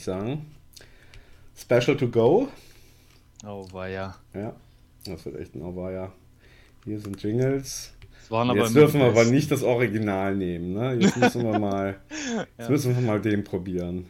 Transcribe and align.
ich 0.00 0.04
sagen. 0.04 0.46
Special 1.56 1.96
to 1.96 2.08
go. 2.08 2.48
Oh, 3.46 3.66
war 3.72 3.88
ja. 3.88 4.16
Ja, 4.34 4.54
das 5.04 5.24
wird 5.24 5.38
echt 5.38 5.54
ein 5.54 5.62
Oh, 5.62 5.76
war 5.76 5.92
ja. 5.92 6.12
Hier 6.84 6.98
sind 6.98 7.22
Jingles. 7.22 7.92
Jetzt 8.54 8.74
dürfen 8.76 9.00
wir 9.00 9.08
aber 9.08 9.24
nicht 9.24 9.50
das 9.50 9.62
Original 9.62 10.36
nehmen, 10.36 10.72
ne? 10.72 10.94
Jetzt 10.94 11.16
müssen 11.16 11.42
wir 11.44 11.58
mal, 11.58 11.98
jetzt 12.36 12.48
Ja. 12.58 12.70
müssen 12.70 12.94
wir 12.94 13.02
mal 13.02 13.20
den 13.20 13.42
probieren. 13.44 14.06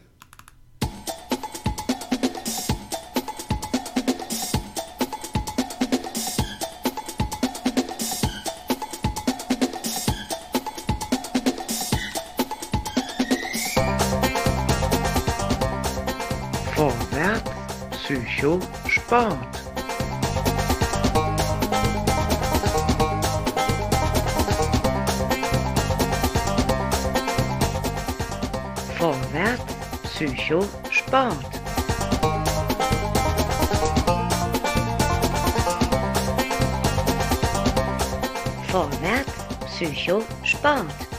Sport. 19.11 19.57
Vorwärts, 28.97 29.73
Psycho, 30.03 30.61
Sport. 30.89 31.59
Vorwärts, 38.71 39.33
Psycho, 39.67 40.23
Sport. 40.45 41.10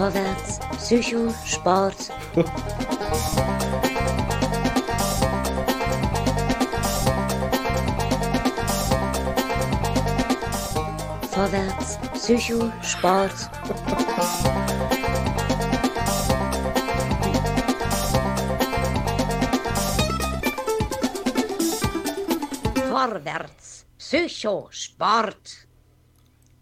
Vorwärts, 0.00 0.58
Psycho, 0.78 1.28
Sport. 1.44 2.10
Vorwärts, 11.30 11.98
Psycho, 12.14 12.72
Sport. 12.80 13.50
Vorwärts, 22.88 23.84
Psycho, 23.98 24.68
Sport. 24.70 25.66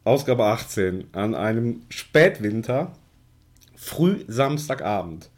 Ausgabe 0.03 0.43
18 0.43 1.15
an 1.15 1.37
einem 1.37 1.83
Spätwinter, 1.89 2.98
früh 3.99 4.25
Samstagabend, 4.29 5.29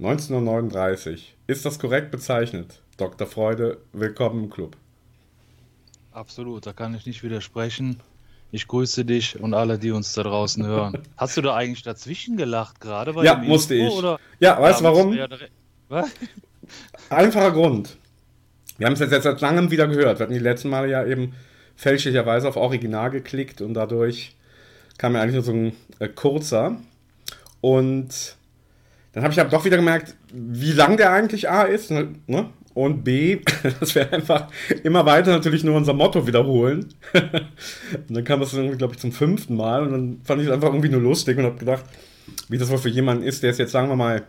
1939. 0.00 1.36
Uhr. 1.38 1.54
Ist 1.54 1.64
das 1.64 1.78
korrekt 1.78 2.10
bezeichnet? 2.10 2.82
Dr. 2.96 3.28
Freude, 3.28 3.78
willkommen 3.92 4.42
im 4.42 4.50
Club. 4.50 4.76
Absolut, 6.10 6.66
da 6.66 6.72
kann 6.72 6.96
ich 6.96 7.06
nicht 7.06 7.22
widersprechen. 7.22 8.00
Ich 8.50 8.66
grüße 8.66 9.04
dich 9.04 9.38
und 9.38 9.54
alle, 9.54 9.78
die 9.78 9.92
uns 9.92 10.14
da 10.14 10.24
draußen 10.24 10.66
hören. 10.66 11.00
Hast 11.16 11.36
du 11.36 11.42
da 11.42 11.54
eigentlich 11.54 11.84
dazwischen 11.84 12.36
gelacht 12.36 12.80
gerade 12.80 13.12
Ja, 13.24 13.36
musste 13.36 13.76
Intro, 13.76 13.92
ich. 13.92 13.98
Oder? 14.00 14.20
Ja, 14.40 14.60
weißt 14.60 14.80
du 14.80 14.84
Ja, 14.84 14.90
warum? 14.92 15.14
ja 15.14 15.28
Was? 15.88 16.10
Einfacher 17.10 17.52
Grund. 17.52 17.98
Wir 18.78 18.88
haben 18.88 18.94
es 18.94 18.98
jetzt 18.98 19.22
seit 19.22 19.40
langem 19.40 19.70
wieder 19.70 19.86
gehört. 19.86 20.18
Wir 20.18 20.24
hatten 20.24 20.34
die 20.34 20.40
letzten 20.40 20.70
Male 20.70 20.90
ja 20.90 21.06
eben 21.06 21.36
fälschlicherweise 21.76 22.48
auf 22.48 22.56
Original 22.56 23.10
geklickt 23.10 23.60
und 23.60 23.74
dadurch 23.74 24.34
kam 24.98 25.14
ja 25.14 25.22
eigentlich 25.22 25.34
nur 25.34 25.44
so 25.44 25.52
ein 25.52 25.72
äh, 26.00 26.08
kurzer. 26.08 26.78
Und 27.60 28.36
dann 29.12 29.22
habe 29.22 29.32
ich 29.32 29.40
aber 29.40 29.50
doch 29.50 29.64
wieder 29.64 29.76
gemerkt, 29.76 30.14
wie 30.32 30.72
lang 30.72 30.96
der 30.96 31.12
eigentlich 31.12 31.48
A 31.48 31.62
ist. 31.62 31.90
Ne? 31.90 32.14
ne? 32.26 32.50
Und 32.74 33.02
B, 33.02 33.40
dass 33.80 33.94
wir 33.94 34.12
einfach 34.12 34.48
immer 34.84 35.04
weiter 35.06 35.32
natürlich 35.32 35.64
nur 35.64 35.76
unser 35.76 35.94
Motto 35.94 36.26
wiederholen. 36.26 36.94
und 37.12 38.16
dann 38.16 38.24
kam 38.24 38.40
das 38.40 38.54
irgendwie, 38.54 38.78
glaube 38.78 38.94
ich, 38.94 39.00
zum 39.00 39.12
fünften 39.12 39.56
Mal. 39.56 39.82
Und 39.82 39.92
dann 39.92 40.20
fand 40.24 40.40
ich 40.40 40.46
es 40.46 40.52
einfach 40.52 40.68
irgendwie 40.68 40.90
nur 40.90 41.00
lustig 41.00 41.38
und 41.38 41.44
habe 41.44 41.58
gedacht, 41.58 41.84
wie 42.48 42.58
das 42.58 42.70
wohl 42.70 42.78
für 42.78 42.88
jemanden 42.88 43.24
ist, 43.24 43.42
der 43.42 43.50
es 43.50 43.58
jetzt, 43.58 43.72
sagen 43.72 43.88
wir 43.88 43.96
mal, 43.96 44.24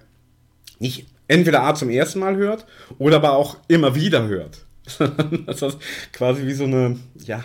nicht 0.80 1.08
entweder 1.28 1.64
A 1.64 1.76
zum 1.76 1.90
ersten 1.90 2.20
Mal 2.20 2.36
hört 2.38 2.66
oder 2.98 3.18
aber 3.18 3.34
auch 3.34 3.58
immer 3.68 3.96
wieder 3.96 4.28
hört. 4.28 4.66
das 5.46 5.62
ist 5.62 5.78
quasi 6.12 6.48
wie 6.48 6.54
so 6.54 6.64
eine, 6.64 6.98
ja, 7.16 7.44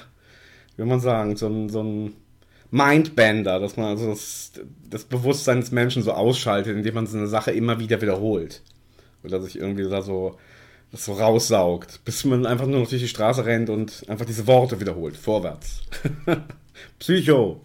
wie 0.77 0.85
man 0.85 1.01
sagen, 1.01 1.37
so 1.37 1.47
ein, 1.47 1.69
so 1.69 1.83
ein 1.83 2.15
Mindbender, 2.75 3.61
dass 3.61 3.77
man 3.77 3.87
also 3.87 4.09
das, 4.09 4.51
das 4.91 5.05
Bewusstsein 5.05 5.61
des 5.61 5.71
Menschen 5.71 6.03
so 6.03 6.11
ausschaltet, 6.13 6.77
indem 6.77 6.95
man 6.95 7.07
so 7.07 7.17
eine 7.17 7.29
Sache 7.29 7.53
immer 7.53 7.79
wieder 7.79 8.03
wiederholt. 8.03 8.63
Oder 9.23 9.41
sich 9.41 9.57
irgendwie 9.57 9.89
da 9.89 10.03
so, 10.03 10.37
das 10.91 11.05
so 11.05 11.13
raussaugt, 11.13 12.05
bis 12.05 12.25
man 12.25 12.47
einfach 12.47 12.67
nur 12.67 12.81
noch 12.81 12.89
durch 12.89 13.01
die 13.01 13.07
Straße 13.07 13.47
rennt 13.47 13.71
und 13.71 14.05
einfach 14.09 14.25
diese 14.27 14.49
Worte 14.49 14.81
wiederholt. 14.81 15.17
Vorwärts. 15.17 15.83
Psycho. 16.99 17.61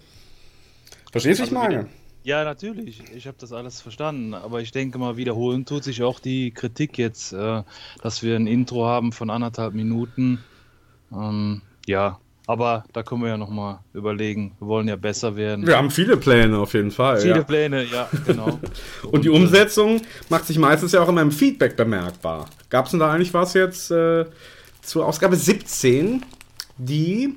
Verstehst 1.11 1.39
du, 1.39 1.43
was 1.43 1.51
ich 1.51 1.57
Also 1.57 1.71
meine? 1.71 1.87
Ja, 2.21 2.43
natürlich. 2.43 3.01
Ich 3.15 3.25
habe 3.25 3.37
das 3.39 3.51
alles 3.51 3.81
verstanden. 3.81 4.35
Aber 4.35 4.61
ich 4.61 4.71
denke 4.71 4.99
mal, 4.99 5.17
wiederholen 5.17 5.65
tut 5.65 5.83
sich 5.83 6.03
auch 6.03 6.19
die 6.19 6.51
Kritik 6.51 6.99
jetzt, 6.99 7.33
äh, 7.33 7.63
dass 8.03 8.21
wir 8.21 8.35
ein 8.35 8.45
Intro 8.45 8.85
haben 8.85 9.11
von 9.11 9.31
anderthalb 9.31 9.73
Minuten. 9.73 10.37
Ähm, 11.11 11.63
ja, 11.87 12.19
aber 12.49 12.83
da 12.93 13.03
können 13.03 13.21
wir 13.21 13.29
ja 13.29 13.37
nochmal 13.37 13.77
überlegen. 13.93 14.53
Wir 14.57 14.67
wollen 14.67 14.87
ja 14.87 14.95
besser 14.95 15.35
werden. 15.35 15.67
Wir 15.67 15.77
haben 15.77 15.91
viele 15.91 16.17
Pläne 16.17 16.57
auf 16.57 16.73
jeden 16.73 16.89
Fall. 16.89 17.19
Viele 17.19 17.35
ja. 17.35 17.43
Pläne, 17.43 17.83
ja, 17.83 18.09
genau. 18.25 18.59
Und 19.11 19.23
die 19.23 19.27
äh, 19.27 19.35
Umsetzung 19.35 20.01
macht 20.29 20.47
sich 20.47 20.57
meistens 20.57 20.93
ja 20.93 21.01
auch 21.01 21.09
immer 21.09 21.21
im 21.21 21.31
Feedback 21.31 21.77
bemerkbar. 21.77 22.49
Gab 22.71 22.85
es 22.85 22.91
denn 22.91 23.01
da 23.01 23.11
eigentlich 23.11 23.35
was 23.35 23.53
jetzt 23.53 23.91
äh, 23.91 24.25
zur 24.81 25.05
Ausgabe 25.05 25.35
17, 25.35 26.25
die. 26.79 27.35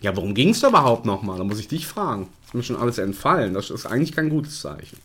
Ja, 0.00 0.16
worum 0.16 0.34
ging 0.34 0.48
es 0.48 0.58
da 0.58 0.68
überhaupt 0.68 1.06
nochmal? 1.06 1.38
Da 1.38 1.44
muss 1.44 1.60
ich 1.60 1.68
dich 1.68 1.86
fragen. 1.86 2.26
Ist 2.44 2.54
mir 2.54 2.64
schon 2.64 2.76
alles 2.76 2.98
entfallen. 2.98 3.54
Das 3.54 3.70
ist 3.70 3.86
eigentlich 3.86 4.16
kein 4.16 4.30
gutes 4.30 4.60
Zeichen. 4.60 4.98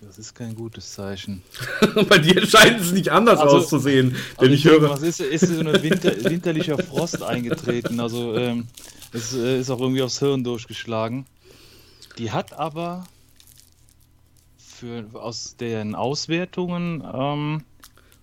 Das 0.00 0.16
ist 0.18 0.34
kein 0.34 0.54
gutes 0.54 0.92
Zeichen. 0.92 1.42
Bei 2.08 2.18
dir 2.18 2.46
scheint 2.46 2.80
es 2.80 2.92
nicht 2.92 3.10
anders 3.10 3.40
Also- 3.40 3.56
auszusehen, 3.58 4.14
Also 4.36 4.42
denn 4.46 4.52
ich 4.52 4.62
denke, 4.62 4.80
höre. 4.82 4.90
Was 4.90 5.02
ist, 5.02 5.20
ist 5.20 5.46
so 5.48 5.60
ein 5.60 5.82
Winter, 5.82 6.12
winterlicher 6.30 6.78
Frost 6.78 7.22
eingetreten? 7.22 7.98
Also 7.98 8.34
ähm, 8.36 8.68
es 9.12 9.34
äh, 9.34 9.58
ist 9.60 9.70
auch 9.70 9.80
irgendwie 9.80 10.02
aufs 10.02 10.20
Hirn 10.20 10.44
durchgeschlagen. 10.44 11.26
Die 12.16 12.30
hat 12.30 12.52
aber 12.52 13.06
für, 14.56 15.04
aus 15.14 15.56
den 15.56 15.94
Auswertungen 15.96 17.02
ähm, 17.12 17.64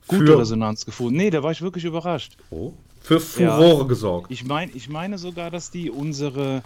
gute 0.08 0.26
Für- 0.28 0.40
Resonanz 0.40 0.86
gefunden. 0.86 1.18
Nee, 1.18 1.30
da 1.30 1.44
war 1.44 1.52
ich 1.52 1.62
wirklich 1.62 1.84
überrascht. 1.84 2.38
Oh, 2.52 2.74
für 3.02 3.20
Furore 3.20 3.86
gesorgt. 3.86 4.32
Ich 4.32 4.46
meine 4.46 4.72
ich 4.72 4.88
meine 4.90 5.18
sogar, 5.18 5.52
dass 5.52 5.72
die 5.72 5.92
unsere 5.92 6.64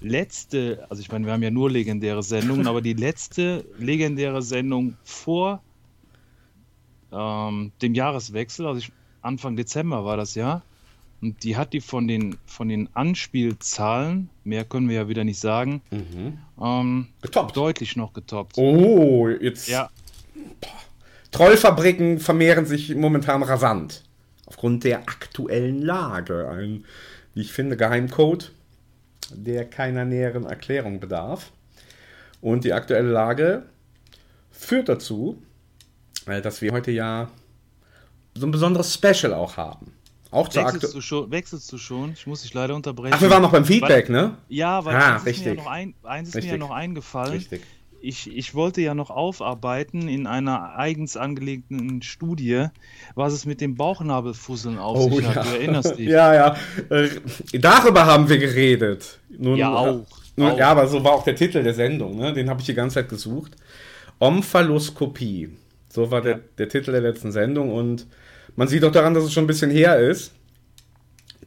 letzte, 0.00 0.86
also 0.88 1.00
ich 1.02 1.10
meine, 1.10 1.26
wir 1.26 1.32
haben 1.32 1.42
ja 1.42 1.50
nur 1.50 1.70
legendäre 1.70 2.22
Sendungen, 2.22 2.66
aber 2.66 2.80
die 2.80 2.94
letzte 2.94 3.64
legendäre 3.78 4.42
Sendung 4.42 4.96
vor 5.04 5.62
ähm, 7.12 7.72
dem 7.82 7.94
Jahreswechsel, 7.94 8.66
also 8.66 8.78
ich, 8.78 8.92
Anfang 9.22 9.56
Dezember 9.56 10.04
war 10.04 10.16
das 10.16 10.34
ja, 10.34 10.62
und 11.20 11.42
die 11.44 11.56
hat 11.56 11.72
die 11.74 11.80
von 11.82 12.08
den, 12.08 12.36
von 12.46 12.68
den 12.68 12.88
Anspielzahlen, 12.94 14.30
mehr 14.44 14.64
können 14.64 14.88
wir 14.88 14.96
ja 14.96 15.08
wieder 15.08 15.24
nicht 15.24 15.38
sagen, 15.40 15.82
Mhm. 15.90 16.38
ähm, 16.62 17.06
Getoppt. 17.20 17.56
deutlich 17.56 17.96
noch 17.96 18.12
getoppt. 18.12 18.56
Oh, 18.56 19.28
jetzt. 19.28 19.68
Ja, 19.68 19.90
Trollfabriken 21.30 22.18
vermehren 22.18 22.66
sich 22.66 22.94
momentan 22.94 23.42
rasant. 23.42 24.02
Aufgrund 24.46 24.82
der 24.84 25.00
aktuellen 25.00 25.80
Lage. 25.80 26.48
Ein, 26.48 26.84
wie 27.34 27.42
ich 27.42 27.52
finde, 27.52 27.76
Geheimcode, 27.76 28.50
der 29.34 29.68
keiner 29.68 30.04
näheren 30.04 30.44
Erklärung 30.44 31.00
bedarf. 31.00 31.52
Und 32.40 32.64
die 32.64 32.72
aktuelle 32.72 33.10
Lage 33.10 33.64
führt 34.50 34.88
dazu, 34.88 35.42
äh, 36.26 36.40
dass 36.40 36.62
wir 36.62 36.72
heute 36.72 36.90
ja 36.90 37.28
so 38.34 38.46
ein 38.46 38.50
besonderes 38.50 38.94
Special 38.94 39.34
auch 39.34 39.56
haben. 39.56 39.92
Auch 40.30 40.48
zur 40.48 40.64
wechselst 40.64 40.94
du, 40.94 41.00
schon, 41.00 41.30
wechselst 41.30 41.72
du 41.72 41.78
schon? 41.78 42.12
Ich 42.12 42.26
muss 42.26 42.42
dich 42.42 42.54
leider 42.54 42.74
unterbrechen. 42.76 43.14
Ach, 43.16 43.20
wir 43.20 43.30
waren 43.30 43.42
noch 43.42 43.50
beim 43.50 43.64
Feedback, 43.64 44.08
ne? 44.08 44.36
Ja, 44.48 44.84
weil 44.84 44.94
Ah, 44.96 45.14
eins, 45.16 45.26
ist 45.26 45.38
mir 45.38 45.44
ja 45.44 45.50
richtig. 45.50 45.56
noch 45.56 45.66
ein, 45.70 45.94
eins 46.04 46.28
ist 46.28 46.34
mir 46.36 46.40
ja 46.42 46.44
Richtig. 46.52 46.60
noch 46.60 46.70
eingefallen. 46.70 47.32
Richtig. 47.32 47.62
Ich, 48.02 48.34
ich 48.34 48.54
wollte 48.54 48.80
ja 48.80 48.94
noch 48.94 49.10
aufarbeiten 49.10 50.08
in 50.08 50.26
einer 50.26 50.74
eigens 50.76 51.16
angelegten 51.16 52.00
Studie, 52.02 52.66
was 53.14 53.32
es 53.34 53.44
mit 53.44 53.60
dem 53.60 53.74
Bauchnabelfusseln 53.74 54.78
auf 54.78 55.12
sich 55.12 55.26
hat. 55.26 55.44
Du 55.46 55.50
erinnerst 55.50 55.98
dich? 55.98 56.08
Oh, 56.08 56.10
Ja, 56.12 56.34
ja. 56.34 56.56
Äh, 56.88 57.08
darüber 57.52 58.06
haben 58.06 58.28
wir 58.28 58.38
geredet. 58.38 59.18
Nun, 59.28 59.56
Ja, 59.56 59.74
auch. 59.74 60.06
Nun, 60.36 60.52
auch. 60.52 60.58
Ja, 60.58 60.70
aber 60.70 60.86
so 60.86 61.04
war 61.04 61.12
auch 61.12 61.24
der 61.24 61.34
Titel 61.36 61.62
der 61.62 61.74
Sendung. 61.74 62.16
Ne? 62.16 62.32
Den 62.32 62.48
habe 62.48 62.60
ich 62.60 62.66
die 62.66 62.74
ganze 62.74 62.94
Zeit 62.94 63.08
gesucht. 63.10 63.52
Omphaloskopie. 64.18 65.50
So 65.88 66.10
war 66.10 66.22
der, 66.22 66.32
Ja. 66.36 66.40
der 66.58 66.68
Titel 66.68 66.92
der 66.92 67.00
letzten 67.02 67.32
Sendung. 67.32 67.72
Und 67.72 68.06
man 68.56 68.68
sieht 68.68 68.84
auch 68.84 68.92
daran, 68.92 69.12
dass 69.14 69.24
es 69.24 69.32
schon 69.32 69.44
ein 69.44 69.48
bisschen 69.48 69.70
her 69.70 69.98
ist. 69.98 70.32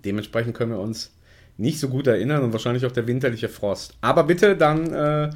Dementsprechend 0.06 0.54
können 0.56 0.72
wir 0.72 0.80
uns 0.80 1.12
nicht 1.58 1.80
so 1.80 1.88
gut 1.88 2.08
erinnern 2.08 2.44
und 2.44 2.52
wahrscheinlich 2.52 2.86
auch 2.86 2.92
der 2.92 3.08
winterliche 3.08 3.48
Frost. 3.50 3.96
Aber 4.02 4.24
bitte 4.24 4.56
dann, 4.58 4.92
äh, 4.94 5.30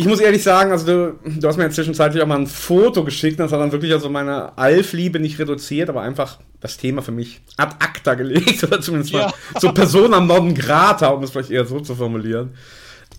ich 0.00 0.06
muss 0.06 0.20
ehrlich 0.20 0.44
sagen, 0.44 0.70
also 0.70 0.86
du, 0.86 1.18
du 1.40 1.48
hast 1.48 1.56
mir 1.56 1.64
ja 1.64 1.70
zwischenzeitlich 1.70 2.22
auch 2.22 2.26
mal 2.28 2.38
ein 2.38 2.46
Foto 2.46 3.02
geschickt, 3.04 3.40
das 3.40 3.50
hat 3.50 3.58
dann 3.60 3.72
wirklich 3.72 3.92
also 3.92 4.08
meine 4.08 4.56
Alf-Liebe 4.56 5.18
nicht 5.18 5.40
reduziert, 5.40 5.88
aber 5.88 6.02
einfach 6.02 6.38
das 6.60 6.76
Thema 6.76 7.02
für 7.02 7.10
mich 7.10 7.40
ad 7.56 7.74
acta 7.80 8.14
gelegt 8.14 8.62
oder 8.64 8.80
zumindest 8.80 9.12
Ja. 9.12 9.26
mal 9.26 9.32
so 9.58 9.72
Persona 9.72 10.20
non 10.20 10.54
grata, 10.54 11.08
um 11.08 11.22
es 11.24 11.32
vielleicht 11.32 11.50
eher 11.50 11.64
so 11.66 11.80
zu 11.80 11.96
formulieren. 11.96 12.54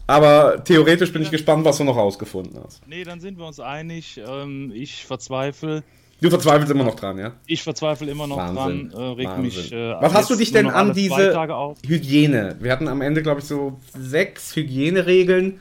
Aber 0.07 0.63
theoretisch 0.63 1.11
bin 1.11 1.21
ich 1.21 1.29
gespannt, 1.31 1.65
was 1.65 1.77
du 1.79 1.83
noch 1.83 1.97
rausgefunden 1.97 2.57
hast. 2.63 2.81
Nee, 2.87 3.03
dann 3.03 3.19
sind 3.19 3.37
wir 3.37 3.45
uns 3.45 3.59
einig. 3.59 4.19
Ähm, 4.25 4.71
ich 4.73 5.05
verzweifle. 5.05 5.83
Du 6.21 6.29
verzweifelst 6.29 6.71
immer 6.71 6.85
noch 6.85 6.95
dran, 6.95 7.17
ja? 7.17 7.33
Ich 7.45 7.61
verzweifle 7.61 8.09
immer 8.09 8.25
noch 8.25 8.37
Wahnsinn, 8.37 8.89
dran. 8.89 9.01
Äh, 9.01 9.05
reg 9.15 9.27
Wahnsinn. 9.27 9.41
mich. 9.43 9.71
Äh, 9.73 9.95
Was 10.01 10.13
hast 10.13 10.29
du 10.29 10.35
dich 10.35 10.51
denn 10.53 10.69
an 10.69 10.93
diese. 10.93 11.37
Hygiene? 11.85 12.55
Wir 12.61 12.71
hatten 12.71 12.87
am 12.87 13.01
Ende, 13.01 13.21
glaube 13.21 13.41
ich, 13.41 13.45
so 13.47 13.79
sechs 13.97 14.55
Hygieneregeln 14.55 15.59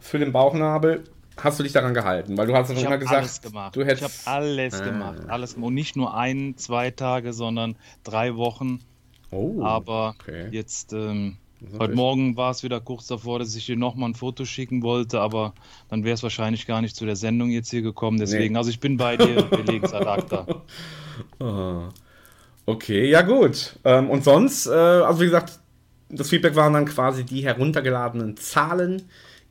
für 0.00 0.18
den 0.18 0.32
Bauchnabel. 0.32 1.04
Hast 1.36 1.58
du 1.58 1.62
dich 1.62 1.72
daran 1.72 1.94
gehalten? 1.94 2.36
Weil 2.36 2.46
du 2.46 2.54
hast 2.54 2.68
ja 2.68 2.74
Ich 2.74 2.82
immer 2.82 2.90
habe 2.90 2.98
gesagt, 3.00 3.18
alles 3.20 3.40
gemacht. 3.40 3.74
du 3.76 3.80
ich 3.80 3.86
habe 3.88 3.96
hättest. 4.00 4.28
alles 4.28 4.80
Ah. 4.80 4.84
gemacht. 4.84 5.18
Alles. 5.28 5.54
Und 5.54 5.74
nicht 5.74 5.96
nur 5.96 6.14
ein, 6.14 6.54
zwei 6.56 6.90
Tage, 6.90 7.32
sondern 7.32 7.76
drei 8.04 8.36
Wochen. 8.36 8.80
Oh, 9.30 9.62
Aber 9.62 10.14
okay. 10.20 10.48
jetzt, 10.50 10.92
ähm, 10.92 11.36
heute 11.78 11.94
Morgen 11.94 12.36
war 12.36 12.50
es 12.50 12.62
wieder 12.62 12.80
kurz 12.80 13.06
davor, 13.06 13.38
dass 13.38 13.54
ich 13.54 13.64
dir 13.64 13.76
nochmal 13.76 14.10
ein 14.10 14.14
Foto 14.14 14.44
schicken 14.44 14.82
wollte, 14.82 15.20
aber 15.20 15.54
dann 15.88 16.04
wäre 16.04 16.14
es 16.14 16.22
wahrscheinlich 16.22 16.66
gar 16.66 16.80
nicht 16.82 16.94
zu 16.96 17.06
der 17.06 17.16
Sendung 17.16 17.48
jetzt 17.50 17.70
hier 17.70 17.82
gekommen. 17.82 18.18
Deswegen, 18.18 18.56
also 18.56 18.68
ich 18.70 18.80
bin 18.80 18.96
bei 18.98 19.16
dir, 19.16 19.36
wir 19.50 19.64
legen 19.64 19.84
es. 19.84 19.92
Ah. 21.38 21.88
Okay, 22.66 23.08
ja 23.10 23.22
gut. 23.22 23.76
Ähm, 23.84 24.10
und 24.10 24.24
sonst, 24.24 24.66
äh, 24.66 24.70
also 24.70 25.20
wie 25.20 25.24
gesagt, 25.26 25.58
das 26.08 26.28
Feedback 26.28 26.56
waren 26.56 26.72
dann 26.72 26.86
quasi 26.86 27.24
die 27.24 27.44
heruntergeladenen 27.44 28.36
Zahlen. 28.36 29.02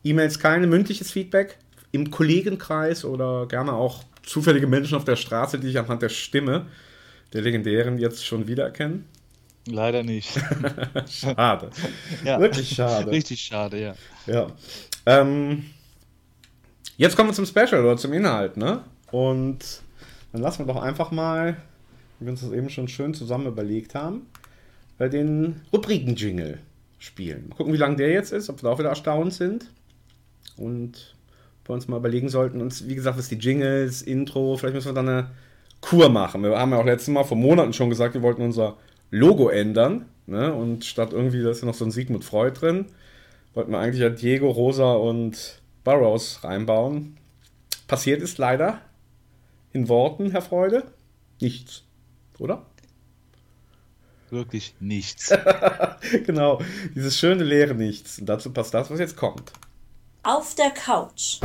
E-Mails 0.04 0.38
keine, 0.38 0.66
mündliches 0.66 1.10
Feedback 1.10 1.58
im 1.92 2.10
Kollegenkreis 2.10 3.04
oder 3.04 3.46
gerne 3.46 3.72
auch 3.72 4.04
zufällige 4.22 4.66
Menschen 4.66 4.96
auf 4.96 5.04
der 5.04 5.16
Straße, 5.16 5.58
die 5.58 5.68
ich 5.68 5.78
anhand 5.78 6.02
der 6.02 6.08
Stimme 6.08 6.66
der 7.32 7.42
legendären 7.42 7.98
jetzt 7.98 8.26
schon 8.26 8.46
wiedererkennen. 8.46 9.04
Leider 9.66 10.02
nicht. 10.02 10.30
Schade. 11.08 11.70
Ja. 12.24 12.40
Wirklich 12.40 12.68
schade. 12.70 13.10
Richtig 13.10 13.40
schade, 13.40 13.80
ja. 13.80 13.94
Ja. 14.26 14.48
Ähm, 15.06 15.64
jetzt 16.96 17.16
kommen 17.16 17.30
wir 17.30 17.34
zum 17.34 17.46
Special 17.46 17.82
oder 17.84 17.96
zum 17.96 18.12
Inhalt, 18.12 18.56
ne? 18.56 18.84
Und 19.10 19.82
dann 20.32 20.42
lassen 20.42 20.66
wir 20.66 20.72
doch 20.72 20.82
einfach 20.82 21.10
mal, 21.10 21.56
wie 22.18 22.26
wir 22.26 22.32
uns 22.32 22.42
das 22.42 22.52
eben 22.52 22.68
schon 22.68 22.88
schön 22.88 23.14
zusammen 23.14 23.46
überlegt 23.46 23.94
haben, 23.94 24.26
den 24.98 25.62
Rubriken-Jingle 25.72 26.58
spielen. 26.98 27.48
Mal 27.48 27.56
gucken, 27.56 27.72
wie 27.72 27.78
lang 27.78 27.96
der 27.96 28.10
jetzt 28.10 28.32
ist, 28.32 28.50
ob 28.50 28.58
wir 28.58 28.64
da 28.64 28.74
auch 28.74 28.78
wieder 28.78 28.90
erstaunt 28.90 29.32
sind. 29.32 29.70
Und 30.60 31.16
wir 31.64 31.74
uns 31.74 31.88
mal 31.88 31.96
überlegen 31.96 32.28
sollten, 32.28 32.60
uns, 32.60 32.86
wie 32.88 32.94
gesagt, 32.94 33.18
was 33.18 33.28
die 33.28 33.36
Jingles, 33.36 34.02
Intro, 34.02 34.56
vielleicht 34.56 34.74
müssen 34.74 34.88
wir 34.88 34.94
dann 34.94 35.08
eine 35.08 35.30
Kur 35.80 36.08
machen. 36.08 36.42
Wir 36.42 36.58
haben 36.58 36.72
ja 36.72 36.78
auch 36.78 36.84
letztes 36.84 37.08
Mal 37.08 37.24
vor 37.24 37.36
Monaten 37.36 37.72
schon 37.72 37.88
gesagt, 37.88 38.14
wir 38.14 38.22
wollten 38.22 38.42
unser 38.42 38.76
Logo 39.10 39.48
ändern. 39.48 40.06
Ne? 40.26 40.52
Und 40.52 40.84
statt 40.84 41.12
irgendwie, 41.12 41.42
da 41.42 41.50
ist 41.50 41.62
ja 41.62 41.66
noch 41.66 41.74
so 41.74 41.84
ein 41.84 41.90
Sigmund 41.90 42.24
Freud 42.24 42.60
drin, 42.60 42.86
wollten 43.54 43.72
wir 43.72 43.78
eigentlich 43.78 44.02
ja 44.02 44.10
Diego, 44.10 44.50
Rosa 44.50 44.92
und 44.92 45.60
Burrows 45.82 46.44
reinbauen. 46.44 47.16
Passiert 47.88 48.22
ist 48.22 48.38
leider 48.38 48.80
in 49.72 49.88
Worten, 49.88 50.30
Herr 50.30 50.42
Freude, 50.42 50.84
nichts. 51.40 51.84
Oder? 52.38 52.66
Wirklich 54.30 54.74
nichts. 54.78 55.34
genau, 56.26 56.60
dieses 56.94 57.18
schöne 57.18 57.42
leere 57.42 57.74
Nichts. 57.74 58.18
Und 58.20 58.26
dazu 58.26 58.52
passt 58.52 58.74
das, 58.74 58.90
was 58.90 59.00
jetzt 59.00 59.16
kommt. 59.16 59.52
Auf 60.22 60.54
der 60.54 60.70
Couch. 60.70 61.40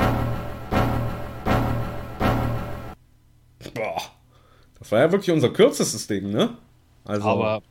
Boah, 3.74 4.02
das 4.80 4.92
war 4.92 5.00
ja 5.00 5.12
wirklich 5.12 5.32
unser 5.32 5.50
kürzestes 5.50 6.08
Ding, 6.08 6.30
ne? 6.32 6.58
Also, 7.06 7.26
Aber 7.28 7.64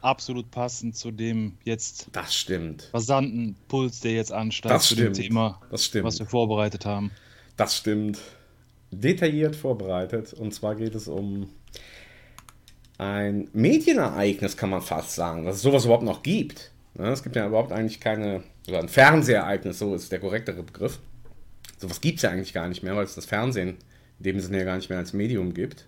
absolut 0.00 0.50
passend 0.50 0.96
zu 0.96 1.10
dem 1.10 1.58
jetzt 1.64 2.08
das 2.12 2.34
stimmt. 2.34 2.90
rasanten 2.92 3.56
Puls, 3.68 4.00
der 4.00 4.12
jetzt 4.12 4.32
ansteigt, 4.32 4.74
Das 4.74 4.86
zu 4.88 4.94
dem 4.94 5.12
stimmt. 5.14 5.26
Thema, 5.28 5.60
Das 5.70 5.84
stimmt. 5.84 6.04
was 6.04 6.18
wir 6.18 6.26
vorbereitet 6.26 6.86
haben. 6.86 7.10
Das 7.56 7.76
stimmt. 7.76 8.18
Detailliert 8.90 9.56
vorbereitet. 9.56 10.32
Und 10.34 10.54
zwar 10.54 10.76
geht 10.76 10.94
es 10.94 11.08
um 11.08 11.48
ein 12.98 13.48
Medienereignis, 13.52 14.56
kann 14.56 14.70
man 14.70 14.82
fast 14.82 15.14
sagen, 15.16 15.44
dass 15.46 15.56
es 15.56 15.62
sowas 15.62 15.84
überhaupt 15.84 16.04
noch 16.04 16.22
gibt. 16.22 16.70
Ne, 16.94 17.08
Es 17.08 17.22
gibt 17.22 17.36
ja 17.36 17.46
überhaupt 17.46 17.72
eigentlich 17.72 18.00
keine, 18.00 18.42
oder 18.68 18.80
ein 18.80 18.88
Fernsehereignis, 18.88 19.78
so 19.78 19.94
ist 19.94 20.12
der 20.12 20.20
korrektere 20.20 20.62
Begriff. 20.62 20.98
Sowas 21.78 22.00
gibt 22.00 22.16
es 22.16 22.22
ja 22.22 22.30
eigentlich 22.30 22.52
gar 22.52 22.68
nicht 22.68 22.82
mehr, 22.82 22.94
weil 22.96 23.04
es 23.04 23.14
das 23.14 23.26
Fernsehen 23.26 23.76
in 24.18 24.24
dem 24.24 24.40
Sinne 24.40 24.58
ja 24.58 24.64
gar 24.64 24.76
nicht 24.76 24.88
mehr 24.90 24.98
als 24.98 25.12
Medium 25.12 25.54
gibt. 25.54 25.86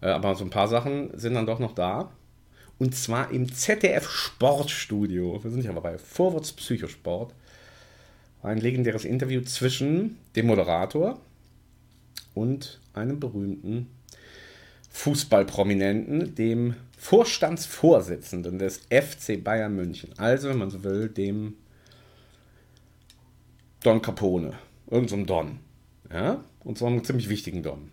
Äh, 0.00 0.06
Aber 0.08 0.34
so 0.34 0.44
ein 0.44 0.50
paar 0.50 0.68
Sachen 0.68 1.10
sind 1.18 1.34
dann 1.34 1.46
doch 1.46 1.58
noch 1.58 1.74
da. 1.74 2.12
Und 2.78 2.94
zwar 2.94 3.30
im 3.30 3.52
ZDF 3.52 4.08
Sportstudio. 4.08 5.42
Wir 5.42 5.50
sind 5.50 5.64
ja 5.64 5.72
bei 5.72 5.98
Vorwärts 5.98 6.52
Psychosport. 6.52 7.34
Ein 8.42 8.58
legendäres 8.58 9.04
Interview 9.04 9.42
zwischen 9.42 10.16
dem 10.34 10.46
Moderator 10.46 11.20
und 12.32 12.80
einem 12.94 13.20
berühmten 13.20 13.88
Fußballprominenten, 14.90 16.34
dem 16.34 16.74
Vorstandsvorsitzenden 17.00 18.58
des 18.58 18.82
FC 18.90 19.42
Bayern 19.42 19.74
München. 19.74 20.10
Also, 20.18 20.50
wenn 20.50 20.58
man 20.58 20.68
so 20.68 20.84
will, 20.84 21.08
dem 21.08 21.54
Don 23.82 24.02
Capone. 24.02 24.52
Irgend 24.90 25.08
so 25.08 25.16
Don. 25.24 25.60
Ja? 26.12 26.44
Und 26.62 26.76
zwar 26.76 26.88
einem 26.88 27.02
ziemlich 27.02 27.30
wichtigen 27.30 27.62
Don. 27.62 27.90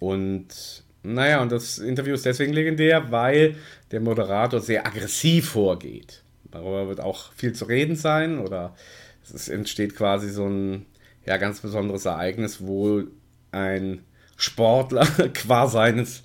Und 0.00 0.82
naja, 1.04 1.42
und 1.42 1.52
das 1.52 1.78
Interview 1.78 2.14
ist 2.14 2.26
deswegen 2.26 2.52
legendär, 2.52 3.12
weil 3.12 3.54
der 3.92 4.00
Moderator 4.00 4.60
sehr 4.60 4.84
aggressiv 4.84 5.50
vorgeht. 5.50 6.24
Darüber 6.50 6.88
wird 6.88 6.98
auch 6.98 7.32
viel 7.34 7.52
zu 7.52 7.66
reden 7.66 7.94
sein 7.94 8.40
oder 8.40 8.74
es 9.22 9.48
entsteht 9.48 9.94
quasi 9.94 10.28
so 10.28 10.48
ein 10.48 10.86
ja, 11.24 11.36
ganz 11.36 11.60
besonderes 11.60 12.04
Ereignis, 12.04 12.66
wo 12.66 13.04
ein 13.52 14.04
Sportler 14.36 15.06
qua 15.34 15.68
seines 15.68 16.23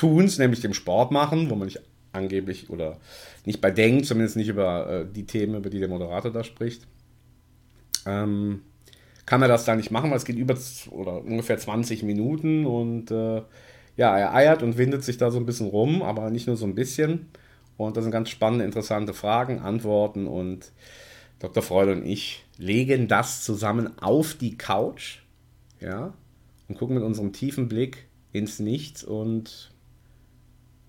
Tuns, 0.00 0.38
nämlich 0.38 0.60
dem 0.60 0.72
Sport 0.72 1.10
machen, 1.10 1.50
wo 1.50 1.56
man 1.56 1.66
nicht 1.66 1.82
angeblich 2.12 2.70
oder 2.70 2.96
nicht 3.44 3.60
bei 3.60 3.70
denkt, 3.70 4.06
zumindest 4.06 4.34
nicht 4.36 4.48
über 4.48 4.88
äh, 4.88 5.06
die 5.12 5.26
Themen, 5.26 5.56
über 5.56 5.68
die 5.68 5.78
der 5.78 5.88
Moderator 5.88 6.32
da 6.32 6.42
spricht, 6.42 6.86
ähm, 8.06 8.62
kann 9.26 9.42
er 9.42 9.48
das 9.48 9.66
da 9.66 9.76
nicht 9.76 9.90
machen, 9.90 10.10
weil 10.10 10.16
es 10.16 10.24
geht 10.24 10.36
über 10.36 10.56
oder 10.90 11.22
ungefähr 11.22 11.58
20 11.58 12.02
Minuten 12.02 12.64
und 12.64 13.10
äh, 13.10 13.42
ja, 13.98 14.16
er 14.16 14.34
eiert 14.34 14.62
und 14.62 14.78
windet 14.78 15.04
sich 15.04 15.18
da 15.18 15.30
so 15.30 15.38
ein 15.38 15.44
bisschen 15.44 15.68
rum, 15.68 16.00
aber 16.00 16.30
nicht 16.30 16.46
nur 16.46 16.56
so 16.56 16.64
ein 16.64 16.74
bisschen. 16.74 17.28
Und 17.76 17.98
das 17.98 18.04
sind 18.04 18.10
ganz 18.10 18.30
spannende, 18.30 18.64
interessante 18.64 19.12
Fragen, 19.12 19.58
Antworten 19.58 20.26
und 20.26 20.72
Dr. 21.40 21.62
Freude 21.62 21.92
und 21.92 22.06
ich 22.06 22.42
legen 22.56 23.06
das 23.06 23.44
zusammen 23.44 23.98
auf 24.00 24.32
die 24.32 24.56
Couch, 24.56 25.18
ja, 25.78 26.14
und 26.68 26.78
gucken 26.78 26.94
mit 26.94 27.04
unserem 27.04 27.34
tiefen 27.34 27.68
Blick 27.68 28.06
ins 28.32 28.60
Nichts 28.60 29.04
und 29.04 29.70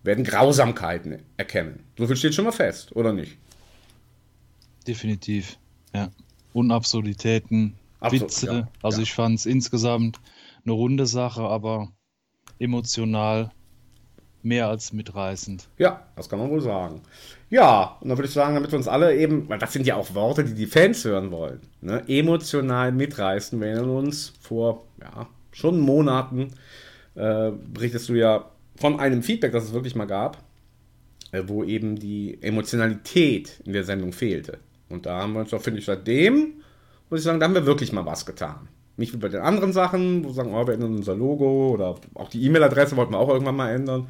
werden 0.04 0.24
Grausamkeiten 0.24 1.20
erkennen. 1.38 1.84
So 1.98 2.08
viel 2.08 2.16
steht 2.16 2.34
schon 2.34 2.46
mal 2.46 2.52
fest, 2.52 2.96
oder 2.96 3.14
nicht? 3.14 3.38
Definitiv, 4.88 5.58
ja. 5.94 6.10
Und 6.54 6.72
Absurditäten, 6.72 7.76
Absur- 8.00 8.22
Witze. 8.22 8.46
ja, 8.48 8.68
also 8.82 8.98
ja. 8.98 9.04
ich 9.04 9.14
fand 9.14 9.40
es 9.40 9.46
insgesamt 9.46 10.20
eine 10.66 10.74
runde 10.74 11.06
Sache, 11.06 11.44
aber 11.44 11.92
emotional 12.60 13.52
mehr 14.44 14.68
als 14.68 14.92
mitreißend. 14.92 15.68
Ja, 15.78 16.08
das 16.16 16.28
kann 16.30 16.40
man 16.40 16.50
wohl 16.50 16.62
sagen. 16.62 17.02
Ja, 17.50 17.98
und 18.02 18.10
dann 18.10 18.18
würde 18.18 18.28
ich 18.28 18.34
sagen, 18.34 18.56
damit 18.56 18.72
wir 18.72 18.78
uns 18.78 18.88
alle 18.88 19.16
eben, 19.16 19.48
weil 19.50 19.60
das 19.60 19.74
sind 19.74 19.86
ja 19.86 19.96
auch 19.96 20.14
Worte, 20.16 20.44
die 20.44 20.56
die 20.56 20.66
Fans 20.66 21.04
hören 21.06 21.32
wollen, 21.32 21.62
ne, 21.82 22.04
emotional 22.08 22.92
mitreißen. 22.92 23.60
Wir 23.60 23.68
erinnern 23.68 23.90
uns, 23.90 24.34
vor 24.42 24.86
ja, 25.00 25.28
schon 25.52 25.80
Monaten 25.80 26.54
äh, 27.16 27.52
berichtest 27.52 28.10
du 28.10 28.14
ja 28.16 28.51
von 28.82 29.00
einem 29.00 29.24
Feedback, 29.24 29.54
das 29.54 29.66
es 29.66 29.74
wirklich 29.74 29.96
mal 29.96 30.06
gab, 30.06 30.44
äh, 31.32 31.44
wo 31.46 31.64
eben 31.64 31.96
die 31.96 32.42
Emotionalität 32.42 33.62
in 33.64 33.74
der 33.74 33.84
Sendung 33.84 34.12
fehlte. 34.12 34.60
Und 34.90 35.06
da 35.06 35.22
haben 35.22 35.34
wir 35.34 35.40
uns 35.40 35.52
doch, 35.52 35.62
finde 35.62 35.80
ich, 35.80 35.86
seitdem, 35.86 36.56
muss 37.10 37.20
ich 37.20 37.24
sagen, 37.24 37.40
da 37.40 37.46
haben 37.46 37.54
wir 37.54 37.66
wirklich 37.66 37.94
mal 37.94 38.06
was 38.06 38.26
getan. 38.26 38.68
Nicht 38.98 39.14
wie 39.14 39.18
bei 39.18 39.30
den 39.30 39.42
anderen 39.42 39.72
Sachen, 39.72 40.24
wo 40.24 40.30
wir 40.30 40.34
sagen, 40.34 40.54
oh, 40.54 40.68
wir 40.68 40.74
ändern 40.74 40.96
unser 40.96 41.16
Logo 41.16 41.70
oder 41.72 41.96
auch 42.16 42.30
die 42.30 42.44
E-Mail-Adresse 42.44 42.98
wollten 42.98 43.14
wir 43.14 43.20
auch 43.20 43.30
irgendwann 43.30 43.56
mal 43.56 43.72
ändern. 43.72 44.10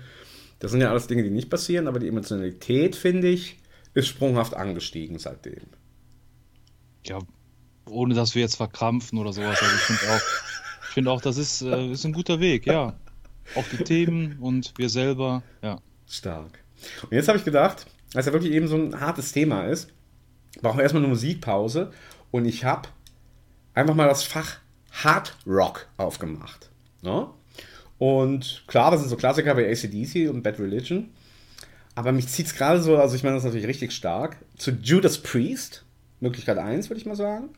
Das 0.60 0.72
sind 0.72 0.82
ja 0.82 0.90
alles 0.90 1.08
Dinge, 1.08 1.24
die 1.24 1.30
nicht 1.30 1.50
passieren, 1.50 1.88
aber 1.88 2.00
die 2.00 2.08
Emotionalität, 2.08 2.96
finde 2.96 3.30
ich, 3.30 3.58
ist 3.94 4.08
sprunghaft 4.08 4.56
angestiegen 4.56 5.20
seitdem. 5.20 5.62
Ja, 7.06 7.20
ohne 7.90 8.14
dass 8.14 8.36
wir 8.36 8.42
jetzt 8.42 8.56
verkrampfen 8.56 9.20
oder 9.20 9.34
sowas. 9.34 9.62
Also 9.62 9.76
ich 9.76 9.82
finde 9.82 10.14
auch, 10.14 10.22
ich 10.84 10.94
finde 10.94 11.12
auch, 11.12 11.22
das 11.22 11.38
ist, 11.38 11.62
äh, 11.62 11.92
ist 11.92 12.06
ein 12.06 12.14
guter 12.14 12.40
Weg, 12.40 12.66
ja. 12.66 12.96
Auch 13.56 13.66
die 13.72 13.84
Themen 13.84 14.38
und 14.40 14.74
wir 14.78 14.90
selber, 14.90 15.44
ja. 15.62 15.80
Stark. 16.08 16.60
Und 17.04 17.12
jetzt 17.12 17.28
habe 17.28 17.38
ich 17.38 17.46
gedacht, 17.46 17.86
es 18.14 18.26
ja 18.26 18.34
wirklich 18.34 18.54
eben 18.54 18.68
so 18.68 18.76
ein 18.76 19.00
hartes 19.00 19.32
Thema 19.32 19.66
ist, 19.68 19.92
brauchen 20.62 20.78
wir 20.78 20.84
erstmal 20.84 21.04
eine 21.04 21.12
Musikpause 21.12 21.92
und 22.32 22.46
ich 22.46 22.66
habe 22.66 22.90
einfach 23.74 23.96
mal 23.96 24.08
das 24.08 24.24
Fach 24.24 24.58
Hard 24.92 25.38
Rock 25.48 25.88
aufgemacht. 25.98 26.70
Ne? 27.02 27.28
Und 27.98 28.64
klar, 28.68 28.92
das 28.92 29.02
sind 29.02 29.10
so 29.10 29.16
Klassiker 29.16 29.56
wie 29.58 29.66
ACDC 29.66 30.30
und 30.30 30.44
Bad 30.44 30.60
Religion. 30.60 31.10
Aber 31.96 32.12
mich 32.12 32.28
zieht 32.28 32.48
es 32.48 32.56
gerade 32.56 32.82
so, 32.82 32.98
also 32.98 33.16
ich 33.16 33.24
meine, 33.24 33.36
das 33.36 33.44
natürlich 33.44 33.68
richtig 33.68 33.92
stark, 33.92 34.38
zu 34.58 34.72
Judas 34.72 35.18
Priest, 35.20 35.86
Möglichkeit 36.20 36.58
1, 36.58 36.90
würde 36.90 37.00
ich 37.00 37.06
mal 37.06 37.16
sagen. 37.16 37.50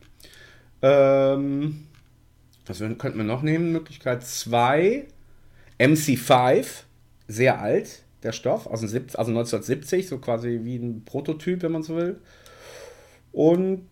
Ähm, 0.82 1.86
was 2.66 2.78
könnten 2.78 3.16
wir 3.16 3.24
noch 3.24 3.42
nehmen? 3.42 3.72
Möglichkeit 3.72 4.24
2, 4.26 5.06
MC5, 5.78 6.64
sehr 7.28 7.60
alt, 7.60 8.02
der 8.22 8.32
Stoff, 8.32 8.66
aus 8.66 8.80
den 8.80 8.88
70, 8.88 9.18
also 9.18 9.30
1970, 9.30 10.08
so 10.08 10.18
quasi 10.18 10.60
wie 10.62 10.76
ein 10.76 11.04
Prototyp, 11.04 11.62
wenn 11.62 11.72
man 11.72 11.82
so 11.82 11.96
will. 11.96 12.20
Und 13.32 13.88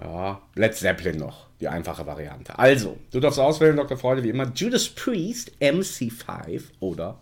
ja, 0.00 0.40
Led 0.54 0.74
Zeppelin 0.74 1.18
noch, 1.18 1.46
die 1.60 1.68
einfache 1.68 2.06
Variante. 2.06 2.58
Also, 2.58 2.98
du 3.10 3.20
darfst 3.20 3.38
auswählen, 3.38 3.76
Dr. 3.76 3.96
Freude, 3.96 4.22
wie 4.22 4.30
immer, 4.30 4.50
Judas 4.54 4.88
Priest, 4.88 5.52
MC5 5.60 6.62
oder 6.80 7.18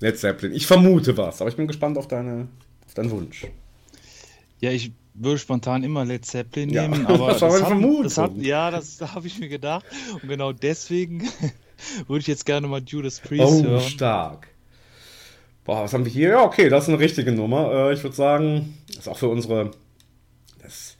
Led 0.00 0.18
Zeppelin. 0.18 0.54
Ich 0.54 0.66
vermute 0.66 1.16
was, 1.16 1.40
aber 1.40 1.50
ich 1.50 1.56
bin 1.56 1.66
gespannt 1.66 1.96
auf, 1.98 2.06
deine, 2.08 2.48
auf 2.86 2.94
deinen 2.94 3.10
Wunsch. 3.10 3.46
Ja, 4.60 4.70
ich 4.70 4.92
würde 5.14 5.38
spontan 5.38 5.82
immer 5.82 6.04
Led 6.04 6.24
Zeppelin 6.26 6.70
Ja, 6.70 6.82
nehmen, 6.86 7.06
aber 7.06 7.32
das 7.32 7.40
meine 7.40 7.88
hat- 7.98 8.04
das 8.04 8.18
hat, 8.18 8.36
ja, 8.36 8.70
das 8.70 9.00
habe 9.14 9.26
ich 9.26 9.38
mir 9.38 9.48
gedacht. 9.48 9.84
Und 10.22 10.28
genau 10.28 10.52
deswegen 10.52 11.28
würde 12.06 12.20
ich 12.20 12.26
jetzt 12.26 12.46
gerne 12.46 12.66
mal 12.66 12.82
Judas 12.84 13.20
Priest 13.20 13.42
Oh, 13.44 13.62
hören. 13.64 13.80
stark. 13.82 14.48
Boah, 15.64 15.82
was 15.82 15.92
haben 15.92 16.04
wir 16.04 16.12
hier? 16.12 16.28
Ja, 16.30 16.42
okay, 16.44 16.68
das 16.68 16.84
ist 16.84 16.88
eine 16.90 17.00
richtige 17.00 17.32
Nummer. 17.32 17.72
Äh, 17.72 17.94
ich 17.94 18.02
würde 18.02 18.14
sagen, 18.14 18.78
das 18.88 18.98
ist 18.98 19.08
auch 19.08 19.18
für 19.18 19.28
unsere. 19.28 19.72
Das, 20.62 20.96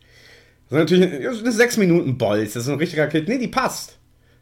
das 0.69 0.71
ist 0.71 0.93
natürlich 0.93 1.23
das 1.25 1.37
ist 1.37 1.43
eine 1.43 1.53
6 1.53 1.77
Minuten 1.77 2.19
Bolz. 2.19 2.55
Das 2.55 2.65
ist 2.65 2.69
ein 2.69 2.79
richtiger 2.79 3.07
Kit. 3.07 3.29
Nee, 3.29 3.39
die 3.39 3.49
passt. 3.49 3.97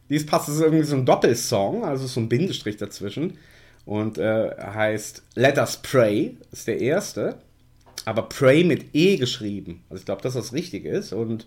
Die 0.09 0.17
ist 0.17 0.27
passt. 0.27 0.49
Das 0.49 0.57
ist 0.57 0.63
irgendwie 0.63 0.85
so 0.85 0.97
ein 0.97 1.05
Doppelsong, 1.05 1.85
also 1.85 2.07
so 2.07 2.21
ein 2.21 2.29
Bindestrich 2.29 2.79
dazwischen. 2.79 3.37
Und 3.85 4.17
äh, 4.17 4.51
heißt 4.59 5.23
Let 5.35 5.59
Us 5.59 5.77
Pray, 5.83 6.39
ist 6.53 6.67
der 6.69 6.81
erste. 6.81 7.37
Aber 8.07 8.23
Pray 8.23 8.65
mit 8.65 8.95
E 8.95 9.17
geschrieben. 9.19 9.83
Also 9.91 10.01
ich 10.01 10.07
glaube, 10.07 10.23
dass 10.23 10.35
das 10.35 10.55
richtig 10.55 10.87
ist. 10.87 11.13
Und 11.13 11.47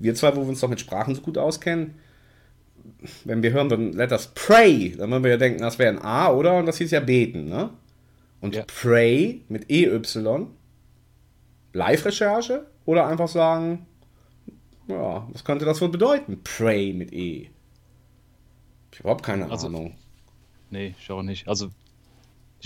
wir 0.00 0.14
zwei, 0.16 0.34
wo 0.34 0.40
wir 0.42 0.48
uns 0.48 0.60
doch 0.60 0.68
mit 0.68 0.80
Sprachen 0.80 1.14
so 1.14 1.20
gut 1.22 1.38
auskennen, 1.38 1.94
wenn 3.24 3.42
wir 3.42 3.52
hören, 3.52 3.68
dann 3.68 3.92
let 3.92 4.12
us 4.12 4.30
pray, 4.34 4.94
dann 4.96 5.10
würden 5.10 5.24
wir 5.24 5.30
ja 5.32 5.36
denken, 5.36 5.60
das 5.60 5.78
wäre 5.78 5.90
ein 5.94 6.02
A, 6.02 6.30
oder? 6.32 6.56
Und 6.58 6.66
das 6.66 6.78
hieß 6.78 6.90
ja 6.90 7.00
beten, 7.00 7.46
ne? 7.46 7.70
Und 8.40 8.54
Ja. 8.54 8.64
pray 8.66 9.42
mit 9.48 9.70
EY, 9.70 10.00
Live-Recherche 11.72 12.66
oder 12.84 13.06
einfach 13.06 13.28
sagen, 13.28 13.86
ja, 14.88 15.26
was 15.32 15.44
könnte 15.44 15.64
das 15.64 15.80
wohl 15.80 15.88
bedeuten? 15.88 16.40
Pray 16.44 16.92
mit 16.92 17.12
E. 17.12 17.48
Ich 18.92 18.98
habe 18.98 19.00
überhaupt 19.00 19.24
keine 19.24 19.50
Also- 19.50 19.66
Ahnung. 19.66 19.96
Nee, 20.70 20.94
ich 20.98 21.10
auch 21.10 21.22
nicht. 21.22 21.46
Also, 21.48 21.70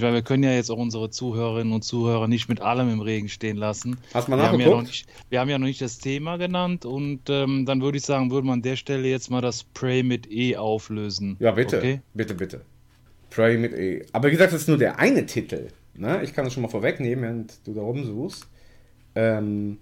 ich 0.00 0.02
meine, 0.02 0.14
wir 0.14 0.22
können 0.22 0.42
ja 0.42 0.52
jetzt 0.52 0.70
auch 0.70 0.78
unsere 0.78 1.10
Zuhörerinnen 1.10 1.74
und 1.74 1.82
Zuhörer 1.82 2.26
nicht 2.26 2.48
mit 2.48 2.62
allem 2.62 2.90
im 2.90 3.00
Regen 3.00 3.28
stehen 3.28 3.58
lassen. 3.58 3.98
Hast 4.14 4.28
du 4.28 4.30
mal 4.30 4.38
Wir 4.38 4.46
haben, 4.46 4.58
ja 4.58 4.80
nicht, 4.80 5.06
wir 5.28 5.40
haben 5.40 5.50
ja 5.50 5.58
noch 5.58 5.66
nicht 5.66 5.82
das 5.82 5.98
Thema 5.98 6.38
genannt 6.38 6.86
und 6.86 7.28
ähm, 7.28 7.66
dann 7.66 7.82
würde 7.82 7.98
ich 7.98 8.04
sagen, 8.04 8.30
würde 8.30 8.46
man 8.46 8.54
an 8.54 8.62
der 8.62 8.76
Stelle 8.76 9.06
jetzt 9.08 9.30
mal 9.30 9.42
das 9.42 9.62
Pray 9.62 10.02
mit 10.02 10.32
E 10.32 10.56
auflösen. 10.56 11.36
Ja, 11.38 11.50
bitte. 11.50 11.76
Okay? 11.76 12.00
Bitte, 12.14 12.32
bitte. 12.32 12.62
Pray 13.28 13.58
mit 13.58 13.74
E. 13.74 14.06
Aber 14.12 14.28
wie 14.28 14.32
gesagt, 14.32 14.54
das 14.54 14.62
ist 14.62 14.68
nur 14.68 14.78
der 14.78 14.98
eine 14.98 15.26
Titel. 15.26 15.68
Ne? 15.92 16.22
Ich 16.22 16.32
kann 16.32 16.46
das 16.46 16.54
schon 16.54 16.62
mal 16.62 16.70
vorwegnehmen, 16.70 17.22
während 17.22 17.66
du 17.66 17.74
da 17.74 17.82
rumsuchst. 17.82 18.48
Ähm, 19.16 19.80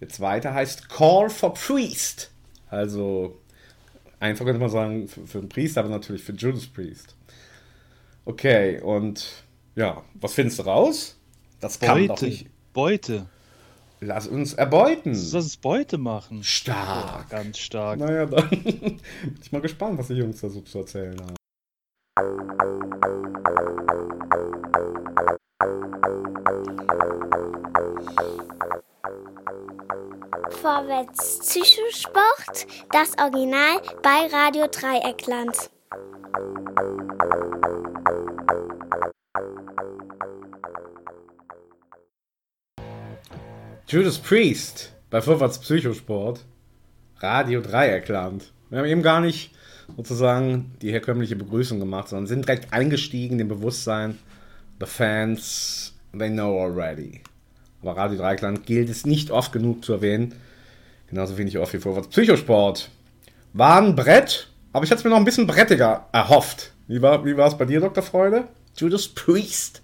der 0.00 0.08
zweite 0.08 0.52
heißt 0.52 0.88
Call 0.88 1.30
for 1.30 1.54
Priest. 1.54 2.32
Also, 2.70 3.38
einfach 4.18 4.44
könnte 4.44 4.58
man 4.58 4.68
sagen, 4.68 5.06
für, 5.06 5.28
für 5.28 5.38
einen 5.38 5.48
Priester, 5.48 5.78
aber 5.82 5.90
natürlich 5.90 6.24
für 6.24 6.32
Judas 6.32 6.66
Priest. 6.66 7.14
Okay, 8.24 8.80
und 8.80 9.44
ja, 9.74 10.02
was 10.14 10.34
findest 10.34 10.58
du 10.58 10.62
raus? 10.62 11.16
Das 11.60 11.78
kann 11.78 12.06
doch 12.06 12.14
Beute. 12.14 12.24
nicht. 12.26 12.46
Beute. 12.72 13.26
Lass 14.00 14.26
uns 14.26 14.54
erbeuten. 14.54 15.12
Lass 15.12 15.34
uns 15.34 15.56
Beute 15.58 15.98
machen. 15.98 16.42
Stark. 16.42 17.28
Ganz 17.28 17.58
stark. 17.58 17.98
Naja, 17.98 18.26
dann 18.26 18.48
bin 18.48 19.00
ich 19.42 19.52
mal 19.52 19.60
gespannt, 19.60 19.98
was 19.98 20.08
die 20.08 20.14
Jungs 20.14 20.40
da 20.40 20.48
so 20.48 20.62
zu 20.62 20.78
erzählen 20.78 21.16
haben. 21.20 21.34
Vorwärts 30.50 31.38
Psychosport, 31.40 32.66
das 32.92 33.16
Original 33.18 33.80
bei 34.02 34.26
Radio 34.32 34.66
Dreieckland. 34.66 35.70
Judas 43.90 44.18
Priest 44.18 44.92
bei 45.10 45.20
Vorwärts 45.20 45.58
Psychosport, 45.58 46.44
Radio 47.18 47.60
Dreieckland. 47.60 48.52
Wir 48.68 48.78
haben 48.78 48.86
eben 48.86 49.02
gar 49.02 49.20
nicht 49.20 49.50
sozusagen 49.96 50.76
die 50.80 50.92
herkömmliche 50.92 51.34
Begrüßung 51.34 51.80
gemacht, 51.80 52.06
sondern 52.06 52.28
sind 52.28 52.46
direkt 52.46 52.72
eingestiegen 52.72 53.32
in 53.32 53.38
dem 53.38 53.48
Bewusstsein, 53.48 54.16
the 54.78 54.86
fans, 54.86 55.92
they 56.16 56.30
know 56.30 56.62
already. 56.62 57.22
Aber 57.82 57.96
Radio 57.96 58.18
Dreieckland 58.18 58.64
gilt 58.64 58.88
es 58.90 59.06
nicht 59.06 59.32
oft 59.32 59.50
genug 59.50 59.84
zu 59.84 59.94
erwähnen, 59.94 60.36
genauso 61.08 61.36
wenig 61.36 61.58
oft 61.58 61.72
wie 61.72 61.78
Vorwärts 61.78 62.10
Psychosport. 62.10 62.90
War 63.54 63.82
ein 63.82 63.96
Brett, 63.96 64.46
aber 64.72 64.84
ich 64.84 64.92
hatte 64.92 65.00
es 65.00 65.04
mir 65.04 65.10
noch 65.10 65.16
ein 65.16 65.24
bisschen 65.24 65.48
brettiger 65.48 66.06
erhofft. 66.12 66.74
Wie 66.86 67.02
war 67.02 67.26
es 67.26 67.58
bei 67.58 67.64
dir, 67.64 67.80
Dr. 67.80 68.04
Freude? 68.04 68.46
Judas 68.76 69.08
Priest. 69.08 69.82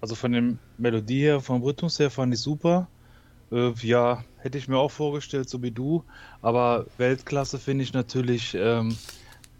Also 0.00 0.14
von 0.14 0.32
der 0.32 0.42
Melodie 0.78 1.20
her, 1.22 1.40
vom 1.40 1.62
Rhythmus 1.62 1.98
her 1.98 2.10
fand 2.10 2.34
ich 2.34 2.40
super. 2.40 2.88
Äh, 3.50 3.72
ja, 3.82 4.24
hätte 4.38 4.58
ich 4.58 4.68
mir 4.68 4.76
auch 4.78 4.90
vorgestellt, 4.90 5.48
so 5.48 5.62
wie 5.62 5.70
du. 5.70 6.02
Aber 6.42 6.86
Weltklasse 6.98 7.58
finde 7.58 7.84
ich 7.84 7.92
natürlich, 7.92 8.54
ähm, 8.58 8.96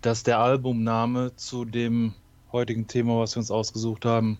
dass 0.02 0.22
der 0.22 0.38
Albumname 0.38 1.32
zu 1.36 1.64
dem 1.64 2.12
heutigen 2.52 2.86
Thema, 2.86 3.18
was 3.20 3.34
wir 3.34 3.40
uns 3.40 3.50
ausgesucht 3.50 4.04
haben, 4.04 4.38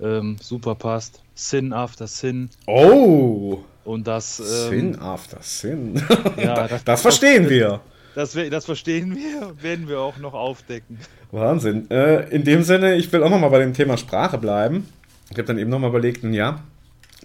ähm, 0.00 0.36
super 0.40 0.74
passt. 0.74 1.22
Sin 1.34 1.72
After 1.72 2.06
Sin. 2.06 2.50
Oh! 2.66 3.58
Und 3.84 4.06
das, 4.06 4.36
Sin 4.38 4.94
ähm, 4.94 5.00
after 5.02 5.38
Sin. 5.42 6.02
Ja, 6.36 6.54
das, 6.54 6.70
das- 6.70 6.84
das 6.84 7.02
verstehen 7.02 7.48
wir. 7.50 7.80
das, 8.14 8.32
das 8.50 8.64
verstehen 8.64 9.14
wir, 9.16 9.62
werden 9.62 9.88
wir 9.88 10.00
auch 10.00 10.16
noch 10.18 10.32
aufdecken. 10.34 10.98
Wahnsinn. 11.32 11.90
Äh, 11.90 12.28
in 12.30 12.44
dem 12.44 12.62
Sinne, 12.62 12.94
ich 12.96 13.12
will 13.12 13.22
auch 13.22 13.30
nochmal 13.30 13.50
bei 13.50 13.58
dem 13.58 13.74
Thema 13.74 13.96
Sprache 13.98 14.38
bleiben. 14.38 14.88
Ich 15.34 15.38
habe 15.38 15.48
dann 15.48 15.58
eben 15.58 15.70
nochmal 15.70 15.90
überlegt, 15.90 16.22
ja, 16.22 16.60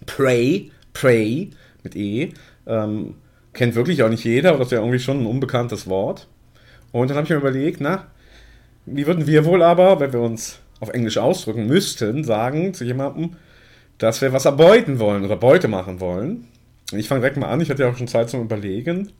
Pray, 0.07 0.71
Pray 0.93 1.51
mit 1.83 1.95
E, 1.95 2.31
ähm, 2.65 3.13
kennt 3.53 3.75
wirklich 3.75 4.01
auch 4.01 4.09
nicht 4.09 4.23
jeder, 4.23 4.51
oder 4.51 4.63
das 4.63 4.71
wäre 4.71 4.81
irgendwie 4.81 4.99
schon 4.99 5.21
ein 5.21 5.25
unbekanntes 5.27 5.87
Wort. 5.87 6.27
Und 6.91 7.09
dann 7.09 7.17
habe 7.17 7.25
ich 7.25 7.29
mir 7.29 7.37
überlegt, 7.37 7.81
na, 7.81 8.07
wie 8.87 9.05
würden 9.05 9.27
wir 9.27 9.45
wohl 9.45 9.61
aber, 9.61 9.99
wenn 9.99 10.11
wir 10.11 10.21
uns 10.21 10.59
auf 10.79 10.89
Englisch 10.89 11.19
ausdrücken 11.19 11.67
müssten, 11.67 12.23
sagen 12.23 12.73
zu 12.73 12.83
jemandem, 12.83 13.35
dass 13.99 14.21
wir 14.21 14.33
was 14.33 14.45
erbeuten 14.45 14.97
wollen 14.97 15.23
oder 15.23 15.35
Beute 15.35 15.67
machen 15.67 15.99
wollen. 15.99 16.47
Ich 16.91 17.07
fange 17.07 17.21
direkt 17.21 17.37
mal 17.37 17.49
an, 17.49 17.61
ich 17.61 17.69
hatte 17.69 17.83
ja 17.83 17.89
auch 17.89 17.97
schon 17.97 18.07
Zeit 18.07 18.31
zum 18.31 18.41
Überlegen. 18.41 19.11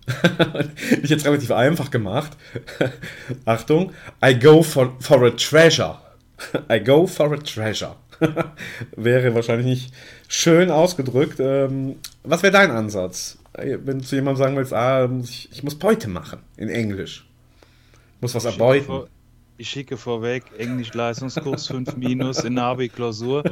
ich 1.04 1.12
hätte 1.12 1.16
es 1.16 1.26
relativ 1.26 1.52
einfach 1.52 1.92
gemacht. 1.92 2.36
Achtung, 3.46 3.92
I 4.26 4.34
go 4.34 4.64
for, 4.64 4.96
for 5.00 5.24
a 5.24 5.30
treasure. 5.30 6.00
I 6.72 6.80
go 6.80 7.06
for 7.06 7.32
a 7.34 7.38
treasure. 7.38 7.96
wäre 8.96 9.34
wahrscheinlich 9.36 9.66
nicht 9.66 9.94
schön 10.28 10.72
ausgedrückt. 10.72 11.40
Ähm, 11.40 11.96
was 12.24 12.44
wäre 12.44 12.54
dein 12.54 12.72
Ansatz? 12.72 13.38
Wenn 13.54 14.00
du 14.00 14.04
zu 14.06 14.16
jemandem 14.16 14.44
sagen 14.44 14.56
willst, 14.58 14.74
ah, 14.74 15.10
ich, 15.24 15.50
ich 15.52 15.64
muss 15.64 15.76
Beute 15.76 16.08
machen 16.08 16.40
in 16.58 16.70
Englisch. 16.70 17.26
Ich 18.16 18.22
muss 18.22 18.36
was 18.36 18.46
Ich 18.46 18.52
schicke, 18.52 18.64
erbeuten. 18.64 18.86
vor, 18.86 19.08
ich 19.58 19.70
schicke 19.70 19.98
vorweg, 19.98 20.44
Englisch-Leistungskurs 20.58 21.68
5 21.68 21.96
minus 21.98 22.44
in 22.44 22.54
Navi-Klausur. 22.54 23.44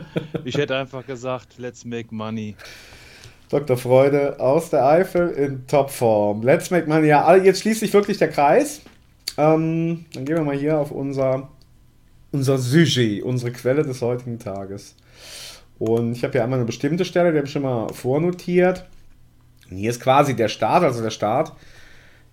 Ich 0.45 0.55
hätte 0.55 0.75
einfach 0.77 1.05
gesagt, 1.05 1.57
let's 1.57 1.83
make 1.83 2.13
money. 2.13 2.55
Dr. 3.49 3.77
Freude 3.77 4.39
aus 4.39 4.69
der 4.69 4.85
Eifel 4.85 5.29
in 5.29 5.65
Topform. 5.67 6.43
Let's 6.43 6.69
make 6.69 6.87
money. 6.87 7.07
Ja, 7.07 7.35
jetzt 7.35 7.61
schließt 7.61 7.79
sich 7.79 7.93
wirklich 7.93 8.17
der 8.17 8.29
Kreis. 8.29 8.81
Ähm, 9.37 10.05
dann 10.13 10.25
gehen 10.25 10.35
wir 10.35 10.43
mal 10.43 10.55
hier 10.57 10.77
auf 10.77 10.91
unser, 10.91 11.49
unser 12.37 12.57
Sujet, 12.57 13.23
unsere 13.23 13.51
Quelle 13.51 13.83
des 13.83 14.01
heutigen 14.01 14.39
Tages. 14.39 14.95
Und 15.79 16.13
ich 16.13 16.23
habe 16.23 16.33
hier 16.33 16.43
einmal 16.43 16.59
eine 16.59 16.65
bestimmte 16.65 17.05
Stelle, 17.05 17.31
die 17.31 17.37
habe 17.37 17.47
ich 17.47 17.53
schon 17.53 17.63
mal 17.63 17.91
vornotiert. 17.93 18.85
Und 19.69 19.77
hier 19.77 19.89
ist 19.89 20.01
quasi 20.01 20.35
der 20.35 20.47
Start, 20.47 20.83
also 20.83 21.01
der 21.01 21.09
Start 21.09 21.53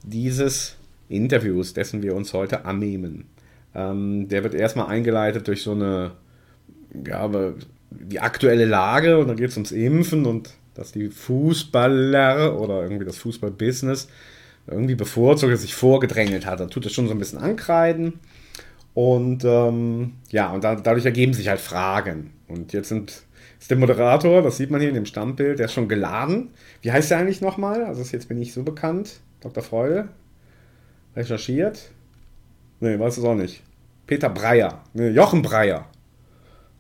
dieses 0.03 0.77
Interviews, 1.09 1.73
dessen 1.73 2.03
wir 2.03 2.15
uns 2.15 2.33
heute 2.33 2.65
annehmen. 2.65 3.27
Ähm, 3.75 4.29
der 4.29 4.45
wird 4.45 4.55
erstmal 4.55 4.87
eingeleitet 4.87 5.49
durch 5.49 5.63
so 5.63 5.73
eine 5.73 6.13
ja, 7.07 7.29
die 7.91 8.21
aktuelle 8.21 8.67
Lage 8.67 9.19
und 9.19 9.29
dann 9.29 9.37
geht 9.37 9.51
es 9.51 9.57
ums 9.57 9.73
Impfen 9.73 10.27
und 10.27 10.51
dass 10.75 10.93
die 10.93 11.09
Fußballer 11.09 12.59
oder 12.59 12.83
irgendwie 12.83 13.05
das 13.05 13.19
Fußballbusiness 13.19 14.09
irgendwie 14.67 14.95
bevorzugt, 14.95 15.57
sich 15.59 15.75
vorgedrängelt 15.75 16.47
hat. 16.47 16.61
Dann 16.61 16.71
tut 16.71 16.87
es 16.87 16.93
schon 16.93 17.07
so 17.07 17.13
ein 17.13 17.19
bisschen 17.19 17.39
ankreiden. 17.39 18.21
Und 18.95 19.45
ähm, 19.45 20.15
ja, 20.31 20.53
und 20.53 20.63
da, 20.63 20.77
dadurch 20.77 21.05
ergeben 21.05 21.35
sich 21.35 21.49
halt 21.49 21.61
Fragen. 21.61 22.33
Und 22.49 22.73
jetzt 22.73 22.89
sind, 22.89 23.25
ist 23.59 23.71
der 23.71 23.77
Moderator, 23.77 24.43
das 24.43 24.57
sieht 24.57 24.71
man 24.71 24.81
hier 24.81 24.89
in 24.89 24.95
dem 24.95 25.07
Stammbild, 25.07 25.59
der 25.59 25.67
ist 25.67 25.73
schon 25.73 25.89
geladen. 25.89 26.51
Wie 26.81 26.93
heißt 26.93 27.11
der 27.11 27.19
eigentlich 27.19 27.41
nochmal? 27.41 27.85
Also 27.85 28.03
jetzt 28.03 28.29
bin 28.29 28.41
ich 28.41 28.53
so 28.53 28.63
bekannt. 28.63 29.21
Dr. 29.41 29.63
Freude. 29.63 30.09
Recherchiert. 31.17 31.91
Nee, 32.81 32.99
weiß 32.99 33.19
es 33.19 33.25
auch 33.25 33.35
nicht. 33.35 33.63
Peter 34.07 34.29
Breyer. 34.29 34.83
Nee, 34.93 35.11
Jochen 35.11 35.43
Breyer. 35.43 35.87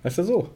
Heißt 0.02 0.18
er 0.18 0.24
so? 0.24 0.50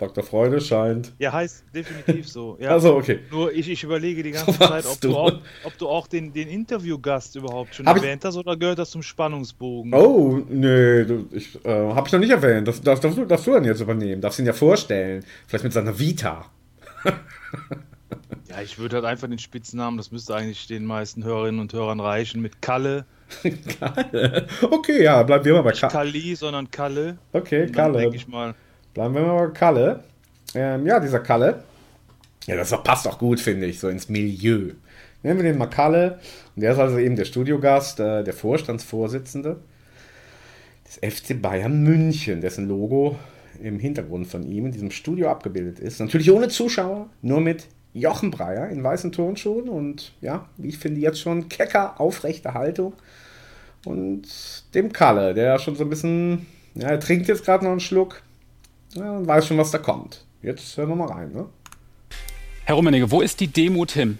Dr. 0.00 0.24
Freude 0.24 0.60
scheint. 0.60 1.12
Ja, 1.18 1.32
heißt 1.32 1.64
definitiv 1.74 2.28
so. 2.28 2.56
Ja. 2.60 2.70
Also, 2.70 2.96
okay. 2.96 3.20
Nur 3.30 3.52
ich, 3.52 3.68
ich 3.70 3.84
überlege 3.84 4.22
die 4.22 4.32
ganze 4.32 4.58
Zeit, 4.58 4.84
ob 4.86 5.00
du, 5.00 5.08
du. 5.08 5.16
auch, 5.16 5.32
ob 5.64 5.78
du 5.78 5.88
auch 5.88 6.06
den, 6.08 6.32
den 6.32 6.48
Interviewgast 6.48 7.36
überhaupt 7.36 7.74
schon 7.74 7.86
Hab 7.86 7.96
ich- 7.98 8.02
erwähnt 8.02 8.24
hast 8.24 8.36
oder 8.36 8.56
gehört 8.56 8.78
das 8.78 8.90
zum 8.90 9.02
Spannungsbogen? 9.02 9.94
Oh, 9.94 10.40
nee, 10.48 11.02
ich, 11.32 11.64
äh, 11.64 11.68
habe 11.94 12.06
ich 12.08 12.12
noch 12.12 12.20
nicht 12.20 12.30
erwähnt. 12.30 12.66
Das, 12.66 12.80
das 12.80 13.00
darfst, 13.00 13.18
du, 13.18 13.24
darfst 13.24 13.46
du 13.46 13.52
dann 13.52 13.64
jetzt 13.64 13.80
übernehmen. 13.80 14.20
Darfst 14.20 14.38
ihn 14.40 14.46
ja 14.46 14.52
vorstellen. 14.52 15.24
Vielleicht 15.46 15.64
mit 15.64 15.72
seiner 15.72 15.98
Vita. 15.98 16.46
Ja, 18.48 18.60
ich 18.62 18.78
würde 18.80 18.96
halt 18.96 19.04
einfach 19.04 19.28
den 19.28 19.38
Spitznamen, 19.38 19.96
das 19.96 20.10
müsste 20.10 20.34
eigentlich 20.34 20.66
den 20.66 20.84
meisten 20.84 21.22
Hörerinnen 21.22 21.60
und 21.60 21.72
Hörern 21.72 22.00
reichen, 22.00 22.42
mit 22.42 22.60
Kalle. 22.60 23.04
okay, 24.70 25.04
ja, 25.04 25.22
bleiben 25.22 25.44
wir 25.44 25.54
mal 25.54 25.62
bei 25.62 25.70
Nicht 25.70 25.80
Kalle. 25.82 25.92
Kali, 26.10 26.34
sondern 26.34 26.68
Kalle. 26.70 27.18
Okay, 27.32 27.70
Kalle. 27.70 27.98
denke 27.98 28.16
ich 28.16 28.26
mal, 28.26 28.54
Bleiben 28.94 29.14
wir 29.14 29.22
mal 29.22 29.46
bei 29.46 29.52
Kalle. 29.52 30.04
Ähm, 30.54 30.86
ja, 30.86 30.98
dieser 30.98 31.20
Kalle. 31.20 31.62
Ja, 32.46 32.56
das 32.56 32.70
passt 32.82 33.06
auch 33.06 33.18
gut, 33.18 33.38
finde 33.38 33.66
ich, 33.66 33.78
so 33.78 33.88
ins 33.88 34.08
Milieu. 34.08 34.72
Nennen 35.22 35.38
wir 35.38 35.44
den 35.44 35.58
mal 35.58 35.66
Kalle. 35.66 36.18
Und 36.56 36.62
der 36.62 36.72
ist 36.72 36.78
also 36.78 36.98
eben 36.98 37.16
der 37.16 37.24
Studiogast, 37.24 38.00
äh, 38.00 38.24
der 38.24 38.32
Vorstandsvorsitzende 38.32 39.60
des 40.86 40.96
FC 40.96 41.40
Bayern 41.40 41.82
München, 41.82 42.40
dessen 42.40 42.66
Logo 42.66 43.16
im 43.62 43.78
Hintergrund 43.78 44.26
von 44.26 44.42
ihm 44.42 44.66
in 44.66 44.72
diesem 44.72 44.90
Studio 44.90 45.30
abgebildet 45.30 45.78
ist. 45.78 46.00
Natürlich 46.00 46.30
ohne 46.32 46.48
Zuschauer, 46.48 47.08
nur 47.22 47.40
mit 47.40 47.66
Jochen 47.92 48.30
Breyer 48.30 48.68
in 48.68 48.82
weißen 48.82 49.12
Turnschuhen 49.12 49.68
und 49.68 50.12
ja, 50.20 50.48
wie 50.56 50.68
ich 50.68 50.78
finde, 50.78 51.00
jetzt 51.00 51.20
schon 51.20 51.48
kecker, 51.48 52.00
aufrechte 52.00 52.54
Haltung. 52.54 52.94
Und 53.84 54.22
dem 54.74 54.92
Kalle, 54.92 55.34
der 55.34 55.58
schon 55.58 55.76
so 55.76 55.84
ein 55.84 55.90
bisschen, 55.90 56.46
ja, 56.74 56.88
er 56.88 57.00
trinkt 57.00 57.28
jetzt 57.28 57.44
gerade 57.44 57.64
noch 57.64 57.72
einen 57.72 57.80
Schluck, 57.80 58.22
ja, 58.94 59.26
weiß 59.26 59.46
schon, 59.46 59.58
was 59.58 59.70
da 59.70 59.78
kommt. 59.78 60.24
Jetzt 60.42 60.76
hören 60.76 60.88
wir 60.88 60.96
mal 60.96 61.08
rein, 61.08 61.32
ne? 61.32 61.46
Herr 62.64 62.76
Rummenigge, 62.76 63.10
wo 63.10 63.20
ist 63.20 63.40
die 63.40 63.48
Demut 63.48 63.90
hin, 63.90 64.18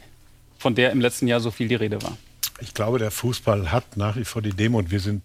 von 0.59 0.75
der 0.75 0.91
im 0.91 1.01
letzten 1.01 1.27
Jahr 1.27 1.41
so 1.41 1.51
viel 1.51 1.69
die 1.69 1.77
Rede 1.77 2.03
war? 2.03 2.17
Ich 2.61 2.75
glaube, 2.75 2.99
der 2.99 3.11
Fußball 3.11 3.73
hat 3.73 3.97
nach 3.97 4.17
wie 4.17 4.25
vor 4.25 4.43
die 4.43 4.53
Demo 4.53 4.79
und 4.79 4.91
wir 4.91 5.01
sind 5.01 5.23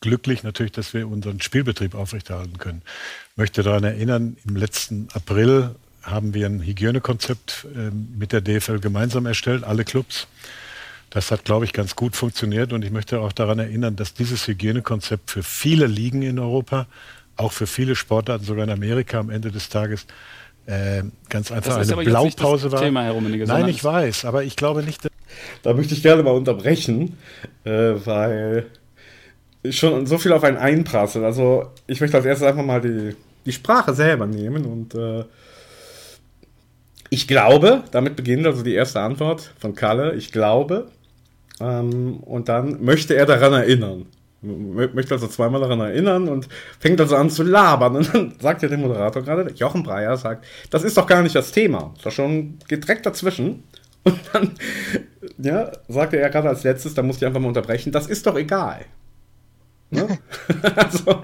glücklich 0.00 0.42
natürlich, 0.42 0.72
dass 0.72 0.92
wir 0.92 1.08
unseren 1.08 1.40
Spielbetrieb 1.40 1.94
aufrechterhalten 1.94 2.58
können. 2.58 2.82
Ich 3.30 3.36
möchte 3.36 3.62
daran 3.62 3.84
erinnern, 3.84 4.36
im 4.46 4.56
letzten 4.56 5.08
April 5.14 5.74
haben 6.02 6.34
wir 6.34 6.46
ein 6.46 6.60
Hygienekonzept 6.60 7.66
ähm, 7.74 8.08
mit 8.18 8.32
der 8.32 8.42
DFL 8.42 8.80
gemeinsam 8.80 9.24
erstellt, 9.24 9.64
alle 9.64 9.84
Clubs. 9.84 10.26
Das 11.08 11.30
hat, 11.30 11.44
glaube 11.44 11.64
ich, 11.64 11.72
ganz 11.72 11.96
gut 11.96 12.16
funktioniert 12.16 12.72
und 12.72 12.84
ich 12.84 12.90
möchte 12.90 13.20
auch 13.20 13.32
daran 13.32 13.58
erinnern, 13.58 13.96
dass 13.96 14.14
dieses 14.14 14.46
Hygienekonzept 14.46 15.30
für 15.30 15.42
viele 15.42 15.86
Ligen 15.86 16.22
in 16.22 16.38
Europa, 16.38 16.86
auch 17.36 17.52
für 17.52 17.66
viele 17.66 17.96
Sportarten, 17.96 18.44
sogar 18.44 18.64
in 18.64 18.70
Amerika 18.70 19.18
am 19.18 19.30
Ende 19.30 19.50
des 19.50 19.68
Tages, 19.68 20.06
äh, 20.66 21.02
ganz 21.28 21.52
einfach 21.52 21.80
ist 21.80 21.92
eine 21.92 21.92
aber 21.92 22.02
jetzt 22.02 22.22
nicht 22.22 22.38
das 22.38 22.42
Blaupause 22.42 22.72
war. 22.72 22.80
Thema, 22.80 23.02
Herr 23.02 23.12
Rummenigge, 23.12 23.44
Nein, 23.46 23.68
ich 23.68 23.84
weiß, 23.84 24.24
aber 24.24 24.44
ich 24.44 24.56
glaube 24.56 24.82
nicht, 24.82 25.04
dass 25.04 25.12
Da 25.62 25.74
möchte 25.74 25.94
ich 25.94 26.02
gerne 26.02 26.22
mal 26.22 26.30
unterbrechen, 26.30 27.18
äh, 27.64 27.70
weil 28.04 28.66
schon 29.70 30.06
so 30.06 30.18
viel 30.18 30.32
auf 30.32 30.44
einen 30.44 30.56
einprasselt. 30.56 31.24
Also 31.24 31.70
ich 31.86 32.00
möchte 32.00 32.16
als 32.16 32.26
erstes 32.26 32.46
einfach 32.46 32.64
mal 32.64 32.80
die, 32.80 33.14
die 33.44 33.52
Sprache 33.52 33.94
selber 33.94 34.26
nehmen 34.26 34.64
und 34.64 34.94
äh, 34.94 35.24
ich 37.10 37.28
glaube, 37.28 37.84
damit 37.90 38.16
beginnt 38.16 38.46
also 38.46 38.62
die 38.62 38.74
erste 38.74 39.00
Antwort 39.00 39.52
von 39.58 39.74
Kalle, 39.74 40.14
ich 40.14 40.32
glaube, 40.32 40.88
ähm, 41.60 42.16
und 42.20 42.48
dann 42.48 42.82
möchte 42.82 43.14
er 43.14 43.26
daran 43.26 43.52
erinnern. 43.52 44.06
Möchte 44.44 45.14
also 45.14 45.26
zweimal 45.28 45.60
daran 45.60 45.80
erinnern 45.80 46.28
und 46.28 46.48
fängt 46.78 47.00
also 47.00 47.16
an 47.16 47.30
zu 47.30 47.42
labern. 47.42 47.96
Und 47.96 48.14
dann 48.14 48.34
sagt 48.40 48.62
ja 48.62 48.68
der 48.68 48.78
Moderator 48.78 49.22
gerade, 49.22 49.50
Jochen 49.54 49.82
Breyer 49.82 50.16
sagt, 50.16 50.44
das 50.70 50.84
ist 50.84 50.96
doch 50.96 51.06
gar 51.06 51.22
nicht 51.22 51.34
das 51.34 51.52
Thema. 51.52 51.92
Ist 51.96 52.06
doch 52.06 52.12
schon 52.12 52.58
geht 52.68 52.84
direkt 52.84 53.06
dazwischen. 53.06 53.64
Und 54.04 54.20
dann 54.32 54.52
ja, 55.38 55.72
sagte 55.88 56.18
er 56.18 56.28
gerade 56.30 56.48
als 56.48 56.62
letztes, 56.62 56.94
da 56.94 57.02
musste 57.02 57.24
ich 57.24 57.26
einfach 57.26 57.40
mal 57.40 57.48
unterbrechen, 57.48 57.90
das 57.90 58.06
ist 58.06 58.26
doch 58.26 58.36
egal. 58.36 58.84
Ne? 59.90 60.18
also, 60.76 61.22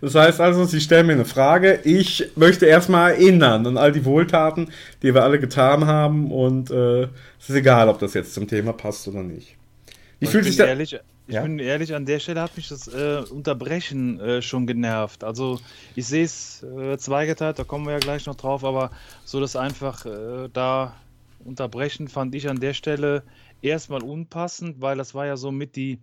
Das 0.00 0.14
heißt 0.14 0.40
also, 0.40 0.64
Sie 0.64 0.80
stellen 0.80 1.06
mir 1.06 1.14
eine 1.14 1.24
Frage, 1.24 1.80
ich 1.84 2.30
möchte 2.36 2.66
erstmal 2.66 3.12
erinnern 3.12 3.66
an 3.66 3.78
all 3.78 3.92
die 3.92 4.04
Wohltaten, 4.04 4.70
die 5.02 5.14
wir 5.14 5.22
alle 5.24 5.40
getan 5.40 5.86
haben 5.86 6.30
und 6.30 6.70
äh, 6.70 7.04
es 7.40 7.48
ist 7.48 7.56
egal, 7.56 7.88
ob 7.88 7.98
das 7.98 8.14
jetzt 8.14 8.34
zum 8.34 8.46
Thema 8.46 8.72
passt 8.72 9.08
oder 9.08 9.22
nicht. 9.22 9.56
Wie 10.18 10.26
ich 10.26 10.30
fühlt 10.30 10.44
sich 10.44 10.56
da... 10.56 10.66
ehrlich, 10.66 10.98
ich 11.26 11.34
Ja? 11.34 11.42
bin 11.42 11.58
ehrlich, 11.58 11.94
an 11.94 12.06
der 12.06 12.18
Stelle 12.18 12.40
hat 12.42 12.56
mich 12.56 12.68
das 12.68 12.86
äh, 12.88 13.22
Unterbrechen 13.30 14.20
äh, 14.20 14.42
schon 14.42 14.66
genervt. 14.66 15.24
Also 15.24 15.58
ich 15.94 16.06
sehe 16.06 16.24
es 16.24 16.62
äh, 16.62 16.98
zweigeteilt, 16.98 17.58
da 17.58 17.64
kommen 17.64 17.86
wir 17.86 17.92
ja 17.92 17.98
gleich 17.98 18.26
noch 18.26 18.34
drauf, 18.36 18.64
aber 18.64 18.90
so 19.24 19.40
das 19.40 19.56
einfach 19.56 20.04
äh, 20.06 20.48
da 20.52 20.94
unterbrechen 21.44 22.08
fand 22.08 22.34
ich 22.34 22.48
an 22.48 22.60
der 22.60 22.74
Stelle 22.74 23.22
erstmal 23.62 24.02
unpassend, 24.02 24.80
weil 24.80 24.96
das 24.96 25.14
war 25.14 25.26
ja 25.26 25.36
so 25.36 25.50
mit 25.50 25.76
die, 25.76 25.98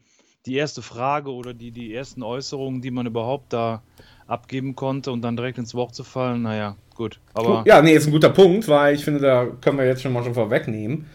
die 0.45 0.55
erste 0.55 0.81
Frage 0.81 1.31
oder 1.31 1.53
die, 1.53 1.71
die 1.71 1.93
ersten 1.93 2.23
Äußerungen, 2.23 2.81
die 2.81 2.91
man 2.91 3.05
überhaupt 3.05 3.53
da 3.53 3.81
abgeben 4.27 4.75
konnte 4.75 5.11
und 5.11 5.21
dann 5.21 5.35
direkt 5.35 5.57
ins 5.57 5.73
Wort 5.75 5.93
zu 5.93 6.03
fallen, 6.03 6.43
naja, 6.43 6.75
gut. 6.95 7.19
Aber 7.33 7.63
Ja, 7.67 7.81
nee, 7.81 7.93
ist 7.93 8.05
ein 8.07 8.11
guter 8.11 8.29
Punkt, 8.29 8.67
weil 8.67 8.95
ich 8.95 9.03
finde, 9.03 9.19
da 9.19 9.45
können 9.61 9.77
wir 9.77 9.85
jetzt 9.85 10.01
schon 10.01 10.13
mal 10.13 10.23
schon 10.23 10.33
vorwegnehmen. 10.33 11.05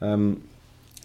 Ähm, 0.00 0.42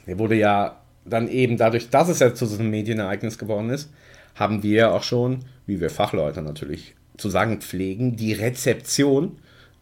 der 0.06 0.20
wurde 0.20 0.36
ja 0.36 0.81
dann 1.06 1.28
eben 1.28 1.58
dadurch, 1.58 1.90
dass 1.90 2.10
es 2.10 2.20
ja 2.20 2.34
zu 2.34 2.46
so 2.46 2.60
einem 2.60 2.70
Medienereignis 2.70 3.38
geworden 3.38 3.70
ist, 3.70 3.92
haben 4.36 4.64
wir 4.64 4.94
auch 4.94 5.04
schon, 5.04 5.40
wie 5.66 5.82
wir 5.82 5.90
Fachleute 5.90 6.42
natürlich 6.42 6.96
zu 7.18 7.30
sagen 7.30 7.62
pflegen, 7.62 8.16
die 8.16 8.34
Rezeption 8.34 9.38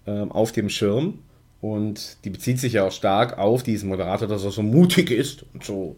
ähm, 0.07 0.31
auf 0.31 0.51
dem 0.51 0.69
Schirm. 0.69 1.19
Und 1.61 2.23
die 2.23 2.29
bezieht 2.29 2.59
sich 2.59 2.73
ja 2.73 2.85
auch 2.85 2.91
stark 2.91 3.37
auf 3.37 3.63
diesen 3.63 3.89
Moderator, 3.89 4.27
dass 4.27 4.43
er 4.43 4.51
so 4.51 4.63
mutig 4.63 5.11
ist 5.11 5.45
und 5.53 5.63
so, 5.63 5.97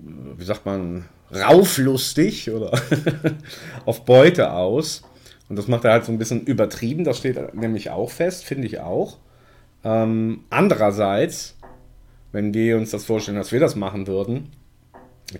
äh, 0.00 0.38
wie 0.38 0.44
sagt 0.44 0.66
man, 0.66 1.06
rauflustig 1.34 2.50
oder 2.50 2.78
auf 3.86 4.04
Beute 4.04 4.52
aus. 4.52 5.02
Und 5.48 5.56
das 5.56 5.68
macht 5.68 5.84
er 5.84 5.92
halt 5.92 6.04
so 6.04 6.12
ein 6.12 6.18
bisschen 6.18 6.44
übertrieben, 6.44 7.04
das 7.04 7.18
steht 7.18 7.54
nämlich 7.54 7.90
auch 7.90 8.10
fest, 8.10 8.44
finde 8.44 8.66
ich 8.66 8.80
auch. 8.80 9.18
Ähm, 9.84 10.44
andererseits, 10.50 11.56
wenn 12.32 12.54
wir 12.54 12.76
uns 12.76 12.90
das 12.90 13.04
vorstellen, 13.04 13.36
dass 13.36 13.52
wir 13.52 13.60
das 13.60 13.76
machen 13.76 14.06
würden, 14.06 14.50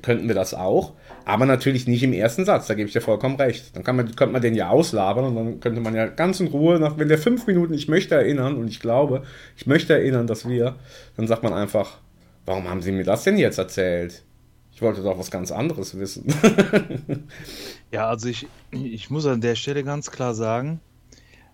könnten 0.00 0.28
wir 0.28 0.34
das 0.34 0.54
auch, 0.54 0.92
aber 1.24 1.44
natürlich 1.44 1.86
nicht 1.86 2.02
im 2.02 2.12
ersten 2.12 2.44
Satz, 2.44 2.66
da 2.66 2.74
gebe 2.74 2.86
ich 2.86 2.92
dir 2.92 3.00
vollkommen 3.00 3.36
recht. 3.36 3.76
Dann 3.76 3.84
kann 3.84 3.96
man, 3.96 4.14
könnte 4.14 4.32
man 4.32 4.42
den 4.42 4.54
ja 4.54 4.70
auslabern 4.70 5.26
und 5.26 5.36
dann 5.36 5.60
könnte 5.60 5.80
man 5.80 5.94
ja 5.94 6.06
ganz 6.06 6.40
in 6.40 6.46
Ruhe, 6.46 6.78
nach, 6.78 6.98
wenn 6.98 7.08
der 7.08 7.18
fünf 7.18 7.46
Minuten, 7.46 7.74
ich 7.74 7.88
möchte 7.88 8.14
erinnern 8.14 8.56
und 8.56 8.68
ich 8.68 8.80
glaube, 8.80 9.24
ich 9.56 9.66
möchte 9.66 9.92
erinnern, 9.92 10.26
dass 10.26 10.48
wir, 10.48 10.76
dann 11.16 11.26
sagt 11.26 11.42
man 11.42 11.52
einfach, 11.52 11.98
warum 12.46 12.68
haben 12.68 12.80
Sie 12.80 12.92
mir 12.92 13.04
das 13.04 13.24
denn 13.24 13.36
jetzt 13.36 13.58
erzählt? 13.58 14.24
Ich 14.74 14.80
wollte 14.80 15.02
doch 15.02 15.18
was 15.18 15.30
ganz 15.30 15.52
anderes 15.52 15.98
wissen. 15.98 16.26
Ja, 17.92 18.08
also 18.08 18.30
ich, 18.30 18.46
ich 18.70 19.10
muss 19.10 19.26
an 19.26 19.42
der 19.42 19.54
Stelle 19.54 19.84
ganz 19.84 20.10
klar 20.10 20.34
sagen, 20.34 20.80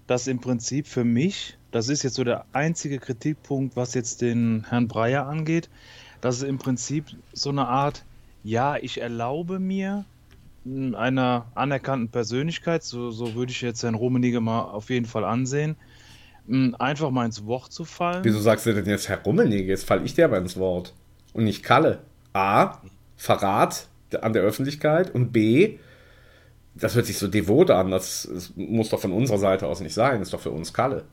dass 0.07 0.29
im 0.29 0.39
Prinzip 0.39 0.87
für 0.87 1.03
mich, 1.03 1.58
das 1.71 1.89
ist 1.89 2.03
jetzt 2.03 2.15
so 2.15 2.25
der 2.25 2.45
einzige 2.53 2.99
Kritikpunkt, 2.99 3.77
was 3.77 3.95
jetzt 3.95 4.23
den 4.23 4.67
Herrn 4.69 4.89
Breyer 4.89 5.27
angeht, 5.27 5.69
dass 6.21 6.37
es 6.37 6.43
im 6.43 6.59
Prinzip 6.59 7.07
so 7.33 7.51
eine 7.51 7.69
Art, 7.69 8.05
ja, 8.43 8.77
ich 8.77 9.01
erlaube 9.01 9.59
mir 9.59 10.05
einer 10.67 11.47
anerkannten 11.55 12.09
Persönlichkeit, 12.09 12.83
so, 12.83 13.11
so 13.11 13.35
würde 13.35 13.53
ich 13.53 13.61
jetzt 13.63 13.83
Herrn 13.83 13.95
Rummenigge 13.95 14.41
mal 14.41 14.63
auf 14.63 14.91
jeden 14.91 15.07
Fall 15.07 15.25
ansehen, 15.25 15.77
einfach 16.79 17.11
mal 17.11 17.27
ins 17.27 17.45
Wort 17.45 17.73
zu 17.73 17.85
fallen. 17.85 18.25
Wieso 18.25 18.41
sagst 18.41 18.67
du 18.67 18.73
denn 18.73 18.87
jetzt 18.87 19.09
Herr 19.09 19.23
Rummenigge? 19.23 19.69
Jetzt 19.69 19.85
falle 19.85 20.05
ich 20.05 20.15
dir 20.15 20.25
aber 20.25 20.39
ins 20.39 20.57
Wort. 20.57 20.95
Und 21.35 21.45
nicht 21.45 21.63
Kalle. 21.63 22.01
A. 22.33 22.79
Verrat 23.17 23.87
an 24.23 24.33
der 24.33 24.43
Öffentlichkeit. 24.43 25.15
Und 25.15 25.33
B. 25.33 25.79
Das 26.75 26.95
hört 26.95 27.05
sich 27.05 27.19
so 27.19 27.29
devot 27.29 27.71
an. 27.71 27.91
Das, 27.91 28.29
das 28.33 28.53
muss 28.57 28.89
doch 28.89 29.01
von 29.01 29.13
unserer 29.13 29.39
Seite 29.39 29.67
aus 29.67 29.81
nicht 29.81 29.93
sein. 29.93 30.21
Das 30.21 30.29
ist 30.29 30.33
doch 30.33 30.41
für 30.41 30.51
uns 30.51 30.73
Kalle. 30.73 31.05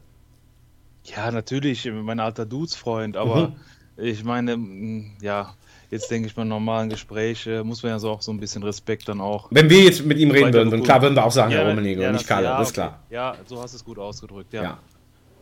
Ja, 1.06 1.32
natürlich, 1.32 1.86
mein 1.92 2.20
alter 2.20 2.46
Dudesfreund, 2.46 3.16
aber 3.16 3.54
ich 3.98 4.24
meine, 4.24 4.58
mm, 4.58 5.18
ja, 5.22 5.54
jetzt 5.92 6.10
denke 6.10 6.28
ich 6.28 6.36
mal, 6.36 6.46
normalen 6.46 6.90
Gespräche 6.90 7.64
muss 7.64 7.84
man 7.84 7.92
ja 7.92 8.00
so 8.00 8.10
auch 8.10 8.22
so 8.22 8.32
ein 8.32 8.40
bisschen 8.40 8.64
Respekt 8.64 9.08
dann 9.08 9.22
auch. 9.22 9.48
Wenn 9.52 9.70
wir 9.70 9.84
jetzt 9.84 10.04
mit 10.04 10.18
ihm 10.18 10.32
reden 10.32 10.52
würden, 10.54 10.72
dann 10.72 10.84
klar 10.84 11.02
würden 11.02 11.16
wir 11.16 11.24
auch 11.24 11.32
sagen, 11.32 11.52
Ja, 11.52 11.60
Herr 11.60 11.70
Rummenigge 11.70 12.02
ja, 12.02 12.08
und 12.10 12.16
nicht 12.16 12.28
Karl, 12.28 12.44
ja, 12.44 12.58
das 12.58 12.70
ist 12.70 12.78
okay. 12.78 12.88
klar. 12.88 13.04
Ja, 13.10 13.36
so 13.46 13.62
hast 13.62 13.74
du 13.74 13.78
es 13.78 13.86
gut 13.86 14.00
ausgedrückt, 14.00 14.52
ja. 14.54 14.64
Ja. 14.64 14.80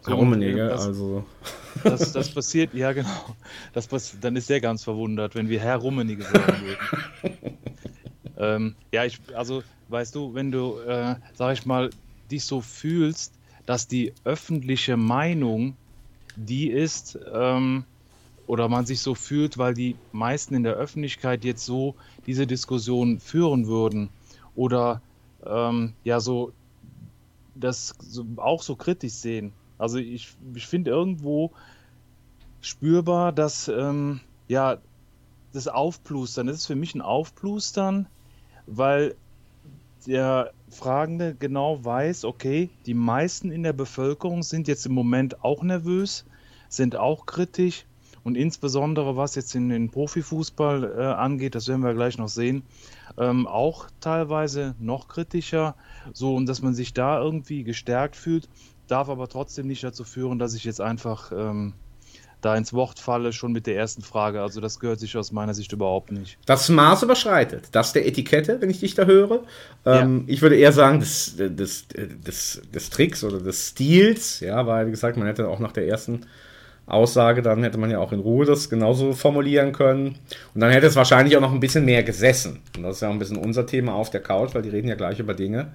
So, 0.02 0.12
Herr 0.12 0.18
Rummenigge, 0.18 0.68
das- 0.68 0.86
also. 0.88 1.24
Das, 1.84 2.12
das 2.12 2.30
passiert, 2.30 2.74
ja 2.74 2.92
genau. 2.94 3.36
Das 3.74 3.88
pass 3.88 4.16
dann 4.22 4.36
ist 4.36 4.50
der 4.50 4.62
ganz 4.62 4.84
verwundert, 4.84 5.34
wenn 5.34 5.50
wir 5.50 5.60
Herr 5.60 5.78
Rummenigge 5.78 6.24
sagen 6.24 6.62
würden. 6.66 7.58
ähm, 8.38 8.76
ja, 8.92 9.06
ich, 9.06 9.20
also, 9.34 9.64
weißt 9.88 10.14
du, 10.14 10.34
wenn 10.36 10.52
du, 10.52 10.80
äh, 10.82 11.16
sag 11.34 11.54
ich 11.54 11.66
mal, 11.66 11.90
dich 12.30 12.44
so 12.46 12.62
fühlst, 12.62 13.34
dass 13.66 13.88
die 13.88 14.14
öffentliche 14.24 14.98
Meinung 14.98 15.76
die 16.36 16.70
ist, 16.70 17.18
ähm, 17.34 17.86
oder 18.48 18.68
man 18.68 18.86
sich 18.86 19.00
so 19.00 19.16
fühlt, 19.16 19.58
weil 19.58 19.74
die 19.74 19.96
meisten 20.12 20.54
in 20.56 20.64
der 20.64 20.74
Öffentlichkeit 20.74 21.46
jetzt 21.46 21.66
so 21.66 21.96
diese 22.28 22.46
Diskussion 22.46 23.20
führen 23.20 23.68
würden 23.68 24.10
oder 24.56 25.02
ähm, 25.46 25.94
ja 26.04 26.20
so 26.20 26.52
das 27.56 27.94
so, 28.00 28.26
auch 28.38 28.62
so 28.62 28.76
kritisch 28.76 29.14
sehen. 29.14 29.54
Also 29.78 29.98
ich, 29.98 30.36
ich 30.56 30.68
finde 30.68 30.92
irgendwo 30.92 31.52
spürbar, 32.62 33.32
dass 33.32 33.68
ähm, 33.68 34.20
ja 34.48 34.78
das 35.54 35.68
Aufplustern, 35.68 36.48
das 36.48 36.58
ist 36.58 36.66
für 36.66 36.76
mich 36.76 36.96
ein 36.96 37.02
Aufplustern, 37.02 38.08
weil 38.66 39.16
der 40.08 40.54
Fragende 40.70 41.36
genau 41.36 41.84
weiß, 41.84 42.26
okay, 42.26 42.70
die 42.86 42.94
meisten 42.94 43.52
in 43.52 43.64
der 43.64 43.74
Bevölkerung 43.74 44.44
sind 44.44 44.68
jetzt 44.68 44.86
im 44.86 44.94
Moment 44.94 45.44
auch 45.44 45.64
nervös, 45.64 46.26
sind 46.70 46.96
auch 46.96 47.26
kritisch. 47.26 47.86
Und 48.24 48.36
insbesondere 48.36 49.18
was 49.18 49.36
jetzt 49.36 49.54
in 49.54 49.68
den 49.68 49.90
Profifußball 49.90 50.96
äh, 50.98 51.04
angeht, 51.04 51.56
das 51.56 51.68
werden 51.68 51.84
wir 51.84 51.94
gleich 51.94 52.18
noch 52.18 52.30
sehen, 52.30 52.64
ähm, 53.18 53.48
auch 53.48 53.88
teilweise 54.00 54.76
noch 54.80 55.10
kritischer, 55.10 55.76
so 56.14 56.34
und 56.34 56.46
dass 56.46 56.62
man 56.62 56.74
sich 56.74 56.94
da 56.94 57.20
irgendwie 57.20 57.66
gestärkt 57.66 58.16
fühlt, 58.16 58.48
darf 58.88 59.10
aber 59.10 59.28
trotzdem 59.28 59.68
nicht 59.68 59.84
dazu 59.84 60.06
führen, 60.06 60.40
dass 60.40 60.54
ich 60.54 60.64
jetzt 60.64 60.80
einfach 60.80 61.34
ähm, 61.36 61.74
da 62.46 62.56
ins 62.56 62.74
Wort 62.74 63.00
falle, 63.00 63.34
schon 63.34 63.52
mit 63.52 63.68
der 63.68 63.76
ersten 63.76 64.02
Frage. 64.02 64.42
Also 64.42 64.62
das 64.62 64.80
gehört 64.80 65.00
sich 65.00 65.16
aus 65.18 65.32
meiner 65.32 65.54
Sicht 65.54 65.72
überhaupt 65.72 66.12
nicht. 66.12 66.38
Das 66.46 66.70
Maß 66.70 67.04
überschreitet. 67.04 67.70
Das 67.72 67.94
der 67.94 68.06
Etikette, 68.08 68.60
wenn 68.62 68.70
ich 68.70 68.80
dich 68.80 68.96
da 68.96 69.06
höre. 69.06 69.42
Ähm, 69.86 70.24
Ich 70.28 70.42
würde 70.42 70.56
eher 70.56 70.72
sagen, 70.72 71.00
des, 71.00 71.36
des, 71.38 71.88
des, 71.88 72.62
des 72.74 72.90
Tricks 72.90 73.24
oder 73.24 73.40
des 73.40 73.70
Stils, 73.70 74.40
ja, 74.40 74.66
weil, 74.68 74.88
wie 74.88 74.92
gesagt, 74.92 75.18
man 75.18 75.28
hätte 75.28 75.48
auch 75.48 75.60
nach 75.60 75.72
der 75.72 75.88
ersten 75.88 76.26
Aussage, 76.86 77.42
dann 77.42 77.64
hätte 77.64 77.78
man 77.78 77.90
ja 77.90 78.00
auch 78.00 78.12
in 78.12 78.20
Ruhe 78.20 78.46
das 78.46 78.70
genauso 78.70 79.14
formulieren 79.14 79.72
können. 79.72 80.18
Und 80.54 80.62
dann 80.62 80.72
hätte 80.72 80.88
es 80.88 80.98
wahrscheinlich 80.98 81.38
auch 81.38 81.42
noch 81.42 81.54
ein 81.54 81.62
bisschen 81.62 81.86
mehr 81.86 82.04
gesessen. 82.04 82.60
Und 82.76 82.84
das 82.84 82.98
ist 82.98 83.02
ja 83.02 83.08
auch 83.08 83.14
ein 83.14 83.20
bisschen 83.20 83.38
unser 83.38 83.66
Thema 83.66 83.94
auf 83.94 84.10
der 84.10 84.22
Couch, 84.22 84.54
weil 84.54 84.64
die 84.64 84.70
reden 84.70 84.90
ja 84.90 84.96
gleich 84.96 85.20
über 85.20 85.34
Dinge. 85.34 85.72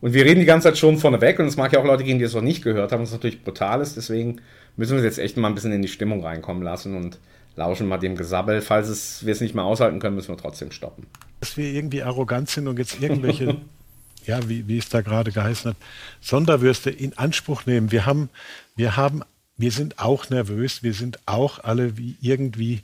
Und 0.00 0.14
wir 0.14 0.24
reden 0.24 0.40
die 0.40 0.46
ganze 0.46 0.68
Zeit 0.68 0.78
schon 0.78 0.96
vorneweg. 0.96 1.38
Und 1.38 1.46
es 1.46 1.56
mag 1.56 1.72
ja 1.72 1.80
auch 1.80 1.84
Leute 1.84 2.04
geben, 2.04 2.18
die 2.18 2.24
es 2.24 2.34
noch 2.34 2.42
nicht 2.42 2.62
gehört 2.62 2.92
haben, 2.92 3.02
was 3.02 3.12
natürlich 3.12 3.44
brutal 3.44 3.82
ist. 3.82 3.96
Deswegen 3.96 4.40
müssen 4.76 4.92
wir 4.92 4.98
uns 4.98 5.04
jetzt 5.04 5.18
echt 5.18 5.36
mal 5.36 5.48
ein 5.48 5.54
bisschen 5.54 5.72
in 5.72 5.82
die 5.82 5.88
Stimmung 5.88 6.24
reinkommen 6.24 6.62
lassen 6.62 6.96
und 6.96 7.18
lauschen 7.56 7.88
mal 7.88 7.98
dem 7.98 8.16
Gesabbel. 8.16 8.60
Falls 8.60 8.88
es, 8.88 9.24
wir 9.24 9.32
es 9.32 9.40
nicht 9.40 9.54
mehr 9.54 9.64
aushalten 9.64 9.98
können, 9.98 10.14
müssen 10.14 10.28
wir 10.28 10.36
trotzdem 10.36 10.70
stoppen. 10.70 11.06
Dass 11.40 11.56
wir 11.56 11.68
irgendwie 11.68 12.02
arrogant 12.02 12.48
sind 12.48 12.68
und 12.68 12.78
jetzt 12.78 13.00
irgendwelche, 13.00 13.56
ja, 14.26 14.48
wie, 14.48 14.68
wie 14.68 14.78
es 14.78 14.88
da 14.88 15.00
gerade 15.00 15.32
geheißen 15.32 15.70
hat, 15.70 15.76
Sonderwürste 16.20 16.90
in 16.90 17.16
Anspruch 17.16 17.66
nehmen. 17.66 17.90
Wir 17.90 18.06
haben, 18.06 18.28
wir 18.76 18.96
haben, 18.96 19.22
wir 19.56 19.72
sind 19.72 19.98
auch 19.98 20.28
nervös, 20.28 20.82
wir 20.82 20.92
sind 20.92 21.18
auch 21.26 21.64
alle 21.64 21.96
wie 21.96 22.16
irgendwie, 22.20 22.82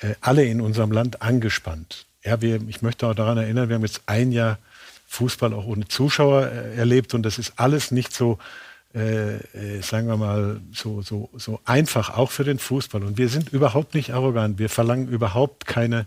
äh, 0.00 0.14
alle 0.20 0.44
in 0.44 0.60
unserem 0.60 0.90
Land 0.90 1.22
angespannt. 1.22 2.06
Ja, 2.24 2.40
wir, 2.40 2.60
ich 2.68 2.80
möchte 2.80 3.06
auch 3.06 3.14
daran 3.14 3.36
erinnern, 3.36 3.68
wir 3.68 3.76
haben 3.76 3.84
jetzt 3.84 4.02
ein 4.06 4.32
Jahr 4.32 4.58
Fußball 5.06 5.52
auch 5.52 5.66
ohne 5.66 5.86
Zuschauer 5.86 6.50
äh, 6.50 6.76
erlebt 6.76 7.12
und 7.12 7.22
das 7.22 7.38
ist 7.38 7.52
alles 7.56 7.90
nicht 7.90 8.12
so, 8.12 8.38
äh, 8.94 9.36
äh, 9.36 9.82
sagen 9.82 10.06
wir 10.06 10.16
mal, 10.16 10.60
so, 10.72 11.02
so, 11.02 11.28
so 11.34 11.60
einfach, 11.64 12.16
auch 12.16 12.30
für 12.30 12.44
den 12.44 12.60
Fußball. 12.60 13.02
Und 13.02 13.18
wir 13.18 13.28
sind 13.28 13.52
überhaupt 13.52 13.94
nicht 13.94 14.14
arrogant. 14.14 14.58
Wir 14.58 14.68
verlangen 14.68 15.08
überhaupt 15.08 15.66
keine, 15.66 16.06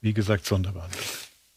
wie 0.00 0.14
gesagt, 0.14 0.46
Sonderbehandlung. 0.46 1.02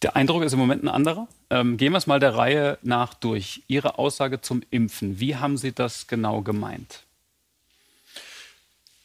Der 0.02 0.16
Eindruck 0.16 0.44
ist 0.44 0.54
im 0.54 0.60
Moment 0.60 0.84
ein 0.84 0.90
anderer. 0.90 1.28
Ähm, 1.50 1.78
gehen 1.78 1.94
wir 1.94 1.98
es 1.98 2.08
mal 2.08 2.20
der 2.20 2.36
Reihe 2.36 2.80
nach 2.82 3.14
durch. 3.14 3.62
Ihre 3.68 4.00
Aussage 4.00 4.42
zum 4.42 4.64
Impfen. 4.72 5.20
Wie 5.20 5.36
haben 5.36 5.58
Sie 5.58 5.72
das 5.72 6.08
genau 6.08 6.42
gemeint? 6.42 7.04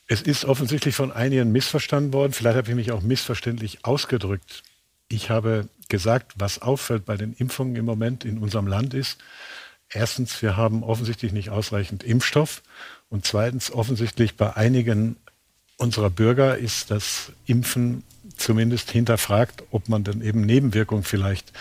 Es 0.07 0.23
ist 0.23 0.47
offensichtlich 0.47 0.97
von 0.97 1.13
einigen 1.13 1.53
missverstanden 1.53 2.15
worden. 2.15 2.33
Vielleicht 2.33 2.57
habe 2.57 2.71
ich 2.71 2.75
mich 2.75 2.93
auch 2.93 3.03
missverständlich 3.03 3.85
ausgedrückt. 3.85 4.63
Ich 5.09 5.29
habe 5.29 5.69
gesagt, 5.91 6.33
was 6.37 6.63
auffällt 6.63 7.05
bei 7.05 7.19
den 7.19 7.35
Impfungen 7.35 7.77
im 7.77 7.85
Moment 7.85 8.25
in 8.25 8.39
unserem 8.39 8.67
Land 8.67 8.95
ist, 8.95 9.19
erstens, 9.93 10.43
wir 10.43 10.57
haben 10.57 10.83
offensichtlich 10.83 11.33
nicht 11.33 11.51
ausreichend 11.51 12.03
Impfstoff 12.03 12.63
und 13.09 13.25
zweitens, 13.25 13.73
offensichtlich 13.73 14.37
bei 14.37 14.57
einigen 14.57 15.17
unserer 15.79 16.11
Bürger 16.11 16.59
ist 16.59 16.91
das 16.91 17.33
Impfen 17.47 18.03
zumindest 18.37 18.91
hinterfragt, 18.91 19.65
ob 19.71 19.89
man 19.89 20.05
dann 20.05 20.23
eben 20.23 20.43
Nebenwirkungen 20.43 21.05
vielleicht 21.05 21.53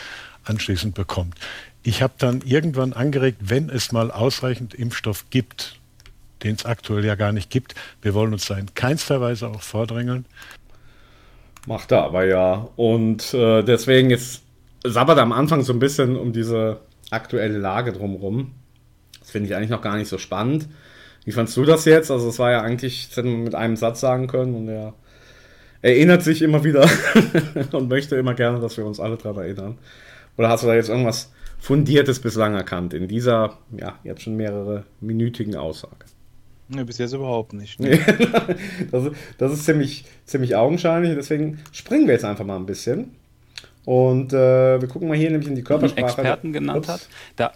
anschließend 0.43 0.95
bekommt. 0.95 1.35
Ich 1.83 2.01
habe 2.01 2.13
dann 2.17 2.41
irgendwann 2.41 2.93
angeregt, 2.93 3.37
wenn 3.41 3.69
es 3.69 3.91
mal 3.91 4.11
ausreichend 4.11 4.73
Impfstoff 4.73 5.29
gibt, 5.29 5.79
den 6.43 6.55
es 6.55 6.65
aktuell 6.65 7.05
ja 7.05 7.15
gar 7.15 7.31
nicht 7.31 7.49
gibt, 7.49 7.75
wir 8.01 8.13
wollen 8.13 8.33
uns 8.33 8.45
da 8.45 8.57
in 8.57 8.73
keinster 8.73 9.21
Weise 9.21 9.47
auch 9.47 9.61
vordrängeln. 9.61 10.25
Macht 11.65 11.91
er 11.91 12.03
aber 12.03 12.25
ja. 12.25 12.67
Und 12.75 13.33
äh, 13.33 13.63
deswegen 13.63 14.17
sabbert 14.83 15.17
er 15.17 15.23
am 15.23 15.33
Anfang 15.33 15.63
so 15.63 15.73
ein 15.73 15.79
bisschen 15.79 16.15
um 16.15 16.31
diese 16.33 16.79
aktuelle 17.11 17.57
Lage 17.57 17.91
drumherum. 17.93 18.53
Das 19.19 19.31
finde 19.31 19.49
ich 19.49 19.55
eigentlich 19.55 19.69
noch 19.69 19.81
gar 19.81 19.97
nicht 19.97 20.07
so 20.09 20.17
spannend. 20.17 20.67
Wie 21.25 21.31
fandst 21.31 21.55
du 21.57 21.65
das 21.65 21.85
jetzt? 21.85 22.09
Also, 22.11 22.29
es 22.29 22.39
war 22.39 22.51
ja 22.51 22.61
eigentlich, 22.61 23.07
das 23.09 23.17
hätte 23.17 23.27
man 23.27 23.43
mit 23.43 23.55
einem 23.55 23.75
Satz 23.75 23.99
sagen 23.99 24.27
können 24.27 24.55
und 24.55 24.69
er 24.69 24.93
erinnert 25.81 26.23
sich 26.23 26.41
immer 26.41 26.63
wieder 26.63 26.89
und 27.73 27.89
möchte 27.89 28.15
immer 28.15 28.33
gerne, 28.33 28.59
dass 28.59 28.77
wir 28.77 28.85
uns 28.85 28.99
alle 28.99 29.17
daran 29.17 29.43
erinnern. 29.43 29.77
Oder 30.37 30.49
hast 30.49 30.63
du 30.63 30.67
da 30.67 30.75
jetzt 30.75 30.89
irgendwas 30.89 31.31
Fundiertes 31.59 32.19
bislang 32.19 32.53
erkannt 32.55 32.93
in 32.93 33.07
dieser, 33.07 33.57
ja, 33.77 33.97
jetzt 34.03 34.21
schon 34.21 34.35
mehrere 34.35 34.85
minütigen 35.01 35.55
Aussage? 35.55 36.05
Ne, 36.69 36.83
bis 36.85 36.97
jetzt 36.97 37.13
überhaupt 37.13 37.53
nicht. 37.53 37.79
Nee. 37.79 37.99
das, 38.91 39.05
ist- 39.05 39.15
das 39.37 39.53
ist 39.53 39.65
ziemlich, 39.65 40.05
ziemlich 40.25 40.55
augenscheinlich. 40.55 41.13
Deswegen 41.15 41.59
springen 41.71 42.07
wir 42.07 42.13
jetzt 42.13 42.25
einfach 42.25 42.45
mal 42.45 42.57
ein 42.57 42.65
bisschen. 42.65 43.11
Und 43.87 44.33
äh, 44.33 44.81
wir 44.81 44.87
gucken 44.89 45.07
mal 45.07 45.15
hier 45.15 45.31
nämlich 45.31 45.47
in 45.47 45.55
die 45.55 45.63
Körpersprache. 45.63 46.07
Experten 46.07 46.51
genannt 46.51 46.79
Ups. 46.79 46.87
hat. 46.89 47.07
Da, 47.37 47.53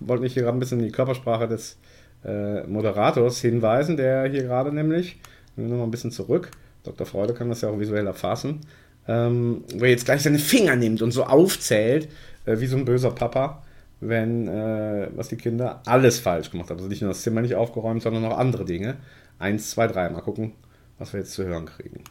Ich 0.00 0.06
wollte 0.06 0.22
mich 0.22 0.32
hier 0.32 0.44
gerade 0.44 0.56
ein 0.56 0.60
bisschen 0.60 0.78
in 0.78 0.86
die 0.86 0.92
Körpersprache 0.92 1.48
des 1.48 1.76
äh, 2.24 2.62
Moderators 2.68 3.40
hinweisen, 3.40 3.96
der 3.96 4.28
hier 4.30 4.44
gerade 4.44 4.72
nämlich, 4.72 5.18
wir 5.56 5.66
noch 5.66 5.78
mal 5.78 5.82
ein 5.82 5.90
bisschen 5.90 6.12
zurück, 6.12 6.52
Dr. 6.84 7.04
Freude 7.04 7.34
kann 7.34 7.48
das 7.48 7.62
ja 7.62 7.68
auch 7.68 7.80
visuell 7.80 8.06
erfassen, 8.06 8.60
ähm, 9.08 9.64
wo 9.74 9.82
er 9.82 9.90
jetzt 9.90 10.04
gleich 10.04 10.22
seine 10.22 10.38
Finger 10.38 10.76
nimmt 10.76 11.02
und 11.02 11.10
so 11.10 11.24
aufzählt, 11.24 12.06
äh, 12.46 12.60
wie 12.60 12.66
so 12.66 12.76
ein 12.76 12.84
böser 12.84 13.10
Papa, 13.10 13.64
wenn, 13.98 14.46
äh, 14.46 15.08
was 15.16 15.30
die 15.30 15.36
Kinder 15.36 15.82
alles 15.84 16.20
falsch 16.20 16.52
gemacht 16.52 16.70
haben. 16.70 16.78
Also 16.78 16.88
nicht 16.88 17.02
nur 17.02 17.10
das 17.10 17.22
Zimmer 17.22 17.40
nicht 17.40 17.56
aufgeräumt, 17.56 18.02
sondern 18.02 18.22
noch 18.22 18.38
andere 18.38 18.64
Dinge. 18.64 18.98
Eins, 19.40 19.70
zwei, 19.70 19.88
drei. 19.88 20.08
Mal 20.10 20.20
gucken, 20.20 20.52
was 20.96 21.12
wir 21.12 21.18
jetzt 21.18 21.32
zu 21.32 21.44
hören 21.44 21.66
kriegen. 21.66 22.04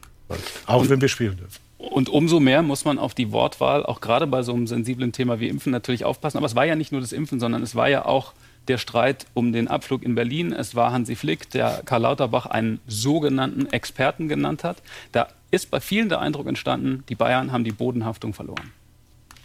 Auch 0.66 0.90
wenn 0.90 1.00
wir 1.00 1.08
spielen 1.08 1.38
dürfen. 1.38 1.62
Und 1.90 2.08
umso 2.08 2.40
mehr 2.40 2.62
muss 2.62 2.86
man 2.86 2.98
auf 2.98 3.14
die 3.14 3.32
Wortwahl, 3.34 3.86
auch 3.86 4.00
gerade 4.00 4.26
bei 4.26 4.42
so 4.42 4.54
einem 4.54 4.68
sensiblen 4.68 5.12
Thema 5.12 5.42
wie 5.42 5.50
Impfen, 5.50 5.72
natürlich 5.72 6.06
aufpassen. 6.06 6.38
Aber 6.38 6.46
es 6.46 6.56
war 6.56 6.66
ja 6.66 6.76
nicht 6.76 6.94
nur 6.94 7.02
das 7.02 7.12
Impfen, 7.12 7.40
sondern 7.42 7.62
es 7.62 7.76
war 7.76 7.90
ja 7.90 8.06
auch 8.06 8.34
der 8.70 8.78
Streit 8.78 9.26
um 9.34 9.52
den 9.52 9.68
Abflug 9.68 10.02
in 10.04 10.16
Berlin. 10.16 10.54
Es 10.54 10.76
war 10.76 10.94
Hansi 10.94 11.16
Flick, 11.16 11.50
der 11.50 11.82
Karl 11.86 12.04
Lauterbach 12.04 12.46
einen 12.46 12.80
sogenannten 12.88 13.66
Experten 13.68 14.30
genannt 14.30 14.64
hat. 14.64 14.78
Da 15.12 15.28
ist 15.52 15.72
bei 15.72 15.82
vielen 15.82 16.08
der 16.08 16.22
Eindruck 16.22 16.48
entstanden, 16.48 17.04
die 17.10 17.16
Bayern 17.16 17.52
haben 17.52 17.66
die 17.66 17.74
Bodenhaftung 17.74 18.34
verloren. 18.34 18.72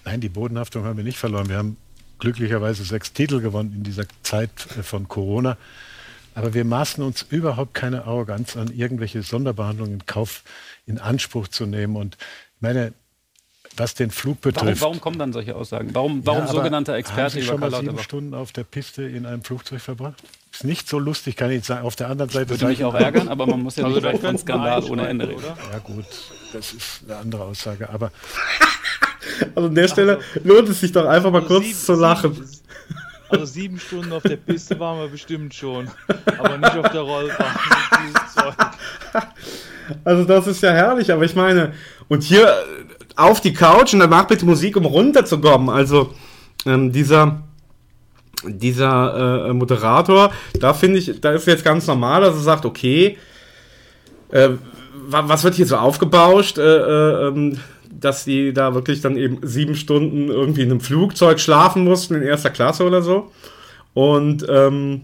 Nein, 0.05 0.21
die 0.21 0.29
Bodenhaftung 0.29 0.85
haben 0.85 0.97
wir 0.97 1.05
nicht 1.05 1.19
verloren. 1.19 1.49
Wir 1.49 1.57
haben 1.57 1.77
glücklicherweise 2.21 2.85
sechs 2.85 3.13
Titel 3.13 3.41
gewonnen 3.41 3.75
in 3.77 3.83
dieser 3.83 4.05
Zeit 4.23 4.51
äh, 4.79 4.83
von 4.85 5.09
Corona. 5.09 5.57
Aber 6.35 6.55
wir 6.55 6.65
maßen 6.65 7.03
uns 7.03 7.27
überhaupt 7.31 7.75
keine 7.75 8.05
Arroganz 8.05 8.57
an, 8.57 8.71
irgendwelche 8.73 9.23
Sonderbehandlungen 9.23 9.95
in 9.95 10.07
Kauf 10.07 10.45
in 10.89 10.99
Anspruch 10.99 11.49
zu 11.49 11.67
nehmen. 11.67 11.95
Und 11.97 12.17
ich 12.17 12.61
meine, 12.63 12.93
was 13.77 13.95
den 13.95 14.11
Flug 14.11 14.39
Warum, 14.43 14.55
betrifft. 14.55 14.81
warum 14.83 15.01
kommen 15.01 15.19
dann 15.21 15.33
solche 15.33 15.55
Aussagen? 15.55 15.91
Warum, 15.95 16.27
warum 16.27 16.41
Ja, 16.47 16.49
sogenannter 16.49 16.93
Haben 16.95 16.99
Experte 17.01 17.35
Sie 17.35 17.39
über 17.41 17.47
schon 17.47 17.61
mal 17.61 17.71
sieben 17.71 17.83
Lauterbach? 17.87 18.03
Stunden 18.05 18.35
auf 18.35 18.51
der 18.53 18.65
Piste 18.65 19.03
in 19.05 19.25
einem 19.27 19.45
Flugzeug 19.45 19.81
verbracht? 19.81 20.15
Ist 20.53 20.65
nicht 20.65 20.89
so 20.89 20.99
lustig, 20.99 21.37
kann 21.37 21.51
ich 21.53 21.65
sagen. 21.65 21.87
Auf 21.87 21.95
der 21.95 22.09
anderen 22.09 22.31
Seite 22.31 22.51
Würde 22.51 22.67
mich 22.67 22.83
auch 22.83 22.95
ärgern, 22.95 23.29
aber 23.29 23.47
man 23.47 23.61
muss 23.63 23.77
ja 23.77 23.85
Also 23.85 24.01
nicht 24.01 24.21
von 24.21 24.33
wir 24.33 24.39
Skandal 24.39 24.83
ohne 24.85 25.07
Ende 25.07 25.29
reden. 25.29 25.39
oder? 25.39 25.57
Ja 25.73 25.79
gut, 25.79 26.07
das 26.53 26.73
ist 26.73 27.03
eine 27.05 27.17
andere 27.19 27.45
Aussage. 27.45 27.89
Aber 27.91 28.11
Also 29.55 29.69
an 29.69 29.75
der 29.75 29.89
Stelle 29.89 30.21
lohnt 30.43 30.69
es 30.71 30.81
sich 30.81 30.91
doch 30.91 31.05
einfach 31.07 31.31
mal 31.31 31.43
Also 31.43 31.55
kurz 31.55 31.65
sieben- 31.67 31.79
zu 31.79 31.93
lachen. 31.95 32.35
sieben- 32.35 32.49
Also 33.29 33.45
sieben 33.45 33.79
Stunden 33.79 34.13
auf 34.13 34.23
der 34.23 34.37
Piste 34.39 34.81
waren 34.81 34.99
wir 35.01 35.09
bestimmt 35.09 35.55
schon. 35.55 35.89
Aber 36.39 36.57
nicht 36.57 36.75
auf 36.77 36.91
der 36.91 37.03
Rollbahn 37.03 37.55
mit 37.69 38.01
diesem 38.01 38.29
Zeug. 38.35 38.57
Also 40.05 40.25
das 40.25 40.47
ist 40.47 40.63
ja 40.63 40.71
herrlich, 40.71 41.13
aber 41.13 41.25
ich 41.25 41.35
meine, 41.35 41.73
und 42.09 42.23
hier 42.23 42.53
auf 43.17 43.41
die 43.41 43.53
Couch 43.53 43.95
und 43.95 44.01
danach 44.01 44.27
bitte 44.27 44.47
Musik, 44.47 44.77
um 44.77 44.85
runterzukommen. 44.85 45.69
Also 45.69 46.15
ähm, 46.67 46.93
dieser 46.93 47.43
dieser 48.45 49.49
äh, 49.49 49.53
Moderator, 49.53 50.31
da 50.61 50.73
finde 50.73 50.99
ich, 50.99 51.21
da 51.21 51.33
ist 51.33 51.49
jetzt 51.49 51.65
ganz 51.65 51.89
normal, 51.89 52.21
dass 52.21 52.37
er 52.37 52.43
sagt, 52.43 52.65
okay, 52.65 53.19
äh, 54.31 54.51
was 55.09 55.43
wird 55.43 55.55
hier 55.55 55.67
so 55.67 55.77
aufgebauscht, 55.77 56.59
äh, 56.59 56.63
äh, 56.63 57.29
ähm, 57.29 57.59
dass 57.91 58.25
die 58.25 58.53
da 58.53 58.75
wirklich 58.75 59.01
dann 59.01 59.17
eben 59.17 59.39
sieben 59.43 59.75
Stunden 59.75 60.29
irgendwie 60.29 60.63
in 60.63 60.71
einem 60.71 60.81
Flugzeug 60.81 61.41
schlafen 61.41 61.85
mussten 61.85 62.15
in 62.15 62.23
erster 62.23 62.51
Klasse 62.51 62.85
oder 62.85 63.03
so. 63.03 63.31
Und 63.95 64.47
ähm, 64.49 65.03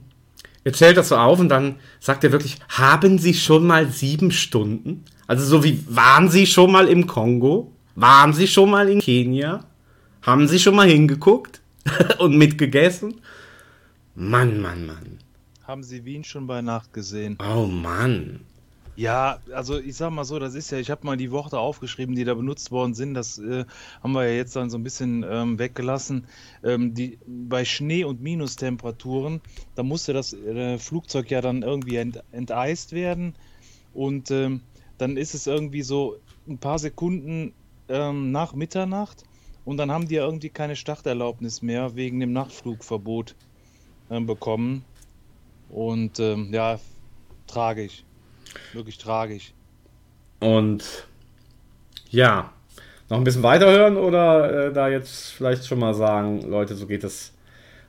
er 0.64 0.72
zählt 0.72 0.96
das 0.96 1.10
so 1.10 1.16
auf 1.16 1.38
und 1.38 1.50
dann 1.50 1.76
sagt 2.00 2.24
er 2.24 2.32
wirklich, 2.32 2.56
haben 2.70 3.18
Sie 3.18 3.34
schon 3.34 3.66
mal 3.66 3.90
sieben 3.90 4.30
Stunden? 4.30 5.04
Also 5.26 5.44
so 5.44 5.62
wie, 5.62 5.84
waren 5.88 6.30
Sie 6.30 6.46
schon 6.46 6.72
mal 6.72 6.88
im 6.88 7.06
Kongo? 7.06 7.72
Waren 7.94 8.32
Sie 8.32 8.48
schon 8.48 8.70
mal 8.70 8.88
in 8.88 9.00
Kenia? 9.00 9.64
Haben 10.22 10.48
Sie 10.48 10.58
schon 10.58 10.74
mal 10.74 10.88
hingeguckt 10.88 11.60
und 12.18 12.36
mitgegessen? 12.36 13.20
Mann, 14.14 14.60
Mann, 14.60 14.86
Mann. 14.86 15.18
Haben 15.64 15.82
Sie 15.82 16.04
Wien 16.04 16.24
schon 16.24 16.46
bei 16.46 16.62
Nacht 16.62 16.92
gesehen? 16.92 17.38
Oh 17.40 17.66
Mann. 17.66 18.40
Ja, 18.96 19.40
also 19.52 19.78
ich 19.78 19.96
sag 19.96 20.10
mal 20.12 20.24
so, 20.24 20.38
das 20.38 20.54
ist 20.54 20.70
ja, 20.70 20.78
ich 20.78 20.88
habe 20.90 21.04
mal 21.04 21.16
die 21.16 21.32
Worte 21.32 21.58
aufgeschrieben, 21.58 22.14
die 22.14 22.24
da 22.24 22.34
benutzt 22.34 22.70
worden 22.70 22.94
sind. 22.94 23.14
Das 23.14 23.38
äh, 23.38 23.64
haben 24.00 24.12
wir 24.12 24.24
ja 24.28 24.34
jetzt 24.36 24.54
dann 24.54 24.70
so 24.70 24.78
ein 24.78 24.84
bisschen 24.84 25.24
ähm, 25.28 25.58
weggelassen. 25.58 26.28
Ähm, 26.62 26.94
die, 26.94 27.18
bei 27.26 27.64
Schnee- 27.64 28.04
und 28.04 28.20
Minustemperaturen, 28.20 29.40
da 29.74 29.82
musste 29.82 30.12
das 30.12 30.32
äh, 30.32 30.78
Flugzeug 30.78 31.28
ja 31.30 31.40
dann 31.40 31.62
irgendwie 31.62 31.96
ent, 31.96 32.22
enteist 32.30 32.92
werden. 32.92 33.36
Und 33.92 34.30
ähm, 34.30 34.62
dann 34.98 35.16
ist 35.16 35.34
es 35.34 35.46
irgendwie 35.48 35.82
so 35.82 36.18
ein 36.48 36.58
paar 36.60 36.78
Sekunden 36.78 37.54
ähm, 37.88 38.30
nach 38.32 38.54
Mitternacht. 38.54 39.24
Und 39.64 39.76
dann 39.78 39.90
haben 39.90 40.08
die 40.08 40.16
ja 40.16 40.24
irgendwie 40.24 40.50
keine 40.50 40.76
Starterlaubnis 40.76 41.62
mehr 41.62 41.96
wegen 41.96 42.20
dem 42.20 42.32
Nachtflugverbot 42.32 43.34
äh, 44.10 44.20
bekommen. 44.20 44.84
Und 45.68 46.20
ähm, 46.20 46.52
ja, 46.54 46.80
tragisch. 47.46 48.04
Wirklich 48.72 48.98
tragisch. 48.98 49.52
Und 50.40 51.06
ja, 52.10 52.52
noch 53.08 53.18
ein 53.18 53.24
bisschen 53.24 53.42
weiterhören 53.42 53.96
oder 53.96 54.68
äh, 54.68 54.72
da 54.72 54.88
jetzt 54.88 55.30
vielleicht 55.32 55.66
schon 55.66 55.78
mal 55.78 55.94
sagen, 55.94 56.42
Leute, 56.42 56.74
so 56.74 56.86
geht 56.86 57.04
es 57.04 57.32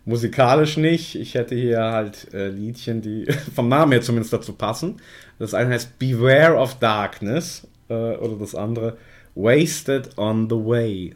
musikalisch 0.06 0.78
nicht. 0.78 1.16
Ich 1.16 1.34
hätte 1.34 1.56
hier 1.56 1.80
halt 1.80 2.34
äh, 2.34 2.50
Liedchen, 2.50 3.02
die 3.02 3.26
vom 3.56 3.68
Namen 3.68 3.92
her 3.92 4.02
zumindest 4.02 4.34
dazu 4.34 4.54
passen. 4.54 5.02
Das 5.40 5.54
eine 5.54 5.74
heißt 5.74 6.00
Beware 6.00 6.56
of 6.56 6.80
Darkness 6.80 7.68
äh, 7.90 7.94
oder 7.94 8.38
das 8.38 8.56
andere 8.56 8.98
Wasted 9.36 10.18
on 10.18 10.50
the 10.50 10.56
Way. 10.56 11.16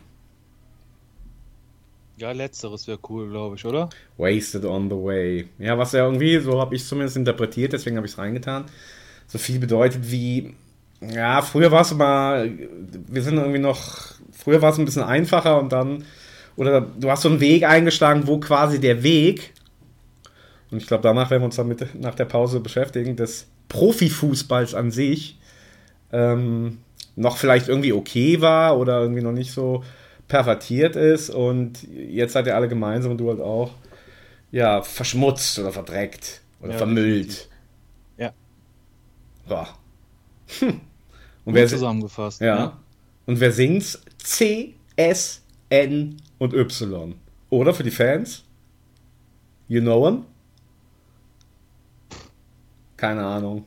Ja, 2.18 2.34
letzteres 2.34 2.86
wäre 2.88 3.00
cool, 3.08 3.30
glaube 3.30 3.56
ich, 3.56 3.66
oder? 3.66 3.90
Wasted 4.18 4.66
on 4.66 4.90
the 4.90 4.96
Way. 4.96 5.48
Ja, 5.58 5.78
was 5.78 5.94
ja 5.94 6.04
irgendwie, 6.04 6.38
so 6.40 6.60
habe 6.60 6.76
ich 6.76 6.82
es 6.82 6.90
zumindest 6.90 7.16
interpretiert, 7.16 7.72
deswegen 7.72 7.96
habe 7.96 8.08
ich 8.08 8.14
es 8.14 8.18
reingetan 8.18 8.66
so 9.30 9.38
viel 9.38 9.60
bedeutet 9.60 10.12
wie, 10.12 10.56
ja, 11.02 11.42
früher 11.42 11.72
war 11.72 11.82
es 11.82 11.92
immer, 11.92 12.44
wir 13.08 13.22
sind 13.22 13.38
irgendwie 13.38 13.60
noch, 13.60 14.16
früher 14.32 14.62
war 14.62 14.72
es 14.72 14.78
ein 14.78 14.86
bisschen 14.86 15.04
einfacher 15.04 15.60
und 15.60 15.72
dann, 15.72 16.04
oder 16.58 16.82
du 16.82 17.10
hast 17.10 17.22
so 17.22 17.30
einen 17.30 17.40
Weg 17.40 17.64
eingeschlagen, 17.64 18.28
wo 18.28 18.40
quasi 18.40 18.82
der 18.82 19.02
Weg, 19.04 19.54
und 20.72 20.80
ich 20.80 20.88
glaube, 20.88 21.04
danach 21.04 21.30
werden 21.30 21.44
wir 21.44 21.46
uns 21.46 21.56
damit 21.56 21.96
nach 21.96 22.16
der 22.16 22.26
Pause 22.26 22.60
beschäftigen, 22.60 23.16
des 23.16 23.48
Profifußballs 23.70 24.74
an 24.74 24.92
sich 24.92 25.40
ähm, 26.12 26.80
noch 27.16 27.38
vielleicht 27.38 27.70
irgendwie 27.70 27.94
okay 27.94 28.42
war 28.42 28.78
oder 28.78 29.00
irgendwie 29.00 29.22
noch 29.22 29.32
nicht 29.32 29.52
so 29.52 29.84
pervertiert 30.28 30.96
ist 30.96 31.30
und 31.30 31.84
jetzt 31.92 32.34
seid 32.34 32.48
ihr 32.48 32.56
alle 32.56 32.68
gemeinsam 32.68 33.12
und 33.12 33.18
du 33.20 33.30
halt 33.30 33.42
auch, 33.42 33.72
ja, 34.52 34.82
verschmutzt 34.82 35.60
oder 35.60 35.72
verdreckt 35.72 36.42
oder 36.62 36.72
ja, 36.72 36.78
vermüllt. 36.78 37.28
Definitiv. 37.28 37.49
Ja. 39.50 39.68
Hm. 40.60 40.82
Und 41.46 41.54
wer 41.54 41.68
zusammengefasst. 41.68 42.42
Ja. 42.42 42.56
Ne? 42.56 42.74
Und 43.26 43.40
wer 43.40 43.52
singt's? 43.52 44.02
C, 44.18 44.76
S, 44.96 45.42
N 45.70 46.18
und 46.38 46.54
Y. 46.54 47.16
Oder 47.50 47.74
für 47.74 47.84
die 47.84 47.92
Fans? 47.92 48.44
You 49.68 49.82
know 49.82 50.06
him? 50.06 50.26
Keine 52.98 53.26
Ahnung. 53.26 53.66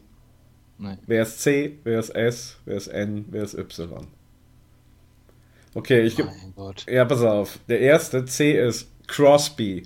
Nein. 0.78 0.98
Wer 1.06 1.22
ist 1.22 1.40
C, 1.40 1.78
wer 1.84 2.00
ist 2.00 2.10
S, 2.10 2.56
wer 2.64 2.76
ist 2.76 2.88
N, 2.88 3.24
wer 3.30 3.44
ist 3.44 3.54
Y? 3.54 4.06
Okay, 5.74 6.02
ich 6.02 6.16
gebe. 6.16 6.30
Ja, 6.86 7.04
pass 7.04 7.22
auf. 7.22 7.58
Der 7.68 7.80
erste 7.80 8.24
C 8.24 8.60
ist 8.60 8.88
Crosby. 9.06 9.84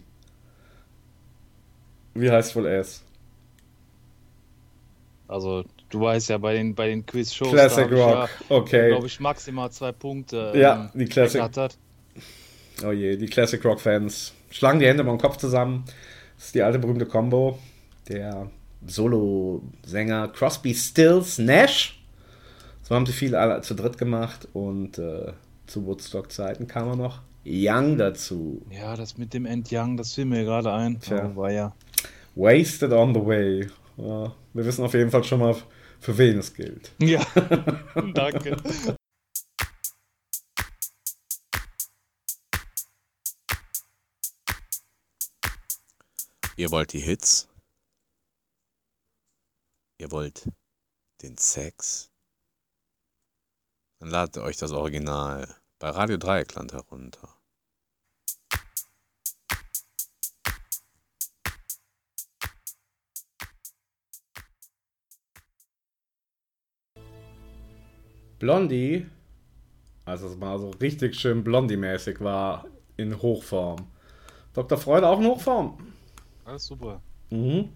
Wie 2.14 2.30
heißt 2.30 2.56
wohl 2.56 2.66
S? 2.66 3.04
Also 5.28 5.64
Du 5.88 6.00
weißt 6.00 6.30
ja, 6.30 6.38
bei 6.38 6.54
den, 6.54 6.74
bei 6.74 6.88
den 6.88 7.06
Quiz-Shows. 7.06 7.50
Classic 7.50 7.90
Rock, 7.90 7.90
ja, 7.90 8.28
okay. 8.48 8.88
glaube 8.88 9.06
ich, 9.06 9.20
maximal 9.20 9.70
zwei 9.70 9.92
Punkte. 9.92 10.52
Ja, 10.54 10.90
ähm, 10.92 11.00
die 11.00 11.06
Classic. 11.06 11.40
Hat. 11.40 11.78
Oh 12.84 12.90
je, 12.90 13.16
die 13.16 13.26
Classic 13.26 13.64
Rock-Fans 13.64 14.34
schlagen 14.50 14.80
die 14.80 14.86
Hände 14.86 15.04
beim 15.04 15.18
Kopf 15.18 15.36
zusammen. 15.36 15.84
Das 16.36 16.46
ist 16.46 16.54
die 16.54 16.62
alte 16.62 16.78
berühmte 16.78 17.06
Combo. 17.06 17.58
Der 18.08 18.50
Solo-Sänger 18.86 20.28
Crosby, 20.28 20.74
Stills, 20.74 21.38
Nash. 21.38 22.02
So 22.82 22.94
haben 22.94 23.06
sie 23.06 23.12
viel 23.12 23.34
alle 23.34 23.60
zu 23.62 23.74
dritt 23.74 23.98
gemacht 23.98 24.48
und 24.52 24.98
äh, 24.98 25.32
zu 25.66 25.86
Woodstock-Zeiten 25.86 26.66
kam 26.66 26.88
er 26.88 26.96
noch 26.96 27.20
Young 27.44 27.96
dazu. 27.96 28.62
Ja, 28.70 28.96
das 28.96 29.18
mit 29.18 29.32
dem 29.32 29.46
End 29.46 29.68
Young, 29.72 29.96
das 29.96 30.14
fiel 30.14 30.24
mir 30.24 30.44
gerade 30.44 30.72
ein. 30.72 31.00
Tja. 31.00 31.30
Oh, 31.32 31.36
war 31.36 31.50
ja. 31.50 31.72
Wasted 32.34 32.92
on 32.92 33.14
the 33.14 33.24
Way. 33.24 33.68
Ja, 33.96 34.32
wir 34.52 34.64
wissen 34.64 34.84
auf 34.84 34.94
jeden 34.94 35.10
Fall 35.10 35.24
schon 35.24 35.40
mal, 35.40 35.56
für 36.06 36.18
wen 36.18 36.38
es 36.38 36.54
gilt. 36.54 36.92
Ja, 37.00 37.20
danke. 38.14 38.56
Ihr 46.56 46.70
wollt 46.70 46.92
die 46.92 47.00
Hits? 47.00 47.48
Ihr 49.98 50.12
wollt 50.12 50.48
den 51.22 51.36
Sex? 51.38 52.12
Dann 53.98 54.10
ladet 54.10 54.38
euch 54.38 54.58
das 54.58 54.70
Original 54.70 55.56
bei 55.80 55.90
Radio 55.90 56.18
Dreieckland 56.18 56.72
herunter. 56.72 57.35
Blondie, 68.38 69.06
also 70.04 70.26
es 70.26 70.36
mal 70.36 70.58
so 70.58 70.70
richtig 70.80 71.14
schön 71.16 71.42
Blondie-mäßig 71.44 72.20
war, 72.20 72.66
in 72.96 73.20
Hochform. 73.20 73.86
Dr. 74.54 74.78
Freude 74.78 75.08
auch 75.08 75.20
in 75.20 75.26
Hochform. 75.26 75.78
Alles 76.44 76.66
super. 76.66 77.00
Mhm. 77.30 77.70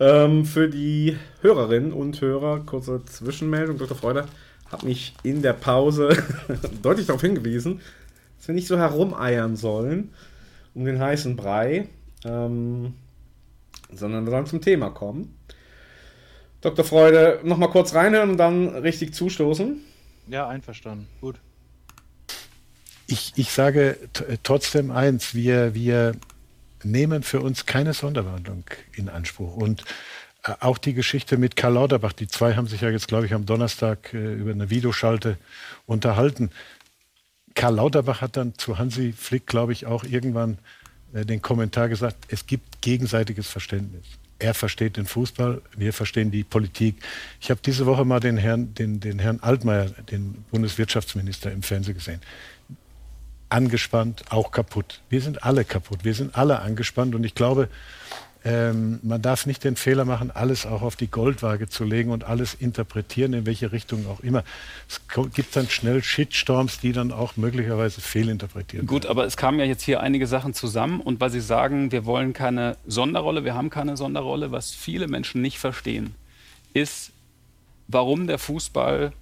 Ähm, 0.00 0.44
für 0.44 0.68
die 0.68 1.16
Hörerinnen 1.40 1.92
und 1.92 2.20
Hörer, 2.20 2.60
kurze 2.60 3.04
Zwischenmeldung. 3.04 3.78
Dr. 3.78 3.96
Freude 3.96 4.26
hat 4.70 4.82
mich 4.82 5.14
in 5.22 5.42
der 5.42 5.52
Pause 5.52 6.16
deutlich 6.82 7.06
darauf 7.06 7.22
hingewiesen, 7.22 7.80
dass 8.36 8.48
wir 8.48 8.54
nicht 8.54 8.66
so 8.66 8.76
herumeiern 8.76 9.56
sollen 9.56 10.10
um 10.74 10.84
den 10.84 10.98
heißen 10.98 11.36
Brei, 11.36 11.88
ähm, 12.24 12.94
sondern 13.92 14.24
wir 14.24 14.30
sollen 14.30 14.46
zum 14.46 14.60
Thema 14.60 14.90
kommen. 14.90 15.36
Dr. 16.64 16.82
Freude, 16.82 17.40
nochmal 17.44 17.68
kurz 17.68 17.94
reinhören 17.94 18.30
und 18.30 18.36
dann 18.38 18.68
richtig 18.68 19.12
zustoßen. 19.12 19.82
Ja, 20.28 20.48
einverstanden. 20.48 21.06
Gut. 21.20 21.36
Ich, 23.06 23.34
ich 23.36 23.52
sage 23.52 23.98
trotzdem 24.42 24.90
eins, 24.90 25.34
wir, 25.34 25.74
wir 25.74 26.12
nehmen 26.82 27.22
für 27.22 27.42
uns 27.42 27.66
keine 27.66 27.92
Sonderbehandlung 27.92 28.64
in 28.96 29.10
Anspruch. 29.10 29.56
Und 29.56 29.84
äh, 30.44 30.54
auch 30.60 30.78
die 30.78 30.94
Geschichte 30.94 31.36
mit 31.36 31.54
Karl 31.54 31.74
Lauterbach, 31.74 32.14
die 32.14 32.28
zwei 32.28 32.54
haben 32.54 32.66
sich 32.66 32.80
ja 32.80 32.88
jetzt, 32.88 33.08
glaube 33.08 33.26
ich, 33.26 33.34
am 33.34 33.44
Donnerstag 33.44 34.14
äh, 34.14 34.32
über 34.32 34.52
eine 34.52 34.70
Videoschalte 34.70 35.36
unterhalten. 35.84 36.50
Karl 37.54 37.74
Lauterbach 37.74 38.22
hat 38.22 38.38
dann 38.38 38.54
zu 38.56 38.78
Hansi 38.78 39.12
Flick, 39.12 39.46
glaube 39.46 39.72
ich, 39.74 39.84
auch 39.84 40.02
irgendwann 40.02 40.56
äh, 41.12 41.26
den 41.26 41.42
Kommentar 41.42 41.90
gesagt, 41.90 42.16
es 42.28 42.46
gibt 42.46 42.80
gegenseitiges 42.80 43.48
Verständnis 43.48 44.06
er 44.38 44.54
versteht 44.54 44.96
den 44.96 45.06
Fußball, 45.06 45.62
wir 45.76 45.92
verstehen 45.92 46.30
die 46.30 46.44
Politik. 46.44 46.96
Ich 47.40 47.50
habe 47.50 47.60
diese 47.64 47.86
Woche 47.86 48.04
mal 48.04 48.20
den 48.20 48.36
Herrn, 48.36 48.74
den, 48.74 49.00
den 49.00 49.18
Herrn 49.18 49.40
Altmaier, 49.40 49.90
den 50.10 50.44
Bundeswirtschaftsminister, 50.50 51.52
im 51.52 51.62
Fernsehen 51.62 51.94
gesehen. 51.94 52.20
Angespannt, 53.48 54.24
auch 54.30 54.50
kaputt. 54.50 55.00
Wir 55.08 55.20
sind 55.20 55.44
alle 55.44 55.64
kaputt, 55.64 56.04
wir 56.04 56.14
sind 56.14 56.34
alle 56.34 56.60
angespannt 56.60 57.14
und 57.14 57.24
ich 57.24 57.34
glaube, 57.34 57.68
Ähm, 58.46 59.00
man 59.02 59.22
darf 59.22 59.46
nicht 59.46 59.64
den 59.64 59.74
Fehler 59.74 60.04
machen, 60.04 60.30
alles 60.30 60.66
auch 60.66 60.82
auf 60.82 60.96
die 60.96 61.06
Goldwaage 61.06 61.66
zu 61.66 61.82
legen 61.82 62.10
und 62.10 62.24
alles 62.24 62.52
interpretieren, 62.52 63.32
in 63.32 63.46
welche 63.46 63.72
Richtung 63.72 64.06
auch 64.06 64.20
immer. 64.20 64.44
Es 64.86 65.00
gibt 65.32 65.56
dann 65.56 65.66
schnell 65.70 66.02
Shitstorms, 66.02 66.78
die 66.78 66.92
dann 66.92 67.10
auch 67.10 67.38
möglicherweise 67.38 68.02
fehlinterpretieren. 68.02 68.86
Gut, 68.86 69.06
aber 69.06 69.24
es 69.24 69.38
kamen 69.38 69.58
ja 69.58 69.64
jetzt 69.64 69.82
hier 69.82 70.00
einige 70.00 70.26
Sachen 70.26 70.52
zusammen 70.52 71.00
und 71.00 71.20
weil 71.20 71.30
Sie 71.30 71.40
sagen, 71.40 71.90
wir 71.90 72.04
wollen 72.04 72.34
keine 72.34 72.76
Sonderrolle, 72.86 73.44
wir 73.44 73.54
haben 73.54 73.70
keine 73.70 73.96
Sonderrolle, 73.96 74.52
was 74.52 74.72
viele 74.72 75.08
Menschen 75.08 75.40
nicht 75.40 75.58
verstehen, 75.58 76.14
ist, 76.74 77.12
warum 77.88 78.26
der 78.26 78.38
Fußball 78.38 79.12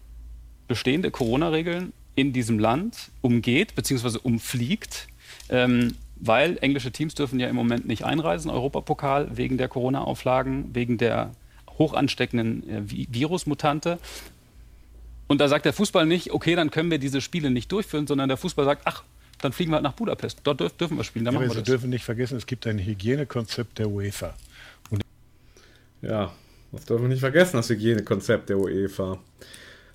bestehende 0.66 1.12
Corona-Regeln 1.12 1.92
in 2.16 2.32
diesem 2.32 2.58
Land 2.58 3.10
umgeht 3.20 3.76
bzw. 3.76 4.18
umfliegt. 4.20 5.06
Ähm, 5.48 5.94
weil 6.24 6.56
englische 6.60 6.92
Teams 6.92 7.14
dürfen 7.14 7.40
ja 7.40 7.48
im 7.48 7.56
Moment 7.56 7.86
nicht 7.86 8.04
einreisen, 8.04 8.50
Europapokal, 8.50 9.36
wegen 9.36 9.58
der 9.58 9.68
Corona-Auflagen, 9.68 10.70
wegen 10.72 10.96
der 10.96 11.32
hoch 11.78 11.94
ansteckenden 11.94 12.68
äh, 12.68 12.82
Virusmutante. 12.86 13.98
Und 15.26 15.40
da 15.40 15.48
sagt 15.48 15.64
der 15.64 15.72
Fußball 15.72 16.06
nicht, 16.06 16.30
okay, 16.30 16.54
dann 16.54 16.70
können 16.70 16.90
wir 16.90 16.98
diese 16.98 17.20
Spiele 17.20 17.50
nicht 17.50 17.72
durchführen, 17.72 18.06
sondern 18.06 18.28
der 18.28 18.36
Fußball 18.36 18.64
sagt, 18.64 18.82
ach, 18.84 19.02
dann 19.40 19.52
fliegen 19.52 19.72
wir 19.72 19.76
halt 19.76 19.82
nach 19.82 19.94
Budapest. 19.94 20.40
Dort 20.44 20.60
dürf, 20.60 20.72
dürfen 20.74 20.96
wir 20.96 21.02
spielen. 21.02 21.24
Dann 21.24 21.34
ja, 21.34 21.40
machen 21.40 21.50
wir 21.50 21.54
Sie 21.54 21.60
das. 21.60 21.66
dürfen 21.66 21.90
nicht 21.90 22.04
vergessen, 22.04 22.36
es 22.36 22.46
gibt 22.46 22.66
ein 22.68 22.78
Hygienekonzept 22.78 23.80
der 23.80 23.88
UEFA. 23.88 24.34
Und 24.90 25.02
ja, 26.02 26.30
das 26.70 26.84
dürfen 26.84 27.02
wir 27.02 27.08
nicht 27.08 27.20
vergessen, 27.20 27.56
das 27.56 27.68
Hygienekonzept 27.68 28.48
der 28.48 28.58
UEFA. 28.58 29.18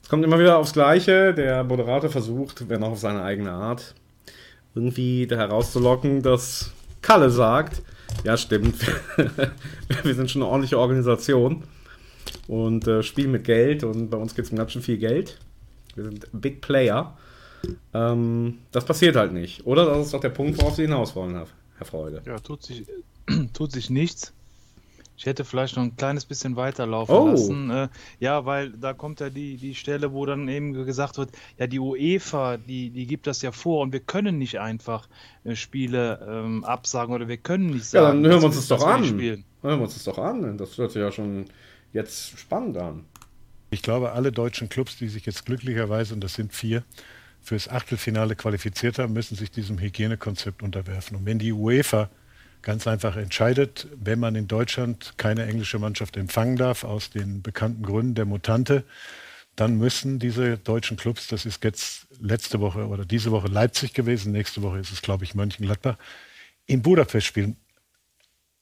Es 0.03 0.09
kommt 0.09 0.25
immer 0.25 0.39
wieder 0.39 0.57
aufs 0.57 0.73
Gleiche. 0.73 1.33
Der 1.33 1.63
Moderator 1.63 2.09
versucht, 2.09 2.67
wenn 2.67 2.83
auch 2.83 2.91
auf 2.91 2.99
seine 2.99 3.23
eigene 3.23 3.51
Art, 3.51 3.95
irgendwie 4.77 5.27
herauszulocken, 5.29 6.21
dass 6.21 6.71
Kalle 7.01 7.29
sagt, 7.29 7.81
ja 8.23 8.37
stimmt, 8.37 8.75
wir 10.03 10.15
sind 10.15 10.29
schon 10.29 10.43
eine 10.43 10.51
ordentliche 10.51 10.77
Organisation 10.77 11.63
und 12.47 12.87
äh, 12.87 13.03
spielen 13.03 13.31
mit 13.31 13.43
Geld 13.43 13.83
und 13.83 14.09
bei 14.09 14.17
uns 14.17 14.35
geht 14.35 14.45
es 14.45 14.51
ganz 14.51 14.71
schön 14.71 14.81
viel 14.81 14.97
Geld. 14.97 15.39
Wir 15.95 16.03
sind 16.03 16.27
Big 16.31 16.61
Player. 16.61 17.17
Ähm, 17.93 18.59
das 18.71 18.85
passiert 18.85 19.15
halt 19.15 19.33
nicht. 19.33 19.65
Oder? 19.65 19.85
Das 19.85 20.05
ist 20.05 20.13
doch 20.13 20.21
der 20.21 20.29
Punkt, 20.29 20.61
worauf 20.61 20.75
Sie 20.75 20.83
hinaus 20.83 21.15
wollen, 21.15 21.33
Herr 21.33 21.85
Freude. 21.85 22.21
Ja, 22.25 22.39
tut 22.39 22.63
sich, 22.63 22.85
tut 23.53 23.71
sich 23.71 23.89
nichts. 23.89 24.33
Ich 25.17 25.25
hätte 25.25 25.43
vielleicht 25.43 25.75
noch 25.75 25.83
ein 25.83 25.95
kleines 25.95 26.25
bisschen 26.25 26.55
weiterlaufen 26.55 27.15
oh. 27.15 27.27
lassen. 27.29 27.69
Äh, 27.71 27.89
ja, 28.19 28.45
weil 28.45 28.69
da 28.69 28.93
kommt 28.93 29.19
ja 29.19 29.31
die, 29.31 29.57
die 29.57 29.73
Stelle, 29.73 30.13
wo 30.13 30.27
dann 30.27 30.47
eben 30.47 30.73
gesagt 30.73 31.17
wird, 31.17 31.31
ja, 31.57 31.65
die 31.65 31.79
UEFA, 31.79 32.57
die, 32.57 32.91
die 32.91 33.07
gibt 33.07 33.25
das 33.25 33.41
ja 33.41 33.51
vor 33.51 33.81
und 33.81 33.91
wir 33.93 33.99
können 33.99 34.37
nicht 34.37 34.59
einfach 34.59 35.09
äh, 35.43 35.55
Spiele 35.55 36.25
ähm, 36.29 36.63
absagen 36.63 37.15
oder 37.15 37.27
wir 37.27 37.37
können 37.37 37.71
nicht 37.71 37.85
sagen. 37.85 38.05
Ja, 38.05 38.11
dann 38.13 38.31
hören 38.31 38.41
wir 38.41 38.45
uns 38.45 38.55
das 38.57 38.67
doch 38.67 38.85
an. 38.85 39.03
Hören 39.03 39.43
wir 39.61 39.81
uns 39.81 39.95
das 39.95 40.03
doch 40.03 40.19
an. 40.19 40.57
Das 40.57 40.77
hört 40.77 40.91
sich 40.91 41.01
ja 41.01 41.11
schon 41.11 41.45
jetzt 41.93 42.37
spannend 42.39 42.77
an. 42.77 43.05
Ich 43.71 43.81
glaube, 43.81 44.11
alle 44.11 44.31
deutschen 44.31 44.69
Clubs, 44.69 44.97
die 44.97 45.09
sich 45.09 45.25
jetzt 45.25 45.45
glücklicherweise, 45.45 46.13
und 46.13 46.23
das 46.23 46.35
sind 46.35 46.53
vier, 46.53 46.83
fürs 47.41 47.67
Achtelfinale 47.69 48.35
qualifiziert 48.35 48.99
haben, 48.99 49.13
müssen 49.13 49.35
sich 49.35 49.49
diesem 49.49 49.79
Hygienekonzept 49.79 50.61
unterwerfen. 50.61 51.17
Und 51.17 51.25
wenn 51.25 51.39
die 51.39 51.53
UEFA 51.53 52.09
ganz 52.61 52.87
einfach 52.87 53.15
entscheidet, 53.15 53.87
wenn 53.95 54.19
man 54.19 54.35
in 54.35 54.47
Deutschland 54.47 55.13
keine 55.17 55.45
englische 55.45 55.79
Mannschaft 55.79 56.17
empfangen 56.17 56.57
darf, 56.57 56.83
aus 56.83 57.09
den 57.09 57.41
bekannten 57.41 57.83
Gründen 57.83 58.15
der 58.15 58.25
Mutante, 58.25 58.83
dann 59.55 59.77
müssen 59.77 60.19
diese 60.19 60.57
deutschen 60.57 60.97
Clubs, 60.97 61.27
das 61.27 61.45
ist 61.45 61.63
jetzt 61.63 62.07
letzte 62.21 62.59
Woche 62.59 62.87
oder 62.87 63.05
diese 63.05 63.31
Woche 63.31 63.47
Leipzig 63.47 63.93
gewesen, 63.93 64.31
nächste 64.31 64.61
Woche 64.61 64.79
ist 64.79 64.91
es, 64.91 65.01
glaube 65.01 65.23
ich, 65.23 65.33
Mönchengladbach, 65.33 65.97
in 66.67 66.81
Budapest 66.81 67.25
spielen. 67.25 67.57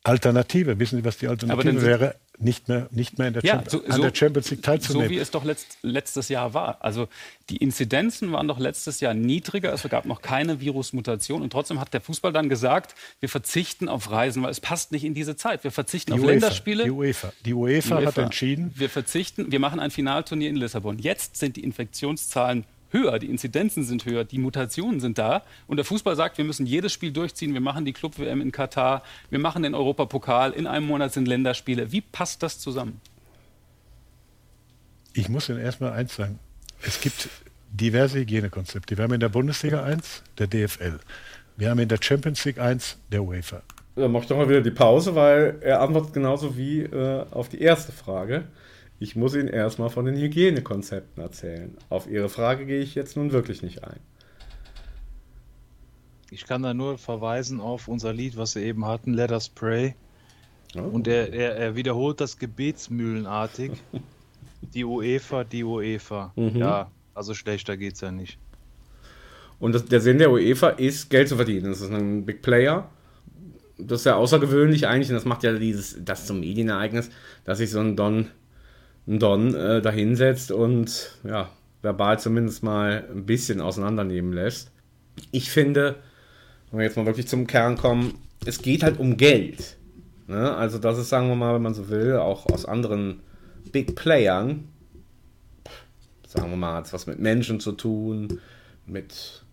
Alternative, 0.06 0.80
wissen 0.80 0.98
Sie, 0.98 1.06
was 1.06 1.18
die 1.18 1.28
Alternative 1.28 1.82
wäre? 1.82 2.16
nicht 2.40 2.68
mehr, 2.68 2.88
nicht 2.92 3.18
mehr 3.18 3.28
in 3.28 3.34
der, 3.34 3.44
ja, 3.44 3.64
so, 3.68 3.84
an 3.86 4.02
der 4.02 4.14
Champions 4.14 4.50
League 4.52 4.64
teilzunehmen. 4.64 5.08
So 5.08 5.14
wie 5.14 5.20
es 5.20 5.32
doch 5.32 5.44
letzt, 5.44 5.78
letztes 5.82 6.30
Jahr 6.30 6.54
war. 6.54 6.84
Also 6.84 7.08
die 7.50 7.58
Inzidenzen 7.58 8.32
waren 8.32 8.48
doch 8.48 8.60
letztes 8.60 9.00
Jahr 9.00 9.14
niedriger, 9.14 9.74
es 9.74 9.84
gab 9.84 10.06
noch 10.06 10.22
keine 10.22 10.60
Virusmutation 10.60 11.42
und 11.42 11.52
trotzdem 11.52 11.80
hat 11.80 11.94
der 11.94 12.02
Fußball 12.02 12.34
dann 12.34 12.50
gesagt, 12.50 12.96
wir 13.20 13.30
verzichten 13.30 13.90
auf 13.90 14.12
Reisen, 14.12 14.44
weil 14.44 14.52
es 14.52 14.60
passt 14.60 14.92
nicht 14.92 15.04
in 15.06 15.14
diese 15.14 15.36
Zeit. 15.36 15.64
Wir 15.64 15.72
verzichten 15.72 16.12
die 16.14 16.20
auf 16.20 16.26
UEFA, 16.26 16.32
Länderspiele. 16.34 16.84
Die 16.84 16.92
UEFA, 16.92 17.34
die 17.46 17.54
UEFA, 17.54 17.98
die 17.98 18.04
UEFA 18.04 18.08
hat 18.08 18.18
entschieden. 18.18 18.74
Wir 18.76 18.90
verzichten, 18.90 19.52
wir 19.52 19.60
machen 19.60 19.80
ein 19.80 19.92
Finalturnier 19.92 20.50
in 20.50 20.56
Lissabon. 20.56 21.00
Jetzt 21.00 21.38
sind 21.38 21.56
die 21.56 21.64
Infektionszahlen 21.64 22.66
höher, 22.96 23.20
die 23.20 23.30
Inzidenzen 23.30 23.84
sind 23.84 24.06
höher, 24.06 24.24
die 24.24 24.40
Mutationen 24.40 25.00
sind 25.00 25.18
da. 25.18 25.44
Und 25.68 25.78
der 25.78 25.86
Fußball 25.86 26.16
sagt, 26.16 26.38
wir 26.38 26.46
müssen 26.46 26.66
jedes 26.66 26.94
Spiel 26.94 27.12
durchziehen. 27.12 27.54
Wir 27.54 27.62
machen 27.62 27.86
die 27.86 27.94
Club-WM 27.94 28.42
in 28.42 28.52
Katar, 28.52 29.04
wir 29.30 29.40
machen 29.40 29.64
den 29.64 29.76
Europapokal, 29.76 30.52
in 30.52 30.66
einem 30.66 30.88
Monat 30.88 31.14
sind 31.14 31.28
Länderspiele. 31.28 31.92
Wie 31.92 32.02
passt 32.02 32.42
das 32.42 32.60
zusammen? 32.60 33.02
Ich 35.14 35.30
muss 35.30 35.50
Ihnen 35.50 35.60
erstmal 35.60 35.94
eins 35.94 36.16
sagen. 36.16 36.40
Es 36.82 37.00
gibt 37.00 37.30
diverse 37.72 38.20
Hygienekonzepte. 38.20 38.98
Wir 38.98 39.04
haben 39.04 39.14
in 39.14 39.20
der 39.20 39.30
Bundesliga 39.30 39.84
eins, 39.84 40.24
der 40.38 40.48
DFL. 40.48 41.00
Wir 41.58 41.70
haben 41.70 41.80
in 41.80 41.88
der 41.88 42.00
Champions 42.02 42.44
League 42.46 42.60
eins, 42.60 42.98
der 43.12 43.24
UEFA. 43.24 43.62
Dann 43.96 44.12
mach 44.12 44.24
ich 44.24 44.28
doch 44.28 44.38
mal 44.38 44.50
wieder 44.50 44.62
die 44.62 44.72
Pause, 44.72 45.16
weil 45.16 45.58
er 45.62 45.82
antwortet 45.82 46.14
genauso 46.14 46.58
wie 46.58 46.82
äh, 46.82 47.26
auf 47.32 47.48
die 47.48 47.62
erste 47.62 47.94
Frage. 47.94 48.44
Ich 49.00 49.16
muss 49.16 49.36
Ihnen 49.36 49.48
erstmal 49.48 49.90
von 49.90 50.06
den 50.06 50.16
Hygienekonzepten 50.16 51.22
erzählen. 51.22 51.78
Auf 51.90 52.10
Ihre 52.10 52.30
Frage 52.30 52.66
gehe 52.66 52.80
ich 52.82 52.96
jetzt 52.96 53.18
nun 53.18 53.32
wirklich 53.32 53.62
nicht 53.62 53.84
ein. 53.84 54.00
Ich 56.32 56.46
kann 56.46 56.64
da 56.64 56.74
nur 56.74 56.98
verweisen 56.98 57.60
auf 57.60 57.88
unser 57.88 58.14
Lied, 58.14 58.38
was 58.38 58.56
wir 58.56 58.64
eben 58.64 58.86
hatten, 58.86 59.14
Let 59.14 59.32
Us 59.32 59.50
Pray. 59.50 59.96
Oh. 60.76 60.82
Und 60.82 61.08
er, 61.08 61.34
er, 61.34 61.56
er, 61.56 61.76
wiederholt 61.76 62.20
das 62.20 62.38
gebetsmühlenartig. 62.38 63.72
die 64.74 64.84
UEFA, 64.84 65.44
die 65.44 65.64
UEFA. 65.64 66.34
Mhm. 66.36 66.58
Ja, 66.58 66.92
also 67.14 67.34
schlechter 67.34 67.78
geht 67.78 67.96
es 67.96 68.02
ja 68.02 68.12
nicht. 68.12 68.40
Und 69.60 69.74
das, 69.74 69.86
der 69.86 70.02
Sinn 70.02 70.18
der 70.18 70.32
UEFA 70.32 70.70
ist, 70.70 71.10
Geld 71.10 71.30
zu 71.30 71.36
verdienen. 71.36 71.70
Das 71.70 71.82
ist 71.82 71.92
ein 71.92 72.26
Big 72.26 72.42
Player. 72.42 72.90
Das 73.78 74.02
ist 74.02 74.06
ja 74.06 74.16
außergewöhnlich 74.16 74.88
eigentlich 74.88 75.10
und 75.10 75.16
das 75.16 75.26
macht 75.26 75.44
ja 75.44 75.54
dieses, 75.54 75.98
das 76.04 76.26
zum 76.26 76.40
Medienereignis, 76.40 77.10
dass 77.44 77.58
sich 77.58 77.70
so 77.70 77.80
ein 77.80 77.98
Don 77.98 78.28
Don 79.06 79.54
äh, 79.54 79.82
dahinsetzt 79.82 80.52
und 80.52 81.20
ja, 81.24 81.50
verbal 81.82 82.20
zumindest 82.20 82.64
mal 82.64 83.08
ein 83.12 83.26
bisschen 83.26 83.62
auseinandernehmen 83.62 84.34
lässt. 84.34 84.72
Ich 85.32 85.50
finde, 85.50 85.98
wenn 86.70 86.80
wir 86.80 86.86
jetzt 86.86 86.98
mal 86.98 87.06
wirklich 87.06 87.28
zum 87.28 87.48
Kern 87.48 87.78
kommen, 87.78 88.16
es 88.46 88.62
geht 88.62 88.84
halt 88.84 89.00
um 89.00 89.18
Geld. 89.18 89.78
Ne? 90.28 90.56
Also 90.56 90.80
das 90.80 90.98
ist, 90.98 91.10
sagen 91.10 91.28
wir 91.30 91.36
mal, 91.36 91.56
wenn 91.56 91.62
man 91.62 91.74
so 91.74 91.90
will, 91.90 92.18
auch 92.18 92.48
aus 92.48 92.66
anderen 92.66 93.22
Big 93.72 93.96
Playern, 93.96 94.68
sagen 96.28 96.50
wir 96.50 96.58
mal, 96.58 96.76
hat 96.76 96.92
was 96.92 97.08
mit 97.08 97.20
Menschen 97.20 97.60
zu 97.60 97.74
tun, 97.74 98.40
mit 98.86 99.44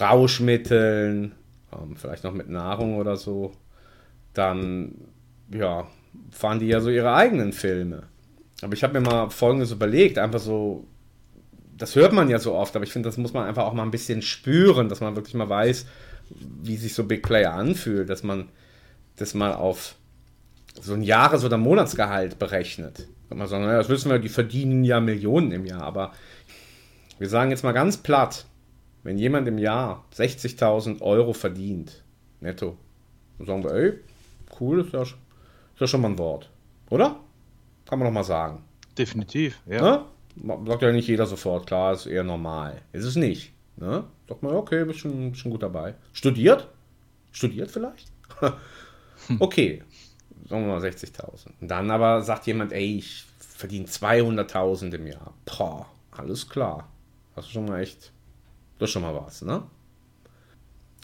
Rauschmitteln, 0.00 1.32
ähm, 1.72 1.96
vielleicht 1.96 2.24
noch 2.24 2.32
mit 2.32 2.48
Nahrung 2.48 2.96
oder 2.96 3.16
so, 3.16 3.52
dann 4.34 4.94
ja, 5.52 5.86
fahren 6.30 6.58
die 6.58 6.66
ja 6.66 6.80
so 6.80 6.90
ihre 6.90 7.14
eigenen 7.14 7.52
Filme. 7.52 8.04
Aber 8.62 8.74
ich 8.74 8.82
habe 8.82 8.98
mir 8.98 9.08
mal 9.08 9.30
Folgendes 9.30 9.70
überlegt, 9.70 10.18
einfach 10.18 10.40
so, 10.40 10.86
das 11.76 11.94
hört 11.94 12.12
man 12.12 12.28
ja 12.28 12.38
so 12.38 12.54
oft, 12.54 12.74
aber 12.74 12.84
ich 12.84 12.92
finde, 12.92 13.08
das 13.08 13.16
muss 13.16 13.32
man 13.32 13.46
einfach 13.46 13.64
auch 13.64 13.72
mal 13.72 13.84
ein 13.84 13.90
bisschen 13.90 14.22
spüren, 14.22 14.88
dass 14.88 15.00
man 15.00 15.14
wirklich 15.14 15.34
mal 15.34 15.48
weiß, 15.48 15.86
wie 16.62 16.76
sich 16.76 16.94
so 16.94 17.04
Big 17.04 17.22
Player 17.22 17.54
anfühlt, 17.54 18.10
dass 18.10 18.22
man 18.22 18.48
das 19.16 19.34
mal 19.34 19.52
auf 19.52 19.94
so 20.80 20.94
ein 20.94 21.02
Jahres- 21.02 21.44
oder 21.44 21.56
Monatsgehalt 21.56 22.38
berechnet. 22.38 23.08
Kann 23.28 23.38
man 23.38 23.48
sagen, 23.48 23.64
naja, 23.64 23.78
das 23.78 23.88
wissen 23.88 24.10
wir, 24.10 24.18
die 24.18 24.28
verdienen 24.28 24.84
ja 24.84 25.00
Millionen 25.00 25.52
im 25.52 25.64
Jahr, 25.64 25.82
aber 25.82 26.12
wir 27.18 27.28
sagen 27.28 27.50
jetzt 27.50 27.64
mal 27.64 27.72
ganz 27.72 27.96
platt, 27.96 28.46
wenn 29.02 29.18
jemand 29.18 29.48
im 29.48 29.58
Jahr 29.58 30.04
60.000 30.16 31.00
Euro 31.00 31.32
verdient, 31.32 32.02
netto, 32.40 32.76
dann 33.38 33.46
sagen 33.46 33.64
wir, 33.64 33.72
ey, 33.72 33.92
cool, 34.60 34.80
ist 34.80 34.92
ja, 34.92 35.02
ist 35.02 35.14
ja 35.78 35.86
schon 35.86 36.00
mal 36.00 36.10
ein 36.10 36.18
Wort, 36.18 36.50
oder? 36.90 37.20
Kann 37.88 37.98
man 37.98 38.06
doch 38.06 38.12
mal 38.12 38.24
sagen. 38.24 38.62
Definitiv, 38.98 39.60
ja. 39.66 39.80
Ne? 39.80 40.64
Sagt 40.66 40.82
ja 40.82 40.92
nicht 40.92 41.08
jeder 41.08 41.26
sofort, 41.26 41.66
klar, 41.66 41.94
ist 41.94 42.06
eher 42.06 42.22
normal. 42.22 42.82
Ist 42.92 43.04
es 43.04 43.16
nicht. 43.16 43.52
Ne? 43.76 44.04
Sagt 44.28 44.42
man, 44.42 44.54
okay, 44.54 44.84
bist 44.84 44.98
schon, 45.00 45.34
schon 45.34 45.50
gut 45.50 45.62
dabei. 45.62 45.94
Studiert? 46.12 46.68
Studiert 47.32 47.70
vielleicht? 47.70 48.12
okay, 49.38 49.82
sagen 50.48 50.66
wir 50.66 50.74
mal 50.74 50.82
60.000. 50.82 51.48
Dann 51.62 51.90
aber 51.90 52.22
sagt 52.22 52.46
jemand, 52.46 52.72
ey, 52.72 52.98
ich 52.98 53.24
verdiene 53.38 53.86
200.000 53.86 54.94
im 54.94 55.06
Jahr. 55.06 55.32
Boah, 55.46 55.86
alles 56.10 56.48
klar. 56.48 56.88
Hast 57.34 57.48
du 57.48 57.52
schon 57.52 57.66
mal 57.66 57.80
echt, 57.80 58.12
das 58.78 58.88
ist 58.88 58.92
schon 58.92 59.02
mal 59.02 59.14
was, 59.14 59.42
ne? 59.42 59.62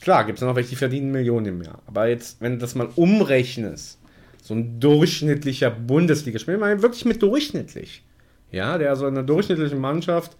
Klar, 0.02 0.24
gibt 0.24 0.38
es 0.38 0.44
noch 0.44 0.54
welche, 0.54 0.70
die 0.70 0.76
verdienen 0.76 1.12
Millionen 1.12 1.46
im 1.46 1.62
Jahr. 1.62 1.80
Aber 1.86 2.08
jetzt, 2.08 2.40
wenn 2.42 2.52
du 2.52 2.58
das 2.58 2.74
mal 2.74 2.90
umrechnest, 2.94 3.98
so 4.44 4.52
ein 4.52 4.78
durchschnittlicher 4.78 5.70
Bundesligaspieler, 5.70 6.58
ich 6.58 6.60
meine 6.60 6.82
wirklich 6.82 7.06
mit 7.06 7.22
durchschnittlich, 7.22 8.04
ja, 8.52 8.76
der 8.76 8.94
so 8.94 9.06
in 9.06 9.14
einer 9.14 9.26
durchschnittlichen 9.26 9.80
Mannschaft 9.80 10.36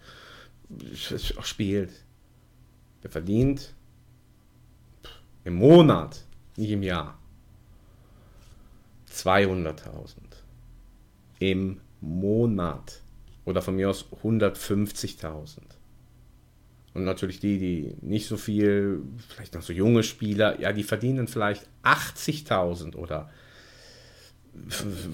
spielt, 1.41 1.89
der 3.01 3.09
verdient 3.09 3.73
im 5.43 5.55
Monat, 5.55 6.23
nicht 6.55 6.69
im 6.69 6.83
Jahr. 6.83 7.17
200.000 9.11 10.17
im 11.39 11.81
Monat. 11.99 13.01
Oder 13.43 13.63
von 13.63 13.75
mir 13.75 13.89
aus 13.89 14.05
150.000. 14.23 15.61
Und 16.93 17.05
natürlich 17.05 17.39
die, 17.39 17.57
die 17.57 17.95
nicht 18.01 18.27
so 18.27 18.37
viel, 18.37 19.01
vielleicht 19.29 19.55
noch 19.55 19.63
so 19.63 19.73
junge 19.73 20.03
Spieler, 20.03 20.59
ja, 20.59 20.73
die 20.73 20.83
verdienen 20.83 21.27
vielleicht 21.27 21.67
80.000 21.83 22.95
oder 22.95 23.31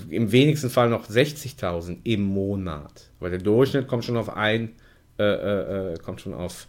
im 0.10 0.32
wenigsten 0.32 0.70
Fall 0.70 0.90
noch 0.90 1.10
60.000 1.10 2.00
im 2.04 2.22
Monat. 2.22 3.10
Weil 3.20 3.32
der 3.32 3.40
Durchschnitt 3.40 3.88
kommt 3.88 4.06
schon 4.06 4.18
auf 4.18 4.30
ein, 4.30 4.74
äh, 5.18 5.24
äh, 5.24 5.94
äh 5.94 5.98
kommt 6.00 6.22
schon 6.22 6.34
auf 6.34 6.68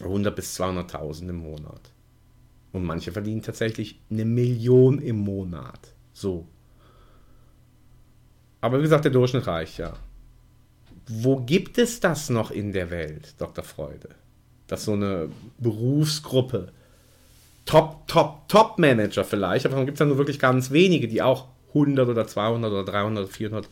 100 0.00 0.34
bis 0.34 0.58
200.000 0.60 1.28
im 1.28 1.36
Monat. 1.36 1.92
Und 2.72 2.84
manche 2.84 3.12
verdienen 3.12 3.42
tatsächlich 3.42 4.00
eine 4.10 4.24
Million 4.24 4.98
im 4.98 5.16
Monat. 5.16 5.94
So. 6.12 6.46
Aber 8.60 8.78
wie 8.78 8.82
gesagt, 8.82 9.04
der 9.04 9.12
Durchschnitt 9.12 9.46
reicht 9.46 9.78
ja. 9.78 9.94
Wo 11.06 11.36
gibt 11.36 11.78
es 11.78 12.00
das 12.00 12.30
noch 12.30 12.50
in 12.50 12.72
der 12.72 12.90
Welt, 12.90 13.34
Dr. 13.38 13.62
Freude? 13.62 14.08
Dass 14.66 14.86
so 14.86 14.94
eine 14.94 15.28
Berufsgruppe, 15.58 16.72
Top, 17.66 18.06
Top, 18.08 18.48
Top-Manager 18.48 19.24
vielleicht, 19.24 19.66
aber 19.66 19.76
dann 19.76 19.86
gibt 19.86 19.96
es 19.96 20.00
ja 20.00 20.06
nur 20.06 20.18
wirklich 20.18 20.38
ganz 20.38 20.70
wenige, 20.70 21.08
die 21.08 21.22
auch 21.22 21.48
100 21.74 22.08
oder 22.08 22.26
200 22.26 22.72
oder 22.72 22.84
300 22.84 23.24
oder 23.24 23.32
400 23.32 23.68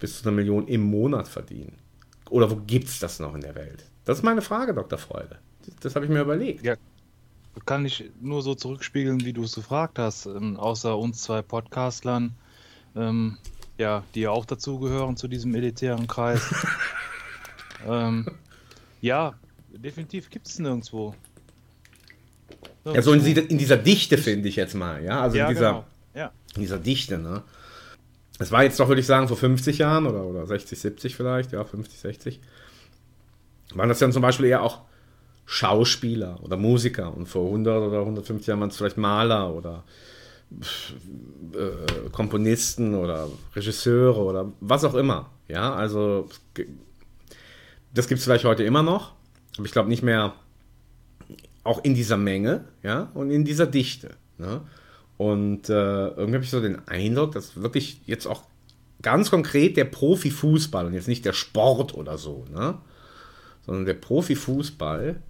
bis 0.00 0.18
zu 0.20 0.28
einer 0.28 0.36
Million 0.36 0.66
im 0.66 0.82
Monat 0.82 1.28
verdienen. 1.28 1.78
Oder 2.30 2.50
wo 2.50 2.56
gibt 2.56 2.88
es 2.88 2.98
das 2.98 3.20
noch 3.20 3.34
in 3.34 3.40
der 3.40 3.54
Welt? 3.54 3.84
Das 4.04 4.18
ist 4.18 4.24
meine 4.24 4.42
Frage, 4.42 4.74
Dr. 4.74 4.98
Freude. 4.98 5.38
Das, 5.64 5.76
das 5.76 5.94
habe 5.94 6.04
ich 6.04 6.10
mir 6.10 6.20
überlegt. 6.20 6.64
Ja, 6.64 6.76
kann 7.64 7.84
ich 7.84 8.10
nur 8.20 8.42
so 8.42 8.54
zurückspiegeln, 8.54 9.24
wie 9.24 9.32
du 9.32 9.44
es 9.44 9.54
gefragt 9.54 9.98
hast. 9.98 10.26
Ähm, 10.26 10.56
außer 10.56 10.96
uns 10.96 11.22
zwei 11.22 11.42
Podcastlern, 11.42 12.34
ähm, 12.96 13.38
ja, 13.78 14.04
die 14.14 14.20
ja 14.20 14.30
auch 14.30 14.44
dazugehören 14.44 15.16
zu 15.16 15.28
diesem 15.28 15.54
elitären 15.54 16.06
Kreis. 16.06 16.42
ähm, 17.86 18.26
ja, 19.00 19.34
definitiv 19.68 20.30
gibt 20.30 20.48
es 20.48 20.58
nirgendwo. 20.58 21.14
nirgendwo. 22.84 22.94
Ja, 22.94 23.02
so 23.02 23.12
in, 23.12 23.24
in 23.24 23.58
dieser 23.58 23.76
Dichte 23.76 24.18
finde 24.18 24.48
ich 24.48 24.56
jetzt 24.56 24.74
mal, 24.74 25.02
ja. 25.02 25.20
Also 25.20 25.36
ja, 25.36 25.48
in 25.48 25.54
dieser, 25.54 25.72
genau. 25.72 25.84
Dieser 26.56 26.78
Dichte, 26.78 27.18
ne? 27.18 27.42
Es 28.40 28.52
war 28.52 28.62
jetzt 28.62 28.78
doch, 28.78 28.86
würde 28.86 29.00
ich 29.00 29.06
sagen, 29.06 29.26
vor 29.26 29.36
50 29.36 29.78
Jahren 29.78 30.06
oder, 30.06 30.24
oder 30.24 30.46
60, 30.46 30.78
70 30.78 31.16
vielleicht, 31.16 31.52
ja, 31.52 31.64
50, 31.64 31.98
60. 31.98 32.40
Waren 33.74 33.88
das 33.88 33.98
dann 33.98 34.12
zum 34.12 34.22
Beispiel 34.22 34.46
eher 34.46 34.62
auch 34.62 34.82
Schauspieler 35.44 36.38
oder 36.42 36.56
Musiker 36.56 37.14
und 37.16 37.26
vor 37.26 37.46
100 37.46 37.82
oder 37.82 38.00
150 38.00 38.46
Jahren 38.46 38.60
waren 38.60 38.68
es 38.68 38.76
vielleicht 38.76 38.96
Maler 38.96 39.52
oder 39.52 39.84
äh, 41.54 42.10
Komponisten 42.12 42.94
oder 42.94 43.28
Regisseure 43.56 44.20
oder 44.20 44.52
was 44.60 44.84
auch 44.84 44.94
immer. 44.94 45.30
Ja, 45.48 45.74
also 45.74 46.28
das 47.94 48.08
gibt 48.08 48.18
es 48.18 48.24
vielleicht 48.24 48.44
heute 48.44 48.62
immer 48.62 48.82
noch, 48.82 49.14
aber 49.56 49.66
ich 49.66 49.72
glaube 49.72 49.88
nicht 49.88 50.02
mehr 50.02 50.34
auch 51.64 51.82
in 51.84 51.94
dieser 51.94 52.16
Menge, 52.16 52.64
ja, 52.82 53.10
und 53.14 53.30
in 53.30 53.44
dieser 53.44 53.66
Dichte. 53.66 54.16
Ne? 54.38 54.60
Und 55.18 55.68
äh, 55.68 56.08
irgendwie 56.08 56.34
habe 56.34 56.44
ich 56.44 56.50
so 56.50 56.60
den 56.60 56.88
Eindruck, 56.88 57.32
dass 57.32 57.60
wirklich 57.60 58.00
jetzt 58.06 58.26
auch 58.26 58.44
ganz 59.02 59.30
konkret 59.30 59.76
der 59.76 59.84
Profifußball 59.84 60.86
und 60.86 60.94
jetzt 60.94 61.08
nicht 61.08 61.24
der 61.24 61.32
Sport 61.34 61.94
oder 61.94 62.16
so, 62.16 62.46
ne? 62.52 62.78
sondern 63.66 63.84
der 63.84 63.94
Profifußball 63.94 65.20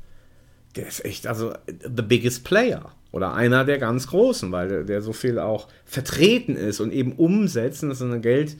der 0.79 0.87
ist 0.87 1.05
echt, 1.05 1.27
also 1.27 1.53
the 1.67 2.03
biggest 2.03 2.45
player 2.45 2.93
oder 3.11 3.35
einer 3.35 3.65
der 3.65 3.79
ganz 3.79 4.07
großen, 4.07 4.53
weil 4.53 4.69
der, 4.69 4.85
der 4.85 5.03
so 5.03 5.13
viel 5.13 5.39
auch 5.39 5.69
vertreten 5.85 6.57
ist 6.57 6.81
und 6.81 6.93
eben 6.93 7.13
umsetzen. 7.13 7.89
Das 7.89 7.99
ist 7.99 8.05
eine 8.05 8.21
Geld, 8.21 8.57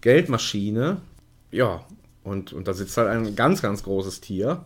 Geldmaschine. 0.00 1.02
Ja, 1.50 1.84
und, 2.24 2.52
und 2.52 2.68
da 2.68 2.72
sitzt 2.72 2.96
halt 2.96 3.08
ein 3.08 3.36
ganz, 3.36 3.60
ganz 3.60 3.82
großes 3.82 4.20
Tier. 4.20 4.64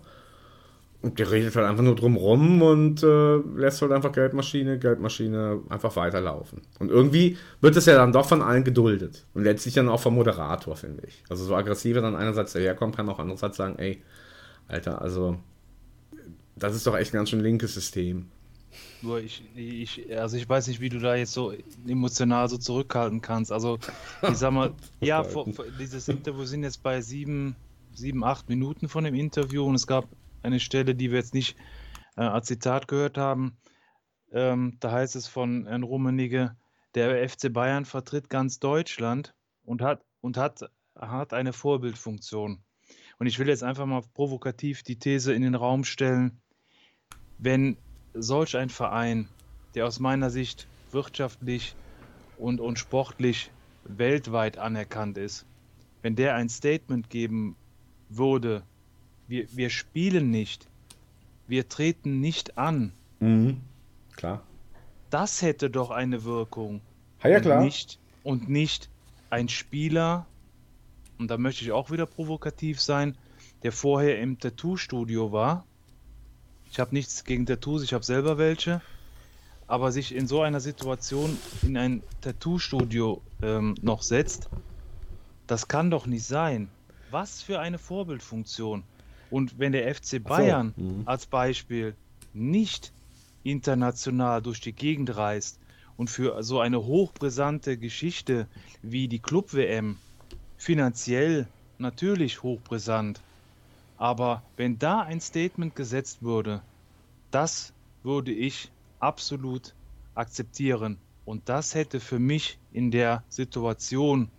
Und 1.03 1.19
der 1.19 1.31
redet 1.31 1.55
halt 1.55 1.67
einfach 1.67 1.85
nur 1.85 1.95
drum 1.95 2.17
rum 2.17 2.63
und 2.63 3.03
äh, 3.03 3.37
lässt 3.37 3.83
halt 3.83 3.93
einfach 3.93 4.13
Geldmaschine, 4.13 4.79
Geldmaschine 4.79 5.61
einfach 5.69 5.95
weiterlaufen. 5.95 6.63
Und 6.79 6.91
irgendwie 6.91 7.37
wird 7.61 7.77
es 7.77 7.87
ja 7.87 7.95
dann 7.95 8.13
doch 8.13 8.27
von 8.27 8.43
allen 8.43 8.65
geduldet. 8.65 9.27
Und 9.35 9.45
letztlich 9.45 9.75
dann 9.75 9.89
auch 9.89 10.01
vom 10.01 10.15
Moderator, 10.15 10.75
finde 10.75 11.05
ich. 11.07 11.23
Also 11.29 11.45
so 11.45 11.55
aggressiver 11.55 12.01
dann 12.01 12.17
einerseits 12.17 12.55
daherkommt, 12.55 12.97
kann 12.97 13.09
auch 13.09 13.19
andererseits 13.19 13.57
sagen, 13.57 13.79
ey, 13.79 14.03
Alter, 14.69 15.01
also 15.01 15.37
das 16.57 16.75
ist 16.75 16.87
doch 16.87 16.97
echt 16.97 17.13
ein 17.13 17.19
ganz 17.19 17.31
schön 17.31 17.41
linkes 17.41 17.75
System. 17.75 18.27
Nur 19.03 19.21
ich, 19.21 19.43
ich, 19.55 20.19
also 20.19 20.37
ich 20.37 20.49
weiß 20.49 20.67
nicht, 20.69 20.81
wie 20.81 20.89
du 20.89 20.99
da 20.99 21.15
jetzt 21.15 21.33
so 21.33 21.53
emotional 21.87 22.49
so 22.49 22.57
zurückhalten 22.57 23.21
kannst. 23.21 23.53
Also, 23.53 23.79
ich 24.23 24.37
sag 24.37 24.53
mal, 24.53 24.73
ja, 25.01 25.23
vor, 25.23 25.53
vor, 25.53 25.67
dieses 25.79 26.09
Interview 26.09 26.45
sind 26.45 26.63
jetzt 26.63 26.83
bei 26.83 27.01
sieben, 27.01 27.55
sieben, 27.95 28.25
acht 28.25 28.49
Minuten 28.49 28.89
von 28.89 29.05
dem 29.05 29.15
Interview 29.15 29.65
und 29.65 29.75
es 29.75 29.87
gab 29.87 30.07
eine 30.43 30.61
Stelle, 30.61 30.95
die 30.95 31.11
wir 31.11 31.19
jetzt 31.19 31.35
nicht 31.35 31.57
äh, 32.17 32.23
als 32.23 32.47
Zitat 32.47 32.89
gehört 32.89 33.19
haben. 33.19 33.57
Ähm, 34.33 34.77
da 34.81 34.93
heißt 34.93 35.17
es 35.17 35.29
von 35.29 35.67
Herrn 35.67 35.83
Rummenigge, 35.83 36.57
der 36.95 37.29
FC 37.29 37.53
Bayern 37.53 37.85
vertritt 37.85 38.31
ganz 38.31 38.59
Deutschland 38.59 39.35
und 39.65 39.83
hat, 39.83 40.05
und 40.21 40.37
hat, 40.37 40.71
hat 40.95 41.33
eine 41.33 41.53
Vorbildfunktion. 41.53 42.63
Und 43.19 43.27
ich 43.27 43.39
will 43.39 43.49
jetzt 43.49 43.63
einfach 43.63 43.87
mal 43.87 44.03
provokativ 44.15 44.83
die 44.83 44.99
These 44.99 45.33
in 45.33 45.43
den 45.43 45.55
Raum 45.55 45.85
stellen, 45.85 46.41
wenn 47.39 47.77
solch 48.15 48.57
ein 48.57 48.71
Verein, 48.71 49.29
der 49.75 49.87
aus 49.87 50.01
meiner 50.01 50.31
Sicht 50.31 50.67
wirtschaftlich 50.91 51.77
und, 52.39 52.61
und 52.61 52.79
sportlich 52.79 53.51
weltweit 53.85 54.59
anerkannt 54.59 55.19
ist, 55.19 55.47
wenn 56.03 56.17
der 56.17 56.35
ein 56.35 56.49
Statement 56.49 57.11
geben 57.11 57.57
würde, 58.09 58.65
wir, 59.29 59.47
wir 59.51 59.71
spielen 59.71 60.31
nicht, 60.31 60.69
wir 61.47 61.69
treten 61.69 62.21
nicht 62.21 62.59
an. 62.59 62.93
Mhm. 63.21 63.61
Klar. 64.17 64.43
Das 65.11 65.43
hätte 65.43 65.71
doch 65.71 65.91
eine 65.91 66.25
Wirkung. 66.25 66.81
Ja, 67.23 67.31
ja 67.31 67.41
klar. 67.41 67.59
Und 67.59 67.65
nicht, 67.65 67.99
und 68.23 68.49
nicht 68.49 68.91
ein 69.31 69.49
Spieler, 69.49 70.27
und 71.19 71.31
da 71.31 71.39
möchte 71.39 71.65
ich 71.65 71.73
auch 71.73 71.91
wieder 71.91 72.07
provokativ 72.07 72.81
sein, 72.81 73.17
der 73.63 73.73
vorher 73.73 74.21
im 74.21 74.39
Tattoo-Studio 74.39 75.33
war 75.33 75.65
ich 76.71 76.81
habe 76.81 76.95
nichts 76.95 77.25
gegen 77.25 77.47
Tattoos, 77.47 77.83
ich 77.83 77.95
habe 77.95 78.05
selber 78.05 78.39
welche. 78.39 78.81
Aber 79.67 79.91
sich 79.91 80.15
in 80.15 80.27
so 80.27 80.43
einer 80.43 80.61
Situation 80.61 81.37
in 81.63 81.77
ein 81.77 82.03
Tattoo-Studio 82.21 83.21
ähm, 83.43 83.75
noch 83.83 84.03
setzt, 84.03 84.49
das 85.47 85.69
kann 85.69 85.91
doch 85.91 86.07
nicht 86.07 86.25
sein. 86.25 86.69
Was 87.11 87.43
für 87.43 87.61
eine 87.61 87.79
Vorbildfunktion. 87.79 88.85
Und 89.31 89.59
wenn 89.59 89.73
der 89.73 89.93
FC 89.95 90.23
Bayern 90.23 90.75
so. 90.77 90.83
mhm. 90.83 91.03
als 91.07 91.27
Beispiel 91.27 91.95
nicht 92.33 92.93
international 93.43 94.43
durch 94.43 94.61
die 94.61 94.73
Gegend 94.73 95.17
reist 95.17 95.59
und 95.97 96.11
für 96.11 96.43
so 96.43 96.61
eine 96.61 96.85
hochbrisante 96.85 97.79
Geschichte 97.79 98.47
wie 98.83 99.09
die 99.09 99.19
Club-WM 99.19 99.97
finanziell 100.57 101.47
natürlich 101.79 102.43
hochbrisant 102.43 103.21
aber 103.99 104.43
wenn 104.57 104.79
da 104.79 105.01
ein 105.01 105.21
Statement 105.21 105.75
gesetzt 105.75 106.23
würde, 106.23 106.63
das 107.31 107.73
würde 108.03 108.33
ich 108.33 108.71
absolut 109.01 109.75
akzeptieren. 110.15 110.99
Und 111.25 111.49
das 111.49 111.75
hätte 111.75 112.01
für 112.01 112.19
mich 112.19 112.59
in 112.73 112.91
der 112.91 113.25
Situation 113.29 114.31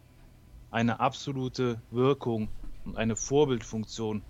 eine 0.72 1.00
absolute 1.00 1.82
Wirkung 1.92 2.50
und 2.86 2.98
eine 2.98 3.16
Vorbildfunktion 3.16 4.22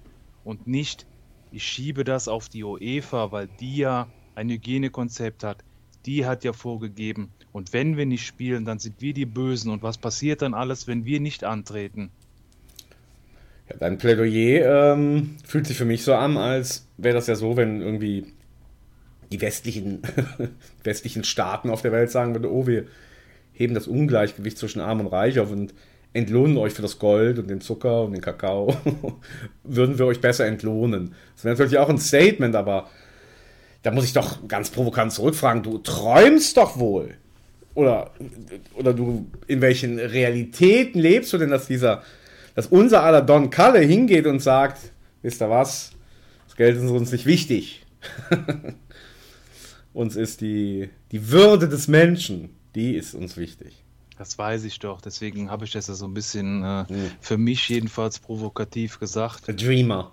und 0.47 0.65
nicht, 0.65 1.05
ich 1.51 1.63
schiebe 1.63 2.05
das 2.05 2.29
auf 2.29 2.47
die 2.47 2.63
UEFA, 2.63 3.31
weil 3.33 3.49
die 3.59 3.77
ja 3.77 4.07
ein 4.33 4.49
Hygienekonzept 4.49 5.43
hat. 5.43 5.63
Die 6.05 6.25
hat 6.25 6.45
ja 6.45 6.53
vorgegeben. 6.53 7.31
Und 7.51 7.73
wenn 7.73 7.97
wir 7.97 8.05
nicht 8.05 8.25
spielen, 8.25 8.63
dann 8.63 8.79
sind 8.79 9.01
wir 9.01 9.13
die 9.13 9.25
Bösen. 9.25 9.71
Und 9.71 9.83
was 9.83 9.97
passiert 9.97 10.41
dann 10.41 10.53
alles, 10.53 10.87
wenn 10.87 11.03
wir 11.03 11.19
nicht 11.19 11.43
antreten? 11.43 12.11
Ja, 13.69 13.75
dein 13.77 13.97
Plädoyer 13.97 14.93
ähm, 14.93 15.35
fühlt 15.43 15.67
sich 15.67 15.77
für 15.77 15.85
mich 15.85 16.03
so 16.03 16.13
an, 16.15 16.37
als 16.37 16.87
wäre 16.95 17.15
das 17.15 17.27
ja 17.27 17.35
so, 17.35 17.57
wenn 17.57 17.81
irgendwie 17.81 18.27
die 19.29 19.41
westlichen, 19.41 20.01
westlichen 20.83 21.25
Staaten 21.25 21.69
auf 21.69 21.81
der 21.81 21.91
Welt 21.91 22.09
sagen 22.09 22.33
würden, 22.33 22.49
oh, 22.49 22.65
wir 22.65 22.85
heben 23.51 23.73
das 23.73 23.87
Ungleichgewicht 23.87 24.57
zwischen 24.57 24.79
Arm 24.79 25.01
und 25.01 25.07
Reich 25.07 25.39
auf 25.39 25.51
und 25.51 25.73
entlohnen 26.13 26.57
euch 26.57 26.73
für 26.73 26.81
das 26.81 26.99
Gold 26.99 27.39
und 27.39 27.49
den 27.49 27.61
Zucker 27.61 28.03
und 28.03 28.13
den 28.13 28.21
Kakao, 28.21 28.75
würden 29.63 29.97
wir 29.99 30.05
euch 30.05 30.21
besser 30.21 30.45
entlohnen. 30.45 31.13
Das 31.35 31.45
wäre 31.45 31.53
natürlich 31.53 31.77
auch 31.77 31.89
ein 31.89 31.99
Statement, 31.99 32.55
aber 32.55 32.89
da 33.83 33.91
muss 33.91 34.05
ich 34.05 34.13
doch 34.13 34.47
ganz 34.47 34.69
provokant 34.69 35.13
zurückfragen, 35.13 35.63
du 35.63 35.77
träumst 35.77 36.57
doch 36.57 36.77
wohl. 36.79 37.15
Oder, 37.73 38.11
oder 38.73 38.93
du, 38.93 39.27
in 39.45 39.61
welchen 39.61 39.99
Realitäten 39.99 40.99
lebst 40.99 41.31
du 41.31 41.37
denn, 41.37 41.51
dass 41.51 41.67
dieser 41.67 42.01
dass 42.57 42.65
unser 42.65 43.03
aller 43.03 43.21
Don 43.21 43.51
Kalle 43.51 43.81
hingeht 43.81 44.25
und 44.25 44.39
sagt, 44.39 44.91
wisst 45.21 45.43
ihr 45.43 45.49
was, 45.51 45.91
das 46.47 46.55
Geld 46.55 46.75
ist 46.75 46.89
uns 46.89 47.11
nicht 47.11 47.27
wichtig. 47.27 47.85
uns 49.93 50.15
ist 50.15 50.41
die, 50.41 50.89
die 51.11 51.29
Würde 51.29 51.69
des 51.69 51.87
Menschen, 51.87 52.49
die 52.73 52.95
ist 52.95 53.13
uns 53.13 53.37
wichtig. 53.37 53.83
Das 54.17 54.37
weiß 54.37 54.63
ich 54.63 54.79
doch, 54.79 54.99
deswegen 54.99 55.51
habe 55.51 55.65
ich 55.65 55.71
das 55.71 55.87
ja 55.87 55.93
so 55.93 56.05
ein 56.05 56.13
bisschen 56.13 56.63
äh, 56.63 56.85
Hm. 56.87 57.11
für 57.21 57.37
mich 57.37 57.69
jedenfalls 57.69 58.19
provokativ 58.19 58.99
gesagt. 58.99 59.47
A 59.47 59.53
Dreamer. 59.53 60.11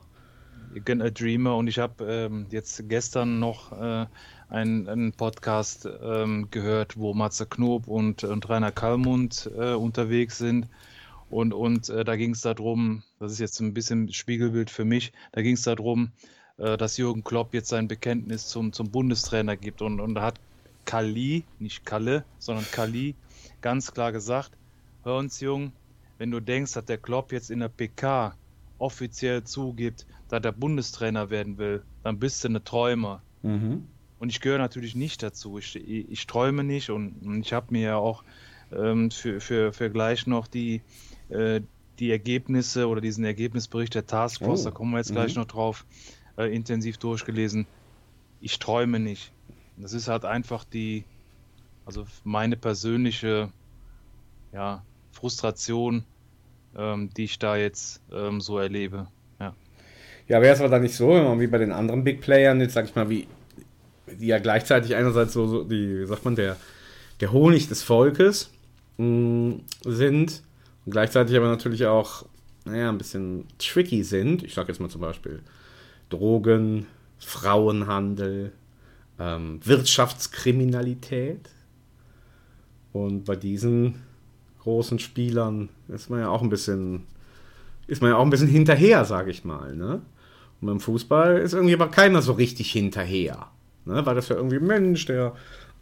A 0.76 1.10
Dreamer 1.10 1.56
und 1.56 1.68
ich 1.68 1.78
habe 1.78 2.04
ähm, 2.04 2.46
jetzt 2.50 2.88
gestern 2.88 3.38
noch 3.38 3.72
äh, 3.72 4.06
einen, 4.48 4.88
einen 4.88 5.12
Podcast 5.12 5.88
ähm, 6.02 6.48
gehört, 6.50 6.96
wo 6.96 7.14
Matze 7.14 7.46
Knob 7.46 7.86
und, 7.86 8.24
und 8.24 8.48
Rainer 8.48 8.72
Kallmund 8.72 9.50
äh, 9.56 9.72
unterwegs 9.72 10.38
sind. 10.38 10.68
Und, 11.30 11.54
und 11.54 11.88
äh, 11.88 12.04
da 12.04 12.16
ging 12.16 12.32
es 12.32 12.42
darum, 12.42 13.02
das 13.18 13.32
ist 13.32 13.38
jetzt 13.38 13.60
ein 13.60 13.72
bisschen 13.72 14.12
Spiegelbild 14.12 14.68
für 14.70 14.84
mich, 14.84 15.12
da 15.32 15.42
ging 15.42 15.54
es 15.54 15.62
darum, 15.62 16.12
äh, 16.58 16.76
dass 16.76 16.96
Jürgen 16.96 17.24
Klopp 17.24 17.54
jetzt 17.54 17.68
sein 17.70 17.88
Bekenntnis 17.88 18.48
zum, 18.48 18.72
zum 18.72 18.90
Bundestrainer 18.90 19.56
gibt. 19.56 19.80
Und, 19.80 20.00
und 20.00 20.14
da 20.14 20.22
hat 20.22 20.40
Kali, 20.84 21.44
nicht 21.58 21.84
Kalle, 21.86 22.24
sondern 22.38 22.66
Kali, 22.70 23.14
ganz 23.64 23.92
klar 23.92 24.12
gesagt, 24.12 24.50
hör 25.04 25.16
uns 25.16 25.40
Jung, 25.40 25.72
wenn 26.18 26.30
du 26.30 26.38
denkst, 26.38 26.74
dass 26.74 26.84
der 26.84 26.98
Klopp 26.98 27.32
jetzt 27.32 27.50
in 27.50 27.60
der 27.60 27.70
PK 27.70 28.36
offiziell 28.76 29.42
zugibt, 29.44 30.06
dass 30.28 30.44
er 30.44 30.52
Bundestrainer 30.52 31.30
werden 31.30 31.56
will, 31.56 31.82
dann 32.02 32.18
bist 32.18 32.44
du 32.44 32.48
eine 32.48 32.62
Träumer. 32.62 33.22
Mhm. 33.42 33.88
Und 34.18 34.28
ich 34.28 34.42
gehöre 34.42 34.58
natürlich 34.58 34.94
nicht 34.94 35.22
dazu. 35.22 35.56
Ich, 35.56 35.76
ich, 35.76 36.10
ich 36.10 36.26
träume 36.26 36.62
nicht 36.62 36.90
und, 36.90 37.40
ich 37.40 37.54
habe 37.54 37.68
mir 37.70 37.80
ja 37.80 37.96
auch 37.96 38.22
ähm, 38.70 39.10
für, 39.10 39.40
für, 39.40 39.72
für 39.72 39.90
gleich 39.90 40.26
noch 40.26 40.46
die, 40.46 40.82
äh, 41.30 41.62
die 41.98 42.10
Ergebnisse 42.10 42.86
oder 42.86 43.00
diesen 43.00 43.24
Ergebnisbericht 43.24 43.94
der 43.94 44.04
Taskforce, 44.06 44.60
Oh, 44.60 44.64
da 44.64 44.70
kommen 44.72 44.90
wir 44.90 44.98
jetzt 44.98 45.10
mhm. 45.10 45.14
gleich 45.14 45.36
noch 45.36 45.46
drauf, 45.46 45.86
äh, 46.36 46.54
intensiv 46.54 46.98
durchgelesen. 46.98 47.66
Ich 48.42 48.58
träume 48.58 49.00
nicht. 49.00 49.32
Das 49.78 49.94
ist 49.94 50.08
halt 50.08 50.26
einfach 50.26 50.64
die, 50.64 51.04
also 51.84 52.06
meine 52.24 52.56
persönliche 52.56 53.50
ja, 54.52 54.82
Frustration, 55.12 56.04
ähm, 56.76 57.10
die 57.16 57.24
ich 57.24 57.38
da 57.38 57.56
jetzt 57.56 58.00
ähm, 58.12 58.40
so 58.40 58.58
erlebe. 58.58 59.08
Ja. 59.40 59.54
Ja, 60.28 60.40
wäre 60.40 60.54
es 60.54 60.60
aber 60.60 60.70
dann 60.70 60.82
nicht 60.82 60.96
so, 60.96 61.08
wie 61.38 61.46
bei 61.46 61.58
den 61.58 61.72
anderen 61.72 62.04
Big 62.04 62.20
Playern, 62.20 62.60
jetzt 62.60 62.74
sag 62.74 62.86
ich 62.86 62.94
mal, 62.94 63.10
wie 63.10 63.26
die 64.06 64.26
ja 64.26 64.38
gleichzeitig 64.38 64.94
einerseits 64.94 65.32
so, 65.32 65.46
so 65.46 65.64
die, 65.64 66.00
wie 66.00 66.06
sagt 66.06 66.24
man, 66.24 66.36
der, 66.36 66.56
der 67.20 67.32
Honig 67.32 67.68
des 67.68 67.82
Volkes 67.82 68.50
mh, 68.98 69.56
sind 69.84 70.42
und 70.84 70.92
gleichzeitig 70.92 71.36
aber 71.36 71.48
natürlich 71.48 71.86
auch, 71.86 72.26
naja, 72.64 72.88
ein 72.88 72.98
bisschen 72.98 73.46
tricky 73.58 74.02
sind. 74.04 74.42
Ich 74.42 74.54
sag 74.54 74.68
jetzt 74.68 74.80
mal 74.80 74.88
zum 74.88 75.00
Beispiel 75.00 75.42
Drogen, 76.10 76.86
Frauenhandel, 77.18 78.52
ähm, 79.18 79.60
Wirtschaftskriminalität. 79.64 81.50
Und 82.94 83.24
bei 83.24 83.34
diesen 83.34 83.96
großen 84.60 85.00
Spielern 85.00 85.68
ist 85.88 86.10
man 86.10 86.20
ja 86.20 86.28
auch 86.28 86.42
ein 86.42 86.48
bisschen, 86.48 87.02
ist 87.88 88.00
man 88.00 88.12
ja 88.12 88.16
auch 88.16 88.22
ein 88.22 88.30
bisschen 88.30 88.48
hinterher, 88.48 89.04
sage 89.04 89.32
ich 89.32 89.44
mal. 89.44 89.74
Ne? 89.74 90.00
Und 90.60 90.66
beim 90.68 90.78
Fußball 90.78 91.38
ist 91.38 91.54
irgendwie 91.54 91.74
aber 91.74 91.88
keiner 91.88 92.22
so 92.22 92.34
richtig 92.34 92.70
hinterher. 92.70 93.48
Ne? 93.84 94.06
Weil 94.06 94.14
das 94.14 94.28
ja 94.28 94.36
irgendwie, 94.36 94.60
Mensch, 94.60 95.06
der 95.06 95.34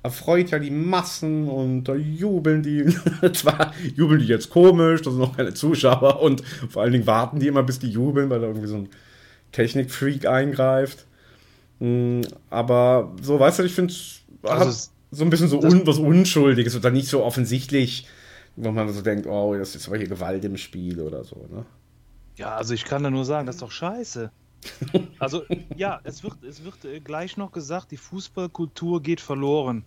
erfreut 0.03 0.51
ja 0.53 0.59
die 0.59 0.71
Massen 0.71 1.49
und 1.49 1.85
da 1.85 1.95
jubeln 1.95 2.63
die. 2.63 2.87
Zwar 3.35 3.75
jubeln 3.95 4.21
die 4.21 4.27
jetzt 4.27 4.49
komisch, 4.49 5.03
das 5.03 5.13
sind 5.13 5.21
noch 5.21 5.37
keine 5.37 5.53
Zuschauer 5.53 6.23
und 6.23 6.43
vor 6.71 6.81
allen 6.81 6.93
Dingen 6.93 7.07
warten 7.07 7.41
die 7.41 7.49
immer, 7.49 7.63
bis 7.63 7.79
die 7.79 7.91
jubeln, 7.91 8.31
weil 8.31 8.41
da 8.41 8.47
irgendwie 8.47 8.69
so 8.69 8.77
ein 8.77 8.89
Technikfreak 9.53 10.27
eingreift. 10.27 11.05
Mm, 11.79 12.23
Aber 12.49 13.13
so, 13.21 13.39
weißt 13.39 13.59
du, 13.59 13.65
ich 13.65 13.75
finde 13.75 13.93
Also 14.45 14.92
so 15.13 15.25
ein 15.25 15.31
bisschen 15.31 15.49
so 15.49 15.61
un, 15.61 15.87
was 15.87 15.99
Unschuldiges 15.99 16.75
oder 16.75 16.91
nicht 16.91 17.07
so 17.07 17.23
offensichtlich, 17.23 18.09
wo 18.57 18.73
man 18.73 18.91
so 18.93 19.03
denkt, 19.03 19.27
oh, 19.27 19.55
das 19.55 19.77
ist 19.77 19.87
aber 19.87 19.99
hier 19.99 20.09
Gewalt 20.09 20.45
im 20.45 20.57
Spiel 20.57 21.01
oder 21.01 21.23
so. 21.23 21.37
Ne? 21.51 21.65
Ja, 22.37 22.57
also 22.57 22.75
ich 22.75 22.85
kann 22.85 23.03
da 23.03 23.11
nur 23.11 23.25
sagen, 23.25 23.47
das 23.47 23.57
ist 23.57 23.63
doch 23.63 23.71
scheiße. 23.71 24.31
Also 25.19 25.43
ja, 25.77 26.01
es 26.05 26.23
wird, 26.23 26.43
es 26.45 26.65
wird 26.65 26.85
äh, 26.85 27.01
gleich 27.01 27.37
noch 27.37 27.51
gesagt, 27.51 27.91
die 27.91 27.97
Fußballkultur 27.97 29.03
geht 29.03 29.21
verloren. 29.21 29.85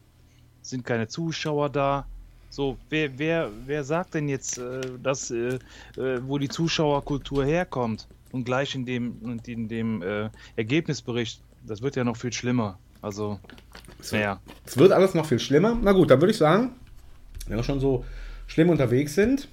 Es 0.61 0.69
sind 0.69 0.85
keine 0.85 1.07
Zuschauer 1.07 1.69
da. 1.69 2.05
So, 2.49 2.77
wer, 2.89 3.17
wer, 3.17 3.49
wer 3.65 3.83
sagt 3.83 4.13
denn 4.13 4.29
jetzt, 4.29 4.57
äh, 4.57 4.81
dass, 5.01 5.31
äh, 5.31 5.59
äh, 5.97 6.21
wo 6.23 6.37
die 6.37 6.49
Zuschauerkultur 6.49 7.45
herkommt? 7.45 8.07
Und 8.31 8.43
gleich 8.43 8.75
in 8.75 8.85
dem, 8.85 9.39
in 9.45 9.67
dem 9.69 10.03
Ergebnisbericht, 10.57 11.41
das 11.65 11.81
wird 11.81 11.95
ja 11.95 12.03
noch 12.03 12.17
viel 12.17 12.33
schlimmer. 12.33 12.77
Also, 13.01 13.39
naja. 14.11 14.39
Es 14.65 14.77
wird 14.77 14.91
alles 14.91 15.13
noch 15.13 15.25
viel 15.25 15.39
schlimmer. 15.39 15.77
Na 15.81 15.91
gut, 15.91 16.11
dann 16.11 16.21
würde 16.21 16.31
ich 16.31 16.37
sagen, 16.37 16.71
wenn 17.47 17.57
wir 17.57 17.63
schon 17.63 17.79
so 17.79 18.05
schlimm 18.47 18.69
unterwegs 18.69 19.15
sind, 19.15 19.47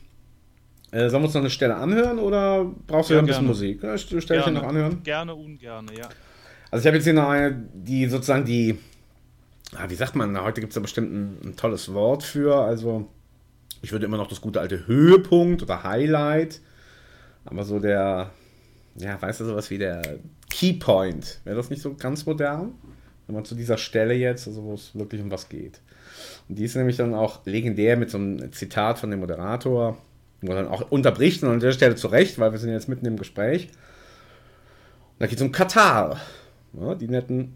äh, 0.91 1.09
sollen 1.09 1.23
wir 1.23 1.27
uns 1.27 1.35
noch 1.35 1.41
eine 1.41 1.51
Stelle 1.51 1.77
anhören 1.77 2.19
oder 2.19 2.67
brauchst 2.87 3.11
du 3.11 3.15
Ja, 3.15 3.19
ja, 3.19 3.23
ein 3.23 3.27
bisschen 3.27 3.41
gerne. 3.41 3.49
Musik? 3.49 3.83
Ja, 3.83 3.99
Stelle 3.99 4.21
ich 4.21 4.45
dir 4.45 4.51
noch 4.51 4.63
anhören. 4.63 5.03
Gerne, 5.03 5.35
ungerne, 5.35 5.97
ja. 5.97 6.09
Also 6.71 6.83
ich 6.83 6.87
habe 6.87 6.97
jetzt 6.97 7.05
hier 7.05 7.15
noch 7.15 7.29
eine, 7.29 7.53
die 7.75 8.07
sozusagen 8.07 8.45
die, 8.45 8.79
ah, 9.75 9.85
wie 9.89 9.95
sagt 9.95 10.17
man, 10.17 10.39
heute 10.43 10.61
gibt 10.61 10.73
es 10.73 10.75
da 10.75 10.81
bestimmt 10.81 11.13
ein, 11.13 11.39
ein 11.45 11.57
tolles 11.57 11.93
Wort 11.93 12.23
für. 12.23 12.57
Also 12.57 13.09
ich 13.83 13.93
würde 13.93 14.07
immer 14.07 14.17
noch 14.17 14.29
das 14.29 14.41
gute 14.41 14.61
alte 14.61 14.87
Höhepunkt 14.87 15.63
oder 15.63 15.83
Highlight, 15.83 16.61
aber 17.45 17.65
so 17.65 17.79
der, 17.79 18.31
ja, 18.97 19.21
weißt 19.21 19.41
du, 19.41 19.45
sowas 19.45 19.71
wie 19.71 19.79
der 19.79 20.19
Keypoint. 20.51 21.41
Wäre 21.45 21.57
das 21.57 21.71
nicht 21.71 21.83
so 21.83 21.95
ganz 21.95 22.27
modern? 22.27 22.75
Wenn 23.27 23.35
man 23.35 23.45
zu 23.45 23.55
dieser 23.55 23.79
Stelle 23.79 24.15
jetzt, 24.15 24.47
also 24.47 24.65
wo 24.65 24.75
es 24.75 24.95
wirklich 24.95 25.23
um 25.23 25.31
was 25.31 25.49
geht. 25.49 25.81
Und 26.49 26.59
die 26.59 26.65
ist 26.65 26.77
nämlich 26.77 26.97
dann 26.97 27.15
auch 27.15 27.45
legendär 27.47 27.97
mit 27.97 28.11
so 28.11 28.19
einem 28.19 28.53
Zitat 28.53 28.99
von 28.99 29.11
dem 29.11 29.21
Moderator, 29.21 29.97
wo 30.41 30.51
er 30.53 30.63
dann 30.63 30.69
auch 30.69 30.91
unterbricht 30.91 31.43
und 31.43 31.51
an 31.51 31.61
der 31.61 31.73
Stelle 31.73 31.95
zurecht, 31.95 32.39
weil 32.39 32.53
wir 32.53 32.59
sind 32.59 32.71
jetzt 32.71 32.89
mitten 32.89 33.07
im 33.07 33.17
Gespräch. 33.17 33.69
Und 33.69 35.21
da 35.21 35.27
geht 35.27 35.37
es 35.37 35.43
um 35.43 35.53
Katar. 35.53 36.21
Ja, 36.73 36.95
die 36.95 37.09
netten, 37.09 37.55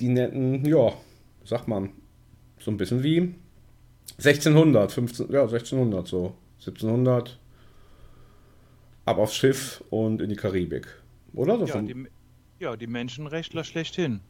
die 0.00 0.08
netten, 0.08 0.64
ja, 0.64 0.92
sagt 1.44 1.68
man, 1.68 1.90
so 2.58 2.70
ein 2.70 2.76
bisschen 2.76 3.02
wie 3.02 3.34
1600, 4.18 4.92
15, 4.92 5.32
ja, 5.32 5.42
1600 5.42 6.06
so. 6.06 6.34
1700 6.58 7.38
ab 9.04 9.18
aufs 9.18 9.34
Schiff 9.34 9.82
und 9.90 10.20
in 10.20 10.28
die 10.28 10.36
Karibik. 10.36 10.86
Oder? 11.34 11.58
So 11.58 11.66
Ja, 11.66 11.82
die, 11.82 12.06
ja, 12.62 12.76
die 12.76 12.86
Menschenrechtler 12.86 13.64
schlechthin. 13.64 14.20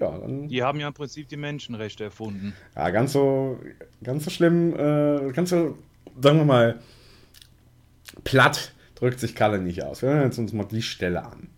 ja, 0.00 0.18
dann, 0.18 0.48
Die 0.48 0.62
haben 0.62 0.80
ja 0.80 0.88
im 0.88 0.94
Prinzip 0.94 1.28
die 1.28 1.36
Menschenrechte 1.36 2.04
erfunden. 2.04 2.54
ja, 2.74 2.90
ganz 2.90 3.12
so, 3.12 3.60
ganz 4.02 4.24
so 4.24 4.30
schlimm, 4.30 4.74
äh, 4.74 5.30
ganz 5.32 5.50
so, 5.50 5.78
sagen 6.20 6.38
wir 6.38 6.44
mal, 6.44 6.80
platt 8.24 8.72
drückt 8.96 9.20
sich 9.20 9.34
Kalle 9.34 9.58
nicht 9.60 9.82
aus. 9.84 10.02
Wir 10.02 10.10
hören 10.10 10.24
jetzt 10.24 10.38
uns 10.38 10.52
mal 10.52 10.64
die 10.64 10.82
Stelle 10.82 11.24
an. 11.24 11.48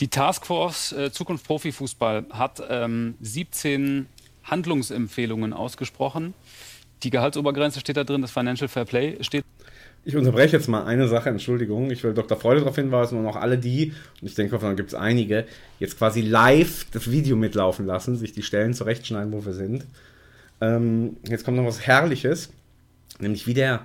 Die 0.00 0.08
Taskforce 0.08 0.92
äh, 0.92 1.12
Zukunft 1.12 1.46
Profifußball 1.46 2.26
hat 2.30 2.62
ähm, 2.68 3.14
17 3.20 4.06
Handlungsempfehlungen 4.44 5.52
ausgesprochen. 5.52 6.34
Die 7.02 7.10
Gehaltsobergrenze 7.10 7.80
steht 7.80 7.96
da 7.96 8.04
drin, 8.04 8.22
das 8.22 8.30
Financial 8.30 8.68
Fair 8.68 8.84
Play 8.84 9.22
steht. 9.22 9.44
Ich 10.04 10.16
unterbreche 10.16 10.56
jetzt 10.56 10.68
mal 10.68 10.84
eine 10.84 11.06
Sache, 11.06 11.28
Entschuldigung. 11.28 11.90
Ich 11.90 12.02
will 12.02 12.14
Dr. 12.14 12.38
Freude 12.38 12.60
darauf 12.60 12.76
hinweisen 12.76 13.18
und 13.18 13.26
auch 13.26 13.36
alle 13.36 13.58
die, 13.58 13.92
und 14.20 14.28
ich 14.28 14.34
denke, 14.34 14.52
davon 14.52 14.76
gibt 14.76 14.88
es 14.88 14.94
einige, 14.94 15.44
jetzt 15.80 15.98
quasi 15.98 16.22
live 16.22 16.86
das 16.92 17.10
Video 17.10 17.36
mitlaufen 17.36 17.86
lassen, 17.86 18.16
sich 18.16 18.32
die 18.32 18.42
Stellen 18.42 18.72
zurechtschneiden, 18.72 19.32
wo 19.32 19.44
wir 19.44 19.52
sind. 19.52 19.86
Ähm, 20.60 21.16
jetzt 21.28 21.44
kommt 21.44 21.56
noch 21.56 21.66
was 21.66 21.86
Herrliches, 21.86 22.50
nämlich 23.20 23.46
wie 23.46 23.54
der 23.54 23.82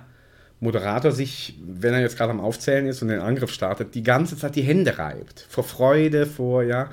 Moderator 0.60 1.12
sich, 1.12 1.58
wenn 1.62 1.94
er 1.94 2.00
jetzt 2.00 2.16
gerade 2.16 2.30
am 2.30 2.40
Aufzählen 2.40 2.86
ist 2.86 3.02
und 3.02 3.08
den 3.08 3.20
Angriff 3.20 3.52
startet, 3.52 3.94
die 3.94 4.02
ganze 4.02 4.36
Zeit 4.36 4.56
die 4.56 4.62
Hände 4.62 4.98
reibt. 4.98 5.46
Vor 5.48 5.64
Freude, 5.64 6.26
vor, 6.26 6.62
ja, 6.62 6.90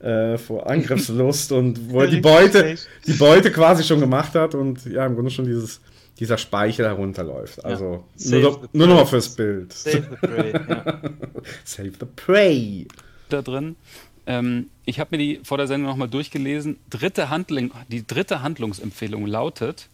äh, 0.00 0.38
vor 0.38 0.68
Angriffslust 0.68 1.52
und 1.58 1.90
wo 1.90 2.00
er 2.00 2.06
die 2.06 2.20
Beute, 2.20 2.76
die 3.06 3.12
Beute 3.12 3.50
quasi 3.52 3.84
schon 3.84 4.00
gemacht 4.00 4.34
hat 4.34 4.54
und 4.54 4.84
ja, 4.86 5.04
im 5.06 5.14
Grunde 5.14 5.30
schon 5.30 5.44
dieses, 5.44 5.80
dieser 6.20 6.38
Speichel 6.38 6.86
herunterläuft. 6.86 7.64
Also 7.64 8.04
Save 8.16 8.40
nur, 8.42 8.52
the 8.52 8.58
noch- 8.62 8.68
nur 8.72 8.86
noch 8.86 8.94
mal 8.96 9.00
prey. 9.02 9.10
fürs 9.10 9.34
Bild. 9.36 9.72
Save 9.72 10.08
the 10.10 10.26
prey. 10.26 10.52
Ja. 10.52 11.00
Save 11.64 11.92
the 12.00 12.06
prey. 12.16 12.86
da 13.28 13.42
drin. 13.42 13.76
Ähm, 14.26 14.70
ich 14.86 15.00
habe 15.00 15.08
mir 15.12 15.18
die 15.18 15.40
vor 15.44 15.58
der 15.58 15.66
Sendung 15.66 15.90
nochmal 15.90 16.08
durchgelesen. 16.08 16.78
Dritte 16.88 17.28
Handling, 17.30 17.72
die 17.88 18.06
dritte 18.06 18.42
Handlungsempfehlung 18.42 19.26
lautet 19.26 19.88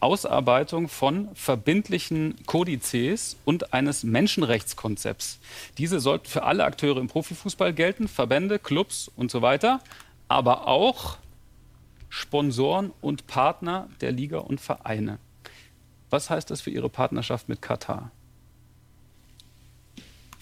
Ausarbeitung 0.00 0.88
von 0.88 1.28
verbindlichen 1.34 2.34
Kodizes 2.46 3.36
und 3.44 3.72
eines 3.72 4.02
Menschenrechtskonzepts. 4.02 5.38
Diese 5.78 6.00
sollten 6.00 6.26
für 6.26 6.42
alle 6.42 6.64
Akteure 6.64 6.98
im 6.98 7.06
Profifußball 7.06 7.72
gelten, 7.72 8.08
Verbände, 8.08 8.58
Clubs 8.58 9.12
und 9.16 9.30
so 9.30 9.42
weiter, 9.42 9.80
aber 10.26 10.66
auch 10.66 11.18
Sponsoren 12.08 12.90
und 13.00 13.28
Partner 13.28 13.88
der 14.00 14.10
Liga 14.10 14.38
und 14.38 14.60
Vereine. 14.60 15.18
Was 16.12 16.28
heißt 16.28 16.50
das 16.50 16.60
für 16.60 16.68
Ihre 16.68 16.90
Partnerschaft 16.90 17.48
mit 17.48 17.62
Katar? 17.62 18.10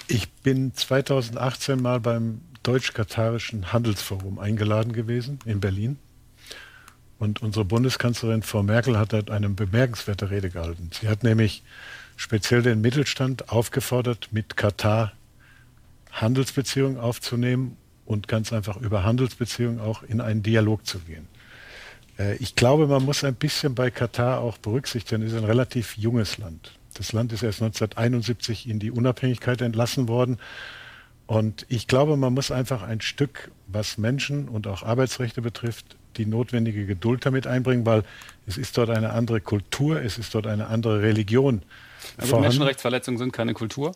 Ich 0.09 0.29
bin 0.29 0.75
2018 0.75 1.81
mal 1.81 2.01
beim 2.01 2.41
Deutsch-Katarischen 2.65 3.73
Handelsforum 3.73 4.41
eingeladen 4.41 4.93
gewesen 4.93 5.39
in 5.45 5.61
Berlin. 5.61 6.01
Und 7.21 7.41
unsere 7.41 7.65
Bundeskanzlerin 7.65 8.43
Frau 8.43 8.65
Merkel 8.65 8.99
hat 8.99 9.13
dort 9.13 9.31
eine 9.31 9.49
bemerkenswerte 9.49 10.31
Rede 10.31 10.51
gehalten. 10.51 10.91
Sie 10.93 11.07
hat 11.07 11.23
nämlich 11.23 11.63
speziell 12.17 12.63
den 12.63 12.81
Mittelstand 12.81 13.51
aufgefordert, 13.51 14.31
mit 14.33 14.57
Katar 14.57 15.13
Handelsbeziehungen 16.11 16.99
aufzunehmen 16.99 17.77
und 18.07 18.27
ganz 18.27 18.53
einfach 18.53 18.77
über 18.77 19.05
Handelsbeziehungen 19.05 19.79
auch 19.79 20.03
in 20.03 20.21
einen 20.21 20.43
Dialog 20.43 20.85
zu 20.85 20.99
gehen. 20.99 21.29
Äh, 22.21 22.37
ich 22.37 22.55
glaube, 22.55 22.87
man 22.87 23.05
muss 23.05 23.25
ein 23.25 23.35
bisschen 23.35 23.75
bei 23.75 23.91
Katar 23.91 24.41
auch 24.41 24.59
berücksichtigen, 24.59 25.23
es 25.23 25.33
ist 25.33 25.39
ein 25.39 25.45
relativ 25.45 25.97
junges 25.97 26.39
Land. 26.39 26.73
Das 26.95 27.13
Land 27.13 27.33
ist 27.33 27.43
erst 27.43 27.63
1971 27.63 28.69
in 28.69 28.79
die 28.79 28.91
Unabhängigkeit 28.91 29.61
entlassen 29.63 30.09
worden. 30.09 30.39
Und 31.27 31.65
ich 31.69 31.87
glaube, 31.87 32.17
man 32.17 32.35
muss 32.35 32.51
einfach 32.51 32.83
ein 32.83 33.01
Stück, 33.01 33.53
was 33.69 33.97
Menschen 33.97 34.49
und 34.49 34.67
auch 34.67 34.83
Arbeitsrechte 34.83 35.41
betrifft, 35.41 35.97
die 36.17 36.27
notwendige 36.27 36.87
Geduld 36.87 37.25
damit 37.25 37.47
einbringen, 37.47 37.87
weil 37.87 38.03
es 38.47 38.59
ist 38.59 38.77
dort 38.77 38.91
eine 38.91 39.11
andere 39.11 39.41
Kultur, 39.41 40.03
es 40.03 40.19
ist 40.19 40.35
dort 40.35 40.49
eine 40.49 40.67
andere 40.67 41.03
Religion. 41.03 41.63
Also 42.17 42.41
Menschenrechtsverletzungen 42.41 43.19
sind 43.19 43.33
keine 43.33 43.55
Kultur. 43.55 43.93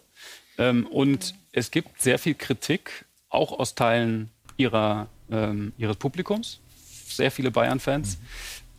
Ähm, 0.58 0.86
und 0.86 1.34
es 1.50 1.72
gibt 1.72 2.00
sehr 2.00 2.20
viel 2.20 2.34
Kritik, 2.34 3.04
auch 3.28 3.58
aus 3.58 3.74
Teilen 3.74 4.30
ihrer, 4.56 5.08
ähm, 5.28 5.72
ihres 5.76 5.96
Publikums. 5.96 6.60
Sehr 7.16 7.30
viele 7.30 7.50
Bayern-Fans 7.50 8.18
mhm. 8.18 8.26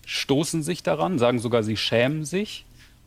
stoßen 0.05 0.63
sich 0.63 0.83
daran, 0.83 1.19
sagen 1.19 1.39
sogar, 1.39 1.63
sie 1.63 1.77
schämen 1.77 2.25
sich 2.25 2.65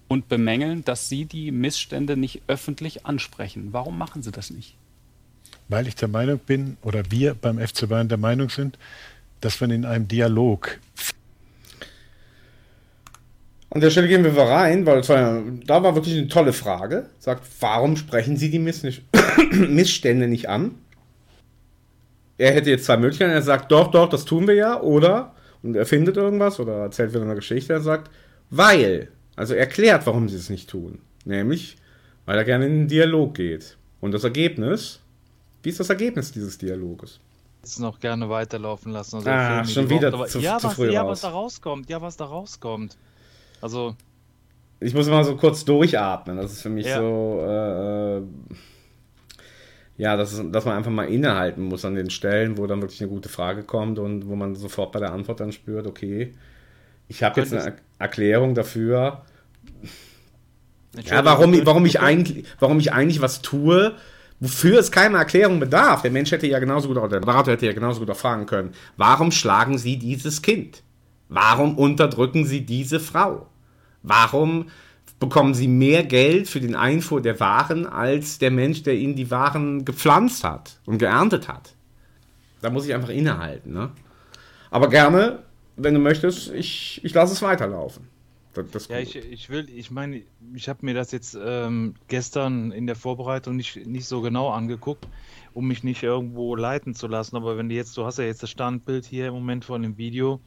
und 0.08 0.28
bemängeln, 0.28 0.84
dass 0.84 1.08
sie 1.08 1.26
die 1.26 1.52
Missstände 1.52 2.16
nicht 2.16 2.42
öffentlich 2.48 3.06
ansprechen. 3.06 3.68
Warum 3.72 3.98
machen 3.98 4.22
sie 4.22 4.32
das 4.32 4.50
nicht? 4.50 4.74
Weil 5.68 5.86
ich 5.86 5.94
der 5.94 6.08
Meinung 6.08 6.38
bin, 6.38 6.78
oder 6.82 7.10
wir 7.10 7.34
beim 7.34 7.58
FC 7.58 7.88
Bayern 7.88 8.08
der 8.08 8.18
Meinung 8.18 8.48
sind, 8.48 8.78
dass 9.40 9.60
man 9.60 9.70
in 9.70 9.84
einem 9.84 10.08
Dialog. 10.08 10.78
An 13.70 13.82
der 13.82 13.90
Stelle 13.90 14.08
gehen 14.08 14.24
wir 14.24 14.34
rein, 14.34 14.86
weil 14.86 15.06
war, 15.06 15.42
da 15.66 15.82
war 15.82 15.94
wirklich 15.94 16.16
eine 16.16 16.28
tolle 16.28 16.54
Frage. 16.54 17.10
Sagt, 17.18 17.46
warum 17.60 17.96
sprechen 17.96 18.38
Sie 18.38 18.50
die 18.50 18.58
Miss 18.58 18.82
nicht, 18.82 19.02
Missstände 19.52 20.26
nicht 20.26 20.48
an? 20.48 20.74
Er 22.38 22.52
hätte 22.52 22.70
jetzt 22.70 22.86
zwei 22.86 22.96
Möglichkeiten. 22.96 23.32
Er 23.32 23.42
sagt, 23.42 23.70
doch, 23.72 23.90
doch, 23.90 24.08
das 24.08 24.24
tun 24.24 24.46
wir 24.46 24.54
ja. 24.54 24.80
Oder, 24.80 25.34
und 25.62 25.74
er 25.74 25.84
findet 25.84 26.16
irgendwas 26.16 26.60
oder 26.60 26.74
erzählt 26.78 27.12
wieder 27.12 27.22
eine 27.22 27.34
Geschichte. 27.34 27.72
Er 27.72 27.80
sagt, 27.80 28.10
weil. 28.48 29.10
Also 29.36 29.54
erklärt, 29.54 30.06
warum 30.06 30.28
sie 30.28 30.36
es 30.36 30.50
nicht 30.50 30.70
tun. 30.70 31.00
Nämlich, 31.24 31.76
weil 32.24 32.38
er 32.38 32.44
gerne 32.44 32.66
in 32.66 32.72
den 32.72 32.88
Dialog 32.88 33.34
geht. 33.34 33.76
Und 34.00 34.12
das 34.12 34.24
Ergebnis, 34.24 35.00
wie 35.62 35.68
ist 35.68 35.80
das 35.80 35.90
Ergebnis 35.90 36.32
dieses 36.32 36.58
Dialoges? 36.58 37.20
Jetzt 37.62 37.80
noch 37.80 37.98
gerne 38.00 38.28
weiterlaufen 38.28 38.92
lassen. 38.92 39.16
Also 39.16 39.30
ah, 39.30 39.64
schon 39.64 39.90
wieder 39.90 40.12
Woche, 40.12 40.28
zu, 40.28 40.38
ja, 40.38 40.58
zu 40.58 40.68
was, 40.68 40.74
früh 40.74 40.92
Ja, 40.92 41.02
raus. 41.02 41.10
was 41.10 41.20
da 41.22 41.28
rauskommt. 41.28 41.90
Ja, 41.90 42.00
was 42.00 42.16
da 42.16 42.24
rauskommt. 42.24 42.96
Also. 43.60 43.96
Ich 44.80 44.94
muss 44.94 45.08
mal 45.08 45.24
so 45.24 45.36
kurz 45.36 45.64
durchatmen. 45.64 46.36
Das 46.36 46.52
ist 46.52 46.62
für 46.62 46.70
mich 46.70 46.86
ja. 46.86 46.98
so. 46.98 47.40
Äh, 47.42 48.18
äh 48.18 48.22
ja, 49.98 50.16
dass, 50.16 50.40
dass 50.50 50.64
man 50.64 50.76
einfach 50.76 50.92
mal 50.92 51.08
innehalten 51.08 51.62
muss 51.64 51.84
an 51.84 51.96
den 51.96 52.08
Stellen, 52.08 52.56
wo 52.56 52.66
dann 52.66 52.80
wirklich 52.80 53.00
eine 53.00 53.10
gute 53.10 53.28
Frage 53.28 53.64
kommt 53.64 53.98
und 53.98 54.28
wo 54.28 54.36
man 54.36 54.54
sofort 54.54 54.92
bei 54.92 55.00
der 55.00 55.12
Antwort 55.12 55.40
dann 55.40 55.52
spürt, 55.52 55.86
okay, 55.86 56.34
ich 57.08 57.22
habe 57.24 57.40
jetzt 57.40 57.52
eine 57.52 57.74
Erklärung 57.98 58.54
dafür, 58.54 59.22
ja, 61.04 61.24
warum, 61.24 61.66
warum, 61.66 61.84
ich 61.84 62.00
eigentlich, 62.00 62.46
warum 62.60 62.78
ich 62.78 62.92
eigentlich 62.92 63.20
was 63.20 63.42
tue, 63.42 63.94
wofür 64.40 64.78
es 64.78 64.90
keine 64.90 65.18
Erklärung 65.18 65.58
bedarf. 65.60 66.02
Der 66.02 66.10
Mensch 66.10 66.30
hätte 66.30 66.46
ja 66.46 66.60
genauso 66.60 66.88
gut, 66.88 66.96
oder 66.96 67.08
der 67.08 67.20
Berater 67.20 67.52
hätte 67.52 67.66
ja 67.66 67.72
genauso 67.72 68.00
gut 68.00 68.10
auch 68.10 68.16
fragen 68.16 68.46
können, 68.46 68.72
warum 68.96 69.32
schlagen 69.32 69.78
Sie 69.78 69.98
dieses 69.98 70.42
Kind? 70.42 70.82
Warum 71.28 71.76
unterdrücken 71.76 72.46
Sie 72.46 72.64
diese 72.64 73.00
Frau? 73.00 73.48
Warum 74.02 74.70
bekommen 75.20 75.54
Sie 75.54 75.68
mehr 75.68 76.04
Geld 76.04 76.48
für 76.48 76.60
den 76.60 76.74
Einfuhr 76.74 77.20
der 77.20 77.40
Waren 77.40 77.86
als 77.86 78.38
der 78.38 78.50
Mensch, 78.50 78.82
der 78.82 78.94
Ihnen 78.94 79.16
die 79.16 79.30
Waren 79.30 79.84
gepflanzt 79.84 80.44
hat 80.44 80.78
und 80.86 80.98
geerntet 80.98 81.48
hat? 81.48 81.74
Da 82.60 82.70
muss 82.70 82.86
ich 82.86 82.94
einfach 82.94 83.10
innehalten. 83.10 83.72
Ne? 83.72 83.90
Aber 84.70 84.88
gerne, 84.88 85.42
wenn 85.76 85.94
du 85.94 86.00
möchtest, 86.00 86.52
ich, 86.52 87.00
ich 87.04 87.14
lasse 87.14 87.32
es 87.32 87.42
weiterlaufen. 87.42 88.08
Das, 88.54 88.70
das 88.70 88.88
ja, 88.88 88.98
ich, 88.98 89.14
ich 89.14 89.50
will, 89.50 89.68
ich 89.70 89.90
meine, 89.90 90.22
ich 90.54 90.68
habe 90.68 90.84
mir 90.84 90.94
das 90.94 91.12
jetzt 91.12 91.38
ähm, 91.40 91.94
gestern 92.08 92.72
in 92.72 92.86
der 92.86 92.96
Vorbereitung 92.96 93.56
nicht, 93.56 93.86
nicht 93.86 94.06
so 94.06 94.20
genau 94.20 94.50
angeguckt, 94.50 95.06
um 95.52 95.68
mich 95.68 95.84
nicht 95.84 96.02
irgendwo 96.02 96.56
leiten 96.56 96.94
zu 96.94 97.06
lassen. 97.06 97.36
Aber 97.36 97.56
wenn 97.56 97.68
du 97.68 97.74
jetzt, 97.74 97.96
du 97.96 98.04
hast 98.04 98.18
ja 98.18 98.24
jetzt 98.24 98.42
das 98.42 98.50
Standbild 98.50 99.04
hier 99.04 99.28
im 99.28 99.34
Moment 99.34 99.64
von 99.64 99.82
dem 99.82 99.96
Video, 99.96 100.40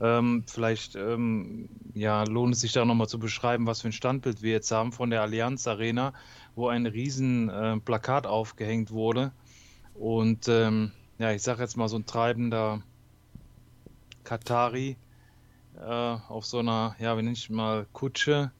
ähm, 0.00 0.44
vielleicht 0.46 0.96
ähm, 0.96 1.68
ja, 1.94 2.24
lohnt 2.24 2.54
es 2.54 2.60
sich 2.60 2.72
da 2.72 2.84
nochmal 2.84 3.08
zu 3.08 3.18
beschreiben, 3.18 3.66
was 3.66 3.82
für 3.82 3.88
ein 3.88 3.92
Standbild 3.92 4.42
wir 4.42 4.52
jetzt 4.52 4.70
haben 4.70 4.92
von 4.92 5.10
der 5.10 5.22
Allianz 5.22 5.66
Arena, 5.66 6.12
wo 6.54 6.68
ein 6.68 6.86
riesen 6.86 7.48
äh, 7.48 7.78
Plakat 7.78 8.26
aufgehängt 8.26 8.90
wurde. 8.90 9.32
Und 9.94 10.48
ähm, 10.48 10.92
ja, 11.18 11.32
ich 11.32 11.42
sage 11.42 11.62
jetzt 11.62 11.76
mal 11.76 11.88
so 11.88 11.96
ein 11.96 12.06
treibender 12.06 12.82
Katari 14.24 14.96
äh, 15.76 15.84
auf 15.84 16.44
so 16.44 16.58
einer, 16.58 16.96
ja, 16.98 17.16
wie 17.16 17.22
nenne 17.22 17.32
ich 17.32 17.50
mal, 17.50 17.86
Kutsche, 17.92 18.52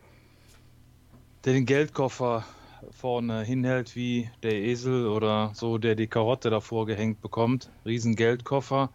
der 1.45 1.55
den 1.55 1.67
Geldkoffer 1.67 2.45
vorne 2.91 3.43
hinhält 3.43 3.97
wie 3.97 4.31
der 4.43 4.55
Esel 4.55 5.07
oder 5.07 5.53
so, 5.55 5.79
der 5.79 5.95
die 5.95 6.09
Karotte 6.09 6.51
davor 6.51 6.87
gehängt 6.87 7.21
bekommt. 7.21 7.71
Riesen 7.85 8.17
Geldkoffer. 8.17 8.91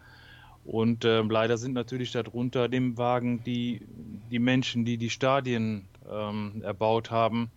Und 0.67 1.05
äh, 1.05 1.21
leider 1.21 1.57
sind 1.57 1.73
natürlich 1.73 2.11
darunter 2.11 2.67
dem 2.67 2.97
Wagen 2.97 3.41
die, 3.45 3.81
die 4.29 4.39
Menschen, 4.39 4.83
die 4.83 4.97
die 4.97 5.09
Stadien 5.09 5.87
ähm, 6.11 6.61
erbaut 6.61 7.09
haben, 7.09 7.49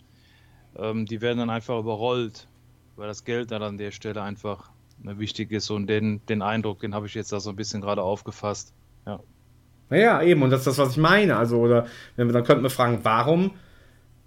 ähm, 0.78 1.06
die 1.06 1.20
werden 1.20 1.38
dann 1.38 1.50
einfach 1.50 1.76
überrollt, 1.80 2.46
weil 2.94 3.08
das 3.08 3.24
Geld 3.24 3.50
dann 3.50 3.64
an 3.64 3.78
der 3.78 3.90
Stelle 3.90 4.22
einfach 4.22 4.70
ne, 5.02 5.18
wichtig 5.18 5.50
ist. 5.50 5.70
Und 5.70 5.88
den, 5.88 6.24
den 6.28 6.40
Eindruck, 6.40 6.78
den 6.78 6.94
habe 6.94 7.06
ich 7.06 7.14
jetzt 7.14 7.32
da 7.32 7.40
so 7.40 7.50
ein 7.50 7.56
bisschen 7.56 7.80
gerade 7.80 8.00
aufgefasst. 8.00 8.72
Ja. 9.04 9.18
Naja, 9.88 10.22
eben, 10.22 10.42
und 10.42 10.50
das 10.50 10.60
ist 10.60 10.68
das, 10.68 10.78
was 10.78 10.92
ich 10.92 10.96
meine. 10.96 11.36
Also, 11.36 11.58
oder 11.58 11.88
wenn 12.14 12.28
wir, 12.28 12.32
dann 12.32 12.44
könnten 12.44 12.62
wir 12.62 12.70
fragen, 12.70 13.00
warum 13.02 13.50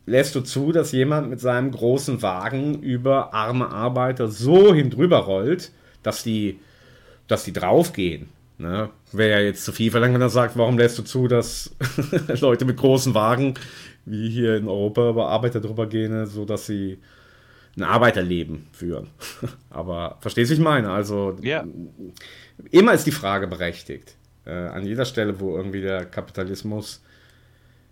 lässt 0.05 0.35
du 0.35 0.41
zu, 0.41 0.73
dass 0.73 0.91
jemand 0.91 1.29
mit 1.29 1.39
seinem 1.39 1.71
großen 1.71 2.21
Wagen 2.21 2.81
über 2.81 3.33
arme 3.33 3.69
Arbeiter 3.69 4.27
so 4.27 4.73
hindrüber 4.73 5.19
rollt, 5.19 5.71
dass 6.03 6.21
die, 6.21 6.59
dass 7.29 7.45
die 7.45 7.53
draufgehen? 7.53 8.27
Ne? 8.63 8.89
Wäre 9.11 9.41
ja 9.41 9.45
jetzt 9.45 9.65
zu 9.65 9.73
viel 9.73 9.91
verlangt, 9.91 10.13
wenn 10.13 10.21
er 10.21 10.29
sagt, 10.29 10.57
warum 10.57 10.77
lässt 10.77 10.97
du 10.97 11.03
zu, 11.03 11.27
dass 11.27 11.75
Leute 12.39 12.63
mit 12.63 12.77
großen 12.77 13.13
Wagen, 13.13 13.55
wie 14.05 14.29
hier 14.29 14.55
in 14.55 14.69
Europa, 14.69 15.09
über 15.09 15.27
Arbeiter 15.27 15.59
drüber 15.59 15.85
gehen, 15.85 16.25
so 16.27 16.45
dass 16.45 16.65
sie 16.65 16.97
ein 17.75 17.83
Arbeiterleben 17.83 18.67
führen. 18.71 19.09
Aber 19.69 20.17
verstehst 20.21 20.49
du, 20.49 20.53
ich 20.53 20.61
meine? 20.61 20.91
Also, 20.91 21.35
ja. 21.41 21.65
immer 22.71 22.93
ist 22.93 23.05
die 23.05 23.11
Frage 23.11 23.47
berechtigt. 23.47 24.15
Äh, 24.45 24.51
an 24.51 24.85
jeder 24.85 25.03
Stelle, 25.03 25.41
wo 25.41 25.57
irgendwie 25.57 25.81
der 25.81 26.05
Kapitalismus 26.05 27.03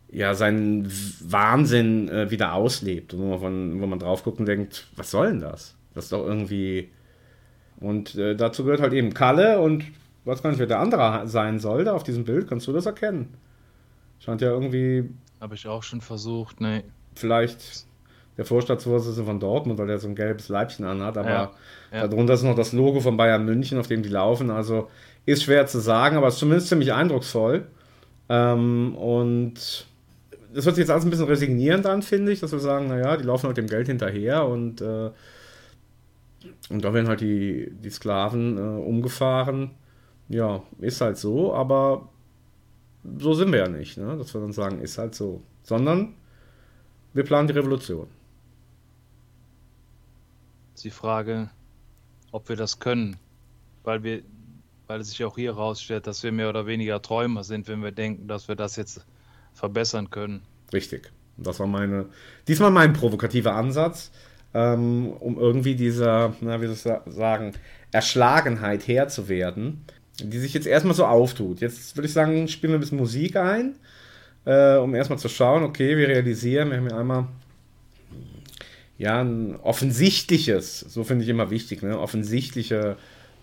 ja 0.10 0.36
seinen 0.36 0.90
Wahnsinn 1.20 2.08
äh, 2.08 2.32
wieder 2.32 2.54
auslebt 2.54 3.14
und 3.14 3.20
wo 3.20 3.38
man, 3.38 3.82
wo 3.82 3.88
man 3.88 4.00
drauf 4.00 4.24
guckt 4.24 4.40
und 4.40 4.46
denkt, 4.46 4.88
was 4.96 5.12
soll 5.12 5.28
denn 5.32 5.42
das? 5.42 5.76
Das 5.94 6.06
ist 6.06 6.14
doch 6.14 6.26
irgendwie. 6.26 6.92
Und 7.82 8.16
äh, 8.16 8.36
dazu 8.38 8.64
gehört 8.64 8.80
halt 8.80 8.94
eben 8.94 9.14
Kalle 9.14 9.60
und 9.60 9.84
weiß 10.26 10.42
gar 10.44 10.50
nicht, 10.52 10.60
wer 10.60 10.68
der 10.68 10.80
andere 10.80 11.28
sein 11.28 11.60
soll 11.60 11.84
da 11.84 11.94
auf 11.94 12.04
diesem 12.04 12.24
Bild. 12.24 12.48
Kannst 12.48 12.68
du 12.68 12.74
das 12.74 12.86
erkennen? 12.86 13.34
Scheint 14.20 14.42
ja 14.42 14.50
irgendwie. 14.50 15.10
Habe 15.40 15.56
ich 15.56 15.68
auch 15.68 15.84
schon 15.84 16.02
versucht, 16.02 16.62
ne. 16.62 16.84
Vielleicht 17.16 17.86
der 18.38 18.46
Vorstadtsvorsitzende 18.46 19.26
von 19.26 19.40
Dortmund, 19.40 19.80
weil 19.80 19.88
der 19.88 20.00
so 20.00 20.08
ein 20.08 20.16
gelbes 20.16 20.48
Leibchen 20.48 20.86
anhat, 20.86 21.18
aber 21.18 21.30
ja, 21.30 21.52
ja. 21.92 22.08
darunter 22.08 22.34
ist 22.34 22.44
noch 22.44 22.56
das 22.56 22.72
Logo 22.72 23.02
von 23.02 23.18
Bayern 23.18 23.44
München, 23.44 23.78
auf 23.78 23.88
dem 23.88 24.04
die 24.04 24.10
laufen. 24.10 24.50
Also 24.50 24.90
ist 25.26 25.44
schwer 25.44 25.68
zu 25.68 25.80
sagen, 25.80 26.16
aber 26.16 26.28
ist 26.28 26.38
zumindest 26.38 26.70
ziemlich 26.70 26.94
eindrucksvoll. 26.94 27.68
Ähm, 28.30 28.96
und 28.96 29.86
das 30.54 30.66
hört 30.66 30.76
sich 30.76 30.84
jetzt 30.84 30.92
alles 30.92 31.04
ein 31.04 31.10
bisschen 31.10 31.28
resignierend 31.28 31.86
an, 31.86 32.02
finde 32.02 32.32
ich, 32.32 32.40
dass 32.40 32.52
wir 32.52 32.60
sagen, 32.60 32.88
naja, 32.88 33.18
die 33.18 33.26
laufen 33.26 33.48
halt 33.48 33.58
dem 33.58 33.68
Geld 33.68 33.88
hinterher 33.88 34.46
und, 34.48 34.82
äh, 34.82 35.10
und 36.70 36.84
da 36.84 36.94
werden 36.94 37.08
halt 37.08 37.22
die, 37.22 37.72
die 37.84 37.90
Sklaven 37.90 38.58
äh, 38.58 38.62
umgefahren 38.62 39.72
ja, 40.32 40.64
ist 40.80 41.02
halt 41.02 41.18
so, 41.18 41.54
aber 41.54 42.10
so 43.20 43.34
sind 43.34 43.52
wir 43.52 43.60
ja 43.60 43.68
nicht, 43.68 43.98
ne? 43.98 44.18
dass 44.18 44.34
wir 44.34 44.42
dann 44.42 44.54
sagen, 44.54 44.80
ist 44.80 44.98
halt 44.98 45.14
so. 45.14 45.42
Sondern 45.64 46.16
wir 47.14 47.24
planen 47.24 47.48
die 47.48 47.54
Revolution. 47.54 48.08
Die 50.82 50.90
Frage, 50.90 51.50
ob 52.32 52.50
wir 52.50 52.56
das 52.56 52.80
können, 52.80 53.18
weil 53.84 54.04
wir, 54.04 54.24
weil 54.88 55.02
es 55.02 55.10
sich 55.10 55.24
auch 55.24 55.36
hier 55.36 55.54
herausstellt, 55.56 56.08
dass 56.08 56.24
wir 56.24 56.32
mehr 56.32 56.50
oder 56.50 56.66
weniger 56.66 57.02
Träumer 57.02 57.44
sind, 57.44 57.68
wenn 57.68 57.84
wir 57.84 57.92
denken, 57.92 58.28
dass 58.28 58.48
wir 58.48 58.56
das 58.56 58.78
jetzt 58.78 59.06
verbessern 59.54 60.10
können. 60.10 60.42
Richtig. 60.74 61.12
Das 61.38 61.60
war 61.60 61.68
meine, 61.68 62.08
diesmal 62.48 62.72
mein 62.72 62.94
provokativer 62.94 63.54
Ansatz, 63.54 64.12
ähm, 64.54 65.12
um 65.12 65.38
irgendwie 65.38 65.76
dieser, 65.76 66.34
na, 66.42 66.62
wie 66.62 66.68
soll 66.68 67.02
ich 67.06 67.14
sagen, 67.14 67.54
Erschlagenheit 67.92 68.88
Herr 68.88 69.08
zu 69.08 69.28
werden, 69.28 69.86
die 70.30 70.40
sich 70.40 70.54
jetzt 70.54 70.68
erstmal 70.68 70.96
so 70.96 71.06
auftut. 71.06 71.62
Jetzt 71.62 71.96
würde 71.96 72.08
ich 72.08 72.14
sagen, 72.14 72.48
spielen 72.48 72.74
wir 72.74 72.78
ein 72.78 72.82
bisschen 72.82 72.98
Musik 72.98 73.36
ein, 73.36 73.76
äh, 74.46 74.78
um 74.78 74.96
erstmal 74.96 75.20
zu 75.20 75.30
schauen, 75.30 75.64
okay, 75.64 75.98
wir 75.98 76.08
realisieren, 76.08 76.70
wir 76.70 76.78
haben 76.78 76.90
ja 76.90 76.98
einmal 76.98 77.28
ja, 78.98 79.20
ein 79.24 79.56
offensichtliches, 79.62 80.82
so 80.82 81.04
finde 81.04 81.24
ich 81.24 81.30
immer 81.30 81.50
wichtig, 81.50 81.82
ne, 81.82 81.98
offensichtliche 81.98 82.98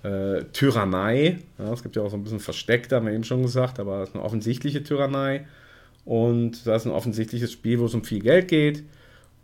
äh, 0.04 0.44
Tyrannei. 0.52 1.38
Ja, 1.58 1.72
es 1.72 1.82
gibt 1.82 1.96
ja 1.96 2.02
auch 2.02 2.10
so 2.10 2.16
ein 2.16 2.22
bisschen 2.22 2.38
versteckte, 2.38 2.94
haben 2.94 3.06
wir 3.06 3.12
eben 3.12 3.24
schon 3.24 3.42
gesagt, 3.42 3.80
aber 3.80 4.02
es 4.02 4.10
ist 4.10 4.14
eine 4.14 4.24
offensichtliche 4.24 4.84
Tyrannei. 4.84 5.46
Und 6.04 6.66
da 6.66 6.76
ist 6.76 6.86
ein 6.86 6.92
offensichtliches 6.92 7.52
Spiel, 7.52 7.80
wo 7.80 7.86
es 7.86 7.94
um 7.94 8.04
viel 8.04 8.20
Geld 8.20 8.48
geht. 8.48 8.84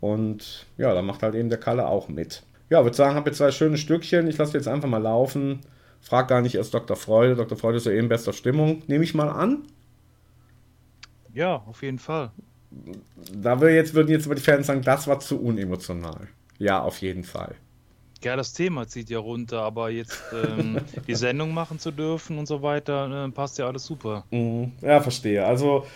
Und 0.01 0.67
ja, 0.79 0.95
da 0.95 1.03
macht 1.03 1.23
halt 1.23 1.35
eben 1.35 1.49
der 1.49 1.59
Kalle 1.59 1.87
auch 1.87 2.09
mit. 2.09 2.43
Ja, 2.71 2.85
würde 2.85 2.97
sagen, 2.97 3.17
habe 3.17 3.31
jetzt 3.31 3.39
zwei 3.39 3.51
schöne 3.51 3.77
Stückchen. 3.77 4.29
Ich 4.29 4.39
lasse 4.39 4.57
jetzt 4.57 4.69
einfach 4.69 4.89
mal 4.89 5.03
laufen. 5.03 5.61
Frag 6.05 6.29
gar 6.29 6.43
nicht 6.43 6.55
erst 6.55 6.75
Dr. 6.75 6.97
Freude. 6.97 7.35
Dr. 7.35 7.57
Freude 7.57 7.79
ist 7.79 7.87
ja 7.87 7.93
eben 7.93 8.09
bester 8.09 8.35
Stimmung. 8.35 8.83
Nehme 8.87 9.05
ich 9.05 9.15
mal 9.15 9.31
an. 9.31 9.63
Ja, 11.33 11.57
auf 11.67 11.83
jeden 11.83 11.99
Fall. 11.99 12.31
Da 13.33 13.59
wir 13.61 13.75
jetzt, 13.75 13.95
würden 13.95 14.11
jetzt 14.11 14.27
aber 14.27 14.35
die 14.35 14.43
Fans 14.43 14.67
sagen, 14.67 14.83
das 14.83 15.07
war 15.07 15.19
zu 15.21 15.41
unemotional. 15.41 16.29
Ja, 16.59 16.83
auf 16.83 16.99
jeden 16.99 17.25
Fall. 17.25 17.55
Ja, 18.23 18.37
das 18.37 18.53
Thema 18.53 18.87
zieht 18.87 19.09
ja 19.09 19.19
runter, 19.19 19.63
aber 19.63 19.89
jetzt 19.91 20.23
ähm, 20.33 20.79
die 21.07 21.15
Sendung 21.15 21.55
machen 21.55 21.79
zu 21.79 21.91
dürfen 21.91 22.39
und 22.39 22.47
so 22.47 22.61
weiter, 22.61 23.25
äh, 23.25 23.31
passt 23.31 23.57
ja 23.59 23.67
alles 23.67 23.87
super. 23.87 24.25
Mhm. 24.31 24.73
Ja, 24.83 25.01
verstehe. 25.01 25.45
Also 25.45 25.87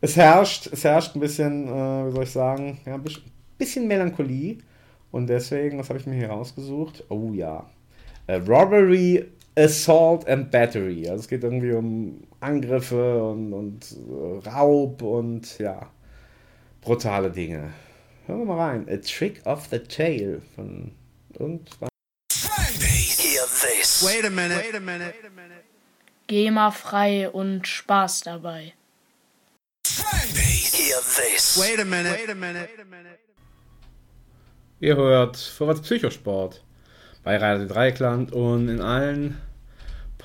es 0.00 0.16
herrscht, 0.16 0.68
es 0.72 0.84
herrscht 0.84 1.16
ein 1.16 1.20
bisschen, 1.20 1.66
äh, 1.66 2.06
wie 2.06 2.12
soll 2.12 2.22
ich 2.22 2.30
sagen, 2.30 2.78
ja, 2.86 2.94
ein 2.94 3.02
bisschen, 3.02 3.24
bisschen 3.58 3.88
Melancholie. 3.88 4.58
Und 5.10 5.26
deswegen, 5.26 5.78
was 5.78 5.88
habe 5.88 5.98
ich 5.98 6.06
mir 6.06 6.14
hier 6.14 6.28
rausgesucht? 6.28 7.02
Oh 7.08 7.32
ja. 7.32 7.66
Äh, 8.26 8.36
Robbery, 8.36 9.24
Assault 9.58 10.28
and 10.28 10.50
Battery. 10.50 11.08
Also 11.08 11.22
es 11.22 11.28
geht 11.28 11.42
irgendwie 11.42 11.72
um 11.72 12.26
Angriffe 12.40 13.24
und, 13.24 13.52
und 13.52 13.96
äh, 14.44 14.48
Raub 14.48 15.02
und 15.02 15.58
ja, 15.58 15.90
brutale 16.80 17.30
Dinge. 17.30 17.72
Hören 18.26 18.40
wir 18.40 18.46
mal 18.46 18.68
rein. 18.68 18.88
A 18.88 18.96
Trick 18.96 19.40
of 19.46 19.66
the 19.70 19.78
Tail 19.78 20.42
von 20.54 20.92
irgendwann. 21.38 21.88
Wait 24.02 24.24
a 24.24 24.30
minute. 24.30 24.58
Wait 24.58 24.74
a 24.74 24.80
minute. 24.80 25.14
GEMA 26.26 26.70
frei 26.70 27.30
und 27.30 27.66
Spaß 27.66 28.22
dabei. 28.22 28.74
Wait 31.56 31.80
a 31.80 31.84
minute. 31.84 32.12
Wait 32.12 32.30
a 32.30 32.34
minute. 32.34 32.68
Ihr 34.80 34.96
hört 34.96 35.36
Vorwärts 35.36 35.80
Psychosport 35.80 36.62
bei 37.22 37.36
Radio 37.38 37.66
Dreieckland 37.66 38.32
und 38.32 38.68
in 38.68 38.80
allen 38.80 39.40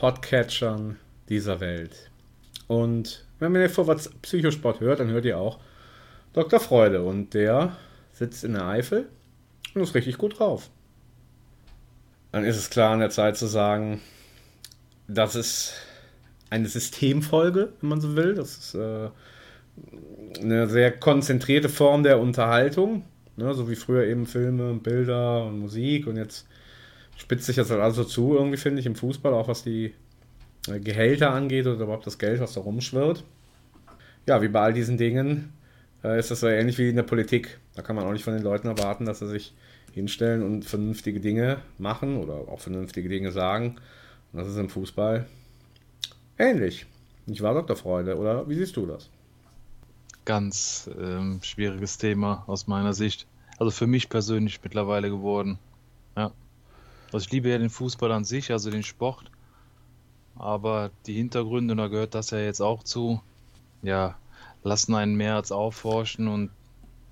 Podcatchern 0.02 0.98
dieser 1.30 1.60
Welt. 1.60 2.10
Und 2.66 3.28
wenn 3.38 3.54
ihr 3.54 3.70
Vorwärts 3.70 4.10
Psychosport 4.24 4.80
hört, 4.80 5.00
dann 5.00 5.12
hört 5.12 5.26
ihr 5.26 5.38
auch 5.38 5.60
Dr. 6.34 6.60
Freude 6.60 7.04
und 7.04 7.36
der 7.36 7.78
sitzt 8.12 8.44
in 8.44 8.54
der 8.54 8.66
Eifel 8.66 9.10
und 9.76 9.84
ist 9.84 9.94
richtig 9.94 10.18
gut 10.18 10.40
drauf. 10.40 10.72
Dann 12.32 12.46
ist 12.46 12.58
es 12.58 12.72
klar 12.72 12.94
an 12.94 13.00
der 13.00 13.12
Zeit 13.12 13.38
zu 13.38 13.46
sagen, 13.46 14.02
das 15.08 15.36
ist 15.36 15.76
eine 16.50 16.68
Systemfolge, 16.68 17.72
wenn 17.80 17.90
man 17.90 18.02
so 18.02 18.16
will. 18.16 18.34
Das 18.34 18.58
ist 18.58 18.74
äh, 18.74 19.10
eine 20.42 20.68
sehr 20.68 20.98
konzentrierte 20.98 21.70
Form 21.70 22.02
der 22.02 22.20
Unterhaltung, 22.20 23.06
ne? 23.36 23.54
so 23.54 23.70
wie 23.70 23.76
früher 23.76 24.06
eben 24.06 24.26
Filme 24.26 24.68
und 24.68 24.82
Bilder 24.82 25.46
und 25.46 25.60
Musik 25.60 26.08
und 26.08 26.18
jetzt 26.18 26.48
spitzt 27.16 27.46
sich 27.46 27.56
das 27.56 27.70
halt 27.70 27.82
also 27.82 28.04
zu, 28.04 28.36
irgendwie 28.36 28.58
finde 28.58 28.80
ich, 28.80 28.86
im 28.86 28.96
Fußball, 28.96 29.34
auch 29.34 29.48
was 29.48 29.64
die 29.64 29.94
äh, 30.68 30.80
Gehälter 30.80 31.32
angeht 31.32 31.68
oder 31.68 31.84
überhaupt 31.84 32.08
das 32.08 32.18
Geld, 32.18 32.40
was 32.40 32.54
da 32.54 32.62
rumschwirrt. 32.62 33.24
Ja, 34.28 34.42
wie 34.42 34.48
bei 34.48 34.62
all 34.62 34.74
diesen 34.74 34.98
Dingen 34.98 35.54
äh, 36.04 36.20
ist 36.20 36.32
das 36.32 36.42
so 36.42 36.48
ähnlich 36.48 36.78
wie 36.78 36.90
in 36.90 36.96
der 36.96 37.04
Politik. 37.04 37.60
Da 37.76 37.82
kann 37.82 37.96
man 37.96 38.06
auch 38.06 38.12
nicht 38.12 38.24
von 38.24 38.34
den 38.34 38.44
Leuten 38.44 38.68
erwarten, 38.68 39.06
dass 39.06 39.20
sie 39.20 39.28
sich 39.28 39.54
hinstellen 39.94 40.44
und 40.44 40.64
vernünftige 40.66 41.20
Dinge 41.20 41.58
machen 41.78 42.18
oder 42.18 42.34
auch 42.48 42.60
vernünftige 42.60 43.10
Dinge 43.10 43.32
sagen. 43.32 43.78
Und 44.32 44.40
das 44.40 44.48
ist 44.48 44.58
im 44.58 44.70
Fußball 44.70 45.26
ähnlich. 46.38 46.86
Nicht 47.26 47.42
wahr, 47.42 47.54
Dr. 47.54 47.76
Freude? 47.76 48.18
Oder 48.18 48.48
wie 48.48 48.56
siehst 48.56 48.76
du 48.78 48.86
das? 48.86 49.10
Ganz 50.26 50.90
ähm, 51.00 51.40
schwieriges 51.44 51.98
Thema 51.98 52.44
aus 52.48 52.68
meiner 52.68 52.94
Sicht. 52.94 53.28
Also 53.58 53.72
für 53.72 53.88
mich 53.88 54.10
persönlich 54.10 54.60
mittlerweile 54.64 55.10
geworden. 55.10 55.60
Ja. 56.16 56.32
Also 57.14 57.26
ich 57.26 57.32
liebe 57.32 57.50
ja 57.50 57.58
den 57.58 57.70
Fußball 57.70 58.12
an 58.12 58.24
sich, 58.24 58.52
also 58.52 58.70
den 58.70 58.84
Sport. 58.84 59.32
Aber 60.36 60.92
die 61.06 61.14
Hintergründe, 61.14 61.74
und 61.74 61.78
da 61.78 61.88
gehört 61.88 62.16
das 62.16 62.32
ja 62.32 62.40
jetzt 62.40 62.62
auch 62.62 62.84
zu, 62.84 63.22
ja, 63.84 64.16
lassen 64.64 64.96
einen 64.96 65.16
mehr 65.16 65.36
als 65.36 65.52
aufforschen 65.52 66.28
und 66.28 66.50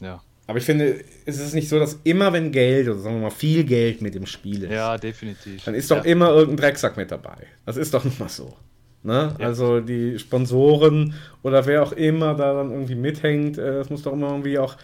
ja, 0.02 0.22
aber 0.50 0.58
ich 0.58 0.66
finde, 0.66 1.04
es 1.28 1.40
ist 1.40 1.54
nicht 1.54 1.70
so, 1.70 1.78
dass 1.78 2.00
immer, 2.06 2.34
wenn 2.34 2.52
Geld 2.52 2.88
oder 2.88 2.98
sagen 2.98 3.18
wir 3.18 3.22
mal 3.22 3.30
viel 3.30 3.64
Geld 3.64 4.02
mit 4.02 4.16
im 4.16 4.26
Spiel 4.26 4.64
ist, 4.64 4.72
ja, 4.72 4.98
definitiv. 4.98 5.64
dann 5.64 5.76
ist 5.76 5.92
doch 5.92 5.98
ja. 5.98 6.12
immer 6.12 6.30
irgendein 6.30 6.58
Drecksack 6.58 6.98
mit 6.98 7.12
dabei. 7.12 7.46
Das 7.68 7.78
ist 7.78 7.94
doch 7.94 8.04
nicht 8.04 8.20
mal 8.20 8.30
so. 8.30 8.56
Ne? 9.04 9.36
Ja. 9.38 9.46
Also 9.46 9.80
die 9.80 10.18
Sponsoren 10.18 11.14
oder 11.44 11.68
wer 11.68 11.84
auch 11.84 11.92
immer 11.92 12.34
da 12.34 12.56
dann 12.56 12.72
irgendwie 12.72 12.96
mithängt, 12.96 13.60
es 13.60 13.88
äh, 13.88 13.92
muss 13.92 14.02
doch 14.02 14.14
immer 14.14 14.30
irgendwie 14.30 14.58
auch, 14.58 14.76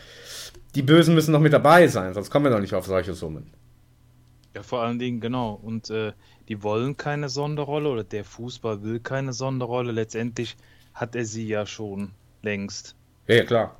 die 0.75 0.83
Bösen 0.83 1.15
müssen 1.15 1.33
doch 1.33 1.39
mit 1.39 1.51
dabei 1.51 1.87
sein, 1.87 2.13
sonst 2.13 2.29
kommen 2.29 2.45
wir 2.45 2.51
doch 2.51 2.61
nicht 2.61 2.75
auf 2.75 2.85
solche 2.85 3.15
Summen. 3.15 3.47
Ja, 4.55 4.63
vor 4.63 4.81
allen 4.81 4.99
Dingen, 4.99 5.19
genau. 5.19 5.59
Und 5.61 5.89
äh, 5.89 6.13
die 6.47 6.63
wollen 6.63 6.95
keine 6.95 7.27
Sonderrolle 7.27 7.89
oder 7.89 8.05
der 8.05 8.23
Fußball 8.23 8.83
will 8.83 9.01
keine 9.01 9.33
Sonderrolle. 9.33 9.91
Letztendlich 9.91 10.55
hat 10.93 11.13
er 11.13 11.25
sie 11.25 11.45
ja 11.45 11.65
schon 11.65 12.11
längst. 12.41 12.95
Ja, 13.27 13.35
ja 13.35 13.43
klar. 13.43 13.75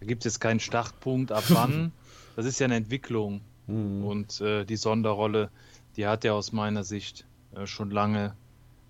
Da 0.00 0.06
gibt 0.06 0.24
es 0.24 0.32
jetzt 0.32 0.40
keinen 0.40 0.60
Startpunkt, 0.60 1.30
ab 1.30 1.44
wann. 1.48 1.92
das 2.36 2.46
ist 2.46 2.58
ja 2.58 2.64
eine 2.64 2.76
Entwicklung. 2.76 3.42
Mhm. 3.66 4.04
Und 4.04 4.40
äh, 4.40 4.64
die 4.64 4.76
Sonderrolle, 4.76 5.50
die 5.96 6.06
hat 6.06 6.24
er 6.24 6.34
aus 6.34 6.52
meiner 6.52 6.84
Sicht 6.84 7.26
äh, 7.54 7.66
schon 7.66 7.90
lange 7.90 8.34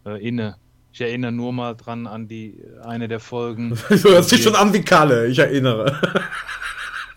äh, 0.07 0.24
inne. 0.24 0.57
Ich 0.93 1.01
erinnere 1.01 1.32
nur 1.32 1.53
mal 1.53 1.74
dran 1.74 2.07
an 2.07 2.28
die 2.28 2.62
eine 2.85 3.09
der 3.09 3.18
Folgen. 3.18 3.70
du 3.89 4.11
hörst 4.11 4.30
dich 4.30 4.45
schon 4.45 4.55
an 4.55 4.72
wie 4.72 4.82
Kalle, 4.82 5.26
ich 5.26 5.41
erinnere. 5.41 6.01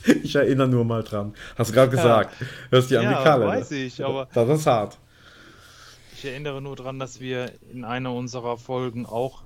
ich 0.23 0.35
erinnere 0.35 0.67
nur 0.67 0.85
mal 0.85 1.03
dran. 1.03 1.33
Hast 1.57 1.71
du 1.71 1.73
gerade 1.73 1.91
gesagt. 1.91 2.35
Ja. 2.39 2.47
Hörst 2.71 2.91
dich 2.91 2.97
an 2.97 3.03
ja, 3.03 3.39
weiß 3.39 3.71
ich, 3.71 4.03
aber. 4.03 4.27
Das 4.33 4.49
ist 4.49 4.65
hart. 4.65 4.97
Ich 6.13 6.25
erinnere 6.25 6.61
nur 6.61 6.75
dran, 6.75 6.97
dass 6.97 7.19
wir 7.19 7.51
in 7.71 7.85
einer 7.85 8.13
unserer 8.13 8.57
Folgen 8.57 9.05
auch, 9.05 9.43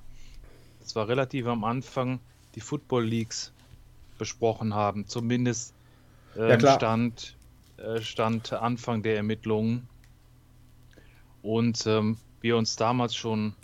das 0.80 0.96
war 0.96 1.08
relativ 1.08 1.46
am 1.46 1.64
Anfang, 1.64 2.20
die 2.54 2.60
Football 2.60 3.04
Leagues 3.04 3.52
besprochen 4.18 4.74
haben. 4.74 5.06
Zumindest 5.06 5.74
äh, 6.36 6.50
ja, 6.50 6.74
stand, 6.76 7.36
äh, 7.76 8.00
stand 8.00 8.52
Anfang 8.52 9.02
der 9.02 9.16
Ermittlungen. 9.16 9.86
Und 11.42 11.86
ähm, 11.86 12.16
wir 12.40 12.56
uns 12.56 12.76
damals 12.76 13.14
schon 13.14 13.54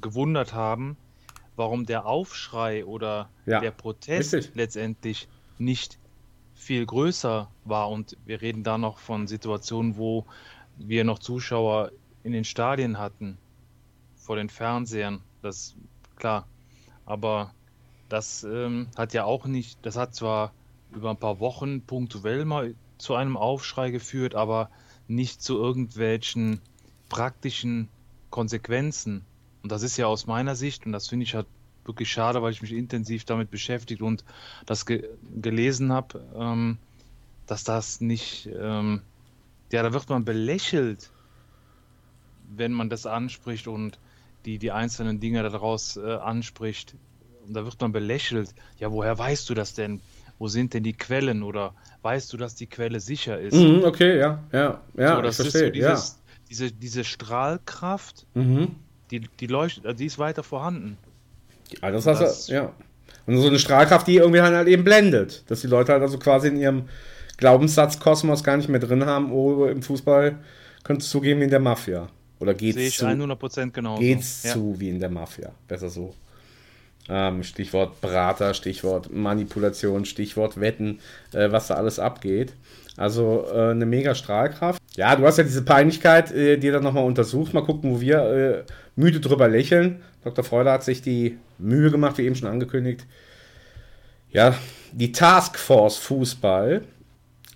gewundert 0.00 0.54
haben, 0.54 0.96
warum 1.56 1.86
der 1.86 2.06
Aufschrei 2.06 2.84
oder 2.84 3.28
ja, 3.46 3.60
der 3.60 3.70
Protest 3.70 4.34
richtig. 4.34 4.54
letztendlich 4.54 5.28
nicht 5.58 5.98
viel 6.54 6.84
größer 6.86 7.50
war. 7.64 7.90
Und 7.90 8.16
wir 8.24 8.40
reden 8.40 8.62
da 8.62 8.78
noch 8.78 8.98
von 8.98 9.26
Situationen, 9.26 9.96
wo 9.96 10.24
wir 10.76 11.04
noch 11.04 11.18
Zuschauer 11.18 11.92
in 12.22 12.32
den 12.32 12.44
Stadien 12.44 12.98
hatten, 12.98 13.38
vor 14.16 14.36
den 14.36 14.48
Fernsehern. 14.48 15.20
Das 15.42 15.74
klar. 16.16 16.46
Aber 17.06 17.52
das 18.08 18.44
ähm, 18.44 18.88
hat 18.96 19.12
ja 19.12 19.24
auch 19.24 19.46
nicht, 19.46 19.78
das 19.82 19.96
hat 19.96 20.14
zwar 20.14 20.52
über 20.94 21.10
ein 21.10 21.18
paar 21.18 21.40
Wochen 21.40 21.82
punktuell 21.82 22.44
mal 22.44 22.74
zu 22.98 23.14
einem 23.14 23.36
Aufschrei 23.36 23.90
geführt, 23.90 24.34
aber 24.34 24.70
nicht 25.08 25.42
zu 25.42 25.58
irgendwelchen 25.58 26.60
praktischen 27.08 27.88
Konsequenzen. 28.30 29.24
Und 29.62 29.72
das 29.72 29.82
ist 29.82 29.96
ja 29.96 30.06
aus 30.06 30.26
meiner 30.26 30.56
Sicht, 30.56 30.86
und 30.86 30.92
das 30.92 31.08
finde 31.08 31.24
ich 31.24 31.34
halt 31.34 31.46
wirklich 31.84 32.10
schade, 32.10 32.42
weil 32.42 32.52
ich 32.52 32.62
mich 32.62 32.72
intensiv 32.72 33.24
damit 33.24 33.50
beschäftigt 33.50 34.02
und 34.02 34.24
das 34.66 34.86
ge 34.86 35.08
gelesen 35.40 35.92
habe, 35.92 36.24
ähm, 36.36 36.78
dass 37.46 37.64
das 37.64 38.00
nicht, 38.00 38.48
ähm, 38.58 39.02
ja, 39.72 39.82
da 39.82 39.92
wird 39.92 40.08
man 40.08 40.24
belächelt, 40.24 41.10
wenn 42.56 42.72
man 42.72 42.88
das 42.88 43.06
anspricht 43.06 43.68
und 43.68 43.98
die, 44.44 44.58
die 44.58 44.72
einzelnen 44.72 45.20
Dinge 45.20 45.42
daraus 45.42 45.96
äh, 45.96 46.14
anspricht 46.14 46.94
und 47.46 47.54
da 47.54 47.64
wird 47.64 47.80
man 47.80 47.92
belächelt. 47.92 48.54
Ja, 48.78 48.90
woher 48.90 49.18
weißt 49.18 49.48
du 49.50 49.54
das 49.54 49.74
denn? 49.74 50.00
Wo 50.38 50.48
sind 50.48 50.74
denn 50.74 50.82
die 50.82 50.92
Quellen? 50.92 51.42
Oder 51.42 51.74
weißt 52.02 52.32
du, 52.32 52.36
dass 52.36 52.54
die 52.54 52.66
Quelle 52.66 53.00
sicher 53.00 53.38
ist? 53.38 53.54
Mhm, 53.54 53.84
okay, 53.84 54.18
ja, 54.18 54.42
ja, 54.52 54.80
ja. 54.96 55.16
So, 55.16 55.22
das 55.22 55.38
ich 55.38 55.46
ist 55.46 55.52
verstehe, 55.52 55.68
so 55.68 55.72
dieses, 55.72 56.08
ja. 56.08 56.36
diese, 56.50 56.72
diese 56.72 57.04
Strahlkraft, 57.04 58.26
mhm. 58.34 58.76
die, 59.10 59.20
die 59.20 59.46
leuchtet, 59.46 59.98
die 59.98 60.06
ist 60.06 60.18
weiter 60.18 60.42
vorhanden. 60.42 60.98
Ja, 61.82 61.90
das 61.90 62.06
hast 62.06 62.48
du, 62.48 62.52
ja. 62.54 62.72
Und 63.26 63.38
so 63.38 63.48
eine 63.48 63.58
Strahlkraft, 63.58 64.06
die 64.06 64.16
irgendwie 64.16 64.42
halt 64.42 64.68
eben 64.68 64.84
blendet. 64.84 65.44
Dass 65.50 65.62
die 65.62 65.66
Leute 65.66 65.92
halt 65.92 66.02
also 66.02 66.18
quasi 66.18 66.48
in 66.48 66.56
ihrem 66.56 66.88
Glaubenssatz 67.38 67.98
Kosmos 67.98 68.44
gar 68.44 68.56
nicht 68.56 68.68
mehr 68.68 68.80
drin 68.80 69.06
haben, 69.06 69.32
oh, 69.32 69.64
im 69.66 69.82
Fußball 69.82 70.36
könntest 70.84 71.12
du 71.12 71.18
zugeben 71.18 71.40
wie 71.40 71.44
in 71.44 71.50
der 71.50 71.60
Mafia. 71.60 72.08
Oder 72.40 72.54
geht's 72.54 72.76
Sehe 72.76 72.88
ich 72.88 72.98
zu, 72.98 73.06
100% 73.06 73.70
genauso. 73.70 74.00
geht's 74.00 74.42
Ja. 74.42 74.52
zu 74.52 74.78
wie 74.78 74.90
in 74.90 75.00
der 75.00 75.10
Mafia? 75.10 75.50
Besser 75.66 75.88
so. 75.88 76.14
Ähm, 77.08 77.42
Stichwort 77.42 78.00
Berater, 78.00 78.54
Stichwort 78.54 79.12
Manipulation, 79.12 80.04
Stichwort 80.04 80.58
Wetten, 80.60 81.00
äh, 81.32 81.50
was 81.50 81.68
da 81.68 81.74
alles 81.74 81.98
abgeht. 81.98 82.54
Also 82.96 83.46
äh, 83.52 83.70
eine 83.70 83.86
mega 83.86 84.14
Strahlkraft. 84.14 84.80
Ja, 84.96 85.16
du 85.16 85.26
hast 85.26 85.38
ja 85.38 85.44
diese 85.44 85.62
Peinlichkeit, 85.62 86.32
äh, 86.32 86.56
die 86.56 86.70
dann 86.70 86.82
nochmal 86.82 87.04
untersucht. 87.04 87.52
Mal 87.52 87.64
gucken, 87.64 87.90
wo 87.92 88.00
wir 88.00 88.18
äh, 88.22 88.62
müde 88.96 89.20
drüber 89.20 89.48
lächeln. 89.48 90.02
Dr. 90.24 90.44
Freude 90.44 90.72
hat 90.72 90.82
sich 90.82 91.02
die 91.02 91.38
Mühe 91.58 91.90
gemacht, 91.90 92.18
wie 92.18 92.22
eben 92.22 92.34
schon 92.34 92.48
angekündigt. 92.48 93.06
Ja, 94.30 94.54
die 94.92 95.12
Taskforce 95.12 95.98
Fußball. 95.98 96.82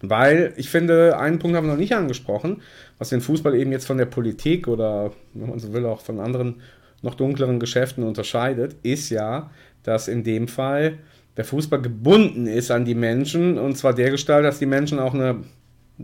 Weil 0.01 0.53
ich 0.57 0.71
finde, 0.71 1.19
einen 1.19 1.41
Punkt 1.41 1.57
haben 1.57 1.67
wir 1.67 1.73
noch 1.73 1.81
nicht 1.81 1.95
angesprochen, 1.95 2.63
was 2.99 3.09
den 3.09 3.21
Fußball 3.21 3.57
eben 3.57 3.73
jetzt 3.73 3.87
von 3.87 3.99
der 3.99 4.07
Politik 4.07 4.69
oder, 4.69 5.11
wenn 5.35 5.51
man 5.51 5.59
so 5.59 5.73
will, 5.73 5.87
auch 5.87 6.01
von 6.01 6.21
anderen 6.21 6.61
noch 7.03 7.15
dunkleren 7.15 7.59
Geschäften 7.59 8.05
unterscheidet, 8.05 8.77
ist 8.85 9.11
ja, 9.11 9.51
dass 9.83 10.07
in 10.07 10.23
dem 10.23 10.47
Fall 10.47 10.99
der 11.37 11.45
Fußball 11.45 11.81
gebunden 11.81 12.47
ist 12.47 12.71
an 12.71 12.85
die 12.85 12.95
Menschen 12.95 13.59
und 13.59 13.77
zwar 13.77 13.95
der 13.95 14.11
Gestalt, 14.11 14.45
dass 14.45 14.59
die 14.59 14.67
Menschen 14.67 14.99
auch 14.99 15.15
eine, 15.15 15.43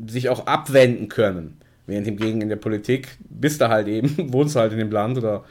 sich 0.06 0.28
auch 0.28 0.46
abwenden 0.46 1.08
können. 1.08 1.58
Während 1.86 2.06
hingegen 2.06 2.40
in 2.40 2.48
der 2.48 2.56
Politik 2.56 3.16
bist 3.28 3.60
du 3.60 3.68
halt 3.68 3.88
eben, 3.88 4.14
wohnst 4.32 4.56
du 4.56 4.60
halt 4.60 4.72
in 4.72 4.78
dem 4.78 4.90
Land 4.90 5.18
oder 5.18 5.44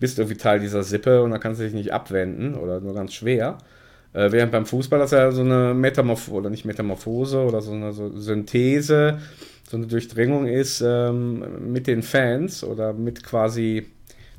bist 0.00 0.18
irgendwie 0.18 0.36
Teil 0.36 0.60
dieser 0.60 0.82
Sippe 0.82 1.22
und 1.22 1.30
da 1.30 1.38
kannst 1.38 1.60
du 1.60 1.64
dich 1.64 1.74
nicht 1.74 1.92
abwenden 1.92 2.54
oder 2.54 2.80
nur 2.80 2.94
ganz 2.94 3.14
schwer. 3.14 3.58
Äh, 4.12 4.32
während 4.32 4.52
beim 4.52 4.66
Fußball 4.66 4.98
das 4.98 5.10
ja 5.10 5.30
so 5.32 5.42
eine 5.42 5.74
Metamorphose 5.74 6.32
oder 6.32 6.50
nicht 6.50 6.64
Metamorphose 6.64 7.38
oder 7.38 7.60
so 7.60 7.72
eine 7.72 7.92
so 7.92 8.16
Synthese, 8.16 9.18
so 9.68 9.76
eine 9.76 9.86
Durchdringung 9.86 10.46
ist 10.46 10.82
ähm, 10.84 11.72
mit 11.72 11.86
den 11.86 12.02
Fans 12.02 12.64
oder 12.64 12.92
mit 12.92 13.24
quasi 13.24 13.86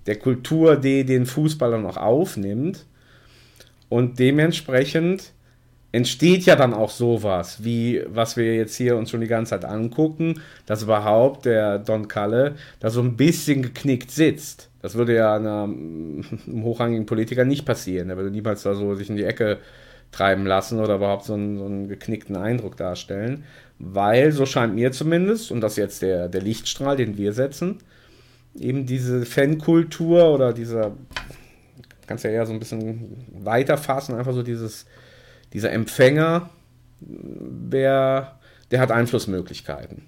der 0.06 0.18
Kultur, 0.18 0.76
die 0.78 1.04
den 1.04 1.26
Fußball 1.26 1.72
dann 1.72 1.86
auch 1.86 1.98
aufnimmt. 1.98 2.86
Und 3.90 4.20
dementsprechend 4.20 5.32
entsteht 5.96 6.46
ja 6.46 6.58
dann 6.58 6.74
auch 6.74 6.90
sowas, 6.90 7.64
wie 7.64 8.04
was 8.08 8.36
wir 8.36 8.54
jetzt 8.54 8.76
hier 8.76 8.98
uns 8.98 9.10
schon 9.10 9.22
die 9.22 9.28
ganze 9.28 9.52
Zeit 9.52 9.64
angucken, 9.64 10.42
dass 10.66 10.84
überhaupt 10.84 11.46
der 11.46 11.80
Don 11.80 12.10
Kalle 12.10 12.56
da 12.82 12.90
so 12.90 13.02
ein 13.02 13.16
bisschen 13.16 13.62
geknickt 13.62 14.12
sitzt. 14.12 14.70
Das 14.82 14.96
würde 14.96 15.16
ja 15.16 15.36
einer, 15.36 15.64
einem 15.64 16.64
hochrangigen 16.64 17.06
Politiker 17.06 17.46
nicht 17.46 17.66
passieren. 17.66 18.10
Er 18.10 18.18
würde 18.18 18.30
niemals 18.30 18.64
da 18.64 18.76
so 18.76 18.94
sich 18.96 19.10
in 19.10 19.16
die 19.16 19.24
Ecke 19.24 19.60
treiben 20.12 20.46
lassen 20.46 20.82
oder 20.82 20.96
überhaupt 20.96 21.24
so 21.24 21.34
einen, 21.34 21.58
so 21.58 21.66
einen 21.66 21.88
geknickten 21.88 22.36
Eindruck 22.36 22.76
darstellen. 22.76 23.46
Weil, 23.80 24.34
so 24.34 24.46
scheint 24.46 24.76
mir 24.76 24.92
zumindest, 24.92 25.50
und 25.50 25.62
das 25.62 25.74
ist 25.74 25.78
jetzt 25.78 26.02
der, 26.02 26.28
der 26.28 26.42
Lichtstrahl, 26.42 26.98
den 26.98 27.18
wir 27.18 27.32
setzen, 27.32 27.78
eben 28.60 28.86
diese 28.86 29.26
Fankultur 29.26 30.34
oder 30.34 30.52
dieser, 30.52 30.92
kannst 32.06 32.26
ja 32.26 32.32
eher 32.32 32.46
so 32.46 32.54
ein 32.54 32.60
bisschen 32.60 33.26
weiterfassen, 33.34 34.16
einfach 34.16 34.34
so 34.34 34.44
dieses, 34.44 34.86
dieser 35.56 35.72
Empfänger, 35.72 36.50
der, 37.00 38.38
der 38.72 38.80
hat 38.82 38.92
Einflussmöglichkeiten. 38.92 40.04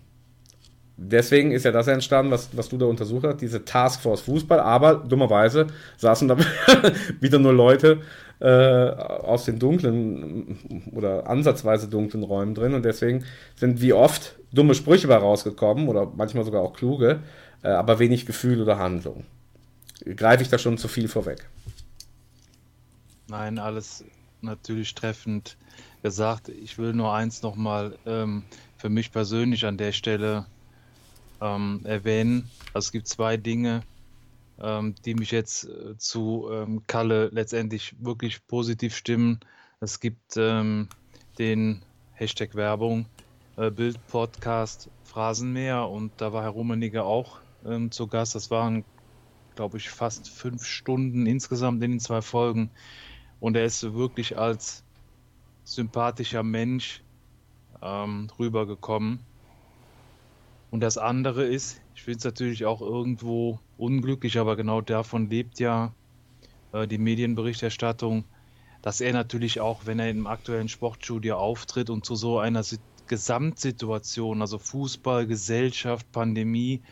Deswegen 0.98 1.52
ist 1.52 1.64
ja 1.64 1.72
das 1.72 1.88
entstanden, 1.88 2.32
was, 2.32 2.50
was 2.52 2.68
du 2.68 2.78
da 2.78 2.86
untersucht 2.86 3.24
hast, 3.26 3.38
diese 3.39 3.64
Taskforce 3.64 4.22
Fußball, 4.22 4.60
aber 4.60 4.95
dummerweise 4.95 5.68
saßen 5.95 6.28
da 6.28 6.38
wieder 7.22 7.39
nur 7.39 7.54
Leute 7.54 8.02
äh, 8.39 8.48
aus 8.48 9.45
den 9.45 9.58
dunklen 9.58 10.84
oder 10.93 11.28
ansatzweise 11.30 11.88
dunklen 11.88 12.24
Räumen 12.24 12.54
drin 12.54 12.74
und 12.74 12.84
deswegen 12.84 13.24
sind 13.56 13.80
wie 13.80 13.93
oft 13.93 14.36
dumme 14.52 14.76
Sprüche 14.76 15.08
bei 15.08 15.16
rausgekommen 15.16 15.88
oder 15.88 16.12
manchmal 16.14 16.43
sogar 16.43 16.62
auch 16.62 16.74
kluge, 16.74 17.20
äh, 17.64 17.70
aber 17.70 18.00
wenig 18.00 18.26
Gefühl 18.26 18.62
oder 18.62 18.80
Handlung. 18.80 19.24
Greife 20.04 20.43
ich 20.43 20.50
da 20.50 20.58
schon 20.58 20.78
zu 20.78 20.89
viel 20.89 21.08
vorweg? 21.08 21.48
Nein, 23.30 23.60
alles 23.60 24.04
natürlich 24.42 24.96
treffend 24.96 25.58
gesagt. 26.04 26.50
Ich 26.50 26.78
will 26.78 26.94
nur 26.94 27.14
eins 27.14 27.42
nochmal 27.42 27.98
ähm, 28.06 28.44
für 28.78 28.90
mich 28.90 29.12
persönlich 29.12 29.66
an 29.66 29.78
der 29.78 29.92
Stelle 29.92 30.46
ähm, 31.42 31.82
erwähnen. 31.84 32.50
Also 32.74 32.88
es 32.88 32.92
gibt 32.92 33.08
zwei 33.08 33.38
Dinge, 33.38 33.82
ähm, 34.60 34.96
die 35.06 35.14
mich 35.14 35.32
jetzt 35.32 35.66
äh, 35.66 35.98
zu 35.98 36.50
ähm, 36.52 36.84
Kalle 36.88 37.30
letztendlich 37.32 37.96
wirklich 38.00 38.46
positiv 38.48 38.96
stimmen. 38.96 39.40
Es 39.80 40.00
gibt 40.00 40.38
ähm, 40.38 40.88
den 41.38 41.82
Hashtag 42.14 42.56
Werbung, 42.56 43.06
äh, 43.58 43.70
Bild-Podcast 43.70 44.90
Phrasenmäher 45.04 45.88
und 45.88 46.12
da 46.18 46.34
war 46.34 46.44
Herr 46.44 46.50
Rummenigge 46.50 47.04
auch 47.04 47.40
ähm, 47.66 47.92
zu 47.92 48.08
Gast. 48.08 48.36
Das 48.36 48.50
waren, 48.52 48.84
glaube 49.56 49.78
ich, 49.78 49.90
fast 49.90 50.30
fünf 50.30 50.66
Stunden 50.66 51.26
insgesamt 51.26 51.84
in 51.84 51.92
den 51.92 52.00
zwei 52.00 52.22
Folgen. 52.22 52.70
Und 53.40 53.56
er 53.56 53.66
ist 53.66 53.94
wirklich 53.94 54.38
als 54.38 54.84
sympathischer 55.64 56.44
Mensch 56.44 57.04
ähm, 57.82 58.30
rübergekommen. 58.40 59.20
Und 60.70 60.82
das 60.82 60.98
andere 60.98 61.46
ist, 61.46 61.82
ich 61.96 62.04
finde 62.04 62.18
es 62.20 62.24
natürlich 62.26 62.66
auch 62.66 62.82
irgendwo 62.82 63.60
unglücklich, 63.78 64.38
aber 64.38 64.56
genau 64.56 64.82
davon 64.82 65.30
lebt 65.30 65.60
ja 65.60 65.94
äh, 66.74 66.88
die 66.88 66.98
Medienberichterstattung, 66.98 68.26
dass 68.82 69.02
er 69.02 69.14
natürlich 69.14 69.60
auch, 69.62 69.86
wenn 69.86 70.00
er 70.00 70.10
im 70.10 70.28
aktuellen 70.28 70.70
Sportstudio 70.70 71.38
auftritt 71.38 71.90
und 71.90 72.06
zu 72.06 72.16
so 72.16 72.40
einer 72.40 72.64
Si- 72.64 72.80
Gesamtsituation, 73.08 74.42
also 74.42 74.60
Fußball, 74.60 75.28
Gesellschaft, 75.28 76.12
Pandemie, 76.12 76.84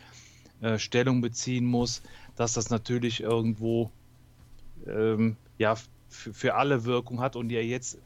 äh, 0.60 0.78
Stellung 0.78 1.20
beziehen 1.20 1.66
muss, 1.66 2.02
dass 2.34 2.54
das 2.54 2.70
natürlich 2.70 3.20
irgendwo 3.20 3.90
ähm, 4.86 5.36
ja, 5.58 5.76
f- 6.10 6.30
für 6.32 6.54
alle 6.54 6.84
Wirkung 6.84 7.20
hat 7.20 7.36
und 7.36 7.50
er 7.50 7.64
jetzt 7.64 7.98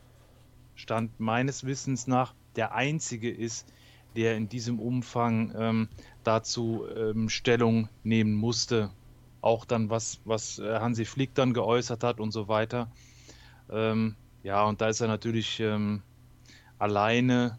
Stand 0.74 1.18
meines 1.20 1.64
Wissens 1.64 2.06
nach 2.06 2.34
der 2.56 2.74
einzige 2.74 3.30
ist, 3.30 3.72
der 4.16 4.36
in 4.36 4.48
diesem 4.48 4.80
Umfang 4.80 5.52
ähm, 5.56 5.88
dazu 6.24 6.84
ähm, 6.96 7.28
Stellung 7.28 7.88
nehmen 8.02 8.34
musste. 8.34 8.90
Auch 9.40 9.64
dann, 9.64 9.88
was, 9.88 10.20
was 10.24 10.58
äh, 10.58 10.80
Hansi 10.80 11.04
Flick 11.04 11.34
dann 11.34 11.54
geäußert 11.54 12.02
hat 12.02 12.20
und 12.20 12.32
so 12.32 12.48
weiter. 12.48 12.90
Ähm, 13.70 14.16
ja, 14.42 14.64
und 14.64 14.80
da 14.80 14.88
ist 14.88 15.00
er 15.00 15.08
natürlich 15.08 15.60
ähm, 15.60 16.02
alleine 16.78 17.58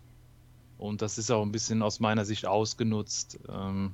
und 0.78 1.02
das 1.02 1.18
ist 1.18 1.32
auch 1.32 1.44
ein 1.44 1.52
bisschen 1.52 1.82
aus 1.84 2.00
meiner 2.00 2.26
Sicht 2.26 2.46
ausgenutzt 2.46 3.40
ähm, 3.50 3.94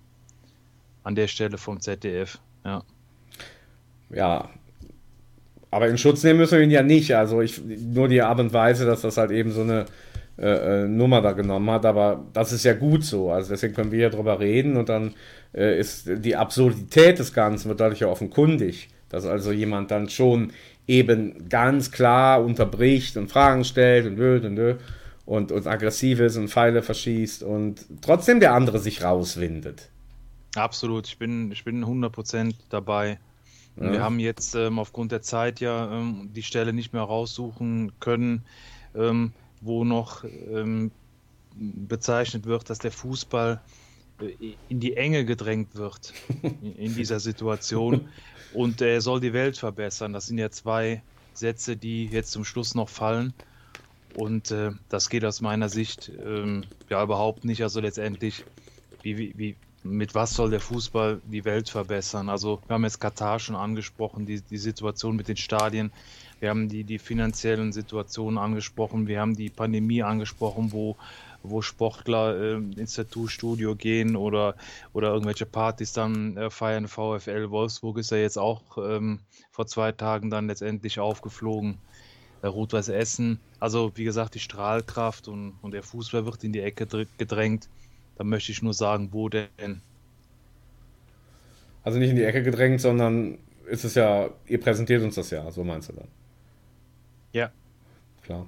an 1.03 1.15
der 1.15 1.27
Stelle 1.27 1.57
vom 1.57 1.79
ZDF. 1.79 2.39
Ja. 2.63 2.83
Ja, 4.09 4.49
aber 5.71 5.87
in 5.87 5.97
Schutz 5.97 6.23
nehmen 6.23 6.39
müssen 6.39 6.57
wir 6.57 6.63
ihn 6.63 6.71
ja 6.71 6.83
nicht. 6.83 7.15
Also 7.15 7.41
ich 7.41 7.61
nur 7.63 8.07
die 8.07 8.21
Art 8.21 8.39
und 8.39 8.53
Weise, 8.53 8.85
dass 8.85 9.01
das 9.01 9.17
halt 9.17 9.31
eben 9.31 9.51
so 9.51 9.61
eine 9.61 9.85
äh, 10.37 10.83
äh, 10.83 10.87
Nummer 10.87 11.21
da 11.21 11.31
genommen 11.31 11.69
hat, 11.71 11.85
aber 11.85 12.25
das 12.33 12.51
ist 12.51 12.63
ja 12.63 12.73
gut 12.73 13.03
so. 13.03 13.31
Also 13.31 13.49
deswegen 13.49 13.73
können 13.73 13.91
wir 13.91 13.99
ja 13.99 14.09
drüber 14.09 14.39
reden 14.39 14.77
und 14.77 14.89
dann 14.89 15.13
äh, 15.53 15.79
ist 15.79 16.07
die 16.07 16.35
Absurdität 16.35 17.19
des 17.19 17.33
Ganzen 17.33 17.69
wird 17.69 17.79
dadurch 17.79 18.01
ja 18.01 18.07
offenkundig, 18.07 18.89
dass 19.09 19.25
also 19.25 19.51
jemand 19.51 19.91
dann 19.91 20.09
schon 20.09 20.51
eben 20.87 21.49
ganz 21.49 21.91
klar 21.91 22.43
unterbricht 22.43 23.17
und 23.17 23.31
Fragen 23.31 23.63
stellt 23.63 24.05
und 24.05 24.19
und 24.19 24.59
und 24.59 24.77
und, 25.25 25.51
und 25.51 25.67
aggressiv 25.67 26.21
ist 26.21 26.37
und 26.37 26.49
Pfeile 26.49 26.81
verschießt 26.81 27.43
und 27.43 27.85
trotzdem 28.01 28.39
der 28.39 28.53
andere 28.53 28.79
sich 28.79 29.03
rauswindet. 29.03 29.89
Absolut, 30.55 31.07
ich 31.07 31.17
bin, 31.17 31.51
ich 31.51 31.65
bin 31.65 31.83
100% 31.83 32.53
dabei. 32.69 33.19
Ja. 33.79 33.91
Wir 33.91 34.03
haben 34.03 34.19
jetzt 34.19 34.55
ähm, 34.55 34.79
aufgrund 34.79 35.11
der 35.11 35.21
Zeit 35.21 35.59
ja 35.59 35.91
ähm, 35.91 36.31
die 36.33 36.43
Stelle 36.43 36.73
nicht 36.73 36.93
mehr 36.93 37.03
raussuchen 37.03 37.91
können, 37.99 38.43
ähm, 38.95 39.33
wo 39.61 39.83
noch 39.83 40.23
ähm, 40.23 40.91
bezeichnet 41.55 42.45
wird, 42.45 42.69
dass 42.69 42.79
der 42.79 42.91
Fußball 42.91 43.61
äh, 44.21 44.55
in 44.69 44.79
die 44.79 44.97
Enge 44.97 45.25
gedrängt 45.25 45.75
wird 45.75 46.13
in, 46.41 46.75
in 46.75 46.95
dieser 46.95 47.19
Situation 47.19 48.09
und 48.53 48.81
er 48.81 49.01
soll 49.01 49.19
die 49.19 49.33
Welt 49.33 49.57
verbessern. 49.57 50.13
Das 50.13 50.27
sind 50.27 50.37
ja 50.37 50.49
zwei 50.49 51.01
Sätze, 51.33 51.77
die 51.77 52.05
jetzt 52.07 52.31
zum 52.31 52.43
Schluss 52.43 52.75
noch 52.75 52.89
fallen. 52.89 53.33
Und 54.15 54.51
äh, 54.51 54.71
das 54.89 55.09
geht 55.09 55.23
aus 55.25 55.41
meiner 55.41 55.69
Sicht 55.69 56.11
ähm, 56.25 56.63
ja 56.89 57.03
überhaupt 57.03 57.45
nicht. 57.45 57.61
Also 57.61 57.79
letztendlich, 57.79 58.43
wie, 59.03 59.17
wie, 59.17 59.33
wie, 59.37 59.55
mit 59.89 60.15
was 60.15 60.33
soll 60.33 60.49
der 60.49 60.59
Fußball 60.59 61.21
die 61.25 61.45
Welt 61.45 61.69
verbessern? 61.69 62.29
Also 62.29 62.61
wir 62.67 62.73
haben 62.73 62.83
jetzt 62.83 62.99
Katar 62.99 63.39
schon 63.39 63.55
angesprochen, 63.55 64.25
die, 64.25 64.41
die 64.41 64.57
Situation 64.57 65.15
mit 65.15 65.27
den 65.27 65.37
Stadien. 65.37 65.91
Wir 66.39 66.49
haben 66.49 66.69
die, 66.69 66.83
die 66.83 66.99
finanziellen 66.99 67.73
Situationen 67.73 68.37
angesprochen. 68.37 69.07
Wir 69.07 69.19
haben 69.21 69.35
die 69.35 69.49
Pandemie 69.49 70.03
angesprochen, 70.03 70.71
wo, 70.71 70.95
wo 71.41 71.61
Sportler 71.61 72.39
äh, 72.39 72.53
ins 72.79 72.93
Tattoo-Studio 72.93 73.75
gehen 73.75 74.15
oder, 74.15 74.55
oder 74.93 75.09
irgendwelche 75.09 75.45
Partys 75.45 75.93
dann 75.93 76.37
äh, 76.37 76.49
feiern. 76.49 76.87
VfL 76.87 77.49
Wolfsburg 77.49 77.97
ist 77.97 78.11
ja 78.11 78.17
jetzt 78.17 78.37
auch 78.37 78.61
ähm, 78.77 79.19
vor 79.51 79.65
zwei 79.65 79.91
Tagen 79.91 80.29
dann 80.29 80.47
letztendlich 80.47 80.99
aufgeflogen. 80.99 81.77
Äh, 82.43 82.47
Rot-Weiß 82.47 82.89
Essen. 82.89 83.39
Also 83.59 83.91
wie 83.95 84.03
gesagt, 84.03 84.35
die 84.35 84.39
Strahlkraft 84.39 85.27
und, 85.27 85.53
und 85.63 85.71
der 85.71 85.81
Fußball 85.81 86.25
wird 86.25 86.43
in 86.43 86.53
die 86.53 86.61
Ecke 86.61 86.85
dr- 86.85 87.07
gedrängt. 87.17 87.67
Da 88.17 88.23
möchte 88.23 88.51
ich 88.51 88.63
nur 88.63 88.73
sagen, 88.73 89.09
wo 89.11 89.29
denn? 89.29 89.81
Also 91.83 91.99
nicht 91.99 92.09
in 92.09 92.15
die 92.15 92.23
Ecke 92.23 92.41
gedrängt, 92.41 92.81
sondern 92.81 93.37
ist 93.67 93.83
es 93.83 93.95
ja, 93.95 94.29
ihr 94.47 94.59
präsentiert 94.59 95.03
uns 95.03 95.15
das 95.15 95.29
ja, 95.29 95.49
so 95.51 95.63
meinst 95.63 95.89
du 95.89 95.93
dann. 95.93 96.07
Ja. 97.31 97.51
Klar. 98.23 98.47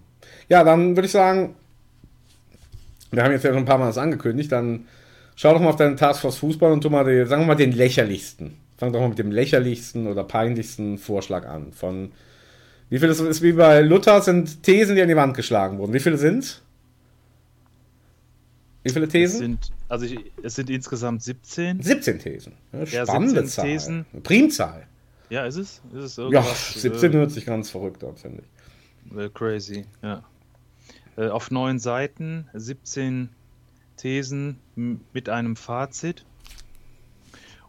Ja, 0.49 0.63
dann 0.63 0.95
würde 0.95 1.05
ich 1.05 1.11
sagen, 1.11 1.55
wir 3.11 3.23
haben 3.23 3.31
jetzt 3.31 3.43
ja 3.43 3.51
schon 3.51 3.59
ein 3.59 3.65
paar 3.65 3.77
Mal 3.77 3.87
das 3.87 3.97
angekündigt, 3.97 4.51
dann 4.51 4.87
schau 5.35 5.53
doch 5.53 5.61
mal 5.61 5.69
auf 5.69 5.75
deinen 5.75 5.97
Taskforce 5.97 6.37
Fußball 6.37 6.71
und 6.71 6.81
tu 6.81 6.89
mal, 6.89 7.05
die, 7.05 7.27
sagen 7.27 7.43
wir 7.43 7.47
mal, 7.47 7.55
den 7.55 7.71
lächerlichsten. 7.71 8.57
Fang 8.77 8.91
doch 8.91 9.01
mal 9.01 9.09
mit 9.09 9.19
dem 9.19 9.31
lächerlichsten 9.31 10.07
oder 10.07 10.23
peinlichsten 10.23 10.97
Vorschlag 10.97 11.47
an. 11.47 11.73
Von 11.73 12.11
wie 12.89 12.97
viele 12.97 13.11
ist 13.11 13.41
wie 13.41 13.51
bei 13.51 13.81
Luther 13.81 14.21
sind 14.21 14.63
Thesen, 14.63 14.95
die 14.95 15.01
an 15.01 15.09
die 15.09 15.15
Wand 15.15 15.35
geschlagen 15.35 15.77
wurden. 15.77 15.93
Wie 15.93 15.99
viele 15.99 16.17
sind 16.17 16.61
Wie 18.83 18.89
viele 18.89 19.07
Thesen? 19.07 19.33
Es 19.33 19.39
sind, 19.39 19.71
also 19.89 20.05
ich, 20.05 20.19
es 20.41 20.55
sind 20.55 20.69
insgesamt 20.69 21.21
17. 21.23 21.81
17 21.81 22.19
Thesen. 22.19 22.53
Ja, 22.71 23.05
Spannende 23.05 23.41
17 23.41 23.47
Zahl. 23.47 23.65
Thesen. 23.65 24.05
Eine 24.13 24.21
Primzahl. 24.21 24.87
Ja, 25.29 25.45
ist 25.45 25.57
es? 25.57 25.81
Ist 25.93 26.03
es 26.03 26.17
Ja, 26.17 26.23
irgendwas, 26.23 26.73
17 26.75 27.11
äh, 27.11 27.15
hört 27.15 27.31
sich 27.31 27.45
ganz 27.45 27.69
verrückt 27.69 28.03
an, 28.03 28.15
finde 28.15 28.43
ich. 28.43 29.17
Äh, 29.17 29.29
crazy, 29.29 29.85
ja. 30.01 30.23
Äh, 31.17 31.27
auf 31.27 31.51
neun 31.51 31.79
Seiten, 31.79 32.47
17 32.53 33.29
Thesen 33.97 34.57
mit 35.13 35.29
einem 35.29 35.55
Fazit. 35.55 36.25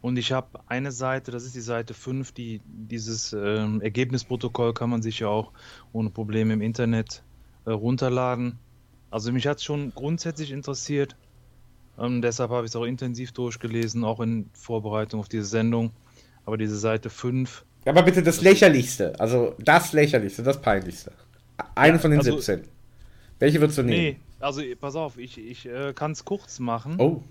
Und 0.00 0.16
ich 0.16 0.32
habe 0.32 0.61
eine 0.66 0.92
Seite, 0.92 1.30
das 1.30 1.44
ist 1.44 1.54
die 1.54 1.61
Seite 1.61 1.92
5, 1.92 2.32
die, 2.32 2.62
dieses 2.64 3.34
ähm, 3.34 3.82
Ergebnisprotokoll 3.82 4.72
kann 4.72 4.88
man 4.88 5.02
sich 5.02 5.18
ja 5.18 5.28
auch 5.28 5.52
ohne 5.92 6.08
Probleme 6.08 6.54
im 6.54 6.62
Internet 6.62 7.22
äh, 7.66 7.70
runterladen. 7.70 8.58
Also 9.11 9.32
mich 9.32 9.46
hat 9.46 9.58
es 9.58 9.64
schon 9.64 9.92
grundsätzlich 9.94 10.52
interessiert. 10.52 11.16
Ähm, 11.98 12.22
deshalb 12.22 12.50
habe 12.50 12.64
ich 12.64 12.70
es 12.70 12.76
auch 12.76 12.84
intensiv 12.84 13.32
durchgelesen, 13.32 14.04
auch 14.04 14.20
in 14.20 14.48
Vorbereitung 14.54 15.20
auf 15.20 15.28
diese 15.28 15.44
Sendung. 15.44 15.90
Aber 16.46 16.56
diese 16.56 16.78
Seite 16.78 17.11
5, 17.11 17.64
Aber 17.84 18.02
bitte 18.02 18.22
das 18.22 18.40
lächerlichste, 18.40 19.20
also 19.20 19.54
das 19.58 19.92
lächerlichste, 19.92 20.42
das 20.42 20.58
peinlichste. 20.61 21.12
Eine 21.74 21.98
von 21.98 22.11
den 22.11 22.20
also- 22.20 22.38
17. 22.38 22.62
Welche 23.38 23.61
würdest 23.61 23.78
du 23.78 23.82
nehmen? 23.82 23.98
Nee, 23.98 24.16
also 24.38 24.62
pass 24.78 24.96
auf, 24.96 25.16
ich, 25.16 25.38
ich 25.38 25.64
äh, 25.66 25.94
kann 25.94 26.12
es 26.12 26.26
kurz 26.26 26.58
machen. 26.58 26.96
Oh. 26.98 27.22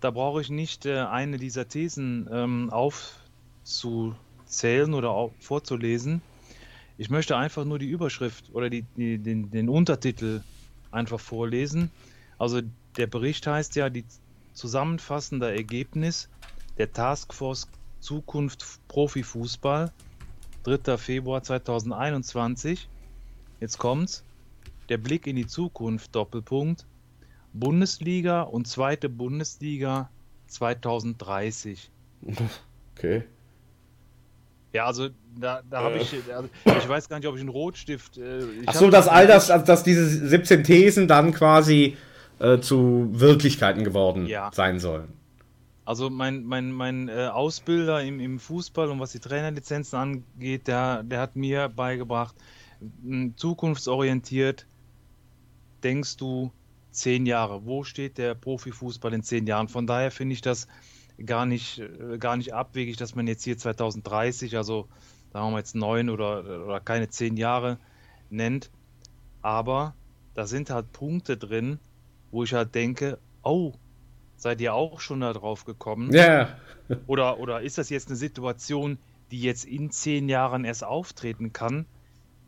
Da 0.00 0.12
brauche 0.12 0.40
ich 0.40 0.50
nicht 0.50 0.86
äh, 0.86 1.00
eine 1.00 1.36
dieser 1.36 1.66
Thesen 1.68 2.28
ähm, 2.32 2.70
aufzuzählen 2.70 4.94
oder 4.94 5.10
au 5.10 5.32
vorzulesen. 5.40 6.22
Ich 6.96 7.10
möchte 7.10 7.36
einfach 7.36 7.64
nur 7.64 7.80
die 7.80 7.88
Überschrift 7.88 8.50
oder 8.52 8.70
die, 8.70 8.84
die, 8.96 9.18
den, 9.18 9.50
den 9.50 9.68
Untertitel 9.68 10.42
einfach 10.90 11.20
vorlesen. 11.20 11.90
Also 12.38 12.60
der 12.96 13.06
Bericht 13.06 13.46
heißt 13.46 13.76
ja 13.76 13.90
die 13.90 14.04
zusammenfassende 14.52 15.54
Ergebnis 15.54 16.28
der 16.78 16.92
Taskforce 16.92 17.68
Zukunft 18.00 18.64
Profifußball 18.88 19.92
3. 20.64 20.96
Februar 20.96 21.42
2021. 21.42 22.88
Jetzt 23.60 23.78
kommt's. 23.78 24.24
Der 24.88 24.98
Blick 24.98 25.26
in 25.26 25.36
die 25.36 25.46
Zukunft, 25.46 26.14
Doppelpunkt. 26.14 26.86
Bundesliga 27.52 28.42
und 28.42 28.68
zweite 28.68 29.08
Bundesliga 29.08 30.10
2030. 30.48 31.90
Okay. 32.96 33.22
Ja, 34.72 34.86
also 34.86 35.10
da, 35.40 35.62
da 35.68 35.82
habe 35.82 35.96
Äh. 35.98 36.02
ich, 36.02 36.14
also, 36.34 36.48
ich 36.64 36.88
weiß 36.88 37.08
gar 37.08 37.18
nicht, 37.18 37.28
ob 37.28 37.34
ich 37.36 37.40
einen 37.40 37.48
Rotstift. 37.50 38.18
Äh, 38.18 38.42
Ach 38.66 38.74
so, 38.74 38.90
dass 38.90 39.08
all 39.08 39.26
das, 39.26 39.50
also 39.50 39.64
dass 39.64 39.82
diese 39.82 40.06
17 40.06 40.64
Thesen 40.64 41.08
dann 41.08 41.32
quasi 41.32 41.96
äh, 42.38 42.58
zu 42.60 43.08
Wirklichkeiten 43.12 43.84
geworden 43.84 44.26
Ja. 44.26 44.50
sein 44.52 44.78
sollen. 44.80 45.08
Also 45.84 46.10
mein, 46.10 46.44
mein, 46.44 46.70
mein 46.70 47.08
äh, 47.08 47.28
Ausbilder 47.32 48.02
im, 48.02 48.20
im 48.20 48.38
Fußball 48.38 48.90
und 48.90 49.00
was 49.00 49.12
die 49.12 49.20
Trainerlizenzen 49.20 49.98
angeht, 49.98 50.68
der, 50.68 51.02
der 51.02 51.20
hat 51.20 51.34
mir 51.34 51.68
beigebracht, 51.70 52.34
zukunftsorientiert 53.36 54.66
denkst 55.82 56.16
du 56.16 56.52
zehn 56.90 57.26
Jahre. 57.26 57.64
Wo 57.64 57.84
steht 57.84 58.18
der 58.18 58.34
Profifußball 58.34 59.12
in 59.14 59.22
zehn 59.22 59.46
Jahren? 59.46 59.68
Von 59.68 59.86
daher 59.86 60.10
finde 60.10 60.34
ich 60.34 60.40
das 60.40 60.66
gar 61.24 61.46
nicht, 61.46 61.78
äh, 61.78 62.18
gar 62.18 62.36
nicht 62.36 62.52
abwegig, 62.54 62.96
dass 62.96 63.14
man 63.14 63.26
jetzt 63.26 63.44
hier 63.44 63.56
2030, 63.56 64.56
also 64.56 64.88
sagen 65.32 65.52
wir 65.52 65.58
jetzt 65.58 65.74
neun 65.74 66.10
oder, 66.10 66.64
oder 66.64 66.80
keine 66.80 67.08
zehn 67.08 67.36
Jahre 67.36 67.78
nennt. 68.30 68.70
Aber 69.42 69.94
da 70.34 70.46
sind 70.46 70.70
halt 70.70 70.92
Punkte 70.92 71.36
drin, 71.36 71.78
wo 72.30 72.44
ich 72.44 72.54
halt 72.54 72.74
denke, 72.74 73.18
oh, 73.42 73.72
seid 74.36 74.60
ihr 74.60 74.74
auch 74.74 75.00
schon 75.00 75.20
da 75.20 75.32
drauf 75.32 75.64
gekommen? 75.64 76.12
Ja. 76.12 76.56
Oder, 77.06 77.38
oder 77.38 77.60
ist 77.60 77.78
das 77.78 77.90
jetzt 77.90 78.08
eine 78.08 78.16
Situation, 78.16 78.98
die 79.30 79.42
jetzt 79.42 79.64
in 79.64 79.90
zehn 79.90 80.28
Jahren 80.28 80.64
erst 80.64 80.84
auftreten 80.84 81.52
kann? 81.52 81.86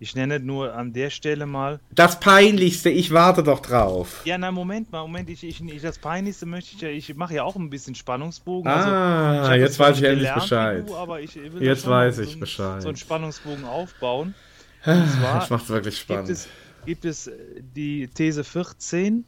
Ich 0.03 0.15
nenne 0.15 0.41
nur 0.41 0.75
an 0.75 0.95
der 0.95 1.11
Stelle 1.11 1.45
mal. 1.45 1.79
Das 1.91 2.19
Peinlichste, 2.19 2.89
ich 2.89 3.13
warte 3.13 3.43
doch 3.43 3.61
drauf. 3.61 4.23
Ja, 4.25 4.39
na 4.39 4.51
Moment 4.51 4.91
mal, 4.91 5.03
Moment, 5.03 5.29
ich, 5.29 5.45
ich, 5.45 5.63
ich 5.63 5.83
das 5.83 5.99
Peinlichste 5.99 6.47
möchte 6.47 6.75
ich 6.75 6.81
ja, 6.81 6.89
ich 6.89 7.15
mache 7.17 7.35
ja 7.35 7.45
auch 7.45 7.55
ein 7.55 7.69
bisschen 7.69 7.95
Spannungsbogen. 7.95 8.73
Ah, 8.73 9.51
hab 9.51 9.57
jetzt 9.57 9.79
weiß 9.79 9.99
ich 9.99 10.05
endlich 10.05 10.33
Bescheid. 10.33 10.89
Du, 10.89 11.61
Jetzt 11.61 11.87
weiß 11.87 12.19
ich 12.21 12.33
so, 12.33 12.41
Bescheid. 12.41 12.81
So 12.81 12.89
einen 12.89 12.97
Spannungsbogen 12.97 13.67
aufbauen. 13.67 14.35
Zwar 14.83 15.41
das 15.41 15.51
macht's 15.51 15.69
wirklich 15.69 15.99
spannend. 15.99 16.29
Gibt 16.29 16.39
es, 16.39 16.49
gibt 16.87 17.05
es 17.05 17.27
äh, 17.27 17.63
die 17.77 18.09
These 18.09 18.43
14, 18.43 19.27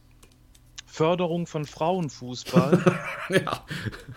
Förderung 0.87 1.47
von 1.47 1.67
Frauenfußball. 1.67 2.99
ja. 3.29 3.67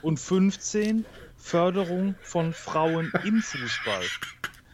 Und 0.01 0.22
15, 0.22 1.03
Förderung 1.36 2.16
von 2.22 2.53
Frauen 2.53 3.12
im 3.26 3.41
Fußball. 3.41 4.03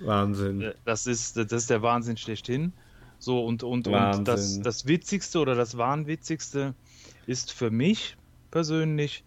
Wahnsinn. 0.05 0.61
Äh, 0.61 0.73
Das 0.85 1.07
ist, 1.07 1.37
das 1.37 1.51
ist 1.51 1.69
der 1.69 1.81
Wahnsinn 1.81 2.17
schlechthin. 2.17 2.73
So, 3.19 3.45
und, 3.45 3.63
und, 3.63 3.87
und 3.87 4.27
das, 4.27 4.59
das 4.61 4.87
Witzigste 4.87 5.39
oder 5.39 5.53
das 5.55 5.77
Wahnwitzigste 5.77 6.73
ist 7.27 7.51
für 7.53 7.69
mich 7.69 8.17
persönlich 8.49 9.23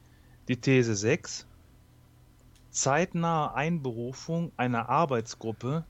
die 0.49 0.57
These 0.57 0.97
6. 0.97 1.47
Zeitnahe 2.71 3.55
Einberufung 3.55 4.51
einer 4.57 4.89
Arbeitsgruppe 4.89 5.85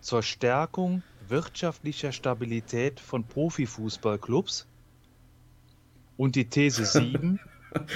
zur 0.00 0.22
Stärkung 0.22 1.02
wirtschaftlicher 1.28 2.12
Stabilität 2.12 3.00
von 3.00 3.24
Profifußballclubs. 3.24 4.66
Und 6.16 6.36
die 6.36 6.48
These 6.48 6.86
7. 6.86 7.38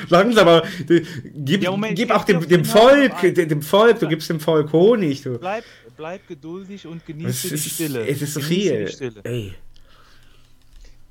Langsam, 0.09 0.49
aber 0.49 0.67
die- 0.89 1.05
gib, 1.35 1.63
Ja, 1.63 1.71
Moment, 1.71 1.97
gib 1.97 2.11
auch 2.11 2.25
dem, 2.25 2.41
dem 2.41 2.63
Namen 2.63 2.65
Volk, 3.11 3.35
dem 3.35 3.63
Volk, 3.63 3.99
du 4.01 4.09
gibst 4.09 4.29
dem 4.29 4.41
Volk 4.41 4.73
Honig. 4.73 5.23
Du. 5.23 5.39
Bleib, 5.39 5.65
bleib 5.97 6.27
geduldig 6.29 6.87
und 6.87 7.05
genieße 7.07 7.49
die 7.49 7.55
ist, 7.55 7.71
Stille. 7.75 8.07
es 8.07 8.23
ist 8.23 8.35
so 8.35 8.41
viel. 8.41 8.87
Die. 8.87 9.13
Ey. 9.29 9.55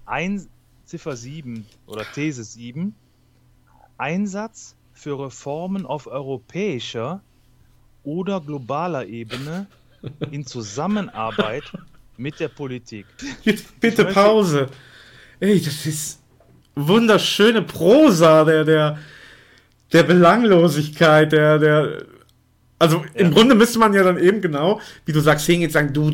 Ein 0.06 0.48
Ziffer 0.86 1.16
7 1.16 1.66
oder 1.86 2.06
These 2.14 2.44
7. 2.44 2.96
Einsatz 3.98 4.76
für 4.94 5.20
Reformen 5.20 5.86
auf 5.86 6.08
europäischer 6.08 7.22
oder 8.04 8.40
globaler 8.42 9.06
Ebene 9.06 9.68
in 10.32 10.46
Zusammenarbeit 10.46 11.64
mit 12.18 12.40
der 12.40 12.48
Politik. 12.48 13.06
Jetzt 13.44 13.80
bitte 13.80 14.04
möchte- 14.04 14.14
Pause. 14.20 14.68
Ey, 15.40 15.62
das 15.62 15.86
ist 15.86 16.20
wunderschöne 16.88 17.62
Prosa 17.62 18.44
der, 18.44 18.64
der, 18.64 19.00
der 19.92 20.04
Belanglosigkeit, 20.04 21.32
der, 21.32 21.60
der. 21.60 22.06
Also 22.78 23.04
im 23.14 23.32
Grunde 23.32 23.56
müsste 23.56 23.80
man 23.80 23.94
ja 23.94 24.04
dann 24.04 24.18
eben 24.18 24.42
genau, 24.42 24.80
wie 25.06 25.12
du 25.12 25.20
sagst, 25.20 25.46
hingehen 25.46 25.68
und 25.68 25.74
sagen, 25.74 25.94
du, 25.94 26.12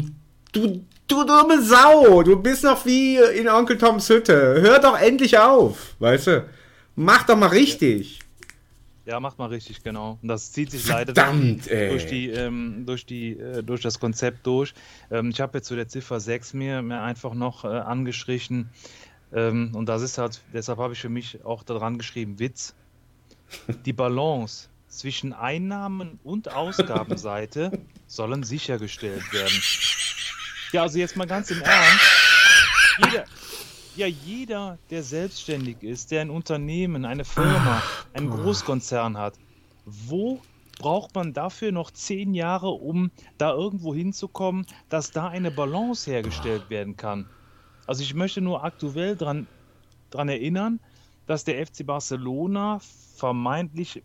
du, 0.51 0.83
du 1.07 1.23
dumme 1.23 1.61
Sau, 1.61 2.23
du 2.23 2.41
bist 2.41 2.63
noch 2.63 2.85
wie 2.85 3.17
in 3.17 3.47
Onkel 3.47 3.77
Toms 3.77 4.09
Hütte. 4.09 4.61
Hör 4.61 4.79
doch 4.79 4.99
endlich 4.99 5.37
auf, 5.37 5.95
weißt 5.99 6.27
du? 6.27 6.45
Mach 6.95 7.23
doch 7.25 7.37
mal 7.37 7.47
richtig. 7.47 8.19
Ja, 9.05 9.19
macht 9.19 9.37
mal 9.37 9.49
richtig, 9.49 9.83
genau. 9.83 10.17
Und 10.19 10.27
das 10.27 10.51
zieht 10.51 10.71
sich 10.71 10.87
leider 10.87 11.13
Verdammt, 11.13 11.69
ey. 11.69 11.89
durch 11.89 12.07
die, 12.07 12.29
ähm, 12.29 12.85
durch 12.87 13.05
die, 13.05 13.37
äh, 13.37 13.61
durch 13.61 13.81
das 13.81 13.99
Konzept 13.99 14.47
durch. 14.47 14.73
Ähm, 15.11 15.29
ich 15.29 15.41
habe 15.41 15.59
jetzt 15.59 15.67
zu 15.67 15.75
der 15.75 15.87
Ziffer 15.87 16.19
6 16.19 16.55
mir, 16.55 16.81
mir 16.81 17.01
einfach 17.01 17.35
noch 17.35 17.65
äh, 17.65 17.67
angestrichen. 17.67 18.71
Ähm, 19.33 19.71
und 19.73 19.87
das 19.87 20.01
ist 20.01 20.17
halt, 20.17 20.41
deshalb 20.53 20.79
habe 20.79 20.93
ich 20.93 20.99
für 20.99 21.09
mich 21.09 21.43
auch 21.43 21.63
daran 21.63 21.97
geschrieben, 21.97 22.39
Witz. 22.39 22.75
Die 23.85 23.93
Balance 23.93 24.69
zwischen 24.87 25.33
Einnahmen- 25.33 26.19
und 26.23 26.51
Ausgabenseite 26.51 27.71
sollen 28.07 28.43
sichergestellt 28.43 29.31
werden. 29.33 29.61
Ja, 30.71 30.83
also 30.83 30.97
jetzt 30.99 31.15
mal 31.15 31.27
ganz 31.27 31.51
im 31.51 31.61
Ernst. 31.61 32.05
Jeder, 33.03 33.25
ja, 33.95 34.07
jeder, 34.07 34.77
der 34.89 35.03
selbstständig 35.03 35.83
ist, 35.83 36.11
der 36.11 36.21
ein 36.21 36.29
Unternehmen, 36.29 37.05
eine 37.05 37.25
Firma, 37.25 37.81
einen 38.13 38.29
Großkonzern 38.29 39.17
hat, 39.17 39.35
wo 39.85 40.41
braucht 40.79 41.15
man 41.15 41.33
dafür 41.33 41.71
noch 41.71 41.91
zehn 41.91 42.33
Jahre, 42.33 42.69
um 42.69 43.11
da 43.37 43.53
irgendwo 43.53 43.95
hinzukommen, 43.95 44.65
dass 44.89 45.11
da 45.11 45.27
eine 45.27 45.51
Balance 45.51 46.09
hergestellt 46.09 46.69
werden 46.69 46.97
kann? 46.97 47.29
Also 47.87 48.03
ich 48.03 48.13
möchte 48.13 48.41
nur 48.41 48.63
aktuell 48.63 49.15
dran, 49.15 49.47
dran 50.09 50.29
erinnern, 50.29 50.79
dass 51.27 51.43
der 51.43 51.65
FC 51.65 51.85
Barcelona 51.85 52.79
vermeintlich 53.15 54.03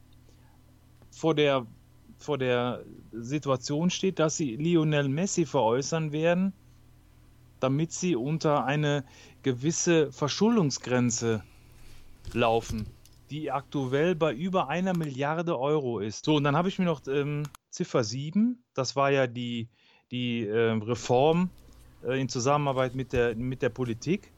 vor 1.11 1.35
der 1.35 1.67
vor 2.21 2.37
der 2.37 2.85
Situation 3.13 3.89
steht, 3.89 4.19
dass 4.19 4.37
sie 4.37 4.55
Lionel 4.57 5.09
Messi 5.09 5.47
veräußern 5.47 6.13
werden, 6.13 6.53
damit 7.61 7.93
sie 7.93 8.15
unter 8.15 8.65
eine 8.67 9.05
gewisse 9.43 10.13
Verschuldungsgrenze 10.13 11.43
laufen, 12.35 12.87
die 13.31 13.51
aktuell 13.51 14.15
bei 14.15 14.35
über 14.35 14.69
einer 14.69 14.95
Milliarde 14.95 15.59
Euro 15.59 15.99
ist. 15.99 16.27
So, 16.27 16.37
und 16.37 16.45
dann 16.45 16.57
habe 16.57 16.69
ich 16.69 16.79
mir 16.79 16.85
noch 16.85 17.01
ähm, 17.07 17.45
Ziffer 17.71 18.05
7, 18.05 18.63
das 18.75 18.97
war 18.97 19.11
ja 19.11 19.27
die, 19.27 19.71
die 20.11 20.47
äh, 20.47 20.73
Reform 20.73 21.51
in 22.03 22.29
Zusammenarbeit 22.29 22.95
mit 22.95 23.13
der, 23.13 23.35
mit 23.35 23.63
der 23.63 23.69
Politik. 23.69 24.33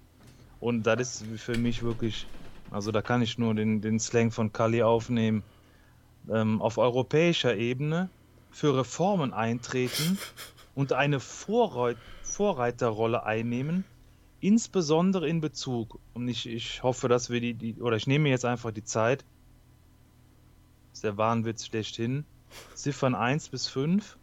Und 0.60 0.84
das 0.84 1.22
ist 1.22 1.40
für 1.40 1.58
mich 1.58 1.82
wirklich, 1.82 2.26
also 2.70 2.92
da 2.92 3.02
kann 3.02 3.22
ich 3.22 3.38
nur 3.38 3.54
den, 3.54 3.80
den 3.80 3.98
Slang 3.98 4.30
von 4.30 4.52
Kali 4.52 4.82
aufnehmen, 4.82 5.42
ähm, 6.30 6.62
auf 6.62 6.78
europäischer 6.78 7.56
Ebene 7.56 8.10
für 8.50 8.76
Reformen 8.76 9.32
eintreten 9.32 10.18
und 10.74 10.92
eine 10.92 11.20
Vorreit 11.20 11.96
Vorreiterrolle 12.32 13.24
einnehmen, 13.24 13.84
insbesondere 14.40 15.28
in 15.28 15.42
Bezug, 15.42 15.98
und 16.14 16.28
ich, 16.28 16.48
ich 16.48 16.82
hoffe, 16.82 17.08
dass 17.08 17.28
wir 17.28 17.40
die, 17.40 17.52
die, 17.52 17.74
oder 17.82 17.96
ich 17.96 18.06
nehme 18.06 18.30
jetzt 18.30 18.46
einfach 18.46 18.70
die 18.70 18.84
Zeit, 18.84 19.22
ist 20.94 21.04
der 21.04 21.18
Wahnwitz 21.18 21.66
schlechthin, 21.66 22.24
Ziffern 22.74 23.14
1 23.14 23.50
bis 23.50 23.68
5. 23.68 24.16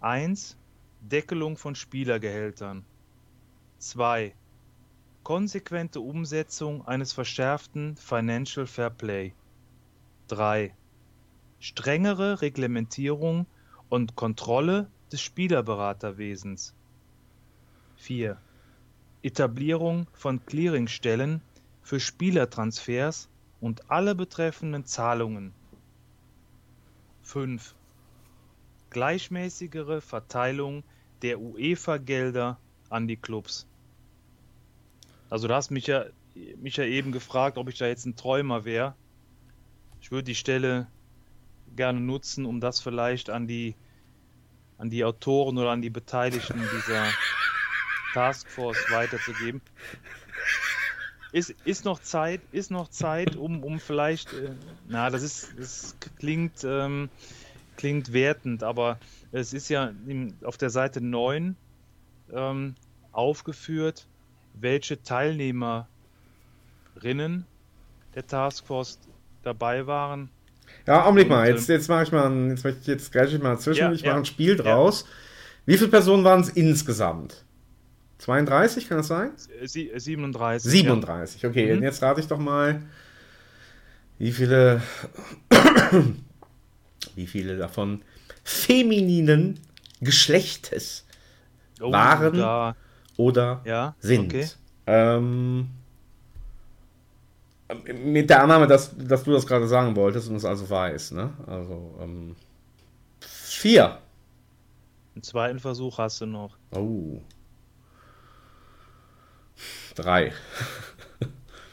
1. 0.00 0.56
Deckelung 1.04 1.56
von 1.56 1.74
Spielergehältern. 1.74 2.84
2. 3.78 4.34
Konsequente 5.24 6.00
Umsetzung 6.00 6.86
eines 6.86 7.12
verschärften 7.12 7.96
Financial 7.96 8.68
Fair 8.68 8.90
Play. 8.90 9.32
3. 10.28 10.72
Strengere 11.58 12.40
Reglementierung 12.40 13.46
und 13.88 14.14
Kontrolle 14.14 14.88
des 15.10 15.20
Spielerberaterwesens. 15.20 16.72
4. 17.96 18.40
Etablierung 19.22 20.06
von 20.12 20.46
Clearingstellen 20.46 21.42
für 21.82 21.98
Spielertransfers 21.98 23.28
und 23.60 23.90
alle 23.90 24.14
betreffenden 24.14 24.86
Zahlungen. 24.86 25.52
5. 27.24 27.74
Gleichmäßigere 28.90 30.00
Verteilung 30.00 30.84
der 31.22 31.40
UEFA-Gelder 31.40 32.58
an 32.90 33.08
die 33.08 33.16
Clubs. 33.16 33.66
Also 35.30 35.48
du 35.48 35.54
hast 35.54 35.70
mich 35.70 35.86
ja, 35.86 36.04
mich 36.56 36.76
ja 36.76 36.84
eben 36.84 37.12
gefragt, 37.12 37.56
ob 37.56 37.68
ich 37.68 37.78
da 37.78 37.86
jetzt 37.86 38.04
ein 38.04 38.16
Träumer 38.16 38.64
wäre. 38.64 38.94
Ich 40.00 40.10
würde 40.10 40.24
die 40.24 40.34
Stelle 40.34 40.88
gerne 41.74 42.00
nutzen, 42.00 42.44
um 42.44 42.60
das 42.60 42.80
vielleicht 42.80 43.30
an 43.30 43.46
die 43.46 43.74
an 44.82 44.90
die 44.90 45.04
Autoren 45.04 45.56
oder 45.58 45.70
an 45.70 45.80
die 45.80 45.90
Beteiligten 45.90 46.60
dieser 46.60 47.06
Taskforce 48.14 48.90
weiterzugeben. 48.90 49.62
Ist, 51.30 51.50
ist 51.64 51.84
noch 51.84 52.00
Zeit, 52.00 52.40
ist 52.50 52.72
noch 52.72 52.88
Zeit, 52.88 53.36
um, 53.36 53.62
um 53.62 53.78
vielleicht, 53.78 54.32
äh, 54.32 54.50
na, 54.88 55.08
das 55.08 55.22
ist, 55.22 55.52
das 55.56 55.96
klingt, 56.18 56.64
ähm, 56.64 57.10
klingt 57.76 58.12
wertend, 58.12 58.62
aber 58.62 58.98
es 59.32 59.52
ist 59.52 59.68
ja 59.68 59.92
auf 60.44 60.56
der 60.56 60.70
Seite 60.70 61.00
9 61.00 61.56
ähm, 62.32 62.74
aufgeführt, 63.12 64.06
welche 64.54 65.02
Teilnehmerinnen 65.02 65.86
der 68.14 68.26
Taskforce 68.26 68.98
dabei 69.42 69.86
waren. 69.86 70.30
Ja, 70.86 71.04
Augenblick 71.04 71.28
mal, 71.28 71.48
jetzt, 71.48 71.68
ähm, 71.68 71.76
jetzt 71.76 71.88
mache 71.88 72.04
ich 72.04 72.12
mal, 72.12 72.26
ein, 72.26 72.50
jetzt 72.50 72.64
möchte 72.64 72.80
ich 72.80 72.86
jetzt 72.86 73.12
gleich 73.12 73.38
mal 73.38 73.58
zwischen, 73.58 73.80
ja, 73.80 73.92
ich 73.92 74.04
mache 74.04 74.16
ein 74.16 74.24
Spiel 74.24 74.56
draus. 74.56 75.02
Ja. 75.02 75.08
Wie 75.66 75.78
viele 75.78 75.90
Personen 75.90 76.24
waren 76.24 76.40
es 76.40 76.48
insgesamt? 76.48 77.44
32, 78.18 78.88
kann 78.88 78.98
das 78.98 79.08
sein? 79.08 79.30
Sie, 79.64 79.90
37. 79.94 80.70
37, 80.70 81.42
ja. 81.42 81.48
okay. 81.48 81.74
Mhm. 81.74 81.82
Jetzt 81.82 82.02
rate 82.02 82.20
ich 82.20 82.28
doch 82.28 82.38
mal, 82.38 82.82
wie 84.18 84.32
viele, 84.32 84.82
wie 87.16 87.26
viele 87.26 87.56
davon 87.56 88.02
femininen 88.44 89.60
Geschlechtes 90.00 91.06
oh, 91.80 91.92
waren 91.92 92.36
da. 92.36 92.76
oder 93.16 93.62
ja, 93.64 93.94
sind. 94.00 94.26
Okay. 94.26 94.48
Ähm, 94.86 95.68
mit 98.04 98.28
der 98.28 98.42
Annahme, 98.42 98.66
dass, 98.66 98.94
dass 98.96 99.22
du 99.22 99.32
das 99.32 99.46
gerade 99.46 99.66
sagen 99.66 99.94
wolltest 99.96 100.28
und 100.28 100.36
es 100.36 100.44
also 100.44 100.68
weiß, 100.68 101.12
ne? 101.12 101.32
Also, 101.46 101.98
ähm, 102.00 102.36
vier. 103.20 103.98
Einen 105.14 105.22
zweiten 105.22 105.58
Versuch 105.58 105.98
hast 105.98 106.20
du 106.20 106.26
noch. 106.26 106.56
Oh. 106.74 107.20
Drei. 109.94 110.32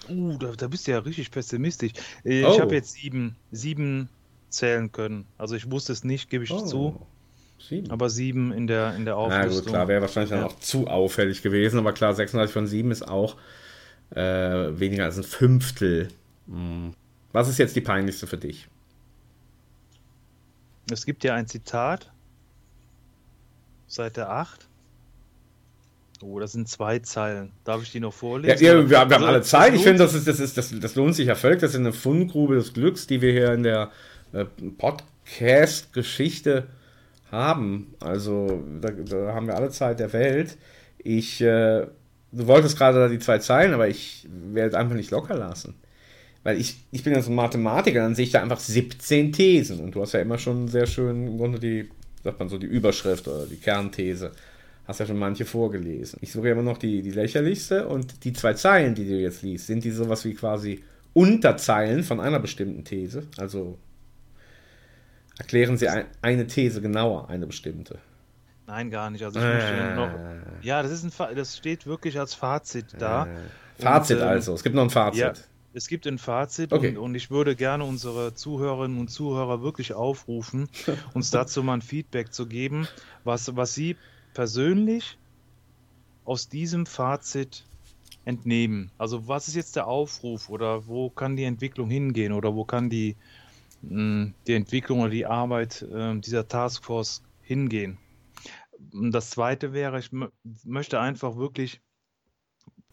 Uh, 0.09 0.37
da, 0.37 0.51
da 0.53 0.67
bist 0.67 0.87
du 0.87 0.91
ja 0.91 0.99
richtig 0.99 1.31
pessimistisch. 1.31 1.93
Äh, 2.23 2.41
ich 2.41 2.45
oh. 2.45 2.59
habe 2.59 2.75
jetzt 2.75 2.93
sieben, 2.93 3.35
sieben 3.51 4.09
zählen 4.49 4.91
können. 4.91 5.25
Also 5.37 5.55
ich 5.55 5.69
wusste 5.71 5.93
es 5.93 6.03
nicht, 6.03 6.29
gebe 6.29 6.43
ich 6.43 6.51
oh. 6.51 6.65
zu. 6.65 7.07
Sieben. 7.59 7.91
Aber 7.91 8.09
sieben 8.09 8.51
in 8.53 8.67
der, 8.67 8.95
in 8.95 9.05
der 9.05 9.17
Auflistung. 9.17 9.49
Na 9.49 9.55
gut, 9.55 9.67
klar, 9.67 9.87
wäre 9.87 10.01
wahrscheinlich 10.01 10.31
ja. 10.31 10.37
dann 10.37 10.45
auch 10.45 10.59
zu 10.59 10.87
auffällig 10.87 11.41
gewesen. 11.41 11.77
Aber 11.77 11.93
klar, 11.93 12.13
36 12.13 12.53
von 12.53 12.67
sieben 12.67 12.91
ist 12.91 13.07
auch 13.07 13.35
äh, 14.11 14.19
weniger 14.21 15.05
als 15.05 15.17
ein 15.17 15.23
Fünftel. 15.23 16.07
Hm. 16.47 16.93
Was 17.31 17.49
ist 17.49 17.59
jetzt 17.59 17.75
die 17.75 17.81
peinlichste 17.81 18.27
für 18.27 18.37
dich? 18.37 18.67
Es 20.91 21.05
gibt 21.05 21.23
ja 21.23 21.35
ein 21.35 21.47
Zitat, 21.47 22.11
Seite 23.87 24.29
8. 24.29 24.67
Oh, 26.21 26.39
das 26.39 26.51
sind 26.51 26.67
zwei 26.67 26.99
Zeilen. 26.99 27.51
Darf 27.63 27.81
ich 27.81 27.91
die 27.91 27.99
noch 27.99 28.13
vorlesen? 28.13 28.63
Ja, 28.63 28.73
ja 28.73 28.79
wir, 28.79 28.89
wir 28.89 28.99
haben 28.99 29.13
also, 29.13 29.25
alle 29.25 29.41
Zeit. 29.41 29.73
Ich 29.73 29.83
finde, 29.83 29.99
das, 29.99 30.13
ist, 30.13 30.27
das, 30.27 30.39
ist, 30.39 30.57
das, 30.57 30.73
das 30.77 30.95
lohnt 30.95 31.15
sich 31.15 31.27
ja 31.27 31.35
völlig. 31.35 31.59
Das 31.59 31.71
ist 31.71 31.77
eine 31.77 31.93
Fundgrube 31.93 32.55
des 32.55 32.73
Glücks, 32.73 33.07
die 33.07 33.21
wir 33.21 33.31
hier 33.31 33.53
in 33.53 33.63
der 33.63 33.91
äh, 34.33 34.45
Podcast-Geschichte 34.77 36.67
haben. 37.31 37.93
Also, 37.99 38.63
da, 38.81 38.89
da, 38.91 39.33
haben 39.33 39.47
wir 39.47 39.55
alle 39.55 39.69
Zeit 39.69 39.99
der 39.99 40.13
Welt. 40.13 40.57
Ich, 40.97 41.41
äh, 41.41 41.85
du 42.31 42.47
wolltest 42.47 42.77
gerade 42.77 43.09
die 43.09 43.19
zwei 43.19 43.39
Zeilen, 43.39 43.73
aber 43.73 43.87
ich 43.87 44.27
werde 44.29 44.77
einfach 44.77 44.95
nicht 44.95 45.11
locker 45.11 45.35
lassen. 45.35 45.75
Weil 46.43 46.59
ich, 46.59 46.77
ich 46.91 47.03
bin 47.03 47.13
ja 47.13 47.21
so 47.21 47.31
ein 47.31 47.35
Mathematiker, 47.35 47.99
dann 47.99 48.15
sehe 48.15 48.25
ich 48.25 48.31
da 48.31 48.41
einfach 48.41 48.59
17 48.59 49.33
Thesen. 49.33 49.79
Und 49.81 49.95
du 49.95 50.01
hast 50.01 50.13
ja 50.13 50.21
immer 50.21 50.37
schon 50.37 50.67
sehr 50.67 50.87
schön 50.87 51.27
im 51.27 51.37
Grunde 51.37 51.59
die, 51.59 51.89
sagt 52.23 52.39
man 52.39 52.49
so, 52.49 52.57
die 52.57 52.67
Überschrift 52.67 53.27
oder 53.27 53.45
die 53.45 53.57
Kernthese. 53.57 54.31
Hast 54.87 54.99
ja 54.99 55.05
schon 55.05 55.19
manche 55.19 55.45
vorgelesen. 55.45 56.17
Ich 56.21 56.31
suche 56.31 56.49
immer 56.49 56.63
noch 56.63 56.77
die, 56.77 57.01
die 57.01 57.11
lächerlichste 57.11 57.87
und 57.87 58.23
die 58.23 58.33
zwei 58.33 58.53
Zeilen, 58.53 58.95
die 58.95 59.07
du 59.07 59.19
jetzt 59.19 59.43
liest, 59.43 59.67
sind 59.67 59.83
die 59.83 59.91
sowas 59.91 60.25
wie 60.25 60.33
quasi 60.33 60.81
Unterzeilen 61.13 62.03
von 62.03 62.19
einer 62.19 62.39
bestimmten 62.39 62.85
These. 62.85 63.23
Also 63.37 63.77
erklären 65.39 65.77
sie 65.77 65.87
ein, 65.87 66.05
eine 66.21 66.45
These 66.45 66.81
genauer, 66.81 67.29
eine 67.29 67.47
bestimmte. 67.47 67.97
Nein, 68.67 68.91
gar 68.91 69.09
nicht. 69.09 69.23
Also 69.23 69.39
ich 69.39 69.45
äh, 69.45 69.95
noch, 69.95 70.11
ja, 70.61 70.83
das 70.83 70.91
ist 70.91 71.19
ein 71.19 71.35
das 71.35 71.57
steht 71.57 71.87
wirklich 71.87 72.19
als 72.19 72.35
Fazit 72.35 72.85
da. 72.99 73.25
Äh, 73.25 73.81
Fazit 73.81 74.17
und, 74.17 74.23
ähm, 74.23 74.29
also. 74.29 74.53
Es 74.53 74.61
gibt 74.61 74.75
noch 74.75 74.83
ein 74.83 74.91
Fazit. 74.91 75.21
Ja, 75.21 75.33
es 75.73 75.87
gibt 75.87 76.05
ein 76.05 76.19
Fazit 76.19 76.71
okay. 76.71 76.89
und, 76.89 76.97
und, 76.97 77.15
ich 77.15 77.31
würde 77.31 77.55
gerne 77.55 77.83
unsere 77.83 78.35
Zuhörerinnen 78.35 78.99
und 78.99 79.07
Zuhörer 79.07 79.63
wirklich 79.63 79.93
aufrufen, 79.93 80.69
uns 81.15 81.31
dazu 81.31 81.63
mal 81.63 81.75
ein 81.75 81.81
Feedback 81.81 82.31
zu 82.31 82.45
geben, 82.45 82.87
was, 83.23 83.55
was 83.55 83.73
sie 83.73 83.95
persönlich 84.35 85.17
aus 86.25 86.47
diesem 86.47 86.85
Fazit 86.85 87.65
entnehmen? 88.25 88.91
Also 88.99 89.27
was 89.27 89.47
ist 89.47 89.55
jetzt 89.55 89.75
der 89.75 89.87
Aufruf 89.87 90.49
oder 90.49 90.85
wo 90.85 91.09
kann 91.09 91.35
die 91.35 91.45
Entwicklung 91.45 91.89
hingehen 91.89 92.33
oder 92.33 92.53
wo 92.55 92.65
kann 92.65 92.89
die, 92.89 93.15
hm, 93.87 94.33
die 94.47 94.53
Entwicklung 94.53 95.01
oder 95.01 95.09
die 95.09 95.25
Arbeit 95.25 95.81
äh, 95.81 96.17
dieser 96.19 96.47
Taskforce 96.47 97.23
hingehen? 97.41 97.97
Das 98.93 99.29
zweite 99.29 99.73
wäre, 99.73 99.99
ich 99.99 100.09
möchte 100.63 100.99
einfach 100.99 101.35
wirklich, 101.35 101.81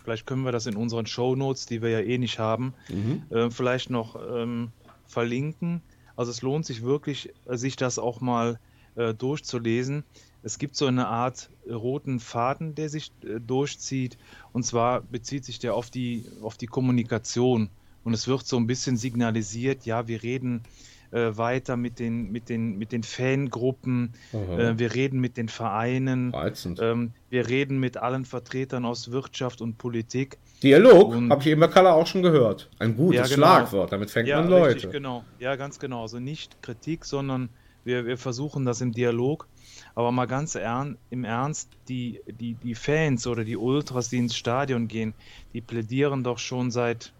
vielleicht 0.02 0.26
können 0.26 0.42
wir 0.42 0.52
das 0.52 0.66
in 0.66 0.76
unseren 0.76 1.06
Show 1.06 1.36
Notes, 1.36 1.66
die 1.66 1.80
wir 1.80 1.90
ja 1.90 2.00
eh 2.00 2.18
nicht 2.18 2.38
haben, 2.38 2.74
mhm. 2.88 3.22
äh, 3.30 3.50
vielleicht 3.50 3.90
noch 3.90 4.16
ähm, 4.16 4.72
verlinken. 5.06 5.82
Also 6.16 6.30
es 6.30 6.42
lohnt 6.42 6.66
sich 6.66 6.82
wirklich, 6.82 7.32
sich 7.46 7.76
das 7.76 7.98
auch 7.98 8.20
mal 8.20 8.58
äh, 8.96 9.14
durchzulesen 9.14 10.04
es 10.46 10.58
gibt 10.58 10.76
so 10.76 10.86
eine 10.86 11.08
Art 11.08 11.50
roten 11.68 12.20
Faden, 12.20 12.76
der 12.76 12.88
sich 12.88 13.10
äh, 13.24 13.40
durchzieht. 13.40 14.16
Und 14.52 14.62
zwar 14.62 15.00
bezieht 15.00 15.44
sich 15.44 15.58
der 15.58 15.74
auf 15.74 15.90
die, 15.90 16.24
auf 16.40 16.56
die 16.56 16.68
Kommunikation. 16.68 17.68
Und 18.06 18.14
es 18.14 18.28
wird 18.28 18.46
so 18.46 18.56
ein 18.56 18.68
bisschen 18.68 18.96
signalisiert, 18.96 19.84
ja, 19.84 20.06
wir 20.06 20.22
reden 20.22 20.62
äh, 21.10 21.36
weiter 21.36 21.76
mit 21.76 21.98
den, 21.98 22.30
mit 22.30 22.48
den, 22.48 22.78
mit 22.78 22.92
den 22.92 23.02
Fangruppen, 23.02 24.12
äh, 24.32 24.78
wir 24.78 24.94
reden 24.94 25.18
mit 25.18 25.36
den 25.36 25.48
Vereinen, 25.48 26.32
ähm, 26.78 27.10
wir 27.30 27.48
reden 27.48 27.80
mit 27.80 27.96
allen 27.96 28.24
Vertretern 28.24 28.84
aus 28.84 29.10
Wirtschaft 29.10 29.60
und 29.60 29.76
Politik. 29.76 30.38
Dialog, 30.62 31.14
habe 31.14 31.40
ich 31.40 31.48
eben 31.48 31.60
bei 31.60 31.66
Kalla 31.66 31.94
auch 31.94 32.06
schon 32.06 32.22
gehört. 32.22 32.70
Ein 32.78 32.96
gutes 32.96 33.28
ja, 33.28 33.34
genau. 33.34 33.46
Schlagwort, 33.48 33.90
damit 33.90 34.12
fängt 34.12 34.28
ja, 34.28 34.40
man 34.40 34.50
Leute. 34.50 34.76
Richtig, 34.76 34.92
genau. 34.92 35.24
Ja, 35.40 35.56
ganz 35.56 35.80
genau. 35.80 36.02
Also 36.02 36.20
nicht 36.20 36.62
Kritik, 36.62 37.04
sondern 37.04 37.48
wir, 37.82 38.06
wir 38.06 38.18
versuchen 38.18 38.64
das 38.64 38.80
im 38.80 38.92
Dialog. 38.92 39.48
Aber 39.96 40.12
mal 40.12 40.26
ganz 40.26 40.54
ern, 40.54 40.98
im 41.10 41.24
Ernst, 41.24 41.70
die, 41.88 42.20
die, 42.26 42.54
die 42.54 42.74
Fans 42.74 43.26
oder 43.26 43.44
die 43.44 43.56
Ultras, 43.56 44.10
die 44.10 44.18
ins 44.18 44.36
Stadion 44.36 44.88
gehen, 44.88 45.14
die 45.54 45.60
plädieren 45.60 46.22
doch 46.22 46.38
schon 46.38 46.70
seit, 46.70 47.12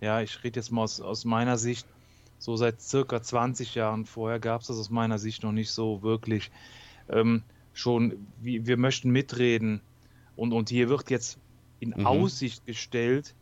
ja, 0.00 0.20
ich 0.20 0.42
rede 0.44 0.60
jetzt 0.60 0.70
mal 0.70 0.82
aus, 0.82 1.00
aus 1.00 1.24
meiner 1.24 1.58
Sicht, 1.58 1.86
so 2.38 2.56
seit 2.56 2.80
circa 2.80 3.22
20 3.22 3.74
Jahren. 3.74 4.06
Vorher 4.06 4.38
gab 4.38 4.60
es 4.60 4.68
das 4.68 4.78
aus 4.78 4.90
meiner 4.90 5.18
Sicht 5.18 5.42
noch 5.42 5.52
nicht 5.52 5.70
so 5.70 6.02
wirklich. 6.02 6.50
Ähm, 7.08 7.42
schon, 7.72 8.26
wie, 8.40 8.66
wir 8.66 8.76
möchten 8.76 9.10
mitreden. 9.10 9.80
Und, 10.36 10.52
und 10.52 10.68
hier 10.68 10.88
wird 10.88 11.10
jetzt 11.10 11.38
in 11.80 11.94
mhm. 11.96 12.06
Aussicht 12.06 12.66
gestellt, 12.66 13.34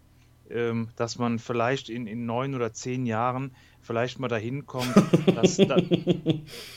ähm, 0.51 0.89
dass 0.97 1.19
man 1.19 1.39
vielleicht 1.39 1.89
in, 1.89 2.07
in 2.07 2.27
neun 2.27 2.55
oder 2.55 2.73
zehn 2.73 3.07
Jahren 3.07 3.53
vielleicht 3.87 4.19
mal 4.19 4.29
dahin 4.29 4.67
kommt. 4.67 4.95
Dass 5.35 5.57
da, 5.57 5.77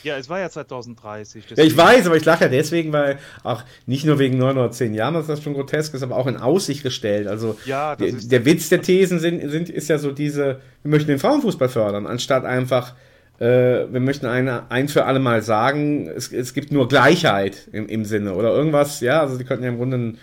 ja, 0.02 0.16
es 0.16 0.28
war 0.28 0.40
ja 0.40 0.48
2030. 0.48 1.44
Ja, 1.56 1.64
ich 1.64 1.76
weiß, 1.76 2.06
aber 2.06 2.16
ich 2.16 2.24
lache 2.24 2.44
ja 2.44 2.50
deswegen, 2.50 2.92
weil 2.92 3.18
auch 3.42 3.64
nicht 3.86 4.04
nur 4.04 4.18
wegen 4.18 4.38
neun 4.38 4.56
oder 4.56 4.70
zehn 4.70 4.94
Jahren, 4.94 5.14
dass 5.14 5.26
das 5.26 5.42
schon 5.42 5.54
grotesk 5.54 5.94
ist, 5.94 6.02
aber 6.02 6.16
auch 6.16 6.26
in 6.26 6.36
Aussicht 6.36 6.82
gestellt. 6.82 7.26
Also 7.26 7.56
ja, 7.64 7.96
der, 7.96 8.12
der 8.12 8.44
Witz 8.44 8.68
der 8.68 8.82
Thesen 8.82 9.18
sind, 9.18 9.50
sind, 9.50 9.68
ist 9.68 9.88
ja 9.88 9.98
so 9.98 10.12
diese, 10.12 10.60
wir 10.82 10.90
möchten 10.90 11.08
den 11.08 11.18
Frauenfußball 11.18 11.68
fördern, 11.68 12.06
anstatt 12.06 12.44
einfach 12.44 12.94
äh, 13.40 13.90
wir 13.90 14.00
möchten 14.00 14.26
eine, 14.26 14.70
ein 14.70 14.88
für 14.88 15.06
alle 15.06 15.18
Mal 15.18 15.42
sagen, 15.42 16.08
es, 16.08 16.30
es 16.30 16.52
gibt 16.52 16.72
nur 16.72 16.88
Gleichheit 16.88 17.68
im, 17.72 17.86
im 17.86 18.04
Sinne 18.04 18.34
oder 18.34 18.50
irgendwas, 18.50 19.00
ja, 19.00 19.20
also 19.20 19.38
die 19.38 19.44
könnten 19.44 19.64
ja 19.64 19.70
im 19.70 19.78
Grunde 19.78 20.14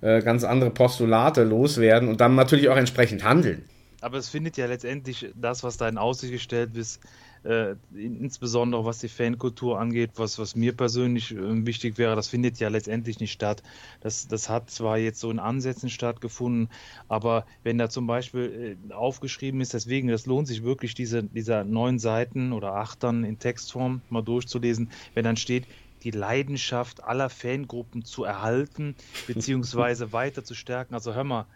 äh, 0.00 0.22
ganz 0.22 0.44
andere 0.44 0.70
Postulate 0.70 1.42
loswerden 1.42 2.08
und 2.08 2.20
dann 2.20 2.36
natürlich 2.36 2.68
auch 2.68 2.76
entsprechend 2.76 3.24
handeln. 3.24 3.64
Aber 4.00 4.18
es 4.18 4.28
findet 4.28 4.56
ja 4.56 4.66
letztendlich 4.66 5.30
das, 5.34 5.62
was 5.62 5.76
da 5.76 5.88
in 5.88 5.98
Aussicht 5.98 6.32
gestellt 6.32 6.76
ist, 6.76 7.00
äh, 7.42 7.74
insbesondere 7.94 8.84
was 8.84 8.98
die 8.98 9.08
Fankultur 9.08 9.78
angeht, 9.78 10.12
was, 10.16 10.38
was 10.38 10.56
mir 10.56 10.76
persönlich 10.76 11.32
äh, 11.32 11.66
wichtig 11.66 11.96
wäre, 11.98 12.14
das 12.16 12.28
findet 12.28 12.58
ja 12.58 12.68
letztendlich 12.68 13.20
nicht 13.20 13.32
statt. 13.32 13.62
Das, 14.00 14.28
das 14.28 14.48
hat 14.48 14.70
zwar 14.70 14.98
jetzt 14.98 15.20
so 15.20 15.30
in 15.30 15.38
Ansätzen 15.38 15.88
stattgefunden, 15.88 16.68
aber 17.08 17.46
wenn 17.62 17.78
da 17.78 17.88
zum 17.88 18.06
Beispiel 18.06 18.76
äh, 18.90 18.92
aufgeschrieben 18.92 19.60
ist, 19.60 19.74
deswegen, 19.74 20.08
das 20.08 20.26
lohnt 20.26 20.48
sich 20.48 20.62
wirklich, 20.62 20.94
diese, 20.94 21.22
dieser 21.22 21.64
neun 21.64 21.98
Seiten 21.98 22.52
oder 22.52 22.74
acht 22.74 23.02
dann 23.02 23.24
in 23.24 23.38
Textform 23.38 24.02
mal 24.10 24.22
durchzulesen, 24.22 24.90
wenn 25.14 25.24
dann 25.24 25.36
steht, 25.36 25.66
die 26.02 26.10
Leidenschaft 26.10 27.04
aller 27.04 27.28
Fangruppen 27.28 28.04
zu 28.04 28.24
erhalten 28.24 28.94
bzw. 29.26 30.06
weiter 30.12 30.44
zu 30.44 30.54
stärken. 30.54 30.94
Also 30.94 31.14
hör 31.14 31.24
mal, 31.24 31.46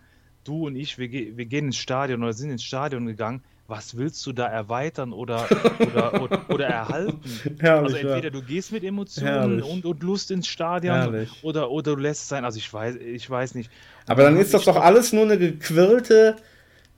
du 0.44 0.66
und 0.66 0.76
ich, 0.76 0.98
wir, 0.98 1.10
wir, 1.10 1.46
gehen 1.46 1.66
ins 1.66 1.76
Stadion 1.76 2.22
oder 2.22 2.32
sind 2.32 2.50
ins 2.50 2.62
Stadion 2.62 3.06
gegangen. 3.06 3.42
Was 3.66 3.96
willst 3.96 4.24
du 4.26 4.32
da 4.32 4.46
erweitern 4.46 5.14
oder, 5.14 5.46
oder, 5.80 6.22
oder, 6.22 6.50
oder 6.50 6.66
erhalten? 6.66 7.20
Herrlich, 7.60 7.94
also 7.94 7.96
entweder 7.96 8.24
ja. 8.24 8.30
du 8.30 8.42
gehst 8.42 8.72
mit 8.72 8.84
Emotionen 8.84 9.62
und, 9.62 9.86
und, 9.86 10.02
Lust 10.02 10.30
ins 10.30 10.46
Stadion 10.46 11.26
oder, 11.42 11.70
oder 11.70 11.94
du 11.94 12.00
lässt 12.00 12.22
es 12.22 12.28
sein. 12.28 12.44
Also 12.44 12.58
ich 12.58 12.70
weiß, 12.70 12.96
ich 12.96 13.28
weiß 13.28 13.54
nicht. 13.54 13.70
Aber 14.06 14.24
dann 14.24 14.36
ist 14.36 14.52
das 14.52 14.64
doch 14.64 14.76
alles 14.76 15.14
nur 15.14 15.24
eine 15.24 15.38
gequirlte, 15.38 16.36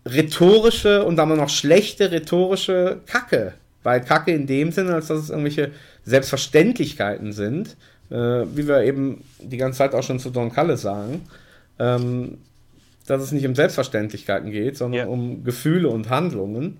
rhetorische 0.04 1.04
und 1.04 1.16
dann 1.16 1.28
noch 1.36 1.50
schlechte 1.50 2.10
rhetorische 2.10 3.00
Kacke. 3.06 3.54
Weil 3.84 4.00
Kacke 4.00 4.32
in 4.32 4.48
dem 4.48 4.72
Sinne, 4.72 4.94
als 4.94 5.06
dass 5.06 5.20
es 5.20 5.30
irgendwelche 5.30 5.70
Selbstverständlichkeiten 6.04 7.32
sind, 7.32 7.76
äh, 8.10 8.16
wie 8.16 8.66
wir 8.66 8.82
eben 8.82 9.22
die 9.40 9.56
ganze 9.56 9.78
Zeit 9.78 9.94
auch 9.94 10.02
schon 10.02 10.18
zu 10.18 10.30
Don 10.30 10.52
Kalle 10.52 10.76
sagen, 10.76 11.22
ähm, 11.78 12.38
dass 13.06 13.22
es 13.22 13.32
nicht 13.32 13.46
um 13.46 13.54
Selbstverständlichkeiten 13.54 14.50
geht, 14.50 14.76
sondern 14.76 15.00
ja. 15.00 15.06
um 15.06 15.44
Gefühle 15.44 15.88
und 15.88 16.10
Handlungen. 16.10 16.78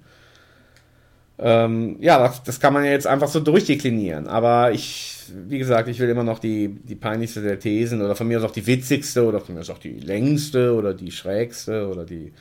Ähm, 1.38 1.96
ja, 2.00 2.18
das, 2.18 2.42
das, 2.42 2.60
kann 2.60 2.72
man 2.72 2.84
ja 2.84 2.90
jetzt 2.90 3.06
einfach 3.06 3.28
so 3.28 3.40
durchdeklinieren. 3.40 4.26
Aber 4.26 4.72
ich, 4.72 5.18
wie 5.48 5.58
gesagt, 5.58 5.88
ich 5.88 6.00
will 6.00 6.08
immer 6.08 6.24
noch 6.24 6.38
die, 6.38 6.68
die 6.68 6.94
peinlichste 6.94 7.42
der 7.42 7.58
Thesen 7.58 8.00
oder 8.00 8.16
von 8.16 8.26
mir 8.26 8.38
aus 8.38 8.44
auch 8.44 8.52
die 8.52 8.66
witzigste 8.66 9.26
oder 9.26 9.40
von 9.40 9.54
mir 9.54 9.60
aus 9.60 9.70
auch 9.70 9.78
die 9.78 9.98
längste 10.00 10.74
oder 10.74 10.94
die 10.94 11.10
schrägste 11.10 11.88
oder 11.88 12.04
die 12.04 12.32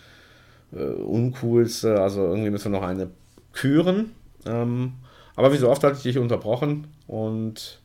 äh, 0.73 0.83
uncoolste. 0.83 1.99
Also 1.99 2.21
irgendwie 2.21 2.51
müssen 2.51 2.71
wir 2.71 2.79
noch 2.79 2.87
eine 2.87 3.09
küren. 3.51 4.11
Ähm, 4.45 4.93
aber 5.35 5.51
wie 5.51 5.57
so 5.57 5.69
oft 5.69 5.83
hatte 5.83 5.97
ich 5.97 6.03
dich 6.03 6.17
unterbrochen 6.17 6.87
und 7.07 7.81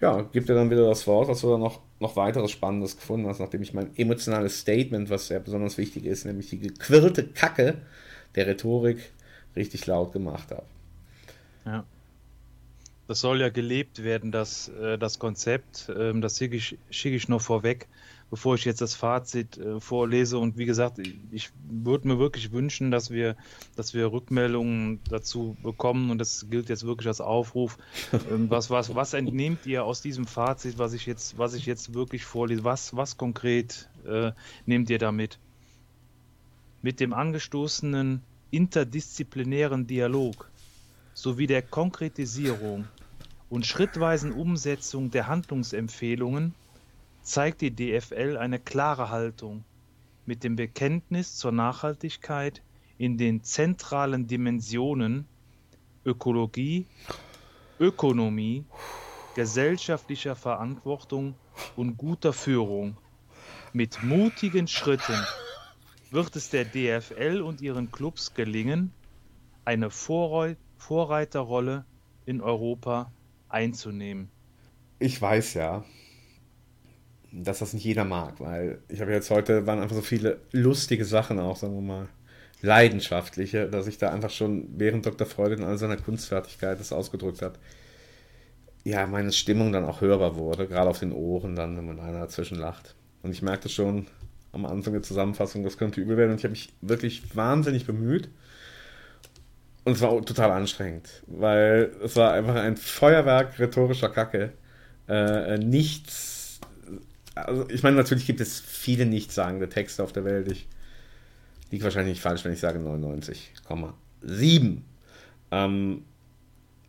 ja, 0.00 0.24
gib 0.32 0.46
dir 0.46 0.54
dann 0.54 0.70
wieder 0.70 0.86
das 0.86 1.06
Wort, 1.06 1.28
was 1.28 1.40
du 1.40 1.50
dann 1.50 1.60
noch, 1.60 1.80
noch 2.00 2.16
weiteres 2.16 2.50
Spannendes 2.50 2.96
gefunden 2.96 3.26
hast, 3.26 3.40
nachdem 3.40 3.62
ich 3.62 3.74
mein 3.74 3.96
emotionales 3.96 4.60
Statement, 4.60 5.10
was 5.10 5.26
sehr 5.26 5.40
besonders 5.40 5.78
wichtig 5.78 6.04
ist, 6.04 6.24
nämlich 6.24 6.50
die 6.50 6.58
gequirlte 6.58 7.26
Kacke 7.26 7.78
der 8.34 8.46
Rhetorik 8.46 9.10
richtig 9.56 9.86
laut 9.86 10.12
gemacht 10.12 10.50
habe. 10.50 10.66
Ja. 11.64 11.84
Das 13.08 13.20
soll 13.20 13.40
ja 13.40 13.48
gelebt 13.48 14.02
werden, 14.04 14.30
das, 14.32 14.68
äh, 14.68 14.98
das 14.98 15.18
Konzept. 15.18 15.90
Ähm, 15.96 16.20
das 16.20 16.36
schicke 16.36 16.56
ich, 16.56 16.76
schicke 16.90 17.16
ich 17.16 17.28
noch 17.28 17.40
vorweg 17.40 17.88
bevor 18.30 18.54
ich 18.54 18.64
jetzt 18.64 18.80
das 18.80 18.94
Fazit 18.94 19.56
äh, 19.58 19.80
vorlese. 19.80 20.38
Und 20.38 20.58
wie 20.58 20.66
gesagt, 20.66 20.98
ich 21.30 21.50
würde 21.68 22.08
mir 22.08 22.18
wirklich 22.18 22.52
wünschen, 22.52 22.90
dass 22.90 23.10
wir, 23.10 23.36
dass 23.76 23.94
wir 23.94 24.12
Rückmeldungen 24.12 25.00
dazu 25.08 25.56
bekommen. 25.62 26.10
Und 26.10 26.18
das 26.18 26.46
gilt 26.50 26.68
jetzt 26.68 26.84
wirklich 26.84 27.08
als 27.08 27.20
Aufruf. 27.20 27.78
Ähm, 28.30 28.50
was, 28.50 28.68
was, 28.68 28.94
was 28.94 29.14
entnehmt 29.14 29.64
ihr 29.64 29.84
aus 29.84 30.02
diesem 30.02 30.26
Fazit, 30.26 30.78
was 30.78 30.92
ich 30.92 31.06
jetzt, 31.06 31.38
was 31.38 31.54
ich 31.54 31.66
jetzt 31.66 31.94
wirklich 31.94 32.24
vorlese? 32.24 32.64
Was, 32.64 32.96
was 32.96 33.16
konkret 33.16 33.88
äh, 34.06 34.32
nehmt 34.66 34.90
ihr 34.90 34.98
damit? 34.98 35.38
Mit 36.82 37.00
dem 37.00 37.12
angestoßenen 37.12 38.22
interdisziplinären 38.50 39.86
Dialog 39.86 40.50
sowie 41.14 41.46
der 41.46 41.62
Konkretisierung 41.62 42.86
und 43.50 43.66
schrittweisen 43.66 44.32
Umsetzung 44.32 45.10
der 45.10 45.26
Handlungsempfehlungen 45.26 46.54
zeigt 47.28 47.60
die 47.60 47.74
DFL 47.74 48.38
eine 48.38 48.58
klare 48.58 49.10
Haltung 49.10 49.64
mit 50.24 50.44
dem 50.44 50.56
Bekenntnis 50.56 51.36
zur 51.36 51.52
Nachhaltigkeit 51.52 52.62
in 52.96 53.18
den 53.18 53.44
zentralen 53.44 54.26
Dimensionen 54.26 55.26
Ökologie, 56.06 56.86
Ökonomie, 57.78 58.64
gesellschaftlicher 59.34 60.36
Verantwortung 60.36 61.34
und 61.76 61.98
guter 61.98 62.32
Führung. 62.32 62.96
Mit 63.74 64.02
mutigen 64.02 64.66
Schritten 64.66 65.22
wird 66.10 66.34
es 66.34 66.48
der 66.48 66.64
DFL 66.64 67.42
und 67.42 67.60
ihren 67.60 67.92
Clubs 67.92 68.32
gelingen, 68.32 68.90
eine 69.66 69.90
Vorreiterrolle 69.90 71.84
in 72.24 72.40
Europa 72.40 73.12
einzunehmen. 73.50 74.30
Ich 74.98 75.20
weiß 75.20 75.54
ja, 75.54 75.84
dass 77.32 77.58
das 77.58 77.74
nicht 77.74 77.84
jeder 77.84 78.04
mag, 78.04 78.40
weil 78.40 78.78
ich 78.88 79.00
habe 79.00 79.12
jetzt 79.12 79.30
heute, 79.30 79.66
waren 79.66 79.80
einfach 79.80 79.96
so 79.96 80.02
viele 80.02 80.38
lustige 80.52 81.04
Sachen 81.04 81.38
auch, 81.38 81.56
sagen 81.56 81.74
wir 81.74 81.82
mal, 81.82 82.08
leidenschaftliche, 82.62 83.68
dass 83.68 83.86
ich 83.86 83.98
da 83.98 84.10
einfach 84.10 84.30
schon 84.30 84.68
während 84.76 85.06
Dr. 85.06 85.26
Freude 85.26 85.54
in 85.54 85.64
all 85.64 85.78
seiner 85.78 85.96
Kunstfertigkeit 85.96 86.80
das 86.80 86.92
ausgedrückt 86.92 87.42
hat, 87.42 87.58
ja, 88.84 89.06
meine 89.06 89.32
Stimmung 89.32 89.72
dann 89.72 89.84
auch 89.84 90.00
hörbar 90.00 90.36
wurde, 90.36 90.66
gerade 90.66 90.88
auf 90.88 90.98
den 90.98 91.12
Ohren 91.12 91.54
dann, 91.54 91.76
wenn 91.76 91.86
man 91.86 92.00
einer 92.00 92.20
dazwischen 92.20 92.58
lacht. 92.58 92.94
Und 93.22 93.32
ich 93.32 93.42
merkte 93.42 93.68
schon 93.68 94.06
am 94.52 94.64
Anfang 94.64 94.94
der 94.94 95.02
Zusammenfassung, 95.02 95.62
das 95.62 95.76
könnte 95.76 96.00
übel 96.00 96.16
werden 96.16 96.32
und 96.32 96.38
ich 96.38 96.44
habe 96.44 96.52
mich 96.52 96.72
wirklich 96.80 97.36
wahnsinnig 97.36 97.86
bemüht. 97.86 98.30
Und 99.84 99.92
es 99.92 100.00
war 100.00 100.10
total 100.24 100.50
anstrengend, 100.50 101.22
weil 101.26 101.92
es 102.02 102.16
war 102.16 102.32
einfach 102.32 102.54
ein 102.54 102.76
Feuerwerk 102.76 103.58
rhetorischer 103.58 104.08
Kacke. 104.08 104.52
Äh, 105.08 105.58
nichts 105.58 106.37
also 107.44 107.68
ich 107.68 107.82
meine, 107.82 107.96
natürlich 107.96 108.26
gibt 108.26 108.40
es 108.40 108.60
viele 108.60 109.06
nichtssagende 109.06 109.68
Texte 109.68 110.02
auf 110.02 110.12
der 110.12 110.24
Welt. 110.24 110.50
Ich 110.50 110.68
liege 111.70 111.84
wahrscheinlich 111.84 112.14
nicht 112.14 112.22
falsch, 112.22 112.44
wenn 112.44 112.52
ich 112.52 112.60
sage 112.60 112.78
99,7. 112.78 114.78
Ähm, 115.50 116.02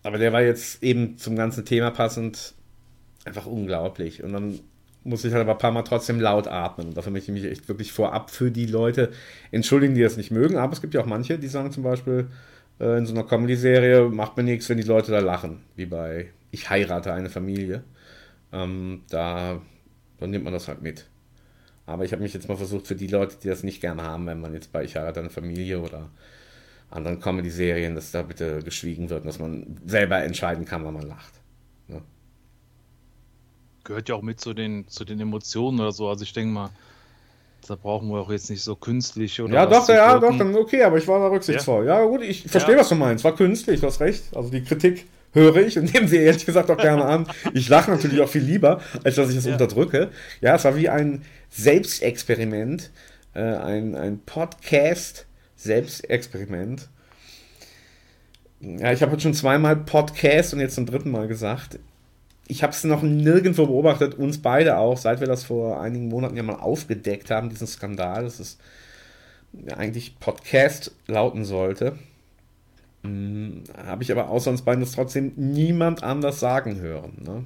aber 0.04 0.18
der 0.18 0.34
war 0.34 0.42
jetzt 0.42 0.84
eben 0.84 1.18
zum 1.18 1.36
ganzen 1.36 1.66
Thema 1.66 1.92
passend 1.92 2.54
einfach 3.26 3.46
unglaublich. 3.46 4.24
Und 4.24 4.34
dann 4.34 4.60
muss 5.04 5.26
ich 5.26 5.34
halt 5.34 5.42
aber 5.42 5.54
ein 5.54 5.58
paar 5.58 5.72
Mal 5.72 5.84
trotzdem 5.84 6.20
laut 6.20 6.48
atmen. 6.48 6.88
Und 6.88 6.98
dafür 6.98 7.12
möchte 7.12 7.32
ich 7.32 7.42
mich 7.42 7.52
echt 7.52 7.68
wirklich 7.68 7.92
vorab 7.92 8.32
für 8.32 8.52
die 8.52 8.66
Leute 8.66 9.12
entschuldigen, 9.52 9.96
die 9.96 10.02
das 10.02 10.18
nicht 10.18 10.32
mögen. 10.32 10.58
Aber 10.58 10.74
es 10.74 10.82
gibt 10.82 10.94
ja 10.94 11.02
auch 11.02 11.06
manche, 11.06 11.38
die 11.38 11.48
sagen 11.48 11.72
zum 11.72 11.84
Beispiel, 11.84 12.28
äh, 12.80 12.98
in 12.98 13.06
so 13.06 13.14
einer 13.14 13.24
Comedy-Serie 13.24 14.10
macht 14.10 14.38
mir 14.38 14.44
nichts, 14.44 14.70
wenn 14.70 14.78
die 14.78 14.84
Leute 14.84 15.12
da 15.12 15.20
lachen. 15.20 15.62
Wie 15.76 15.86
bei 15.86 16.28
Ich 16.52 16.70
heirate 16.70 17.14
eine 17.14 17.30
Familie. 17.30 17.84
Ähm, 18.52 19.02
da 19.10 19.62
dann 20.20 20.32
nimmt 20.32 20.44
man 20.44 20.54
das 20.54 20.68
halt 20.68 20.82
mit. 20.82 21.06
Aber 21.86 22.06
ich 22.06 22.12
habe 22.12 22.22
mich 22.22 22.34
jetzt 22.34 22.48
mal 22.48 22.58
versucht, 22.58 22.88
für 22.88 22.96
die 22.96 23.08
Leute, 23.08 23.36
die 23.42 23.48
das 23.48 23.64
nicht 23.64 23.82
gerne 23.82 24.04
haben, 24.04 24.28
wenn 24.28 24.40
man 24.40 24.54
jetzt 24.54 24.72
bei 24.72 24.84
Ich 24.84 24.96
heirate 24.96 25.20
eine 25.20 25.30
Familie 25.30 25.80
oder 25.80 26.10
anderen 26.92 27.20
Comedy-Serien, 27.20 27.96
dass 27.96 28.12
da 28.12 28.22
bitte 28.22 28.62
geschwiegen 28.64 29.10
wird, 29.10 29.26
dass 29.26 29.40
man 29.40 29.78
selber 29.86 30.22
entscheiden 30.24 30.66
kann, 30.66 30.86
wann 30.86 30.94
man 30.94 31.08
lacht. 31.08 31.34
Ne? 31.88 32.02
Gehört 33.84 34.10
ja 34.10 34.16
auch 34.16 34.22
mit 34.22 34.40
zu 34.40 34.54
den, 34.54 34.88
zu 34.88 35.04
den 35.04 35.20
Emotionen 35.20 35.80
oder 35.80 35.92
so. 35.92 36.08
Also 36.10 36.24
ich 36.24 36.34
denke 36.34 36.54
mal, 36.54 36.70
da 37.68 37.76
brauchen 37.76 38.10
wir 38.10 38.20
auch 38.20 38.32
jetzt 38.32 38.50
nicht 38.50 38.64
so 38.64 38.76
künstlich 38.76 39.40
oder 39.42 39.54
Ja, 39.54 39.66
doch, 39.66 39.88
ja, 39.90 40.18
doch, 40.20 40.38
dann 40.38 40.56
okay, 40.56 40.84
aber 40.84 40.98
ich 40.98 41.08
war 41.08 41.20
da 41.20 41.28
rücksichtsvoll. 41.28 41.86
Ja, 41.86 42.00
ja 42.02 42.06
gut, 42.06 42.22
ich 42.22 42.44
verstehe, 42.44 42.76
ja. 42.76 42.82
was 42.82 42.90
du 42.90 42.96
meinst. 42.96 43.24
War 43.24 43.36
künstlich, 43.36 43.82
du 43.82 43.88
hast 43.88 44.00
recht. 44.00 44.24
Also 44.36 44.50
die 44.50 44.64
Kritik 44.64 45.08
höre 45.34 45.58
ich 45.58 45.78
und 45.78 45.94
nehme 45.94 46.08
sie 46.08 46.16
ehrlich 46.18 46.46
gesagt 46.46 46.72
auch 46.72 46.78
gerne 46.78 47.04
an. 47.06 47.28
Ich 47.54 47.70
lache 47.70 47.92
natürlich 47.92 48.22
auch 48.22 48.30
viel 48.30 48.44
lieber, 48.44 48.82
als 49.04 49.16
dass 49.16 49.30
ich 49.30 49.36
es 49.38 49.46
ja. 49.46 49.52
unterdrücke. 49.54 50.10
Ja, 50.42 50.56
es 50.56 50.64
war 50.64 50.76
wie 50.76 50.90
ein 50.90 51.22
Selbstexperiment, 51.50 52.90
äh, 53.34 53.42
ein, 53.42 53.96
ein 53.96 54.20
Podcast-Selbstexperiment. 54.26 56.90
Ja, 58.62 58.92
ich 58.92 59.02
habe 59.02 59.14
jetzt 59.14 59.24
schon 59.24 59.34
zweimal 59.34 59.78
Podcast 59.78 60.54
und 60.54 60.60
jetzt 60.60 60.76
zum 60.76 60.86
dritten 60.86 61.12
Mal 61.12 61.28
gesagt 61.28 61.80
ich 62.50 62.64
habe 62.64 62.74
es 62.74 62.84
noch 62.84 63.04
nirgendwo 63.04 63.68
beobachtet, 63.68 64.16
uns 64.16 64.42
beide 64.42 64.80
auch, 64.80 64.98
seit 64.98 65.20
wir 65.20 65.28
das 65.28 65.44
vor 65.44 65.80
einigen 65.80 66.08
Monaten 66.08 66.36
ja 66.36 66.42
mal 66.42 66.56
aufgedeckt 66.56 67.30
haben, 67.30 67.50
diesen 67.50 67.68
Skandal, 67.68 68.24
dass 68.24 68.40
es 68.40 68.58
eigentlich 69.76 70.20
Podcast 70.20 70.92
lauten 71.06 71.46
sollte. 71.46 71.94
Hm, 73.04 73.64
habe 73.78 74.04
ich 74.04 74.12
aber 74.12 74.30
außer 74.30 74.52
uns 74.52 74.64
beiden 74.64 74.82
das 74.82 74.92
trotzdem 74.92 75.34
niemand 75.36 76.04
anders 76.04 76.40
sagen 76.40 76.80
hören. 76.80 77.14
Ne? 77.22 77.46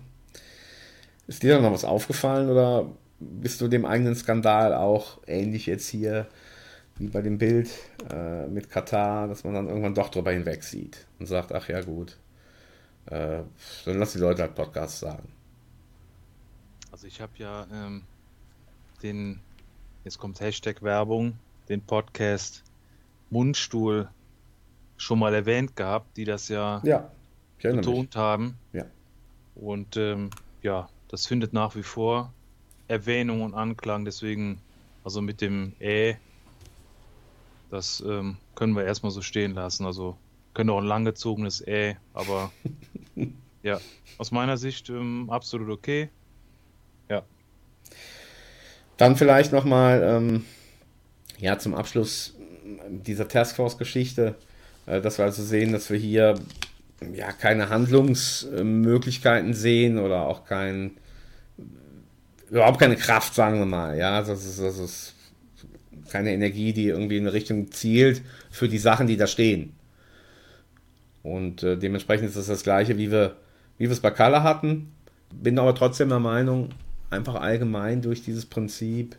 Ist 1.27 1.43
dir 1.43 1.55
da 1.55 1.61
noch 1.61 1.71
was 1.71 1.85
aufgefallen 1.85 2.49
oder 2.49 2.89
bist 3.19 3.61
du 3.61 3.67
dem 3.67 3.85
eigenen 3.85 4.15
Skandal 4.15 4.73
auch 4.73 5.19
ähnlich 5.27 5.65
jetzt 5.65 5.87
hier 5.87 6.27
wie 6.97 7.07
bei 7.07 7.21
dem 7.21 7.37
Bild 7.37 7.69
äh, 8.11 8.47
mit 8.47 8.69
Katar, 8.69 9.27
dass 9.27 9.43
man 9.43 9.53
dann 9.53 9.67
irgendwann 9.67 9.95
doch 9.95 10.09
drüber 10.09 10.31
hinweg 10.31 10.63
sieht 10.63 11.07
und 11.19 11.25
sagt, 11.25 11.51
ach 11.51 11.67
ja 11.69 11.81
gut, 11.81 12.17
äh, 13.07 13.41
dann 13.85 13.99
lass 13.99 14.13
die 14.13 14.19
Leute 14.19 14.43
halt 14.43 14.55
Podcasts 14.55 14.99
sagen. 14.99 15.27
Also 16.91 17.07
ich 17.07 17.21
habe 17.21 17.31
ja 17.37 17.65
ähm, 17.73 18.03
den, 19.01 19.39
jetzt 20.03 20.19
kommt 20.19 20.39
Hashtag 20.39 20.83
Werbung, 20.83 21.37
den 21.69 21.81
Podcast 21.81 22.63
Mundstuhl 23.31 24.09
schon 25.03 25.19
mal 25.19 25.33
erwähnt 25.33 25.75
gehabt, 25.75 26.17
die 26.17 26.25
das 26.25 26.47
ja, 26.47 26.81
ja 26.83 27.09
betont 27.61 28.15
mich. 28.15 28.15
haben. 28.15 28.57
Ja. 28.71 28.85
Und 29.55 29.97
ähm, 29.97 30.29
ja, 30.61 30.89
das 31.09 31.27
findet 31.27 31.53
nach 31.53 31.75
wie 31.75 31.83
vor 31.83 32.33
Erwähnung 32.87 33.41
und 33.41 33.53
Anklang, 33.53 34.05
deswegen, 34.05 34.59
also 35.03 35.21
mit 35.21 35.41
dem 35.41 35.73
Ä, 35.79 36.15
das 37.69 38.03
ähm, 38.05 38.37
können 38.55 38.75
wir 38.75 38.85
erstmal 38.85 39.11
so 39.11 39.21
stehen 39.21 39.53
lassen. 39.53 39.85
Also 39.85 40.17
könnte 40.53 40.73
auch 40.73 40.79
ein 40.79 40.85
langgezogenes 40.85 41.65
Ä, 41.65 41.97
aber 42.13 42.51
ja, 43.63 43.79
aus 44.17 44.31
meiner 44.31 44.57
Sicht 44.57 44.89
ähm, 44.89 45.29
absolut 45.29 45.69
okay. 45.69 46.09
Ja. 47.09 47.23
Dann 48.97 49.15
vielleicht 49.15 49.51
nochmal, 49.51 50.03
ähm, 50.03 50.45
ja, 51.39 51.57
zum 51.57 51.73
Abschluss 51.73 52.35
dieser 52.87 53.27
Taskforce-Geschichte, 53.27 54.35
dass 54.85 55.17
wir 55.17 55.25
also 55.25 55.43
sehen, 55.43 55.71
dass 55.71 55.89
wir 55.89 55.97
hier 55.97 56.35
ja 57.13 57.31
keine 57.31 57.69
Handlungsmöglichkeiten 57.69 59.53
sehen 59.53 59.97
oder 59.99 60.27
auch 60.27 60.45
kein, 60.45 60.91
überhaupt 62.49 62.79
keine 62.79 62.95
Kraft, 62.95 63.35
sagen 63.35 63.59
wir 63.59 63.65
mal. 63.65 63.97
Ja, 63.97 64.21
das 64.21 64.45
ist, 64.45 64.59
das 64.59 64.77
ist 64.77 65.13
keine 66.09 66.33
Energie, 66.33 66.73
die 66.73 66.87
irgendwie 66.87 67.17
in 67.17 67.23
eine 67.23 67.33
Richtung 67.33 67.71
zielt 67.71 68.21
für 68.51 68.67
die 68.67 68.77
Sachen, 68.77 69.07
die 69.07 69.17
da 69.17 69.27
stehen. 69.27 69.73
Und 71.23 71.63
äh, 71.63 71.77
dementsprechend 71.77 72.29
ist 72.29 72.35
es 72.35 72.47
das 72.47 72.63
gleiche, 72.63 72.97
wie 72.97 73.11
wir, 73.11 73.37
wie 73.77 73.85
wir 73.85 73.91
es 73.91 74.01
bei 74.01 74.11
Kalle 74.11 74.43
hatten. 74.43 74.91
Bin 75.31 75.57
aber 75.57 75.73
trotzdem 75.73 76.09
der 76.09 76.19
Meinung, 76.19 76.69
einfach 77.09 77.35
allgemein 77.35 78.01
durch 78.01 78.23
dieses 78.23 78.45
Prinzip 78.45 79.15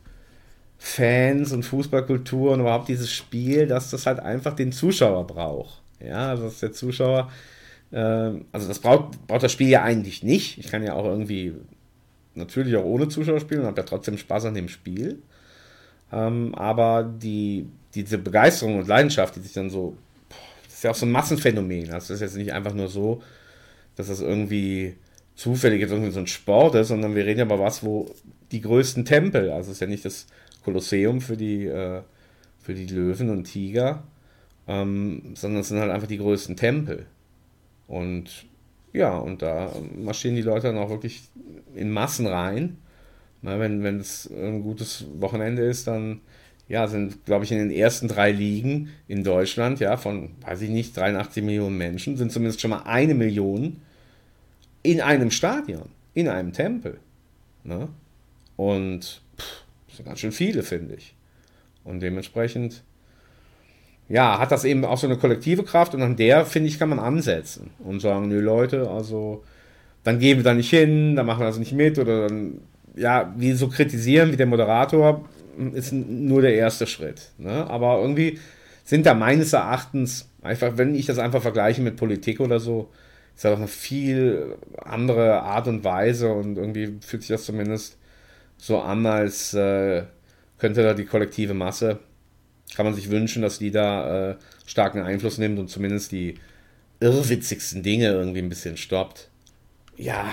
Fans 0.78 1.52
und 1.52 1.62
Fußballkultur 1.62 2.52
und 2.52 2.60
überhaupt 2.60 2.88
dieses 2.88 3.10
Spiel, 3.10 3.66
dass 3.66 3.90
das 3.90 4.06
halt 4.06 4.20
einfach 4.20 4.54
den 4.54 4.72
Zuschauer 4.72 5.26
braucht. 5.26 5.82
Ja, 6.00 6.30
also 6.30 6.44
dass 6.44 6.60
der 6.60 6.72
Zuschauer, 6.72 7.30
äh, 7.90 7.96
also 8.52 8.68
das 8.68 8.78
braucht, 8.78 9.26
braucht 9.26 9.42
das 9.42 9.52
Spiel 9.52 9.68
ja 9.68 9.82
eigentlich 9.82 10.22
nicht. 10.22 10.58
Ich 10.58 10.68
kann 10.68 10.82
ja 10.82 10.94
auch 10.94 11.04
irgendwie 11.04 11.54
natürlich 12.34 12.76
auch 12.76 12.84
ohne 12.84 13.08
Zuschauer 13.08 13.40
spielen 13.40 13.60
und 13.60 13.66
habe 13.66 13.80
ja 13.80 13.86
trotzdem 13.86 14.18
Spaß 14.18 14.46
an 14.46 14.54
dem 14.54 14.68
Spiel. 14.68 15.22
Ähm, 16.12 16.54
aber 16.54 17.04
die, 17.04 17.66
diese 17.94 18.18
Begeisterung 18.18 18.78
und 18.78 18.88
Leidenschaft, 18.88 19.36
die 19.36 19.40
sich 19.40 19.52
dann 19.52 19.70
so 19.70 19.96
ja 20.84 20.92
auch 20.92 20.94
so 20.94 21.06
ein 21.06 21.10
Massenphänomen. 21.10 21.86
Also 21.86 22.08
das 22.08 22.10
ist 22.10 22.20
jetzt 22.20 22.36
nicht 22.36 22.52
einfach 22.52 22.74
nur 22.74 22.88
so, 22.88 23.22
dass 23.96 24.06
das 24.06 24.20
irgendwie 24.20 24.94
zufällig 25.34 25.80
jetzt 25.80 25.90
irgendwie 25.90 26.12
so 26.12 26.20
ein 26.20 26.28
Sport 26.28 26.76
ist, 26.76 26.88
sondern 26.88 27.16
wir 27.16 27.26
reden 27.26 27.40
ja 27.40 27.46
über 27.46 27.58
was, 27.58 27.82
wo 27.82 28.14
die 28.52 28.60
größten 28.60 29.04
Tempel, 29.04 29.50
also 29.50 29.70
es 29.70 29.78
ist 29.78 29.80
ja 29.80 29.88
nicht 29.88 30.04
das 30.04 30.26
Kolosseum 30.64 31.20
für 31.20 31.36
die, 31.36 31.66
äh, 31.66 32.02
für 32.58 32.74
die 32.74 32.86
Löwen 32.86 33.30
und 33.30 33.44
Tiger, 33.44 34.04
ähm, 34.66 35.34
sondern 35.34 35.60
es 35.60 35.68
sind 35.68 35.78
halt 35.78 35.90
einfach 35.90 36.08
die 36.08 36.18
größten 36.18 36.56
Tempel. 36.56 37.06
Und 37.86 38.46
ja, 38.92 39.16
und 39.16 39.42
da 39.42 39.70
marschieren 39.96 40.36
die 40.36 40.42
Leute 40.42 40.68
dann 40.68 40.78
auch 40.78 40.90
wirklich 40.90 41.22
in 41.74 41.90
Massen 41.90 42.26
rein. 42.26 42.78
Na, 43.42 43.58
wenn, 43.58 44.00
es 44.00 44.30
ein 44.30 44.62
gutes 44.62 45.04
Wochenende 45.18 45.62
ist, 45.62 45.86
dann 45.86 46.20
ja, 46.68 46.86
sind, 46.86 47.26
glaube 47.26 47.44
ich, 47.44 47.52
in 47.52 47.58
den 47.58 47.70
ersten 47.70 48.08
drei 48.08 48.32
Ligen 48.32 48.88
in 49.06 49.22
Deutschland, 49.22 49.80
ja, 49.80 49.98
von, 49.98 50.30
weiß 50.40 50.62
ich 50.62 50.70
nicht, 50.70 50.96
83 50.96 51.44
Millionen 51.44 51.76
Menschen, 51.76 52.16
sind 52.16 52.32
zumindest 52.32 52.62
schon 52.62 52.70
mal 52.70 52.84
eine 52.84 53.14
Million 53.14 53.82
in 54.82 55.02
einem 55.02 55.30
Stadion, 55.30 55.90
in 56.14 56.28
einem 56.28 56.52
Tempel. 56.54 56.98
Ne? 57.64 57.88
Und 58.56 59.20
sind 59.96 60.06
ganz 60.06 60.20
schön 60.20 60.32
viele, 60.32 60.62
finde 60.62 60.94
ich. 60.94 61.14
Und 61.84 62.00
dementsprechend, 62.00 62.82
ja, 64.08 64.38
hat 64.38 64.52
das 64.52 64.64
eben 64.64 64.84
auch 64.84 64.98
so 64.98 65.06
eine 65.06 65.16
kollektive 65.16 65.64
Kraft 65.64 65.94
und 65.94 66.02
an 66.02 66.16
der, 66.16 66.46
finde 66.46 66.68
ich, 66.68 66.78
kann 66.78 66.88
man 66.88 66.98
ansetzen 66.98 67.70
und 67.78 68.00
sagen, 68.00 68.28
nö 68.28 68.40
Leute, 68.40 68.90
also 68.90 69.44
dann 70.02 70.18
gehen 70.18 70.38
wir 70.38 70.44
da 70.44 70.54
nicht 70.54 70.70
hin, 70.70 71.16
dann 71.16 71.26
machen 71.26 71.40
wir 71.40 71.46
das 71.46 71.58
nicht 71.58 71.72
mit 71.72 71.98
oder 71.98 72.28
dann, 72.28 72.60
ja, 72.94 73.34
wie 73.36 73.52
so 73.52 73.68
kritisieren 73.68 74.32
wie 74.32 74.36
der 74.36 74.46
Moderator, 74.46 75.24
ist 75.72 75.92
nur 75.92 76.42
der 76.42 76.54
erste 76.54 76.86
Schritt. 76.86 77.30
Ne? 77.38 77.68
Aber 77.68 78.00
irgendwie 78.00 78.38
sind 78.84 79.06
da 79.06 79.14
meines 79.14 79.52
Erachtens, 79.52 80.28
einfach, 80.42 80.76
wenn 80.76 80.94
ich 80.94 81.06
das 81.06 81.18
einfach 81.18 81.42
vergleiche 81.42 81.80
mit 81.80 81.96
Politik 81.96 82.40
oder 82.40 82.60
so, 82.60 82.90
ist 83.34 83.44
das 83.44 83.52
auch 83.52 83.58
eine 83.58 83.68
viel 83.68 84.56
andere 84.84 85.42
Art 85.42 85.66
und 85.66 85.82
Weise 85.84 86.32
und 86.32 86.56
irgendwie 86.56 86.98
fühlt 87.00 87.22
sich 87.22 87.30
das 87.30 87.44
zumindest 87.44 87.98
so 88.56 88.80
an, 88.80 89.04
als 89.06 89.54
äh, 89.54 90.04
könnte 90.58 90.82
da 90.82 90.94
die 90.94 91.04
kollektive 91.04 91.54
Masse, 91.54 91.98
kann 92.74 92.86
man 92.86 92.94
sich 92.94 93.10
wünschen, 93.10 93.42
dass 93.42 93.58
die 93.58 93.70
da 93.70 94.30
äh, 94.30 94.36
starken 94.66 95.00
Einfluss 95.00 95.38
nimmt 95.38 95.58
und 95.58 95.68
zumindest 95.68 96.12
die 96.12 96.36
irrwitzigsten 97.00 97.82
Dinge 97.82 98.08
irgendwie 98.08 98.40
ein 98.40 98.48
bisschen 98.48 98.76
stoppt. 98.76 99.28
Ja, 99.96 100.32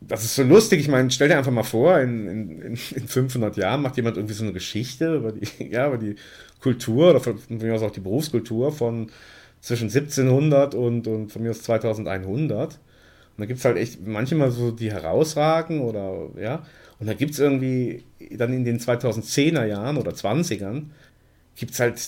das 0.00 0.24
ist 0.24 0.34
so 0.34 0.42
lustig. 0.42 0.80
Ich 0.80 0.88
meine, 0.88 1.10
stell 1.10 1.28
dir 1.28 1.38
einfach 1.38 1.52
mal 1.52 1.62
vor, 1.62 2.00
in, 2.00 2.28
in, 2.28 2.78
in 2.94 3.08
500 3.08 3.56
Jahren 3.56 3.82
macht 3.82 3.96
jemand 3.96 4.16
irgendwie 4.16 4.34
so 4.34 4.44
eine 4.44 4.52
Geschichte 4.52 5.16
über 5.16 5.32
die, 5.32 5.48
ja, 5.70 5.88
über 5.88 5.98
die 5.98 6.16
Kultur 6.60 7.10
oder 7.10 7.20
von, 7.20 7.38
von 7.38 7.56
mir 7.58 7.74
aus 7.74 7.82
auch 7.82 7.90
die 7.90 8.00
Berufskultur 8.00 8.72
von 8.72 9.10
zwischen 9.60 9.88
1700 9.88 10.74
und, 10.74 11.06
und 11.06 11.30
von 11.30 11.42
mir 11.42 11.50
aus 11.50 11.62
2100. 11.62 12.74
Und 12.74 12.80
da 13.38 13.46
gibt 13.46 13.58
es 13.58 13.64
halt 13.64 13.76
echt 13.76 14.06
manchmal 14.06 14.50
so 14.50 14.70
die 14.70 14.90
herausragen 14.90 15.80
oder 15.80 16.28
ja. 16.40 16.64
Und 17.02 17.08
da 17.08 17.14
gibt 17.14 17.32
es 17.32 17.40
irgendwie 17.40 18.04
dann 18.30 18.52
in 18.52 18.64
den 18.64 18.78
2010er 18.78 19.64
Jahren 19.64 19.96
oder 19.96 20.12
20ern 20.12 20.84
gibt 21.56 21.72
es 21.72 21.80
halt 21.80 22.00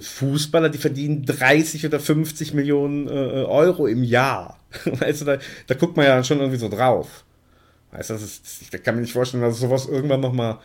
Fußballer, 0.00 0.70
die 0.70 0.78
verdienen 0.78 1.24
30 1.24 1.86
oder 1.86 2.00
50 2.00 2.52
Millionen 2.52 3.06
äh, 3.06 3.44
Euro 3.44 3.86
im 3.86 4.02
Jahr. 4.02 4.58
Weißt 4.84 5.20
du, 5.20 5.24
da, 5.24 5.38
da 5.68 5.74
guckt 5.76 5.96
man 5.96 6.06
ja 6.06 6.24
schon 6.24 6.40
irgendwie 6.40 6.58
so 6.58 6.68
drauf. 6.68 7.22
Weißt 7.92 8.10
du, 8.10 8.14
das 8.14 8.24
ist, 8.24 8.42
ich 8.60 8.82
kann 8.82 8.96
mir 8.96 9.02
nicht 9.02 9.12
vorstellen, 9.12 9.44
dass 9.44 9.54
es 9.54 9.60
sowas 9.60 9.86
irgendwann 9.86 10.20
nochmal 10.20 10.58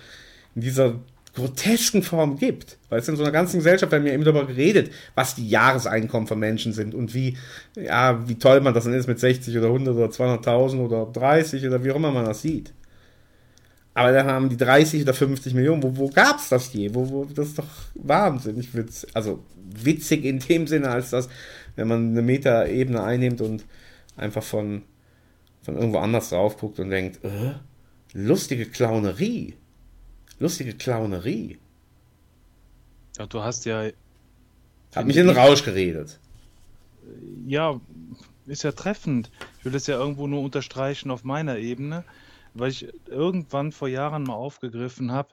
in 0.56 0.62
dieser 0.62 0.96
grotesken 1.36 2.02
Form 2.02 2.40
gibt. 2.40 2.80
Weil 2.90 3.02
es 3.02 3.08
in 3.08 3.18
so 3.18 3.22
einer 3.22 3.32
ganzen 3.32 3.58
Gesellschaft 3.58 3.92
werden 3.92 4.06
wir 4.06 4.14
eben 4.14 4.24
darüber 4.24 4.48
geredet, 4.48 4.90
was 5.14 5.36
die 5.36 5.48
Jahreseinkommen 5.48 6.28
von 6.28 6.40
Menschen 6.40 6.74
sind 6.74 6.96
und 6.96 7.14
wie, 7.14 7.38
ja, 7.76 8.28
wie 8.28 8.40
toll 8.40 8.62
man 8.62 8.74
das 8.74 8.86
dann 8.86 8.96
ist 8.96 9.06
mit 9.06 9.20
60 9.20 9.56
oder 9.56 9.68
100 9.68 9.96
oder 9.96 10.08
200.000 10.08 10.80
oder 10.80 11.06
30 11.06 11.68
oder 11.68 11.84
wie 11.84 11.92
auch 11.92 11.98
immer 11.98 12.12
man 12.12 12.26
das 12.26 12.42
sieht. 12.42 12.74
Aber 13.96 14.12
dann 14.12 14.28
haben 14.28 14.50
die 14.50 14.58
30 14.58 15.02
oder 15.02 15.14
50 15.14 15.56
Millionen, 15.56 15.82
wo, 15.82 15.98
wo 15.98 16.10
gab 16.10 16.38
es 16.38 16.50
das 16.50 16.72
je? 16.74 16.94
Wo, 16.94 17.10
wo, 17.10 17.26
das 17.26 17.48
ist 17.48 17.60
doch 17.60 17.66
wahnsinnig 17.96 18.76
witzig. 18.76 19.10
Also 19.16 19.44
witzig 19.56 20.26
in 20.26 20.40
dem 20.40 20.68
Sinne, 20.68 20.90
als 20.90 21.10
dass, 21.10 21.30
wenn 21.76 21.88
man 21.88 22.12
eine 22.12 22.22
Metaebene 22.22 23.02
einnimmt 23.02 23.42
und 23.42 23.66
einfach 24.18 24.44
von 24.44 24.84
von 25.66 25.76
irgendwo 25.76 25.98
anders 25.98 26.30
drauf 26.30 26.58
guckt 26.58 26.80
und 26.80 26.92
denkt, 26.92 27.24
äh, 27.24 27.56
lustige 28.14 28.68
Clownerie. 28.68 29.56
Lustige 30.40 30.74
Clownerie. 30.74 31.58
Ja, 33.18 33.26
du 33.26 33.42
hast 33.42 33.66
ja 33.66 33.90
Hat 34.96 35.06
mich 35.08 35.18
in 35.18 35.28
den 35.28 35.36
Rausch 35.36 35.64
geredet. 35.64 36.20
Ja, 37.48 37.80
ist 38.46 38.64
ja 38.64 38.72
treffend. 38.74 39.32
Ich 39.60 39.66
will 39.66 39.72
das 39.72 39.88
ja 39.88 39.98
irgendwo 39.98 40.28
nur 40.28 40.42
unterstreichen 40.42 41.10
auf 41.10 41.24
meiner 41.24 41.58
Ebene, 41.58 42.04
weil 42.56 42.72
ich 42.72 42.88
irgendwann 43.08 43.72
vor 43.72 43.88
Jahren 43.88 44.24
mal 44.24 44.34
aufgegriffen 44.34 45.12
habe, 45.12 45.30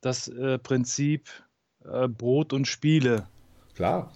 das 0.00 0.28
äh, 0.28 0.58
Prinzip 0.58 1.28
äh, 1.84 2.08
Brot 2.08 2.52
und 2.52 2.66
Spiele. 2.66 3.28
Klar. 3.74 4.12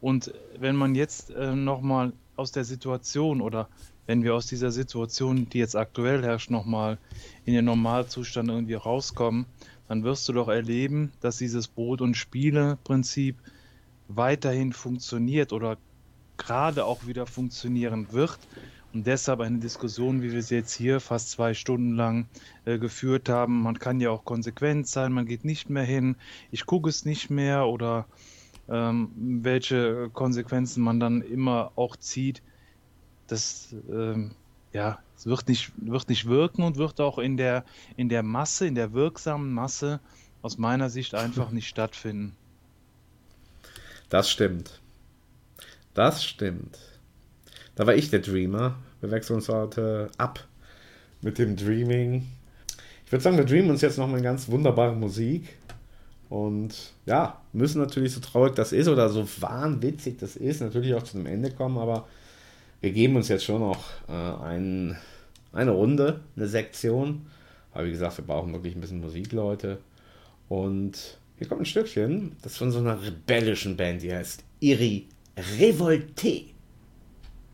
Und 0.00 0.32
wenn 0.58 0.76
man 0.76 0.94
jetzt 0.94 1.30
äh, 1.30 1.54
nochmal 1.54 2.12
aus 2.36 2.52
der 2.52 2.64
Situation 2.64 3.40
oder 3.40 3.68
wenn 4.06 4.22
wir 4.22 4.34
aus 4.34 4.46
dieser 4.46 4.70
Situation, 4.70 5.48
die 5.48 5.58
jetzt 5.58 5.74
aktuell 5.74 6.22
herrscht, 6.22 6.50
nochmal 6.50 6.98
in 7.44 7.54
den 7.54 7.64
Normalzustand 7.64 8.48
irgendwie 8.48 8.74
rauskommen, 8.74 9.46
dann 9.88 10.04
wirst 10.04 10.28
du 10.28 10.32
doch 10.32 10.48
erleben, 10.48 11.12
dass 11.20 11.38
dieses 11.38 11.68
Brot- 11.68 12.00
und 12.00 12.16
Spiele-Prinzip 12.16 13.36
weiterhin 14.08 14.72
funktioniert 14.72 15.52
oder 15.52 15.76
gerade 16.36 16.84
auch 16.84 17.06
wieder 17.06 17.26
funktionieren 17.26 18.12
wird. 18.12 18.38
Und 18.92 19.06
deshalb 19.06 19.40
eine 19.40 19.58
Diskussion, 19.58 20.22
wie 20.22 20.32
wir 20.32 20.42
sie 20.42 20.54
jetzt 20.54 20.74
hier 20.74 21.00
fast 21.00 21.30
zwei 21.30 21.54
Stunden 21.54 21.94
lang 21.94 22.28
äh, 22.64 22.78
geführt 22.78 23.28
haben. 23.28 23.62
Man 23.62 23.78
kann 23.78 24.00
ja 24.00 24.10
auch 24.10 24.24
konsequent 24.24 24.88
sein, 24.88 25.12
man 25.12 25.26
geht 25.26 25.44
nicht 25.44 25.68
mehr 25.68 25.84
hin, 25.84 26.16
ich 26.50 26.64
gucke 26.66 26.88
es 26.88 27.04
nicht 27.04 27.28
mehr 27.28 27.66
oder 27.66 28.06
ähm, 28.68 29.10
welche 29.16 30.08
Konsequenzen 30.12 30.82
man 30.82 30.98
dann 30.98 31.20
immer 31.22 31.72
auch 31.76 31.96
zieht. 31.96 32.42
Das 33.26 33.74
ähm, 33.90 34.32
ja, 34.76 34.98
es 35.16 35.24
wird 35.24 35.48
nicht, 35.48 35.72
wird 35.76 36.08
nicht 36.08 36.26
wirken 36.26 36.62
und 36.62 36.76
wird 36.76 37.00
auch 37.00 37.18
in 37.18 37.36
der, 37.38 37.64
in 37.96 38.10
der 38.10 38.22
Masse, 38.22 38.66
in 38.66 38.74
der 38.74 38.92
wirksamen 38.92 39.52
Masse 39.52 40.00
aus 40.42 40.58
meiner 40.58 40.90
Sicht 40.90 41.14
einfach 41.14 41.50
nicht 41.50 41.66
stattfinden. 41.66 42.36
Das 44.10 44.30
stimmt. 44.30 44.80
Das 45.94 46.22
stimmt. 46.22 46.78
Da 47.76 47.86
war 47.86 47.94
ich 47.94 48.10
der 48.10 48.20
Dreamer. 48.20 48.74
Wir 49.00 49.10
wechseln 49.10 49.36
uns 49.36 49.48
heute 49.50 50.10
ab 50.16 50.42
mit 51.20 51.38
dem 51.38 51.56
Dreaming. 51.56 52.26
Ich 53.04 53.12
würde 53.12 53.22
sagen, 53.22 53.36
wir 53.36 53.44
dreamen 53.44 53.70
uns 53.70 53.82
jetzt 53.82 53.98
noch 53.98 54.08
mal 54.08 54.20
ganz 54.22 54.48
wunderbare 54.48 54.96
Musik. 54.96 55.56
Und 56.30 56.74
ja, 57.04 57.40
müssen 57.52 57.80
natürlich 57.80 58.14
so 58.14 58.20
traurig 58.20 58.54
das 58.54 58.72
ist 58.72 58.88
oder 58.88 59.10
so 59.10 59.28
wahnwitzig 59.40 60.16
das 60.18 60.34
ist, 60.34 60.60
natürlich 60.60 60.94
auch 60.94 61.02
zu 61.02 61.18
einem 61.18 61.26
Ende 61.26 61.52
kommen, 61.52 61.78
aber 61.78 62.08
wir 62.80 62.90
geben 62.90 63.14
uns 63.14 63.28
jetzt 63.28 63.44
schon 63.44 63.60
noch 63.60 63.84
äh, 64.08 64.12
ein, 64.12 64.96
eine 65.52 65.70
Runde, 65.70 66.20
eine 66.34 66.48
Sektion. 66.48 67.26
Aber 67.72 67.86
wie 67.86 67.92
gesagt, 67.92 68.16
wir 68.16 68.24
brauchen 68.24 68.54
wirklich 68.54 68.74
ein 68.74 68.80
bisschen 68.80 69.00
Musik, 69.00 69.32
Leute. 69.32 69.78
Und 70.48 71.18
hier 71.36 71.46
kommt 71.46 71.60
ein 71.60 71.66
Stückchen, 71.66 72.36
das 72.40 72.56
von 72.56 72.72
so 72.72 72.78
einer 72.78 73.00
rebellischen 73.02 73.76
Band, 73.76 74.00
die 74.00 74.12
heißt 74.12 74.42
Iri 74.60 75.08
Revolté. 75.58 76.55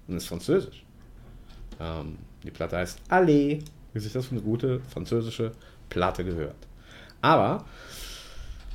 Und 0.09 0.17
ist 0.17 0.27
französisch. 0.27 0.85
Ähm, 1.81 2.19
die 2.43 2.51
Platte 2.51 2.77
heißt 2.79 2.99
Allez, 3.09 3.65
wie 3.93 3.99
sich 4.01 4.13
das 4.13 4.27
für 4.27 4.33
eine 4.33 4.43
gute 4.43 4.81
französische 4.93 5.53
Platte 5.89 6.25
gehört. 6.25 6.57
Aber, 7.21 7.65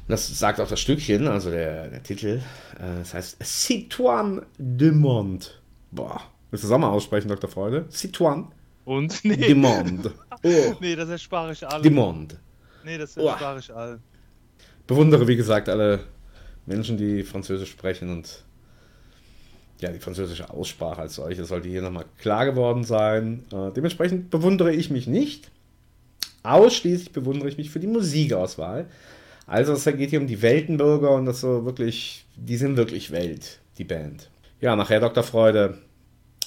das 0.07 0.39
sagt 0.39 0.59
auch 0.61 0.67
das 0.69 0.79
Stückchen, 0.79 1.27
also 1.27 1.51
der, 1.51 1.89
der 1.89 2.01
Titel, 2.03 2.41
äh, 2.79 2.99
das 2.99 3.13
heißt 3.13 3.37
Citoine 3.43 4.43
de 4.57 4.91
Monde. 4.91 5.45
Boah, 5.91 6.21
willst 6.49 6.63
du 6.63 6.67
das 6.69 6.75
auch 6.75 6.79
mal 6.79 6.89
aussprechen, 6.89 7.27
Dr. 7.27 7.49
Freude? 7.49 7.85
Citoine 7.89 8.47
Und? 8.85 9.21
Nee. 9.25 9.35
de 9.35 9.55
Monde. 9.55 10.13
Oh, 10.43 10.75
Nee, 10.79 10.95
das 10.95 11.09
erspare 11.09 11.51
ich 11.51 11.67
alle. 11.67 11.81
de 11.81 11.91
Monde. 11.91 12.39
Nee, 12.85 12.97
das 12.97 13.17
Oh. 13.17 13.27
erspare 13.27 13.59
ich 13.59 13.73
all. 13.73 13.99
bewundere, 14.85 15.27
wie 15.27 15.35
gesagt, 15.35 15.67
alle 15.67 15.99
Menschen, 16.65 16.95
die 16.97 17.23
Französisch 17.23 17.71
sprechen 17.71 18.09
und 18.09 18.45
ja, 19.79 19.91
die 19.91 19.99
französische 19.99 20.49
Aussprache 20.49 21.01
als 21.01 21.15
solche 21.15 21.45
sollte 21.45 21.69
hier 21.69 21.81
nochmal 21.81 22.05
klar 22.17 22.45
geworden 22.45 22.83
sein. 22.83 23.45
Äh, 23.51 23.71
dementsprechend 23.75 24.29
bewundere 24.29 24.73
ich 24.73 24.89
mich 24.89 25.07
nicht. 25.07 25.51
Ausschließlich 26.43 27.11
bewundere 27.11 27.49
ich 27.49 27.57
mich 27.57 27.69
für 27.69 27.79
die 27.79 27.87
Musikauswahl. 27.87 28.87
Also 29.45 29.73
es 29.73 29.85
geht 29.85 30.09
hier 30.09 30.19
um 30.19 30.27
die 30.27 30.41
Weltenbürger 30.41 31.11
und 31.11 31.25
das 31.25 31.41
so 31.41 31.65
wirklich, 31.65 32.25
die 32.35 32.57
sind 32.57 32.77
wirklich 32.77 33.11
Welt, 33.11 33.59
die 33.77 33.83
Band. 33.83 34.29
Ja, 34.59 34.75
nachher 34.75 34.99
Dr. 34.99 35.23
Freude, 35.23 35.77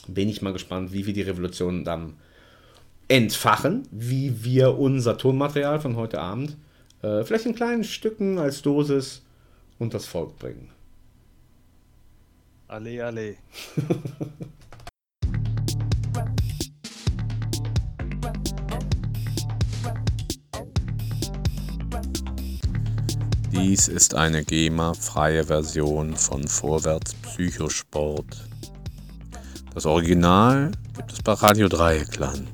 bin 0.07 0.28
ich 0.28 0.43
mal 0.43 0.52
gespannt, 0.52 0.93
wie 0.93 1.07
wir 1.07 1.15
die 1.15 1.23
Revolution 1.23 1.85
dann 1.85 2.15
entfachen, 3.09 3.86
wie 3.90 4.44
wir 4.44 4.78
unser 4.78 5.16
Tonmaterial 5.16 5.81
von 5.81 5.97
heute 5.97 6.20
Abend 6.20 6.57
äh, 7.02 7.24
vielleicht 7.24 7.47
in 7.47 7.55
kleinen 7.55 7.85
Stücken 7.85 8.39
als 8.39 8.62
Dosis 8.62 9.23
und 9.78 9.94
das 9.94 10.07
Volk 10.07 10.39
bringen. 10.39 10.70
Alle, 12.71 13.05
alle. 13.05 13.37
Dies 23.51 23.89
ist 23.89 24.15
eine 24.15 24.45
GEMA-freie 24.45 25.47
Version 25.47 26.15
von 26.15 26.47
Vorwärts 26.47 27.15
Psychosport. 27.15 28.49
Das 29.75 29.85
Original 29.85 30.71
gibt 30.95 31.11
es 31.11 31.23
bei 31.23 31.33
Radio 31.33 31.67
Dreieckland. 31.67 32.49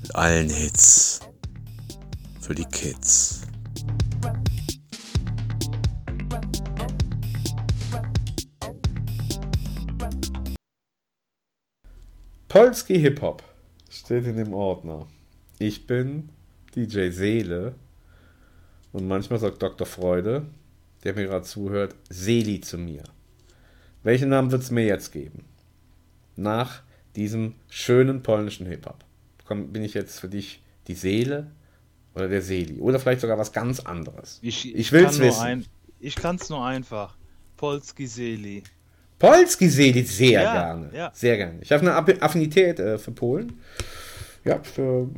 Mit 0.00 0.14
allen 0.14 0.48
Hits. 0.48 1.20
Für 2.40 2.54
die 2.54 2.64
Kids. 2.64 3.45
Polski 12.48 13.00
Hip-Hop 13.00 13.42
steht 13.90 14.24
in 14.24 14.36
dem 14.36 14.52
Ordner. 14.54 15.06
Ich 15.58 15.86
bin 15.86 16.28
DJ 16.74 17.10
Seele 17.10 17.74
und 18.92 19.08
manchmal 19.08 19.38
sagt 19.38 19.62
Dr. 19.62 19.86
Freude, 19.86 20.46
der 21.02 21.14
mir 21.14 21.26
gerade 21.26 21.44
zuhört, 21.44 21.94
Seli 22.08 22.60
zu 22.60 22.78
mir. 22.78 23.02
Welchen 24.02 24.28
Namen 24.28 24.52
wird 24.52 24.62
es 24.62 24.70
mir 24.70 24.84
jetzt 24.84 25.12
geben? 25.12 25.44
Nach 26.36 26.82
diesem 27.16 27.54
schönen 27.68 28.22
polnischen 28.22 28.66
Hip-Hop. 28.66 29.04
Bin 29.48 29.82
ich 29.82 29.94
jetzt 29.94 30.20
für 30.20 30.28
dich 30.28 30.62
die 30.86 30.94
Seele 30.94 31.50
oder 32.14 32.28
der 32.28 32.42
Seli? 32.42 32.78
Oder 32.78 33.00
vielleicht 33.00 33.22
sogar 33.22 33.38
was 33.38 33.52
ganz 33.52 33.80
anderes? 33.80 34.38
Ich, 34.42 34.74
Ich 34.74 34.92
will's 34.92 35.12
kann 35.12 35.18
nur 35.18 35.26
wissen. 35.28 35.42
Ein, 35.42 35.66
ich 35.98 36.14
kann 36.14 36.36
es 36.36 36.48
nur 36.48 36.64
einfach. 36.64 37.16
Polski 37.56 38.06
Seli. 38.06 38.62
Polski 39.18 39.68
Seli 39.68 40.02
sehr 40.02 40.42
Ja, 40.42 40.52
gerne. 40.52 40.90
ja. 40.94 41.10
Sehr 41.14 41.36
gerne. 41.36 41.58
Ich 41.62 41.72
habe 41.72 41.82
eine 41.82 42.22
Affinität 42.22 42.78
äh, 42.78 42.98
für 42.98 43.12
Polen. 43.12 43.60
Ja, 44.44 44.62
für, 44.62 45.08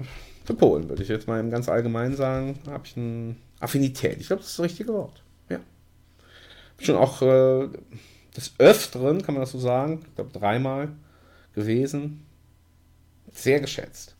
für 0.44 0.54
Polen 0.54 0.88
würde 0.88 1.02
ich 1.02 1.08
jetzt 1.08 1.26
mal 1.26 1.40
im 1.40 1.50
ganz 1.50 1.68
allgemein 1.68 2.14
sagen. 2.14 2.58
Habe 2.68 2.86
ich 2.86 2.96
eine 2.96 3.34
Affinität. 3.60 4.20
Ich 4.20 4.28
glaube, 4.28 4.40
das 4.42 4.50
ist 4.50 4.58
das 4.58 4.64
richtige 4.64 4.92
Wort. 4.92 5.22
Ja. 5.48 5.58
Schon 6.80 6.96
auch 6.96 7.22
äh, 7.22 7.68
des 8.36 8.52
Öfteren, 8.58 9.22
kann 9.22 9.34
man 9.34 9.42
das 9.42 9.50
so 9.52 9.58
sagen, 9.58 10.00
ich 10.08 10.14
glaube 10.14 10.38
dreimal 10.38 10.88
gewesen. 11.54 12.24
Sehr 13.32 13.60
geschätzt. 13.60 14.14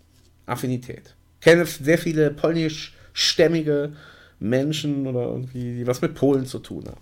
Affinität. 0.47 1.15
Kenne 1.41 1.67
sehr 1.67 1.99
viele 1.99 2.31
polnischstämmige 2.33 3.93
Menschen 4.41 5.07
oder 5.07 5.23
irgendwie, 5.23 5.77
die 5.77 5.87
was 5.87 6.03
mit 6.03 6.15
Polen 6.15 6.47
zu 6.47 6.59
tun 6.59 6.85
haben. 6.87 7.01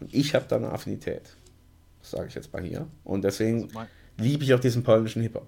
Und 0.00 0.14
ich 0.14 0.34
habe 0.34 0.44
da 0.48 0.56
eine 0.56 0.70
Affinität. 0.70 1.22
Sage 2.10 2.28
ich 2.28 2.34
jetzt 2.34 2.52
mal 2.52 2.62
hier. 2.62 2.86
Und 3.04 3.22
deswegen 3.22 3.64
Also 3.64 3.80
liebe 4.18 4.44
ich 4.44 4.52
auch 4.54 4.60
diesen 4.60 4.82
polnischen 4.82 5.22
Hip-Hop. 5.22 5.46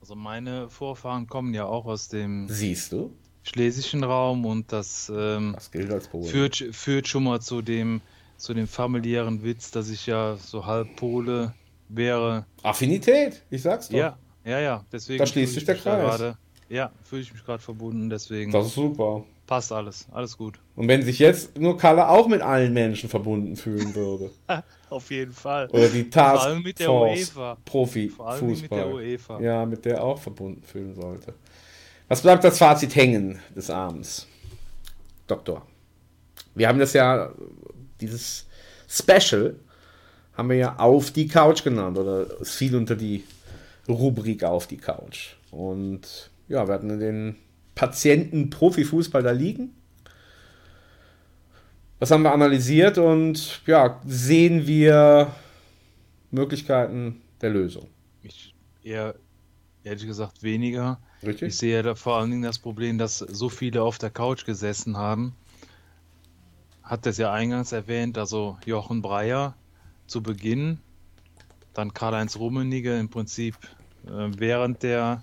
Also 0.00 0.14
meine 0.14 0.68
Vorfahren 0.70 1.26
kommen 1.26 1.52
ja 1.54 1.64
auch 1.66 1.86
aus 1.86 2.08
dem 2.08 2.48
Siehst 2.48 2.92
du? 2.92 3.12
schlesischen 3.42 4.02
Raum 4.04 4.44
und 4.44 4.72
das, 4.72 5.10
ähm, 5.14 5.52
Das 5.54 5.70
gilt 5.70 5.90
als 5.92 6.08
Polen. 6.08 6.26
führt, 6.26 6.56
führt 6.72 7.06
schon 7.08 7.24
mal 7.24 7.40
zu 7.40 7.62
dem, 7.62 8.00
zu 8.36 8.54
dem 8.54 8.66
familiären 8.68 9.42
Witz, 9.44 9.70
dass 9.70 9.88
ich 9.88 10.06
ja 10.06 10.36
so 10.36 10.66
halb 10.66 10.94
Pole 10.96 11.54
wäre. 11.88 12.44
Affinität, 12.62 13.42
ich 13.50 13.62
sag's 13.62 13.88
doch. 13.88 13.96
Ja, 13.96 14.16
ja, 14.44 14.58
ja. 14.60 14.84
Deswegen 14.92 15.18
Da 15.20 15.26
schließt 15.26 15.52
sich 15.54 15.62
ich 15.62 15.66
der 15.66 15.76
Kreis. 15.76 16.00
Gerade, 16.18 16.36
ja, 16.68 16.90
fühle 17.04 17.22
ich 17.22 17.32
mich 17.32 17.44
gerade 17.44 17.62
verbunden, 17.62 18.10
deswegen 18.10 18.50
Das 18.52 18.66
ist 18.66 18.74
super. 18.74 19.24
Passt 19.46 19.72
alles. 19.72 20.06
Alles 20.12 20.36
gut. 20.36 20.58
Und 20.74 20.88
wenn 20.88 21.02
sich 21.02 21.18
jetzt 21.18 21.58
nur 21.58 21.78
Kalle 21.78 22.08
auch 22.08 22.28
mit 22.28 22.42
allen 22.42 22.72
Menschen 22.72 23.08
verbunden 23.08 23.56
fühlen 23.56 23.94
würde. 23.94 24.30
Auf 24.90 25.10
jeden 25.10 25.32
Fall. 25.32 25.68
Oder 25.70 25.88
die 25.88 26.02
Vor 26.02 26.10
Task 26.10 26.44
allem 26.44 26.62
mit 26.62 26.78
der 26.78 26.86
Force 26.86 27.18
UEFA. 27.36 27.56
Profi 27.64 28.08
Vor 28.08 28.28
allem 28.28 28.46
mit 28.46 28.58
Fußball. 28.58 28.78
der 28.78 28.94
UEFA. 28.94 29.40
Ja, 29.40 29.66
mit 29.66 29.84
der 29.84 30.02
auch 30.02 30.18
verbunden 30.18 30.62
fühlen 30.62 30.94
sollte. 30.94 31.34
Was 32.08 32.22
bleibt 32.22 32.44
das 32.44 32.58
Fazit 32.58 32.94
hängen 32.94 33.40
des 33.54 33.70
Abends? 33.70 34.26
Doktor. 35.26 35.66
Wir 36.54 36.68
haben 36.68 36.78
das 36.78 36.92
ja, 36.92 37.32
dieses 38.00 38.46
Special 38.88 39.56
haben 40.36 40.50
wir 40.50 40.56
ja 40.56 40.76
auf 40.78 41.10
die 41.10 41.26
Couch 41.26 41.64
genannt 41.64 41.98
oder 41.98 42.40
es 42.40 42.54
fiel 42.54 42.76
unter 42.76 42.94
die 42.94 43.24
Rubrik 43.88 44.44
auf 44.44 44.66
die 44.66 44.76
Couch. 44.76 45.34
Und 45.50 46.30
ja, 46.48 46.66
wir 46.68 46.74
hatten 46.74 47.00
den 47.00 47.36
Patienten 47.76 48.50
Profifußball 48.50 49.22
da 49.22 49.30
liegen. 49.30 49.76
Was 52.00 52.10
haben 52.10 52.22
wir 52.22 52.32
analysiert 52.32 52.98
und 52.98 53.62
ja, 53.66 54.00
sehen 54.04 54.66
wir 54.66 55.32
Möglichkeiten 56.30 57.22
der 57.40 57.50
Lösung? 57.50 57.88
Ich 58.22 58.54
eher, 58.82 59.14
ehrlich 59.84 60.06
gesagt, 60.06 60.42
weniger. 60.42 60.98
Richtig? 61.22 61.48
Ich 61.48 61.58
sehe 61.58 61.82
da 61.82 61.94
vor 61.94 62.16
allen 62.16 62.30
Dingen 62.30 62.42
das 62.42 62.58
Problem, 62.58 62.98
dass 62.98 63.18
so 63.18 63.48
viele 63.48 63.82
auf 63.82 63.98
der 63.98 64.10
Couch 64.10 64.44
gesessen 64.44 64.96
haben. 64.96 65.34
Hat 66.82 67.04
das 67.04 67.18
ja 67.18 67.32
eingangs 67.32 67.72
erwähnt, 67.72 68.16
also 68.16 68.58
Jochen 68.64 69.02
Breyer 69.02 69.54
zu 70.06 70.22
Beginn, 70.22 70.78
dann 71.74 71.92
Karl-Heinz 71.92 72.38
Rummenigge 72.38 72.98
im 72.98 73.10
Prinzip 73.10 73.56
äh, 74.06 74.30
während 74.36 74.82
der 74.82 75.22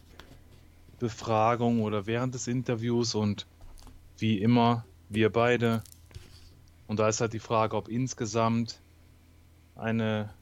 Befragung 1.04 1.82
oder 1.82 2.06
während 2.06 2.34
des 2.34 2.48
Interviews 2.48 3.14
und 3.14 3.46
wie 4.20 4.38
immer 4.40 4.86
wir 5.10 5.30
beide. 5.30 5.84
Und 6.88 6.98
da 6.98 7.10
ist 7.10 7.20
halt 7.20 7.34
die 7.34 7.40
Frage, 7.40 7.76
ob 7.76 7.90
insgesamt 7.90 8.80
eine, 9.76 10.34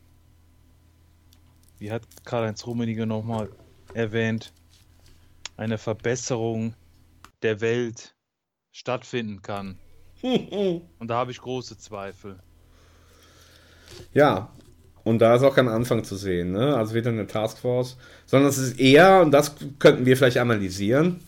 wie 1.79 1.91
hat 1.91 2.03
Karl-Heinz 2.25 2.67
Rummenigge 2.67 3.07
nochmal 3.07 3.49
erwähnt, 3.95 4.53
eine 5.57 5.79
Verbesserung 5.79 6.75
der 7.41 7.59
Welt 7.59 8.13
stattfinden 8.71 9.41
kann. 9.41 9.79
Und 10.21 11.07
da 11.07 11.15
habe 11.15 11.31
ich 11.31 11.41
große 11.41 11.79
Zweifel. 11.79 12.39
Ja, 14.13 14.53
und 15.03 15.19
da 15.19 15.35
ist 15.35 15.43
auch 15.43 15.55
kein 15.55 15.67
Anfang 15.67 16.03
zu 16.03 16.15
sehen, 16.15 16.51
ne? 16.51 16.75
Also 16.75 16.93
weder 16.93 17.09
eine 17.09 17.27
Taskforce, 17.27 17.97
sondern 18.25 18.49
es 18.49 18.57
ist 18.57 18.79
eher, 18.79 19.21
und 19.21 19.31
das 19.31 19.55
könnten 19.79 20.05
wir 20.05 20.15
vielleicht 20.15 20.37
analysieren, 20.37 21.19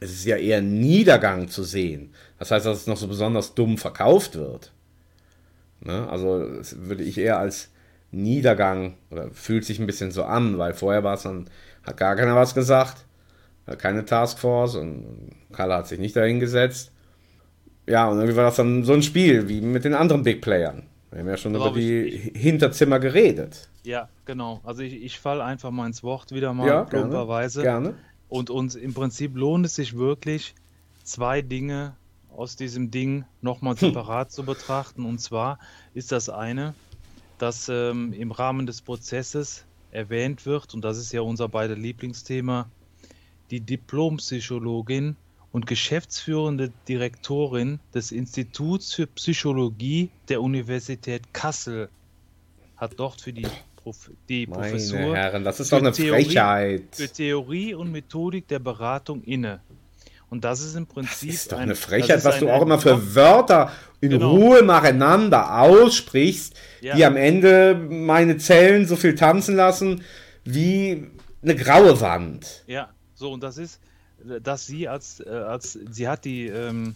es 0.00 0.12
ist 0.12 0.24
ja 0.24 0.36
eher 0.36 0.62
Niedergang 0.62 1.48
zu 1.48 1.62
sehen. 1.62 2.14
Das 2.38 2.50
heißt, 2.50 2.64
dass 2.64 2.78
es 2.78 2.86
noch 2.86 2.96
so 2.96 3.06
besonders 3.06 3.54
dumm 3.54 3.76
verkauft 3.76 4.36
wird. 4.36 4.72
Ne? 5.80 6.08
Also 6.08 6.56
das 6.56 6.76
würde 6.80 7.04
ich 7.04 7.18
eher 7.18 7.38
als 7.38 7.70
Niedergang 8.10 8.94
oder 9.10 9.30
fühlt 9.30 9.64
sich 9.64 9.78
ein 9.78 9.86
bisschen 9.86 10.10
so 10.10 10.24
an, 10.24 10.58
weil 10.58 10.72
vorher 10.72 11.04
war 11.04 11.14
es 11.14 11.22
dann, 11.22 11.48
hat 11.82 11.96
gar 11.96 12.16
keiner 12.16 12.34
was 12.34 12.54
gesagt, 12.54 13.04
keine 13.78 14.04
Taskforce 14.04 14.76
und 14.76 15.30
Kalle 15.52 15.74
hat 15.74 15.88
sich 15.88 15.98
nicht 15.98 16.16
dahingesetzt. 16.16 16.92
Ja, 17.86 18.08
und 18.08 18.18
irgendwie 18.18 18.36
war 18.36 18.44
das 18.44 18.56
dann 18.56 18.84
so 18.84 18.92
ein 18.92 19.02
Spiel 19.02 19.48
wie 19.48 19.60
mit 19.60 19.84
den 19.84 19.94
anderen 19.94 20.22
Big 20.22 20.40
Playern. 20.40 20.84
Wir 21.10 21.20
haben 21.20 21.28
ja 21.28 21.36
schon 21.36 21.52
Glaub 21.54 21.72
über 21.72 21.80
die 21.80 22.02
ich- 22.02 22.40
Hinterzimmer 22.40 22.98
geredet. 23.00 23.68
Ja, 23.82 24.08
genau. 24.24 24.60
Also 24.64 24.82
ich, 24.82 24.94
ich 25.02 25.18
falle 25.18 25.42
einfach 25.44 25.70
mal 25.70 25.86
ins 25.86 26.02
Wort 26.02 26.32
wieder 26.32 26.52
mal 26.54 26.66
Ja, 26.68 26.84
gerne, 26.84 27.06
plumperweise. 27.08 27.62
gerne. 27.62 27.94
Und 28.28 28.48
uns 28.50 28.74
im 28.76 28.94
Prinzip 28.94 29.36
lohnt 29.36 29.66
es 29.66 29.74
sich 29.74 29.96
wirklich, 29.96 30.54
zwei 31.02 31.42
Dinge 31.42 31.96
aus 32.36 32.54
diesem 32.54 32.90
Ding 32.92 33.24
nochmal 33.40 33.76
separat 33.78 34.30
zu 34.30 34.44
betrachten. 34.44 35.04
Und 35.04 35.18
zwar 35.20 35.58
ist 35.94 36.12
das 36.12 36.28
eine, 36.28 36.74
dass 37.38 37.68
ähm, 37.68 38.12
im 38.12 38.30
Rahmen 38.30 38.66
des 38.66 38.80
Prozesses 38.82 39.64
erwähnt 39.92 40.46
wird, 40.46 40.72
und 40.74 40.84
das 40.84 40.98
ist 40.98 41.10
ja 41.12 41.22
unser 41.22 41.48
beide 41.48 41.74
Lieblingsthema, 41.74 42.68
die 43.50 43.60
Diplompsychologin 43.60 45.16
und 45.52 45.66
geschäftsführende 45.66 46.72
Direktorin 46.88 47.80
des 47.94 48.12
Instituts 48.12 48.94
für 48.94 49.06
Psychologie 49.06 50.10
der 50.28 50.42
Universität 50.42 51.32
Kassel 51.32 51.88
hat 52.76 52.92
dort 52.96 53.20
für 53.20 53.32
die, 53.32 53.46
Prof 53.76 54.10
die 54.28 54.46
Meine 54.46 54.62
Professur 54.62 55.16
Herren, 55.16 55.44
das 55.44 55.60
ist 55.60 55.72
doch 55.72 55.78
eine 55.78 55.92
Frechheit. 55.92 56.84
Für 56.92 57.08
Theorie 57.08 57.74
und 57.74 57.90
Methodik 57.90 58.46
der 58.48 58.58
Beratung 58.60 59.22
inne. 59.24 59.60
Und 60.30 60.44
das 60.44 60.60
ist 60.60 60.76
im 60.76 60.86
Prinzip. 60.86 61.28
ist 61.30 61.50
doch 61.50 61.56
ein- 61.56 61.64
eine 61.64 61.72
das 61.72 61.80
Frechheit, 61.80 62.24
was 62.24 62.34
ein- 62.36 62.40
du 62.42 62.50
auch 62.50 62.56
ein- 62.56 62.62
immer 62.62 62.78
für 62.78 63.16
Wörter 63.16 63.72
in 64.00 64.10
Genau. 64.10 64.30
Ruhe 64.36 64.62
nacheinander 64.62 65.60
aussprichst, 65.60 66.54
Ja. 66.80 66.94
die 66.94 67.04
am 67.04 67.16
Ende 67.16 67.74
meine 67.74 68.36
Zellen 68.38 68.86
so 68.86 68.94
viel 68.94 69.16
tanzen 69.16 69.56
lassen 69.56 70.04
wie 70.44 71.08
eine 71.42 71.56
graue 71.56 72.00
Wand. 72.00 72.62
Ja, 72.68 72.90
so, 73.14 73.32
und 73.32 73.42
das 73.42 73.58
ist, 73.58 73.80
dass 74.42 74.66
sie 74.66 74.88
als, 74.88 75.20
äh, 75.20 75.28
als 75.28 75.78
sie 75.90 76.08
hat 76.08 76.24
die, 76.24 76.46
ähm, 76.46 76.94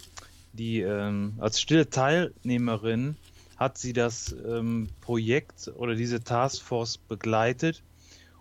die 0.52 0.80
ähm, 0.80 1.34
als 1.38 1.60
stille 1.60 1.90
Teilnehmerin 1.90 3.16
hat 3.56 3.78
sie 3.78 3.92
das 3.92 4.34
ähm, 4.46 4.88
Projekt 5.01 5.72
oder 5.76 5.94
diese 5.94 6.22
Taskforce 6.22 6.98
begleitet, 6.98 7.82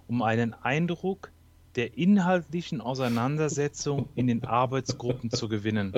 um 0.08 0.22
einen 0.22 0.54
Eindruck 0.54 1.32
der 1.76 1.98
inhaltlichen 1.98 2.82
Auseinandersetzung 2.82 4.08
in 4.16 4.28
den 4.28 4.44
Arbeitsgruppen 4.44 5.32
zu 5.32 5.48
gewinnen. 5.50 5.94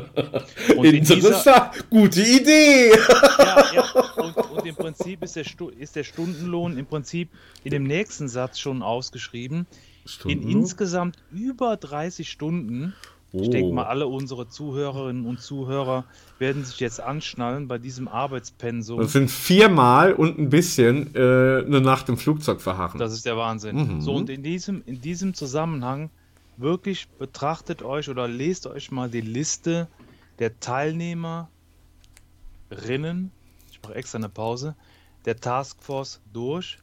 Und 0.78 0.86
in 0.86 1.04
dieser, 1.04 1.16
Interessant, 1.16 1.90
gute 1.90 2.22
Idee. 2.22 2.92
ja, 3.40 3.74
ja, 3.74 3.92
und, 4.16 4.38
und 4.38 4.66
im 4.66 4.76
Prinzip 4.76 5.22
ist 5.24 5.36
der, 5.36 5.46
ist 5.78 5.96
der 5.96 6.04
Stundenlohn 6.04 6.78
im 6.78 6.86
Prinzip 6.86 7.30
in 7.64 7.72
dem 7.72 7.84
nächsten 7.84 8.30
Satz 8.30 8.60
schon 8.60 8.82
ausgeschrieben. 8.82 9.68
In 10.06 10.10
Stundenlohn? 10.12 10.52
insgesamt 10.62 11.18
über 11.32 11.78
30 11.78 12.30
Stunden. 12.30 12.94
Ich 13.34 13.48
Oh. 13.50 13.52
denke 13.52 13.74
mal, 13.74 13.84
alle 13.86 14.08
unsere 14.08 14.48
Zuhörerinnen 14.48 15.26
und 15.26 15.42
Zuhörer 15.42 16.06
werden 16.40 16.64
sich 16.64 16.80
jetzt 16.80 17.02
anschnallen 17.02 17.68
bei 17.68 17.78
diesem 17.78 18.08
Arbeitspensum. 18.08 18.98
Das 19.00 19.12
sind 19.12 19.30
viermal 19.30 20.14
und 20.14 20.38
ein 20.40 20.50
bisschen 20.50 21.14
äh, 21.16 21.64
eine 21.66 21.82
Nacht 21.82 22.08
im 22.08 22.16
Flugzeug 22.18 22.62
verharren. 22.62 22.98
Das 22.98 23.12
ist 23.12 23.26
der 23.26 23.36
Wahnsinn. 23.36 23.96
Mhm. 23.96 24.02
So, 24.02 24.14
und 24.14 24.30
in 24.30 24.42
diesem, 24.42 24.84
in 24.86 25.02
diesem 25.02 25.34
Zusammenhang 25.34 26.12
wirklich 26.56 27.10
betrachtet 27.10 27.82
euch 27.82 28.08
oder 28.08 28.28
lest 28.30 28.68
euch 28.68 28.90
mal 28.92 29.10
die 29.10 29.20
Liste 29.22 29.90
der 30.40 30.58
Teilnehmerinnen, 30.62 31.50
ich 33.70 33.82
mache 33.84 33.96
extra 33.96 34.18
eine 34.18 34.30
Pause, 34.30 34.76
der 35.26 35.36
Taskforce 35.38 36.22
durch 36.32 36.78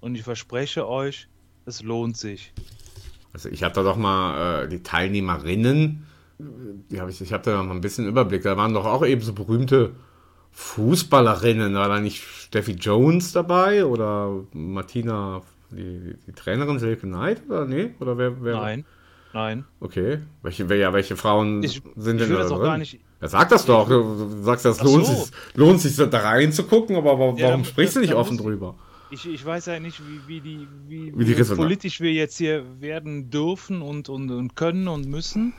und 0.00 0.14
ich 0.14 0.22
verspreche 0.22 0.88
euch, 0.88 1.28
es 1.70 1.82
lohnt 1.82 2.16
sich. 2.16 2.52
Also 3.32 3.48
ich 3.48 3.62
habe 3.62 3.74
da 3.74 3.82
doch 3.82 3.96
mal 3.96 4.64
äh, 4.64 4.68
die 4.68 4.82
Teilnehmerinnen, 4.82 6.04
die 6.38 7.00
hab 7.00 7.08
ich, 7.08 7.20
ich 7.20 7.32
habe 7.32 7.44
da 7.44 7.56
noch 7.56 7.64
mal 7.64 7.74
ein 7.74 7.80
bisschen 7.80 8.06
Überblick. 8.06 8.42
Da 8.42 8.56
waren 8.56 8.74
doch 8.74 8.84
auch 8.86 9.04
eben 9.06 9.20
so 9.22 9.32
berühmte 9.32 9.92
Fußballerinnen. 10.52 11.74
War 11.74 11.88
da 11.88 12.00
nicht 12.00 12.22
Steffi 12.22 12.72
Jones 12.72 13.32
dabei 13.32 13.84
oder 13.84 14.30
Martina, 14.52 15.42
die, 15.70 16.14
die 16.26 16.32
Trainerin 16.32 16.78
Silke 16.78 17.06
Knight 17.06 17.42
oder 17.48 17.66
nee? 17.66 17.90
Oder 18.00 18.16
wer? 18.18 18.42
wer? 18.42 18.56
Nein, 18.56 18.84
nein. 19.32 19.64
Okay. 19.80 20.18
Welche, 20.42 20.68
wer, 20.68 20.76
ja, 20.78 20.92
welche 20.92 21.16
Frauen 21.16 21.62
Ich- 21.62 21.82
sind 21.96 22.20
ich 22.20 22.26
denn 22.26 22.32
da 22.36 22.40
das 22.42 22.48
drin? 22.50 22.62
gar 22.62 22.78
nicht- 22.78 22.98
Ja, 23.20 23.28
sag 23.28 23.48
das 23.50 23.66
doch. 23.66 23.88
Du, 23.88 24.42
sagst, 24.42 24.64
das 24.64 24.82
lohnt, 24.82 25.06
so. 25.06 25.14
sich, 25.14 25.30
lohnt 25.54 25.80
sich 25.80 25.94
da 25.96 26.18
reinzugucken, 26.18 26.96
aber 26.96 27.12
wa- 27.14 27.18
warum 27.20 27.36
Ja, 27.36 27.56
da- 27.56 27.64
sprichst 27.64 27.96
du 27.96 28.00
nicht 28.00 28.14
offen 28.14 28.34
muss 28.36 28.40
ich- 28.40 28.46
drüber? 28.46 28.74
Ich, 29.10 29.26
ich 29.26 29.44
weiß 29.44 29.66
ja 29.66 29.80
nicht, 29.80 30.00
wie, 30.06 30.20
wie, 30.28 30.40
die, 30.40 30.68
wie, 30.86 31.12
Wie 31.16 31.24
die 31.24 31.42
politisch 31.54 32.00
wir 32.00 32.12
jetzt 32.12 32.36
hier 32.38 32.80
werden 32.80 33.30
dürfen 33.30 33.82
und, 33.82 34.08
und, 34.08 34.30
und 34.30 34.54
können 34.54 34.86
und 34.88 35.06
müssen. 35.06 35.52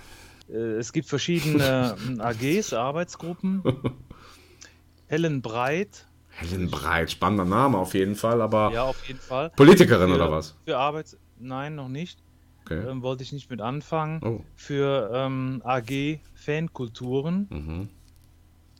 Äh, 0.49 0.55
Es 0.55 0.93
gibt 0.93 1.07
verschiedene 1.09 1.95
AGs, 2.19 2.73
Arbeitsgruppen. 2.73 3.61
Helen 5.07 5.41
Breit, 5.41 6.07
Helen 6.29 6.71
Breit, 6.71 7.11
spannender 7.11 7.43
Name 7.45 7.77
auf 7.77 7.93
jeden 7.93 8.15
Fall, 8.15 8.41
aber 8.41 8.71
ja, 8.71 8.83
auf 8.83 9.05
jeden 9.05 9.19
Fall. 9.19 9.49
Politikerin 9.55 10.09
Für- 10.09 10.15
oder 10.15 10.31
was? 10.31 10.55
Für 10.65 10.77
Arbeits... 10.77 11.17
Nein, 11.37 11.75
noch 11.75 11.89
nicht. 11.89 12.19
Okay. 12.65 12.87
Ähm, 12.87 13.01
wollte 13.01 13.23
ich 13.23 13.33
nicht 13.33 13.49
mit 13.49 13.61
anfangen. 13.61 14.21
Oh. 14.23 14.41
Für 14.55 15.09
ähm, 15.13 15.61
AG 15.65 16.19
Fankulturen. 16.35 17.47
Mhm. 17.49 17.89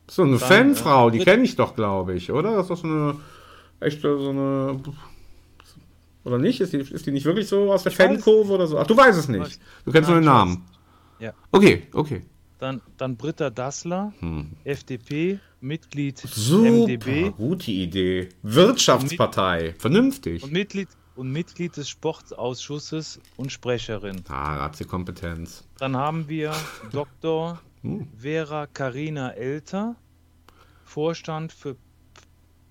So 0.08 0.22
eine 0.22 0.38
Dann, 0.38 0.48
Fanfrau, 0.48 1.08
äh, 1.08 1.12
die 1.12 1.18
kenne 1.18 1.42
ich 1.42 1.56
doch, 1.56 1.74
glaube 1.74 2.14
ich, 2.14 2.30
oder? 2.32 2.52
Das 2.54 2.62
ist 2.62 2.70
doch 2.70 2.76
so 2.76 2.86
eine 2.86 3.16
echte, 3.82 4.18
so 4.18 4.30
eine. 4.30 4.80
Oder 6.24 6.38
nicht? 6.38 6.60
Ist 6.60 6.72
die, 6.72 6.78
ist 6.78 7.04
die 7.06 7.10
nicht 7.10 7.24
wirklich 7.26 7.48
so 7.48 7.72
aus 7.72 7.82
der 7.82 7.92
Fankurve 7.92 8.52
oder 8.52 8.66
so? 8.66 8.78
Ach, 8.78 8.86
du 8.86 8.96
weißt 8.96 9.18
es 9.18 9.28
nicht. 9.28 9.58
Du 9.84 9.90
kennst 9.90 10.08
nur 10.08 10.18
den 10.20 10.24
Namen. 10.26 10.64
Ja. 11.18 11.32
Okay, 11.50 11.88
okay. 11.92 12.22
Dann, 12.58 12.80
dann 12.96 13.16
Britta 13.16 13.50
Dassler, 13.50 14.12
Hm. 14.20 14.50
FDP, 14.62 15.40
Mitglied 15.60 16.18
Super, 16.18 16.70
MdB. 16.70 17.30
gute 17.36 17.72
Idee. 17.72 18.28
Wirtschaftspartei, 18.42 19.74
vernünftig. 19.78 20.44
Und 20.44 20.52
Mitglied, 20.52 20.88
und 21.16 21.30
Mitglied 21.32 21.76
des 21.76 21.88
Sportausschusses 21.88 23.18
und 23.36 23.50
Sprecherin. 23.50 24.22
Ah, 24.28 24.58
Ratiokompetenz. 24.58 25.64
Dann 25.78 25.96
haben 25.96 26.28
wir 26.28 26.52
Dr. 26.92 27.60
Hm. 27.82 28.06
Vera 28.16 28.66
Karina 28.68 29.30
Elter, 29.30 29.96
Vorstand 30.84 31.52
für 31.52 31.76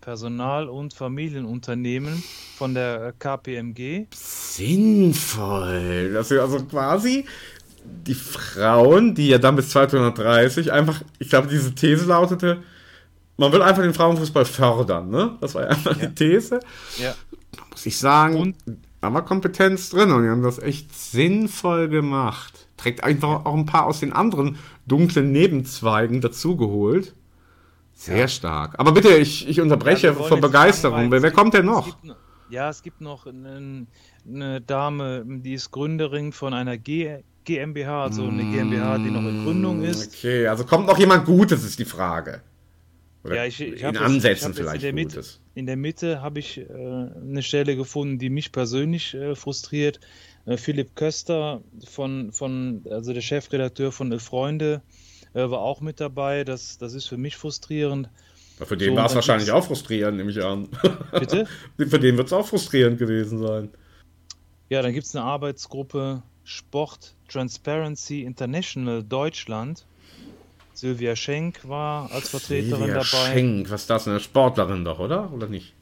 Personal- 0.01 0.67
und 0.67 0.93
Familienunternehmen 0.93 2.23
von 2.57 2.73
der 2.73 3.13
KPMG. 3.17 4.07
Sinnvoll. 4.13 6.11
Das 6.13 6.31
ist 6.31 6.39
also 6.39 6.65
quasi 6.65 7.25
die 7.83 8.15
Frauen, 8.15 9.15
die 9.15 9.29
ja 9.29 9.37
dann 9.37 9.55
bis 9.55 9.69
2030 9.69 10.71
einfach, 10.71 11.01
ich 11.19 11.29
glaube, 11.29 11.47
diese 11.47 11.73
These 11.73 12.05
lautete, 12.05 12.61
man 13.37 13.51
will 13.51 13.61
einfach 13.61 13.81
den 13.83 13.93
Frauenfußball 13.93 14.45
fördern, 14.45 15.09
ne? 15.09 15.37
Das 15.41 15.55
war 15.55 15.63
ja 15.63 15.69
einfach 15.69 15.95
die 15.95 16.13
These. 16.13 16.59
Ja. 16.97 17.15
Muss 17.71 17.85
ich 17.85 17.97
sagen, 17.97 18.55
da 19.01 19.13
war 19.13 19.25
Kompetenz 19.25 19.89
drin 19.89 20.11
und 20.11 20.23
die 20.23 20.29
haben 20.29 20.43
das 20.43 20.59
echt 20.59 20.93
sinnvoll 20.93 21.89
gemacht. 21.89 22.67
Trägt 22.77 23.03
einfach 23.03 23.45
auch 23.45 23.55
ein 23.55 23.65
paar 23.65 23.85
aus 23.85 23.99
den 23.99 24.13
anderen 24.13 24.57
dunklen 24.85 25.31
Nebenzweigen 25.31 26.21
dazugeholt. 26.21 27.13
Sehr 28.01 28.17
ja. 28.17 28.27
stark. 28.27 28.73
Aber 28.79 28.93
bitte, 28.93 29.09
ich, 29.09 29.47
ich 29.47 29.61
unterbreche 29.61 30.07
ja, 30.07 30.13
vor 30.15 30.39
Begeisterung. 30.39 31.11
Wer, 31.11 31.21
wer 31.21 31.29
kommt 31.29 31.53
denn 31.53 31.67
noch? 31.67 31.87
Es 31.87 32.01
gibt, 32.01 32.15
ja, 32.49 32.67
es 32.67 32.81
gibt 32.81 32.99
noch 32.99 33.27
eine, 33.27 33.85
eine, 34.27 34.59
Dame, 34.59 35.23
die 35.23 35.53
ist 35.53 35.69
Gründerin 35.69 36.31
von 36.31 36.55
einer 36.55 36.79
G 36.79 37.19
GmbH, 37.43 38.05
also 38.05 38.27
eine 38.27 38.43
GmbH, 38.43 38.97
die 38.97 39.11
noch 39.11 39.21
in 39.21 39.43
Gründung 39.45 39.83
ist. 39.83 40.15
Okay, 40.15 40.47
also 40.47 40.65
kommt 40.65 40.87
noch 40.87 40.97
jemand 40.97 41.25
Gutes, 41.25 41.63
ist 41.63 41.77
die 41.77 41.85
Frage. 41.85 42.41
Oder 43.23 43.35
ja, 43.35 43.45
ich, 43.45 43.61
ich 43.61 43.83
in 43.83 43.97
Ansätzen 43.97 44.55
vielleicht 44.55 44.77
in 44.77 44.81
der 44.81 44.93
Mitte, 44.93 45.15
Gutes. 45.17 45.39
In 45.53 45.65
der 45.67 45.77
Mitte 45.77 46.21
habe 46.23 46.39
ich 46.39 46.57
äh, 46.57 46.63
eine 46.63 47.43
Stelle 47.43 47.75
gefunden, 47.75 48.17
die 48.17 48.31
mich 48.31 48.51
persönlich 48.51 49.13
äh, 49.13 49.35
frustriert. 49.35 49.99
Äh, 50.47 50.57
Philipp 50.57 50.95
Köster 50.95 51.61
von, 51.87 52.31
von, 52.31 52.83
also 52.89 53.13
der 53.13 53.21
Chefredakteur 53.21 53.91
von 53.91 54.19
Freunde, 54.19 54.81
äh, 55.33 55.49
war 55.49 55.59
auch 55.59 55.81
mit 55.81 55.99
dabei. 55.99 56.43
Das, 56.43 56.77
das 56.77 56.93
ist 56.93 57.07
für 57.07 57.17
mich 57.17 57.37
frustrierend. 57.37 58.09
Ja, 58.59 58.65
für 58.65 58.77
den 58.77 58.91
so, 58.91 58.95
war 58.95 59.05
es 59.07 59.15
wahrscheinlich 59.15 59.51
auch 59.51 59.65
frustrierend, 59.65 60.17
nehme 60.17 60.31
ich 60.31 60.43
an. 60.43 60.69
Bitte? 61.11 61.47
für 61.77 61.99
den 61.99 62.17
wird 62.17 62.27
es 62.27 62.33
auch 62.33 62.45
frustrierend 62.45 62.99
gewesen 62.99 63.39
sein. 63.39 63.69
Ja, 64.69 64.81
dann 64.81 64.93
gibt 64.93 65.05
es 65.05 65.15
eine 65.15 65.25
Arbeitsgruppe 65.25 66.23
Sport 66.43 67.15
Transparency 67.27 68.23
International 68.23 69.03
Deutschland. 69.03 69.85
Sylvia 70.73 71.15
Schenk 71.15 71.67
war 71.67 72.11
als 72.11 72.29
Vertreterin 72.29 72.77
Sylvia 72.77 72.93
dabei. 72.93 73.33
Schenk, 73.33 73.69
was 73.69 73.81
ist 73.81 73.89
das? 73.89 74.07
Eine 74.07 74.19
Sportlerin 74.19 74.85
doch, 74.85 74.99
oder? 74.99 75.31
Oder 75.33 75.47
nicht? 75.47 75.73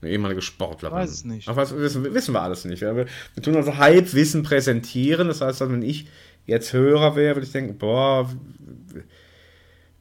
Eine 0.00 0.10
ehemalige 0.10 0.42
Sportlerin. 0.42 0.96
Weiß 0.96 1.10
es 1.10 1.24
nicht. 1.24 1.48
Ach, 1.48 1.56
was, 1.56 1.76
wissen, 1.76 2.02
wissen 2.12 2.34
wir 2.34 2.42
alles 2.42 2.64
nicht. 2.64 2.80
Wir, 2.80 2.94
wir 2.96 3.42
tun 3.42 3.54
also 3.54 3.76
Halbwissen 3.76 4.42
präsentieren. 4.42 5.28
Das 5.28 5.40
heißt, 5.40 5.60
wenn 5.60 5.82
ich 5.82 6.06
jetzt 6.46 6.72
Hörer 6.72 7.16
wäre, 7.16 7.36
würde 7.36 7.46
ich 7.46 7.52
denken, 7.52 7.78
boah, 7.78 8.30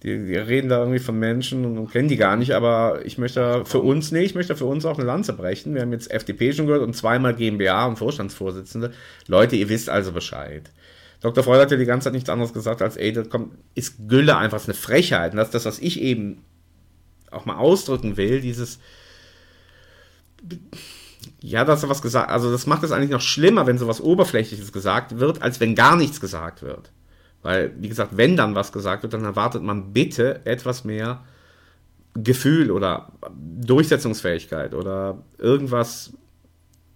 die, 0.03 0.25
die, 0.25 0.35
reden 0.35 0.69
da 0.69 0.79
irgendwie 0.79 0.99
von 0.99 1.19
Menschen 1.19 1.77
und, 1.77 1.91
kennen 1.91 2.07
die 2.07 2.17
gar 2.17 2.35
nicht, 2.35 2.53
aber 2.53 3.05
ich 3.05 3.17
möchte 3.17 3.65
für 3.65 3.79
uns, 3.79 4.11
nee, 4.11 4.23
ich 4.23 4.33
möchte 4.33 4.55
für 4.55 4.65
uns 4.65 4.85
auch 4.85 4.97
eine 4.97 5.05
Lanze 5.05 5.33
brechen. 5.33 5.75
Wir 5.75 5.81
haben 5.81 5.91
jetzt 5.91 6.09
FDP 6.09 6.53
schon 6.53 6.65
gehört 6.65 6.81
und 6.81 6.95
zweimal 6.95 7.35
GmbH 7.35 7.85
und 7.85 7.97
Vorstandsvorsitzende. 7.97 8.91
Leute, 9.27 9.55
ihr 9.55 9.69
wisst 9.69 9.89
also 9.89 10.11
Bescheid. 10.11 10.71
Dr. 11.21 11.43
Freud 11.43 11.61
hat 11.61 11.69
ja 11.69 11.77
die 11.77 11.85
ganze 11.85 12.05
Zeit 12.05 12.13
nichts 12.13 12.29
anderes 12.29 12.51
gesagt 12.51 12.81
als, 12.81 12.97
ey, 12.97 13.13
das 13.13 13.29
kommt, 13.29 13.53
ist 13.75 14.09
Gülle 14.09 14.37
einfach 14.37 14.57
ist 14.57 14.67
eine 14.67 14.73
Frechheit. 14.73 15.33
Und 15.33 15.37
das 15.37 15.49
ist 15.49 15.53
das, 15.53 15.65
was 15.65 15.79
ich 15.79 16.01
eben 16.01 16.43
auch 17.29 17.45
mal 17.45 17.57
ausdrücken 17.57 18.17
will, 18.17 18.41
dieses, 18.41 18.79
ja, 21.43 21.65
dass 21.65 21.83
er 21.83 21.89
was 21.89 22.01
gesagt, 22.01 22.29
also 22.29 22.51
das 22.51 22.67
macht 22.67 22.83
es 22.83 22.91
eigentlich 22.91 23.09
noch 23.09 23.21
schlimmer, 23.21 23.65
wenn 23.65 23.77
sowas 23.77 23.99
Oberflächliches 23.99 24.71
gesagt 24.71 25.19
wird, 25.19 25.41
als 25.41 25.59
wenn 25.59 25.75
gar 25.75 25.95
nichts 25.95 26.21
gesagt 26.21 26.61
wird. 26.61 26.91
Weil, 27.41 27.73
wie 27.79 27.89
gesagt, 27.89 28.15
wenn 28.15 28.37
dann 28.37 28.53
was 28.53 28.71
gesagt 28.71 29.01
wird, 29.01 29.13
dann 29.13 29.25
erwartet 29.25 29.63
man 29.63 29.93
bitte 29.93 30.45
etwas 30.45 30.83
mehr 30.83 31.23
Gefühl 32.13 32.69
oder 32.69 33.11
Durchsetzungsfähigkeit 33.31 34.75
oder 34.75 35.17
irgendwas 35.39 36.13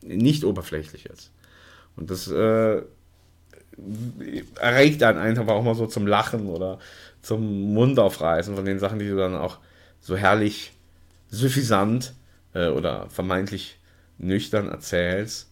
nicht 0.01 0.43
Oberflächliches. 0.43 1.31
Und 1.95 2.11
das 2.11 2.27
äh, 2.27 2.83
erregt 4.59 5.01
dann 5.01 5.17
einfach 5.17 5.47
auch 5.47 5.63
mal 5.63 5.73
so 5.73 5.87
zum 5.87 6.05
Lachen 6.05 6.47
oder 6.47 6.77
zum 7.21 7.73
Mund 7.73 7.97
aufreißen 7.97 8.55
von 8.55 8.65
den 8.65 8.77
Sachen, 8.77 8.99
die 8.99 9.09
du 9.09 9.15
dann 9.15 9.35
auch 9.35 9.57
so 10.01 10.15
herrlich 10.15 10.73
suffisant 11.29 12.13
äh, 12.53 12.67
oder 12.67 13.09
vermeintlich 13.09 13.79
nüchtern 14.17 14.67
erzählst. 14.67 15.51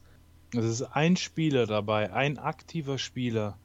Es 0.55 0.65
ist 0.65 0.81
ein 0.83 1.17
Spieler 1.17 1.65
dabei, 1.65 2.13
ein 2.13 2.37
aktiver 2.37 2.97
Spieler. 2.97 3.57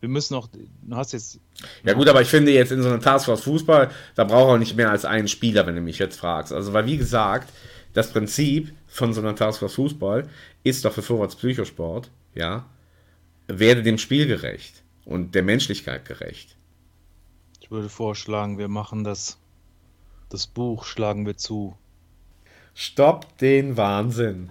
Wir 0.00 0.08
müssen 0.08 0.34
noch, 0.34 0.48
du 0.48 0.96
hast 0.96 1.12
jetzt. 1.12 1.38
Ja, 1.84 1.94
gut, 1.94 2.08
aber 2.08 2.20
ich 2.20 2.28
finde 2.28 2.52
jetzt 2.52 2.72
in 2.72 2.82
so 2.82 2.88
einer 2.88 3.00
Taskforce 3.00 3.42
Fußball, 3.42 3.90
da 4.16 4.24
braucht 4.24 4.50
er 4.50 4.58
nicht 4.58 4.76
mehr 4.76 4.90
als 4.90 5.04
einen 5.04 5.28
Spieler, 5.28 5.66
wenn 5.66 5.76
du 5.76 5.80
mich 5.80 5.98
jetzt 5.98 6.18
fragst. 6.18 6.52
Also, 6.52 6.72
weil 6.72 6.86
wie 6.86 6.96
gesagt, 6.96 7.52
das 7.92 8.10
Prinzip 8.10 8.72
von 8.88 9.14
so 9.14 9.20
einer 9.20 9.36
Taskforce 9.36 9.74
Fußball 9.74 10.28
ist 10.64 10.84
doch 10.84 10.92
für 10.92 11.02
Vorwärts 11.02 11.36
Psychosport, 11.36 12.10
ja, 12.34 12.66
werde 13.46 13.82
dem 13.82 13.98
Spiel 13.98 14.26
gerecht 14.26 14.82
und 15.04 15.34
der 15.34 15.42
Menschlichkeit 15.42 16.04
gerecht. 16.04 16.56
Ich 17.60 17.70
würde 17.70 17.88
vorschlagen, 17.88 18.58
wir 18.58 18.68
machen 18.68 19.04
das, 19.04 19.38
das 20.28 20.46
Buch 20.46 20.84
schlagen 20.84 21.26
wir 21.26 21.36
zu. 21.36 21.76
Stopp 22.74 23.38
den 23.38 23.76
Wahnsinn. 23.76 24.50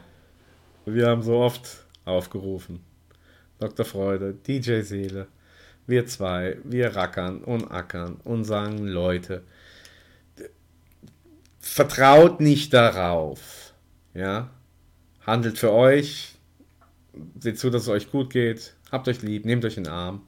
Wir 0.86 1.08
haben 1.08 1.24
so 1.24 1.38
oft 1.38 1.86
aufgerufen. 2.06 2.82
Dr. 3.60 3.86
Freude, 3.86 4.34
DJ 4.34 4.82
Seele, 4.82 5.28
wir 5.88 6.06
zwei, 6.06 6.58
wir 6.64 6.96
rackern 6.96 7.44
und 7.44 7.72
ackern 7.72 8.16
und 8.24 8.44
sagen, 8.44 8.88
Leute, 8.88 9.44
vertraut 11.60 12.42
nicht 12.42 12.74
darauf. 12.74 13.74
Ja? 14.14 14.50
Handelt 15.26 15.58
für 15.58 15.72
euch, 15.72 16.36
seht 17.40 17.60
zu, 17.60 17.70
dass 17.70 17.84
es 17.84 17.90
euch 17.90 18.12
gut 18.12 18.32
geht, 18.32 18.76
habt 18.92 19.08
euch 19.08 19.22
lieb, 19.22 19.46
nehmt 19.46 19.66
euch 19.66 19.78
in 19.78 19.84
den 19.86 19.94
Arm 19.94 20.24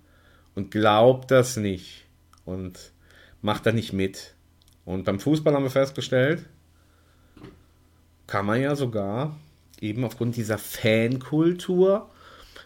und 0.56 0.72
glaubt 0.72 1.32
das 1.32 1.57
nicht 1.57 2.06
und 2.45 2.91
macht 3.41 3.65
da 3.65 3.72
nicht 3.72 3.94
mit. 3.94 4.36
Und 4.86 5.06
beim 5.06 5.20
Fußball 5.20 5.53
haben 5.53 5.64
wir 5.64 5.72
festgestellt, 5.72 6.45
kann 8.28 8.45
man 8.45 8.62
ja 8.62 8.76
sogar 8.76 9.38
eben 9.80 10.04
aufgrund 10.06 10.36
dieser 10.36 10.58
Fankultur 10.58 12.10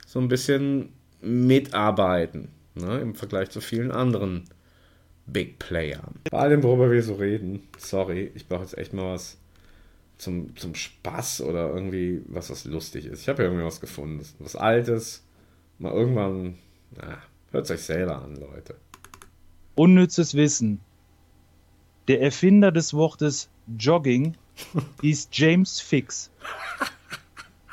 so 0.05 0.19
ein 0.19 0.27
bisschen 0.27 0.89
mitarbeiten, 1.21 2.49
ne, 2.75 2.99
im 2.99 3.15
Vergleich 3.15 3.49
zu 3.49 3.61
vielen 3.61 3.91
anderen 3.91 4.45
Big 5.25 5.59
Playern. 5.59 6.15
Bei 6.31 6.37
allem, 6.37 6.63
worüber 6.63 6.91
wir 6.91 7.03
so 7.03 7.15
reden, 7.15 7.67
sorry, 7.77 8.31
ich 8.35 8.47
brauche 8.47 8.61
jetzt 8.61 8.77
echt 8.77 8.93
mal 8.93 9.13
was 9.13 9.37
zum, 10.17 10.55
zum 10.55 10.73
Spaß 10.73 11.41
oder 11.41 11.69
irgendwie 11.69 12.21
was, 12.27 12.49
was 12.49 12.65
lustig 12.65 13.05
ist. 13.05 13.21
Ich 13.21 13.29
habe 13.29 13.43
ja 13.43 13.49
irgendwie 13.49 13.65
was 13.65 13.81
gefunden, 13.81 14.23
was 14.39 14.55
Altes, 14.55 15.23
mal 15.79 15.91
irgendwann, 15.91 16.55
na, 16.95 17.17
hört 17.51 17.65
es 17.65 17.71
euch 17.71 17.83
selber 17.83 18.21
an, 18.21 18.35
Leute. 18.35 18.75
Unnützes 19.75 20.33
Wissen. 20.33 20.79
Der 22.07 22.21
Erfinder 22.21 22.71
des 22.71 22.93
Wortes 22.93 23.49
Jogging 23.77 24.35
hieß 25.01 25.29
James 25.31 25.79
Fix. 25.79 26.31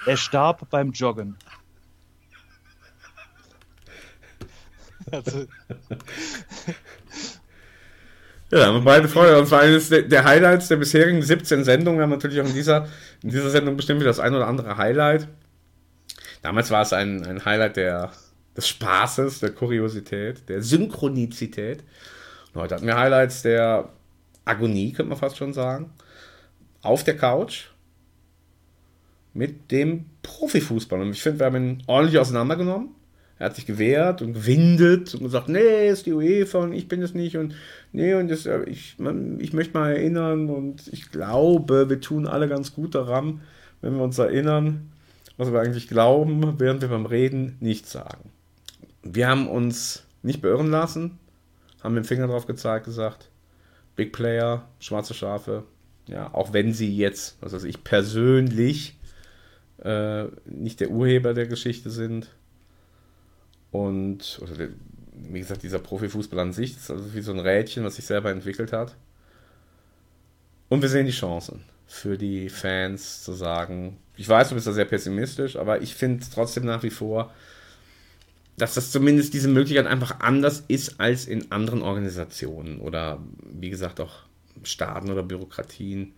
Er 0.07 0.17
starb 0.17 0.69
beim 0.71 0.91
Joggen. 0.93 1.37
Also. 5.11 5.47
Ja, 8.51 8.67
haben 8.67 8.77
wir 8.77 8.85
beide 8.85 9.09
Freude. 9.09 9.39
Und 9.39 9.47
zwar 9.47 9.61
eines 9.61 9.89
der 9.89 10.25
Highlights 10.25 10.69
der 10.69 10.77
bisherigen 10.77 11.23
17 11.23 11.65
Sendungen. 11.65 11.99
Wir 11.99 12.05
haben 12.05 12.11
natürlich 12.11 12.41
auch 12.41 12.47
in 12.47 12.55
dieser, 12.55 12.89
in 13.23 13.31
dieser 13.31 13.51
Sendung 13.51 13.77
bestimmt 13.77 14.01
wieder 14.01 14.11
das 14.11 14.21
ein 14.21 14.35
oder 14.35 14.47
andere 14.47 14.77
Highlight. 14.77 15.29
Damals 16.43 16.71
war 16.71 16.83
es 16.83 16.93
ein, 16.93 17.25
ein 17.27 17.45
Highlight 17.45 17.77
der, 17.77 18.13
des 18.57 18.69
Spaßes, 18.69 19.41
der 19.41 19.51
Kuriosität, 19.51 20.49
der 20.49 20.63
Synchronizität. 20.63 21.83
Und 22.53 22.61
heute 22.61 22.75
hatten 22.77 22.87
wir 22.87 22.97
Highlights 22.97 23.43
der 23.43 23.89
Agonie, 24.45 24.93
könnte 24.93 25.11
man 25.11 25.19
fast 25.19 25.37
schon 25.37 25.53
sagen 25.53 25.91
auf 26.85 27.03
der 27.03 27.17
Couch 27.17 27.71
mit 29.33 29.73
dem 29.73 30.05
Profifußball. 30.23 31.01
Und 31.01 31.11
ich 31.11 31.23
finde, 31.23 31.41
wir 31.41 31.47
haben 31.47 31.57
ihn 31.57 31.83
ordentlich 31.87 32.19
auseinandergenommen. 32.19 32.91
Er 33.39 33.47
hat 33.47 33.57
sich 33.57 33.67
gewehrt 33.67 34.23
und 34.23 34.35
gewindet 34.35 35.13
und 35.15 35.25
gesagt, 35.25 35.49
nee, 35.49 35.89
ist 35.89 36.07
die 36.07 36.13
UEFA 36.13 36.59
und 36.59 36.73
ich 36.73 36.87
bin 36.87 37.03
es 37.03 37.15
nicht 37.15 37.37
und 37.37 37.55
nee, 37.93 38.15
und 38.15 38.29
das, 38.31 38.49
ich, 38.67 38.97
man, 38.99 39.41
ich 39.41 39.53
möchte 39.53 39.77
mal 39.77 39.91
erinnern 39.91 40.49
und 40.51 40.87
ich 40.93 41.11
glaube, 41.11 41.91
wir 41.91 42.01
tun 42.01 42.29
alle 42.29 42.49
ganz 42.49 42.75
gut 42.75 42.95
daran, 42.95 43.41
wenn 43.81 43.97
wir 43.97 44.05
uns 44.05 44.19
erinnern, 44.19 44.93
was 45.37 45.53
wir 45.53 45.61
eigentlich 45.61 45.89
glauben, 45.89 46.61
während 46.61 46.81
wir 46.81 46.89
beim 46.89 47.07
Reden 47.07 47.57
nichts 47.59 47.91
sagen. 47.91 48.31
Wir 49.03 49.27
haben 49.27 49.49
uns 49.49 50.05
nicht 50.23 50.41
beirren 50.41 50.71
lassen, 50.71 51.19
haben 51.83 51.97
den 51.97 52.05
Finger 52.05 52.29
drauf 52.29 52.47
gezeigt, 52.47 52.87
gesagt, 52.87 53.31
Big 53.97 54.13
Player, 54.13 54.69
schwarze 54.81 55.15
Schafe, 55.15 55.65
ja, 56.07 56.33
auch 56.35 56.53
wenn 56.53 56.73
sie 56.73 56.95
jetzt, 56.95 57.37
was 57.41 57.53
weiß 57.53 57.65
ich, 57.65 57.85
persönlich 57.85 58.99
äh, 59.83 60.25
nicht 60.45 60.81
der 60.81 60.91
Urheber 60.91 61.35
der 61.35 61.47
Geschichte 61.47 61.91
sind. 61.91 62.29
Und, 63.71 64.41
der, 64.59 64.69
wie 65.13 65.41
gesagt, 65.41 65.63
dieser 65.63 65.79
Profifußball 65.79 66.39
an 66.39 66.53
sich 66.53 66.77
ist 66.77 66.91
also 66.91 67.15
wie 67.15 67.21
so 67.21 67.33
ein 67.33 67.41
Rädchen, 67.41 67.85
was 67.85 67.97
sich 67.97 68.07
selber 68.07 68.31
entwickelt 68.31 68.73
hat. 68.73 68.97
Und 70.69 70.83
wir 70.83 70.89
sehen 70.89 71.07
die 71.07 71.13
Chancen 71.13 71.65
für 71.87 72.19
die 72.19 72.49
Fans 72.49 73.23
zu 73.23 73.33
sagen, 73.33 73.99
ich 74.17 74.29
weiß, 74.29 74.49
du 74.49 74.55
bist 74.55 74.67
da 74.67 74.73
sehr 74.73 74.85
pessimistisch, 74.85 75.57
aber 75.57 75.83
ich 75.83 75.95
finde 75.95 76.25
trotzdem 76.33 76.65
nach 76.65 76.83
wie 76.83 76.91
vor, 76.91 77.33
dass 78.57 78.75
das 78.75 78.91
zumindest 78.91 79.35
diese 79.35 79.49
Möglichkeit 79.49 79.87
einfach 79.87 80.21
anders 80.21 80.65
ist 80.69 81.01
als 81.01 81.27
in 81.27 81.51
anderen 81.51 81.83
Organisationen 81.83 82.81
oder 82.81 83.21
wie 83.43 83.71
gesagt 83.71 84.01
auch 84.01 84.23
Staaten 84.63 85.11
oder 85.11 85.23
Bürokratien. 85.23 86.13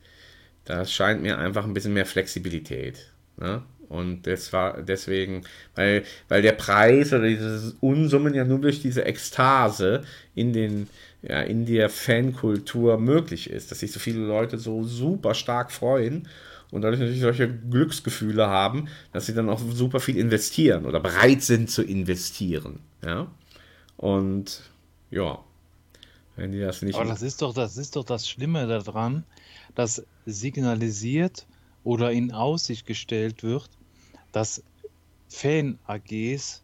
Da 0.65 0.85
scheint 0.85 1.23
mir 1.23 1.39
einfach 1.39 1.65
ein 1.65 1.75
bisschen 1.75 1.95
mehr 1.95 2.07
Flexibilität. 2.07 3.13
Ne? 3.39 3.63
Und 3.89 4.27
das 4.27 4.53
war 4.53 4.83
deswegen, 4.83 5.43
weil, 5.75 6.03
weil 6.29 6.43
der 6.43 6.53
Preis 6.53 7.13
oder 7.13 7.29
diese 7.29 7.75
Unsummen 7.81 8.35
ja 8.35 8.45
nur 8.45 8.61
durch 8.61 8.83
diese 8.83 9.05
Ekstase 9.05 10.03
in 10.35 10.53
den, 10.53 10.89
ja, 11.23 11.41
in 11.43 11.67
der 11.67 11.89
Fankultur 11.89 12.99
möglich 12.99 13.49
ist, 13.49 13.71
dass 13.71 13.81
sich 13.81 13.93
so 13.93 14.01
viele 14.01 14.27
Leute 14.27 14.59
so 14.59 14.83
super 14.83 15.35
stark 15.35 15.71
freuen 15.71 16.29
und 16.71 16.83
dadurch 16.83 17.01
natürlich 17.01 17.21
solche 17.21 17.49
Glücksgefühle 17.49 18.47
haben, 18.49 18.89
dass 19.13 19.27
sie 19.27 19.35
dann 19.35 19.49
auch 19.49 19.61
super 19.61 20.01
viel 20.01 20.17
investieren 20.17 20.87
oder 20.87 21.01
bereit 21.01 21.43
sind 21.43 21.71
zu 21.71 21.83
investieren. 21.83 22.81
Ja. 23.05 23.31
Und 23.97 24.63
ja, 25.11 25.39
wenn 26.37 26.53
die 26.53 26.61
das 26.61 26.83
nicht. 26.83 26.97
Aber 26.97 27.09
das 27.09 27.23
ist 27.23 27.43
doch, 27.43 27.55
das 27.55 27.77
ist 27.77 27.97
doch 27.97 28.05
das 28.05 28.29
Schlimme 28.29 28.67
daran, 28.67 29.25
dass 29.75 30.05
signalisiert 30.27 31.47
oder 31.85 32.11
in 32.13 32.33
Aussicht 32.33 32.87
gestellt 32.87 33.43
wird, 33.43 33.71
dass 34.33 34.63
Fan-AGs, 35.29 36.63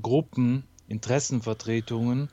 Gruppen, 0.00 0.64
Interessenvertretungen 0.88 2.28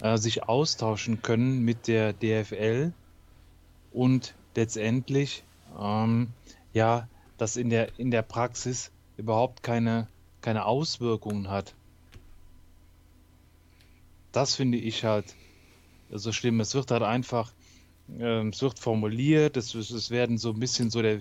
äh, 0.00 0.16
sich 0.16 0.44
austauschen 0.44 1.22
können 1.22 1.60
mit 1.64 1.88
der 1.88 2.12
DFL 2.12 2.92
und 3.92 4.34
letztendlich 4.54 5.44
ähm, 5.78 6.28
ja, 6.72 7.08
das 7.36 7.56
in 7.56 7.70
der, 7.70 7.98
in 7.98 8.10
der 8.10 8.22
Praxis 8.22 8.92
überhaupt 9.16 9.62
keine, 9.62 10.08
keine 10.40 10.66
Auswirkungen 10.66 11.48
hat. 11.48 11.74
Das 14.32 14.54
finde 14.54 14.78
ich 14.78 15.04
halt 15.04 15.34
so 16.10 16.32
schlimm. 16.32 16.60
Es 16.60 16.74
wird 16.74 16.90
halt 16.90 17.02
einfach, 17.02 17.52
äh, 18.18 18.48
es 18.48 18.62
wird 18.62 18.78
formuliert, 18.78 19.56
es, 19.56 19.74
es 19.74 20.10
werden 20.10 20.38
so 20.38 20.50
ein 20.50 20.60
bisschen 20.60 20.90
so 20.90 21.02
der, 21.02 21.20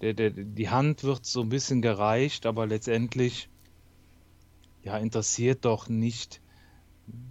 der, 0.00 0.14
der, 0.14 0.30
die 0.30 0.68
Hand 0.68 1.04
wird 1.04 1.24
so 1.24 1.42
ein 1.42 1.48
bisschen 1.48 1.82
gereicht, 1.82 2.46
aber 2.46 2.66
letztendlich 2.66 3.48
ja, 4.82 4.96
interessiert 4.96 5.64
doch 5.64 5.88
nicht, 5.88 6.40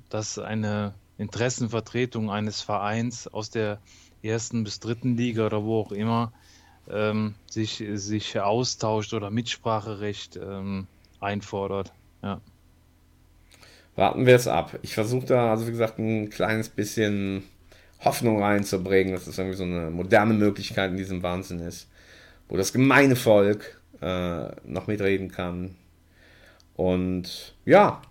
dass 0.09 0.37
eine 0.37 0.93
Interessenvertretung 1.17 2.29
eines 2.29 2.61
Vereins 2.61 3.27
aus 3.27 3.49
der 3.49 3.81
ersten 4.21 4.63
bis 4.63 4.79
dritten 4.79 5.17
Liga 5.17 5.45
oder 5.45 5.63
wo 5.63 5.79
auch 5.79 5.91
immer 5.91 6.33
ähm, 6.91 7.35
sich, 7.49 7.83
sich 7.93 8.39
austauscht 8.39 9.13
oder 9.13 9.29
Mitspracherecht 9.29 10.37
ähm, 10.37 10.87
einfordert. 11.19 11.93
Ja. 12.23 12.41
Warten 13.95 14.25
wir 14.25 14.35
es 14.35 14.47
ab. 14.47 14.77
Ich 14.81 14.93
versuche 14.93 15.25
da, 15.25 15.51
also 15.51 15.67
wie 15.67 15.71
gesagt, 15.71 15.99
ein 15.99 16.29
kleines 16.29 16.69
bisschen 16.69 17.43
Hoffnung 17.99 18.41
reinzubringen, 18.41 19.13
dass 19.13 19.27
es 19.27 19.37
irgendwie 19.37 19.57
so 19.57 19.63
eine 19.63 19.89
moderne 19.89 20.33
Möglichkeit 20.33 20.91
in 20.91 20.97
diesem 20.97 21.21
Wahnsinn 21.21 21.59
ist, 21.59 21.89
wo 22.47 22.55
das 22.55 22.71
gemeine 22.71 23.15
Volk 23.15 23.81
äh, 24.01 24.47
noch 24.65 24.87
mitreden 24.87 25.29
kann. 25.29 25.75
Und 26.75 27.55
ja, 27.65 28.01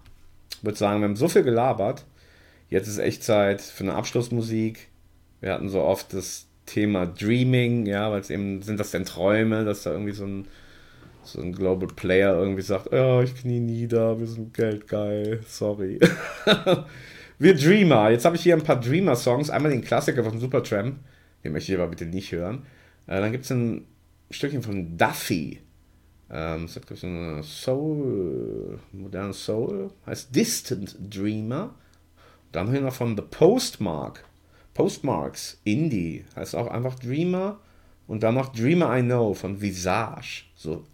ich 0.53 0.65
würde 0.65 0.77
sagen, 0.77 1.01
wir 1.01 1.09
haben 1.09 1.17
so 1.17 1.29
viel 1.29 1.43
gelabert. 1.43 2.05
Jetzt 2.69 2.89
ist 2.89 2.99
echt 2.99 3.25
Zeit 3.25 3.63
für 3.63 3.85
eine 3.85 3.95
Abschlussmusik. 3.95 4.89
Wir 5.41 5.55
hatten 5.55 5.71
so 5.71 5.81
oft 5.81 6.13
das 6.13 6.48
Thema 6.69 7.07
Dreaming, 7.07 7.87
ja, 7.87 8.11
weil 8.11 8.21
es 8.21 8.31
eben, 8.31 8.63
sind 8.63 8.79
das 8.79 8.91
denn 8.91 9.05
Träume, 9.05 9.65
dass 9.65 9.83
da 9.83 9.93
irgendwie 9.93 10.13
so 10.13 10.25
ein, 10.25 10.47
so 11.23 11.41
ein 11.41 11.53
Global 11.53 11.89
Player 11.89 12.35
irgendwie 12.35 12.63
sagt, 12.63 12.93
ja, 12.93 13.23
ich 13.23 13.35
knie 13.35 13.61
nieder, 13.61 14.19
wir 14.19 14.27
sind 14.27 14.55
geldgeil, 14.55 15.41
sorry. 15.47 15.99
wir 17.39 17.55
Dreamer, 17.55 18.11
jetzt 18.11 18.25
habe 18.25 18.37
ich 18.37 18.43
hier 18.43 18.55
ein 18.55 18.63
paar 18.63 18.81
Dreamer-Songs, 18.81 19.51
einmal 19.51 19.71
den 19.71 19.83
Klassiker 19.83 20.23
von 20.25 20.39
Supertramp, 20.39 20.99
den 21.43 21.53
möchte 21.53 21.73
ich 21.73 21.79
aber 21.79 21.89
bitte 21.89 22.07
nicht 22.07 22.33
hören. 22.33 22.67
Äh, 23.07 23.21
dann 23.21 23.33
gibt 23.33 23.45
es 23.45 23.51
ein 23.51 23.87
Stückchen 24.31 24.63
von 24.63 24.97
Duffy, 24.97 25.61
ähm, 26.31 26.67
das 26.67 26.77
hat, 26.77 26.97
so 26.97 27.07
eine 27.07 27.43
Soul, 27.43 28.79
moderne 28.93 29.33
Soul, 29.33 29.91
heißt 30.07 30.35
Distant 30.35 30.97
Dreamer. 31.01 31.75
Dann 32.53 32.67
haben 32.67 32.75
wir 32.75 32.81
noch 32.81 32.95
von 32.95 33.17
The 33.17 33.23
Postmark, 33.23 34.25
Postmarks, 34.79 35.59
Indie, 35.65 36.25
heißt 36.37 36.55
auch 36.55 36.69
einfach 36.69 36.95
Dreamer. 36.95 37.59
Und 38.07 38.23
dann 38.23 38.35
noch 38.35 38.55
Dreamer 38.55 38.97
I 38.97 39.03
Know 39.03 39.35
von 39.35 39.61
Visage. 39.61 40.45
So 40.55 40.85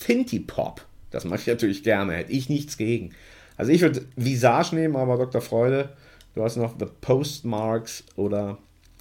Thinty-Pop. 0.00 0.80
Das 1.10 1.26
mache 1.26 1.40
ich 1.40 1.46
natürlich 1.46 1.82
gerne, 1.82 2.14
hätte 2.14 2.32
ich 2.32 2.48
nichts 2.48 2.78
gegen. 2.78 3.10
Also 3.58 3.70
ich 3.70 3.82
würde 3.82 4.06
Visage 4.16 4.74
nehmen, 4.74 4.96
aber 4.96 5.18
Dr. 5.18 5.42
Freude, 5.42 5.90
du 6.34 6.42
hast 6.42 6.56
noch 6.56 6.74
The 6.78 6.86
Postmarks 7.02 8.04
oder 8.16 8.56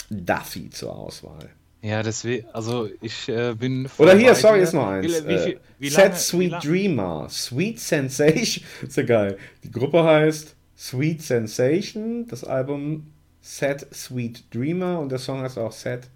Duffy 0.10 0.70
zur 0.70 0.94
Auswahl. 0.94 1.49
Ja, 1.82 2.03
deswegen, 2.03 2.45
also 2.52 2.90
ich 2.99 3.30
äh, 3.30 3.56
bin. 3.57 3.88
Oder 3.98 4.18
hier, 4.18 4.36
sorry, 4.36 4.61
ist 4.61 4.74
noch 4.74 4.88
eins. 4.88 5.24
Wie, 5.24 5.30
wie, 5.30 5.57
wie 5.80 5.90
Set 5.90 6.03
lange, 6.03 6.15
Sweet 6.18 6.53
Dreamer. 6.65 7.28
Sweet 7.30 7.80
Sensation. 7.80 8.65
ist 8.82 8.98
ja 8.98 9.03
geil. 9.03 9.38
Die 9.64 9.72
Gruppe 9.72 10.03
heißt 10.03 10.53
Sweet 10.78 11.22
Sensation. 11.22 12.28
Das 12.28 12.44
Album 12.44 13.12
Sad 13.45 13.86
Sweet 13.94 14.45
Dreamer 14.56 14.99
und 14.99 15.10
der 15.10 15.20
Song 15.20 15.41
heißt 15.41 15.57
auch 15.57 15.74
Sad 15.74 16.07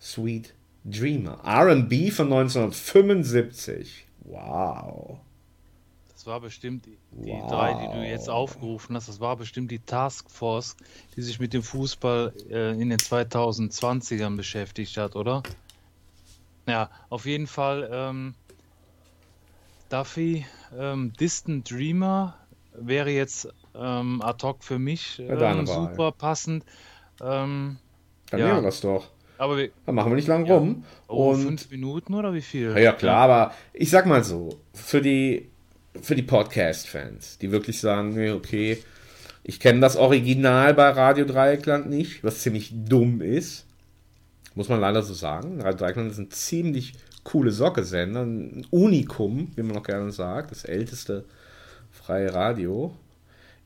Sweet 0.00 0.54
Dreamer. 0.84 1.38
RB 1.44 2.10
von 2.10 2.32
1975. 2.32 4.06
Wow. 4.20 5.18
Das 6.14 6.26
war 6.26 6.40
bestimmt 6.40 6.86
die, 6.86 6.96
die 7.12 7.30
wow. 7.30 7.50
drei, 7.50 7.74
die 7.74 7.98
du 7.98 8.06
jetzt 8.06 8.30
aufgerufen 8.30 8.96
hast. 8.96 9.06
Das 9.06 9.20
war 9.20 9.36
bestimmt 9.36 9.70
die 9.70 9.80
Taskforce, 9.80 10.76
die 11.14 11.20
sich 11.20 11.38
mit 11.38 11.52
dem 11.52 11.62
Fußball 11.62 12.32
äh, 12.48 12.72
in 12.80 12.88
den 12.88 12.98
2020ern 12.98 14.36
beschäftigt 14.36 14.96
hat, 14.96 15.14
oder? 15.14 15.42
Ja, 16.66 16.88
auf 17.10 17.26
jeden 17.26 17.46
Fall. 17.46 17.86
Ähm, 17.92 18.34
Duffy, 19.90 20.46
ähm, 20.74 21.12
Distant 21.20 21.70
Dreamer 21.70 22.34
wäre 22.72 23.10
jetzt 23.10 23.46
ähm, 23.78 24.22
ad 24.22 24.46
hoc 24.46 24.62
für 24.62 24.78
mich 24.78 25.18
ähm, 25.18 25.66
super 25.66 26.12
passend. 26.12 26.64
Ähm, 27.20 27.78
Dann 28.30 28.40
ja. 28.40 28.46
nehmen 28.46 28.58
wir 28.58 28.62
das 28.62 28.80
doch. 28.80 29.08
Aber 29.38 29.58
wir, 29.58 29.70
Dann 29.84 29.94
machen 29.94 30.10
wir 30.10 30.16
nicht 30.16 30.28
lang 30.28 30.46
ja. 30.46 30.56
rum. 30.56 30.84
Oh, 31.08 31.30
und 31.30 31.42
fünf 31.42 31.70
Minuten 31.70 32.14
oder 32.14 32.32
wie 32.32 32.40
viel? 32.40 32.76
Ja, 32.78 32.92
klar, 32.92 33.18
aber 33.18 33.54
ich 33.72 33.90
sag 33.90 34.06
mal 34.06 34.24
so, 34.24 34.58
für 34.72 35.00
die, 35.00 35.50
für 36.00 36.14
die 36.14 36.22
Podcast-Fans, 36.22 37.38
die 37.38 37.52
wirklich 37.52 37.80
sagen, 37.80 38.32
okay, 38.32 38.82
ich 39.42 39.60
kenne 39.60 39.80
das 39.80 39.96
Original 39.96 40.74
bei 40.74 40.88
Radio 40.88 41.24
Dreieckland 41.24 41.88
nicht, 41.88 42.24
was 42.24 42.40
ziemlich 42.40 42.72
dumm 42.72 43.20
ist. 43.20 43.66
Muss 44.54 44.68
man 44.68 44.80
leider 44.80 45.02
so 45.02 45.12
sagen. 45.12 45.60
Radio 45.60 45.78
Dreieckland 45.78 46.10
ist 46.10 46.18
ein 46.18 46.30
ziemlich 46.30 46.94
coole 47.22 47.50
Socke-Sender, 47.50 48.22
ein 48.22 48.66
Unikum, 48.70 49.52
wie 49.54 49.62
man 49.62 49.76
auch 49.76 49.82
gerne 49.82 50.10
sagt, 50.12 50.50
das 50.50 50.64
älteste 50.64 51.24
freie 51.90 52.32
Radio 52.32 52.94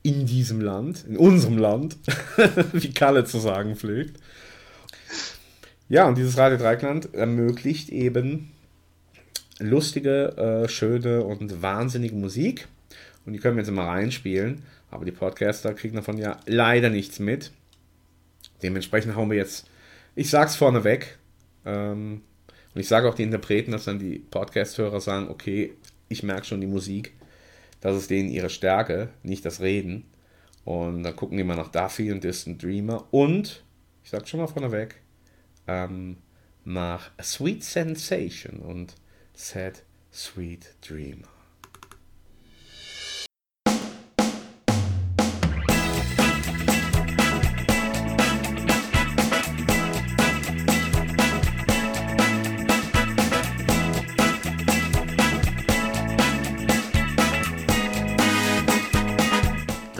in 0.03 0.27
diesem 0.27 0.61
Land, 0.61 1.05
in 1.07 1.17
unserem 1.17 1.59
Land, 1.59 1.97
wie 2.73 2.93
Kalle 2.93 3.25
zu 3.25 3.39
sagen 3.39 3.77
pflegt. 3.77 4.21
Ja, 5.89 6.07
und 6.07 6.17
dieses 6.17 6.39
Radio 6.39 6.59
Dreikland 6.59 7.15
ermöglicht 7.15 7.89
eben 7.91 8.53
lustige, 9.59 10.37
äh, 10.37 10.69
schöne 10.69 11.25
und 11.25 11.63
wahnsinnige 11.63 12.15
Musik. 12.15 12.69
Und 13.27 13.33
die 13.33 13.39
können 13.39 13.57
wir 13.57 13.63
jetzt 13.63 13.73
mal 13.73 13.89
reinspielen. 13.89 14.63
Aber 14.91 15.05
die 15.05 15.13
Podcaster 15.13 15.75
kriegen 15.75 15.97
davon 15.97 16.19
ja 16.19 16.39
leider 16.47 16.91
nichts 16.91 17.19
mit. 17.19 17.53
Dementsprechend 18.63 19.15
hauen 19.15 19.31
wir 19.31 19.37
jetzt, 19.37 19.69
ich 20.15 20.31
sag's 20.31 20.57
vorneweg, 20.57 21.19
ähm, 21.65 22.23
und 22.75 22.81
ich 22.81 22.89
sage 22.89 23.09
auch 23.09 23.15
die 23.15 23.25
Interpreten, 23.25 23.73
dass 23.73 23.85
dann 23.85 23.99
die 23.99 24.19
Podcast-Hörer 24.19 25.01
sagen, 25.01 25.29
okay, 25.29 25.73
ich 26.09 26.23
merke 26.23 26.47
schon 26.47 26.61
die 26.61 26.67
Musik, 26.67 27.13
das 27.81 27.97
ist 27.97 28.11
denen 28.11 28.29
ihre 28.29 28.51
Stärke, 28.51 29.11
nicht 29.23 29.45
das 29.45 29.61
Reden. 29.61 30.05
Und 30.65 31.03
dann 31.03 31.17
gucken 31.17 31.39
die 31.39 31.45
mal 31.45 31.57
nach 31.57 31.73
Duffy 31.73 32.13
und 32.13 32.23
Distant 32.23 32.63
Dreamer 32.63 33.07
und, 33.11 33.65
ich 34.05 34.11
sag 34.11 34.29
schon 34.29 34.41
mal 34.41 34.47
vorneweg, 34.47 34.97
ähm, 35.67 36.19
nach 36.65 37.11
Sweet 37.21 37.65
Sensation 37.65 38.61
und 38.61 38.95
Sad 39.35 39.83
Sweet 40.13 40.75
Dreamer. 40.87 41.40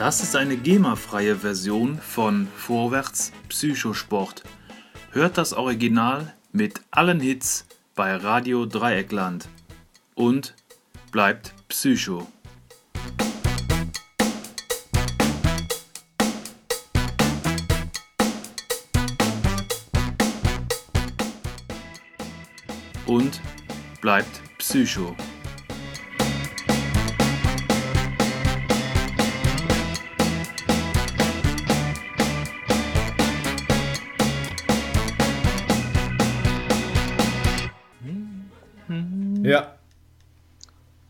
Das 0.01 0.23
ist 0.23 0.35
eine 0.35 0.57
GEMA-freie 0.57 1.35
Version 1.35 1.99
von 1.99 2.47
Vorwärts 2.57 3.31
Psychosport. 3.49 4.41
Hört 5.11 5.37
das 5.37 5.53
Original 5.53 6.33
mit 6.51 6.81
allen 6.89 7.19
Hits 7.19 7.67
bei 7.93 8.15
Radio 8.15 8.65
Dreieckland 8.65 9.47
und 10.15 10.55
bleibt 11.11 11.53
Psycho. 11.67 12.25
Und 23.05 23.39
bleibt 24.01 24.41
Psycho. 24.57 25.15
Ja. 39.43 39.75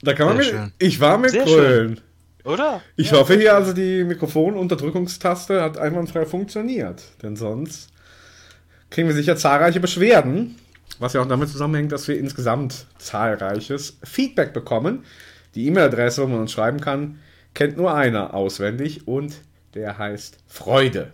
Da 0.01 0.13
kann 0.13 0.27
man 0.27 0.37
mit, 0.37 0.47
schön. 0.47 0.71
ich 0.79 0.99
war 0.99 1.17
mit 1.17 1.31
Sehr 1.31 1.45
Grölen. 1.45 2.01
Oder? 2.43 2.81
Ich 2.95 3.11
Ja, 3.11 3.17
hoffe 3.17 3.33
hier 3.33 3.49
schön. 3.49 3.55
also 3.55 3.73
die 3.73 4.03
Mikrofonunterdrückungstaste 4.03 5.61
hat 5.61 5.77
einwandfrei 5.77 6.25
funktioniert. 6.25 7.03
Denn 7.21 7.35
sonst 7.35 7.89
kriegen 8.89 9.07
wir 9.07 9.15
sicher 9.15 9.35
zahlreiche 9.37 9.79
Beschwerden. 9.79 10.55
Was 10.99 11.13
ja 11.13 11.21
auch 11.21 11.27
damit 11.27 11.49
zusammenhängt, 11.49 11.91
dass 11.91 12.07
wir 12.07 12.17
insgesamt 12.17 12.85
zahlreiches 12.97 13.97
Feedback 14.03 14.53
bekommen. 14.53 15.05
Die 15.55 15.67
E-Mail-Adresse, 15.67 16.23
wo 16.23 16.27
man 16.27 16.41
uns 16.41 16.51
schreiben 16.51 16.79
kann, 16.81 17.19
kennt 17.53 17.77
nur 17.77 17.93
einer 17.93 18.33
auswendig 18.33 19.07
und 19.07 19.35
der 19.73 19.97
heißt 19.97 20.37
Freude. 20.47 21.11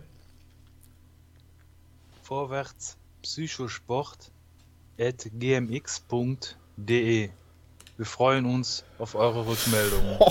Vorwärts 2.22 2.96
Psychosport 3.22 4.30
gmx.de. 4.98 6.50
Wir 7.96 8.06
freuen 8.06 8.44
uns 8.46 8.84
auf 8.98 9.14
eure 9.14 9.46
Rückmeldungen. 9.46 10.18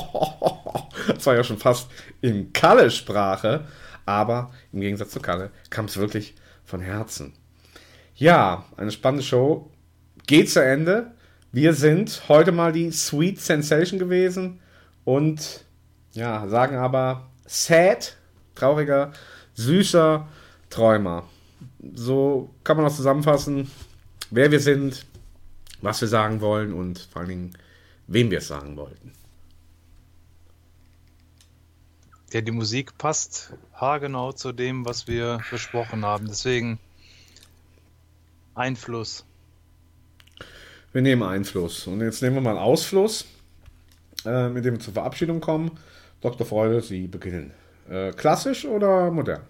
Das 1.07 1.25
war 1.25 1.35
ja 1.35 1.43
schon 1.43 1.57
fast 1.57 1.89
in 2.21 2.51
Kalle-Sprache, 2.51 3.65
aber 4.05 4.51
im 4.73 4.81
Gegensatz 4.81 5.11
zu 5.11 5.21
Kalle 5.21 5.51
kam 5.69 5.85
es 5.85 5.95
wirklich 5.95 6.35
von 6.65 6.81
Herzen. 6.81 7.33
Ja, 8.15 8.65
eine 8.75 8.91
spannende 8.91 9.23
Show. 9.23 9.71
Geht 10.25 10.49
zu 10.49 10.61
Ende. 10.61 11.13
Wir 11.53 11.73
sind 11.73 12.23
heute 12.27 12.51
mal 12.51 12.73
die 12.73 12.91
Sweet 12.91 13.39
Sensation 13.39 13.99
gewesen 13.99 14.59
und 15.05 15.65
ja, 16.11 16.47
sagen 16.49 16.75
aber 16.75 17.29
sad, 17.45 18.17
trauriger, 18.55 19.13
süßer 19.53 20.27
Träumer. 20.69 21.23
So 21.93 22.49
kann 22.65 22.75
man 22.75 22.85
auch 22.87 22.93
zusammenfassen, 22.93 23.71
wer 24.29 24.51
wir 24.51 24.59
sind, 24.59 25.05
was 25.81 26.01
wir 26.01 26.07
sagen 26.07 26.41
wollen 26.41 26.73
und 26.73 26.99
vor 26.99 27.21
allen 27.21 27.29
Dingen, 27.29 27.57
wem 28.07 28.31
wir 28.31 28.39
es 28.39 28.47
sagen 28.47 28.77
wollten. 28.77 29.11
Ja, 32.33 32.41
die 32.41 32.51
Musik 32.51 32.97
passt 32.97 33.53
haargenau 33.73 34.33
zu 34.33 34.51
dem, 34.51 34.85
was 34.85 35.07
wir 35.07 35.39
besprochen 35.49 36.03
haben. 36.03 36.27
Deswegen 36.27 36.77
Einfluss. 38.53 39.23
Wir 40.91 41.01
nehmen 41.01 41.23
Einfluss. 41.23 41.87
Und 41.87 42.01
jetzt 42.01 42.21
nehmen 42.21 42.35
wir 42.35 42.41
mal 42.41 42.51
einen 42.51 42.59
Ausfluss, 42.59 43.25
äh, 44.25 44.49
mit 44.49 44.65
dem 44.65 44.75
wir 44.75 44.79
zur 44.81 44.93
Verabschiedung 44.93 45.39
kommen. 45.39 45.71
Dr. 46.21 46.45
Freude, 46.45 46.81
Sie 46.81 47.07
beginnen. 47.07 47.51
Äh, 47.89 48.11
klassisch 48.11 48.65
oder 48.65 49.09
modern? 49.11 49.43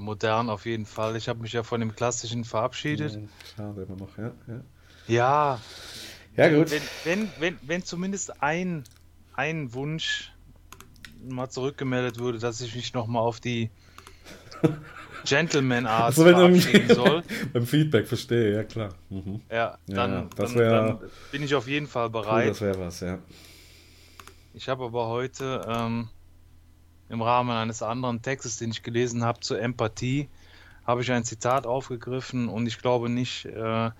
Modern 0.00 0.48
auf 0.50 0.66
jeden 0.66 0.86
Fall. 0.86 1.16
Ich 1.16 1.28
habe 1.28 1.40
mich 1.40 1.52
ja 1.52 1.62
von 1.62 1.80
dem 1.80 1.94
Klassischen 1.94 2.44
verabschiedet. 2.44 3.18
Schade 3.56 3.82
immer 3.82 3.96
noch, 3.96 4.16
ja. 4.18 4.32
Ja, 4.46 4.60
Ja. 5.06 5.60
ja 6.36 6.58
gut. 6.58 6.70
Wenn, 6.70 6.82
wenn, 7.04 7.30
wenn, 7.38 7.58
wenn 7.62 7.84
zumindest 7.84 8.42
ein, 8.42 8.84
ein 9.34 9.72
Wunsch 9.74 10.32
mal 11.22 11.48
zurückgemeldet 11.50 12.18
würde, 12.18 12.38
dass 12.38 12.60
ich 12.60 12.74
mich 12.74 12.94
nochmal 12.94 13.22
auf 13.22 13.40
die 13.40 13.70
Gentleman-Art 15.24 16.04
Also 16.18 16.24
verabschieden 16.24 16.94
soll. 16.94 17.22
beim 17.52 17.66
Feedback 17.66 18.06
verstehe, 18.08 18.54
ja 18.54 18.64
klar. 18.64 18.94
Mhm. 19.10 19.42
Ja, 19.50 19.78
dann, 19.86 20.12
ja, 20.12 20.28
das 20.34 20.52
dann, 20.52 20.58
wäre 20.60 20.72
dann 21.00 21.10
bin 21.30 21.42
ich 21.42 21.54
auf 21.54 21.68
jeden 21.68 21.86
Fall 21.86 22.06
cool, 22.06 22.12
bereit. 22.12 22.50
das 22.50 22.60
wäre 22.62 22.78
was, 22.80 23.00
ja. 23.00 23.18
Ich 24.54 24.68
habe 24.68 24.84
aber 24.84 25.08
heute 25.08 25.64
ähm, 25.68 26.08
im 27.10 27.20
Rahmen 27.22 27.50
eines 27.50 27.82
anderen 27.82 28.22
Textes, 28.22 28.56
den 28.56 28.70
ich 28.70 28.82
gelesen 28.82 29.24
habe, 29.24 29.40
zur 29.40 29.60
Empathie, 29.60 30.28
habe 30.86 31.02
ich 31.02 31.12
ein 31.12 31.24
Zitat 31.24 31.66
aufgegriffen 31.66 32.48
und 32.48 32.66
ich 32.66 32.78
glaube 32.78 33.08
nicht, 33.08 33.44
äh, 33.44 33.90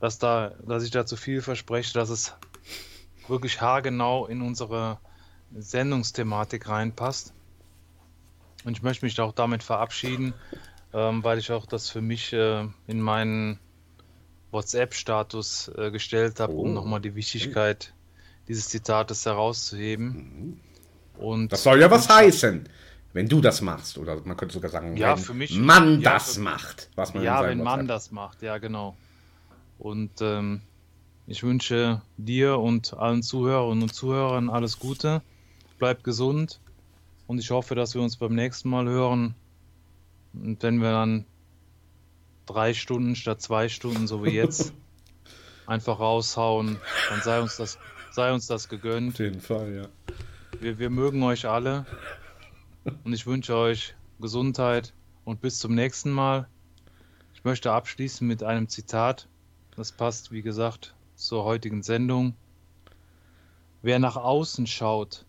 dass, 0.00 0.18
da, 0.18 0.52
dass 0.66 0.82
ich 0.84 0.90
da 0.90 1.06
zu 1.06 1.16
viel 1.16 1.40
verspreche, 1.40 1.94
dass 1.94 2.10
es 2.10 2.34
wirklich 3.28 3.60
haargenau 3.60 4.26
in 4.26 4.42
unsere 4.42 4.98
Sendungsthematik 5.56 6.68
reinpasst. 6.68 7.32
Und 8.64 8.76
ich 8.76 8.82
möchte 8.82 9.04
mich 9.04 9.14
da 9.14 9.22
auch 9.24 9.32
damit 9.32 9.62
verabschieden, 9.62 10.34
ähm, 10.92 11.22
weil 11.22 11.38
ich 11.38 11.52
auch 11.52 11.64
das 11.66 11.88
für 11.90 12.00
mich 12.00 12.32
äh, 12.32 12.66
in 12.86 13.00
meinen 13.00 13.58
WhatsApp-Status 14.50 15.70
äh, 15.76 15.90
gestellt 15.90 16.40
habe, 16.40 16.54
Oh. 16.54 16.62
um 16.62 16.74
nochmal 16.74 17.00
die 17.00 17.14
Wichtigkeit 17.14 17.94
dieses 18.48 18.68
Zitates 18.68 19.26
herauszuheben. 19.26 20.60
Und 21.18 21.52
Das 21.52 21.62
soll 21.62 21.80
ja 21.80 21.90
was 21.90 22.08
heißen, 22.08 22.68
wenn 23.12 23.28
du 23.28 23.40
das 23.40 23.60
machst. 23.60 23.98
Oder 23.98 24.20
man 24.24 24.36
könnte 24.36 24.54
sogar 24.54 24.70
sagen, 24.70 24.96
Ja, 24.96 25.16
wenn 25.16 25.24
für 25.24 25.34
mich. 25.34 25.56
man 25.58 26.00
ja, 26.00 26.12
das 26.14 26.34
für- 26.34 26.40
macht. 26.40 26.88
Was 26.94 27.14
man 27.14 27.22
ja, 27.24 27.42
wenn 27.42 27.58
man 27.58 27.80
WhatsApp- 27.80 27.88
das 27.88 28.10
macht, 28.12 28.42
ja, 28.42 28.58
genau. 28.58 28.96
Und 29.78 30.10
ähm, 30.20 30.62
ich 31.26 31.42
wünsche 31.42 32.02
dir 32.16 32.58
und 32.58 32.94
allen 32.94 33.22
Zuhörerinnen 33.22 33.82
und 33.82 33.94
Zuhörern 33.94 34.48
alles 34.50 34.78
Gute. 34.78 35.22
Bleib 35.78 36.02
gesund 36.04 36.60
und 37.26 37.38
ich 37.38 37.50
hoffe, 37.50 37.74
dass 37.74 37.94
wir 37.94 38.02
uns 38.02 38.16
beim 38.16 38.34
nächsten 38.34 38.68
Mal 38.70 38.86
hören. 38.88 39.34
Und 40.34 40.62
wenn 40.62 40.78
wir 40.80 40.90
dann 40.92 41.24
drei 42.46 42.74
Stunden 42.74 43.14
statt 43.16 43.40
zwei 43.42 43.68
Stunden, 43.68 44.06
so 44.06 44.24
wie 44.24 44.30
jetzt, 44.30 44.72
einfach 45.66 46.00
raushauen, 46.00 46.78
dann 47.10 47.20
sei 47.22 47.40
uns 47.40 47.56
das, 47.56 47.78
sei 48.12 48.32
uns 48.32 48.46
das 48.46 48.68
gegönnt. 48.68 49.14
Auf 49.14 49.20
jeden 49.20 49.40
Fall, 49.40 49.72
ja. 49.74 50.14
Wir, 50.60 50.78
wir 50.78 50.90
mögen 50.90 51.22
euch 51.22 51.46
alle 51.46 51.86
und 53.04 53.12
ich 53.12 53.26
wünsche 53.26 53.54
euch 53.54 53.94
Gesundheit 54.20 54.92
und 55.24 55.40
bis 55.40 55.60
zum 55.60 55.74
nächsten 55.74 56.10
Mal. 56.10 56.48
Ich 57.34 57.44
möchte 57.44 57.70
abschließen 57.70 58.26
mit 58.26 58.42
einem 58.42 58.68
Zitat. 58.68 59.28
Das 59.76 59.92
passt, 59.92 60.32
wie 60.32 60.42
gesagt, 60.42 60.96
zur 61.14 61.44
heutigen 61.44 61.84
Sendung. 61.84 62.34
Wer 63.82 64.00
nach 64.00 64.16
außen 64.16 64.66
schaut, 64.66 65.24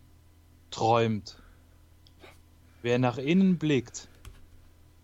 träumt. 0.72 1.40
Wer 2.82 2.98
nach 2.98 3.20
innen 3.20 3.60
blickt, 3.60 4.08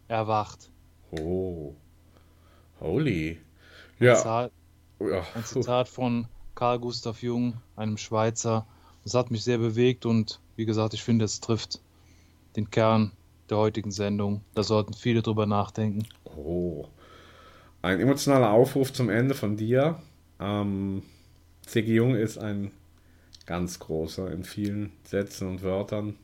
erwacht. 0.07 0.72
Oh. 1.11 1.76
Holy. 2.80 3.39
Ein, 3.99 4.06
Ja. 4.06 4.15
Zitat, 4.15 4.52
ja. 4.99 5.23
ein 5.35 5.43
Zitat 5.43 5.88
von 5.88 6.27
Carl 6.56 6.80
Gustav 6.80 7.22
Jung, 7.22 7.61
einem 7.76 7.97
Schweizer. 7.97 8.65
Das 9.06 9.14
hat 9.14 9.32
mich 9.32 9.44
sehr 9.44 9.60
bewegt 9.60 10.06
und 10.07 10.40
wie 10.56 10.65
gesagt, 10.65 10.95
ich 10.95 11.03
finde, 11.03 11.26
es 11.26 11.40
trifft 11.40 11.80
den 12.56 12.72
Kern 12.72 13.11
der 13.52 13.57
heutigen 13.57 13.91
Sendung. 13.91 14.41
Da 14.56 14.64
sollten 14.64 14.94
viele 14.94 15.22
drüber 15.22 15.45
nachdenken. 15.45 16.07
Oh. 16.36 16.88
Ein 17.84 17.99
emotionaler 17.99 18.49
Aufruf 18.49 18.91
zum 18.91 19.10
Ende 19.10 19.36
von 19.36 19.57
dir. 19.57 20.02
Ähm, 20.40 21.03
C.G. 21.68 21.94
Jung 21.94 22.15
ist 22.15 22.40
ein 22.40 22.72
ganz 23.45 23.77
großer 23.77 24.32
in 24.32 24.44
vielen 24.44 24.91
Sätzen 25.03 25.49
und 25.49 25.61
Wörtern. 25.61 26.15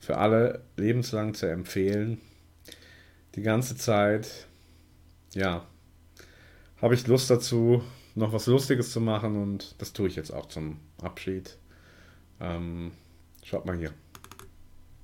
Für 0.00 0.16
alle 0.16 0.62
lebenslang 0.78 1.34
zu 1.34 1.44
empfehlen. 1.44 2.22
Die 3.34 3.42
ganze 3.42 3.76
Zeit, 3.76 4.46
ja, 5.34 5.66
habe 6.80 6.94
ich 6.94 7.06
Lust 7.06 7.28
dazu, 7.28 7.82
noch 8.14 8.32
was 8.32 8.46
Lustiges 8.46 8.92
zu 8.92 9.02
machen 9.02 9.36
und 9.36 9.74
das 9.76 9.92
tue 9.92 10.08
ich 10.08 10.16
jetzt 10.16 10.30
auch 10.30 10.46
zum 10.46 10.78
Abschied. 11.02 11.58
Ähm, 12.40 12.92
schaut 13.42 13.66
mal 13.66 13.76
hier. 13.76 13.90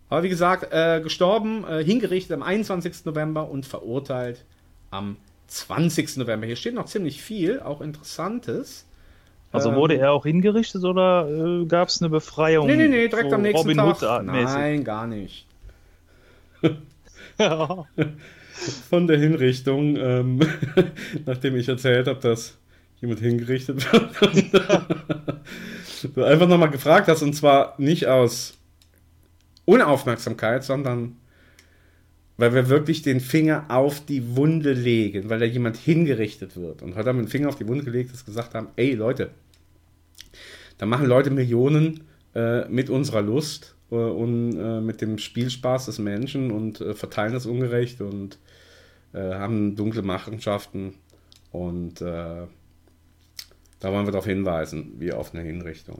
Aber 0.08 0.22
wie 0.22 0.28
gesagt, 0.28 0.72
äh, 0.72 1.00
gestorben, 1.00 1.64
äh, 1.66 1.82
hingerichtet 1.82 2.32
am 2.32 2.42
21. 2.42 3.04
November 3.04 3.48
und 3.50 3.66
verurteilt 3.66 4.44
am 4.90 5.16
20. 5.48 6.18
November. 6.18 6.46
Hier 6.46 6.56
steht 6.56 6.74
noch 6.74 6.86
ziemlich 6.86 7.22
viel, 7.22 7.60
auch 7.60 7.80
Interessantes. 7.80 8.86
Also 9.50 9.70
Ähm, 9.70 9.76
wurde 9.76 9.96
er 9.96 10.12
auch 10.12 10.24
hingerichtet 10.24 10.84
oder 10.84 11.28
äh, 11.28 11.66
gab 11.66 11.88
es 11.88 12.02
eine 12.02 12.10
Befreiung? 12.10 12.66
Nee, 12.66 12.76
nee, 12.76 12.88
nee, 12.88 13.08
direkt 13.08 13.30
so 13.30 13.36
am 13.36 13.42
nächsten 13.42 13.78
Robin 13.78 13.94
Tag. 13.94 14.24
Nein, 14.24 14.84
gar 14.84 15.06
nicht. 15.06 15.46
Von 18.88 19.06
der 19.06 19.18
Hinrichtung, 19.18 19.96
ähm, 19.96 20.40
nachdem 21.26 21.56
ich 21.56 21.68
erzählt 21.68 22.06
habe, 22.08 22.20
dass 22.20 22.56
jemand 23.00 23.20
hingerichtet 23.20 23.92
wird. 23.92 24.10
du 26.08 26.24
einfach 26.24 26.48
nochmal 26.48 26.70
gefragt 26.70 27.08
hast, 27.08 27.22
und 27.22 27.34
zwar 27.34 27.74
nicht 27.78 28.06
aus 28.06 28.54
Unaufmerksamkeit, 29.64 30.64
sondern 30.64 31.16
weil 32.36 32.52
wir 32.52 32.68
wirklich 32.68 33.02
den 33.02 33.20
Finger 33.20 33.66
auf 33.68 34.04
die 34.04 34.36
Wunde 34.36 34.72
legen, 34.72 35.30
weil 35.30 35.38
da 35.38 35.44
jemand 35.44 35.76
hingerichtet 35.76 36.56
wird. 36.56 36.82
Und 36.82 36.96
heute 36.96 37.08
haben 37.08 37.18
wir 37.18 37.24
den 37.24 37.30
Finger 37.30 37.48
auf 37.48 37.56
die 37.56 37.68
Wunde 37.68 37.84
gelegt, 37.84 38.12
dass 38.12 38.24
gesagt 38.24 38.54
haben, 38.54 38.68
ey 38.76 38.94
Leute, 38.94 39.30
da 40.78 40.86
machen 40.86 41.06
Leute 41.06 41.30
Millionen 41.30 42.00
äh, 42.34 42.68
mit 42.68 42.90
unserer 42.90 43.22
Lust 43.22 43.76
äh, 43.90 43.94
und 43.94 44.58
äh, 44.58 44.80
mit 44.80 45.00
dem 45.00 45.18
Spielspaß 45.18 45.86
des 45.86 45.98
Menschen 45.98 46.50
und 46.50 46.80
äh, 46.80 46.94
verteilen 46.94 47.32
das 47.32 47.46
ungerecht 47.46 48.00
und 48.00 48.38
äh, 49.12 49.34
haben 49.34 49.76
dunkle 49.76 50.02
Machenschaften. 50.02 50.94
Und 51.52 52.00
äh, 52.00 52.46
da 53.84 53.92
wollen 53.92 54.06
wir 54.06 54.12
darauf 54.12 54.24
hinweisen, 54.24 54.94
wie 54.98 55.12
auf 55.12 55.34
eine 55.34 55.42
Hinrichtung. 55.42 55.96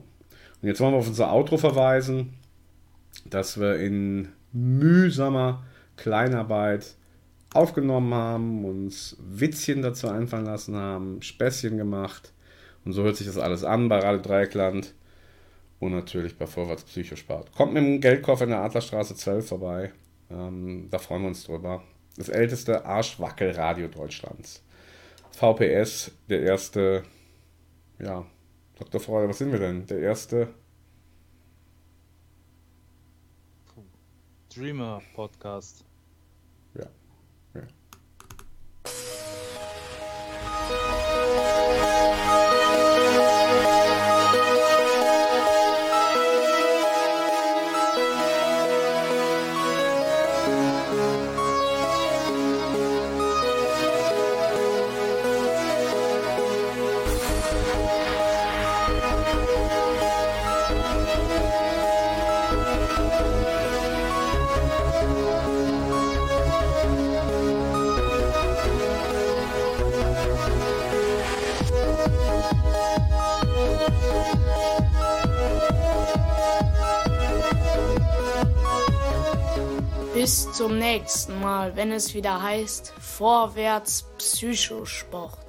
Und 0.61 0.67
jetzt 0.67 0.79
wollen 0.79 0.93
wir 0.93 0.97
auf 0.97 1.07
unser 1.07 1.31
Outro 1.31 1.57
verweisen, 1.57 2.33
dass 3.29 3.59
wir 3.59 3.75
in 3.75 4.29
mühsamer 4.51 5.63
Kleinarbeit 5.95 6.95
aufgenommen 7.53 8.13
haben, 8.13 8.65
uns 8.65 9.17
Witzchen 9.19 9.83
dazu 9.83 10.09
einfallen 10.09 10.45
lassen 10.45 10.75
haben, 10.75 11.21
Späßchen 11.21 11.77
gemacht 11.77 12.33
Und 12.85 12.93
so 12.93 13.03
hört 13.03 13.17
sich 13.17 13.27
das 13.27 13.37
alles 13.37 13.63
an 13.63 13.87
bei 13.87 13.99
Radio 13.99 14.21
Dreieckland 14.21 14.95
und 15.79 15.91
natürlich 15.91 16.37
bei 16.37 16.47
Vorwärts 16.47 16.85
Psychosport. 16.85 17.51
Kommt 17.51 17.73
mit 17.73 17.83
dem 17.83 18.01
Geldkoffer 18.01 18.45
in 18.45 18.49
der 18.49 18.61
Adlerstraße 18.61 19.15
12 19.15 19.47
vorbei. 19.47 19.91
Ähm, 20.31 20.87
da 20.89 20.97
freuen 20.97 21.21
wir 21.21 21.27
uns 21.27 21.43
drüber. 21.43 21.83
Das 22.17 22.29
älteste 22.29 22.83
Arschwackelradio 22.83 23.89
Deutschlands. 23.89 24.63
VPS, 25.31 26.11
der 26.29 26.41
erste, 26.41 27.03
ja, 27.99 28.25
Dr. 28.77 28.99
Freude, 28.99 29.29
was 29.29 29.37
sind 29.37 29.51
wir 29.51 29.59
denn? 29.59 29.85
Der 29.87 29.99
erste 29.99 30.53
Dreamer 34.55 35.01
Podcast. 35.13 35.84
Bis 80.25 80.51
zum 80.53 80.79
nächsten 80.79 81.39
Mal, 81.39 81.75
wenn 81.75 81.91
es 81.91 82.15
wieder 82.15 82.41
heißt 82.41 82.95
Vorwärts 82.99 84.07
Psychosport. 84.17 85.44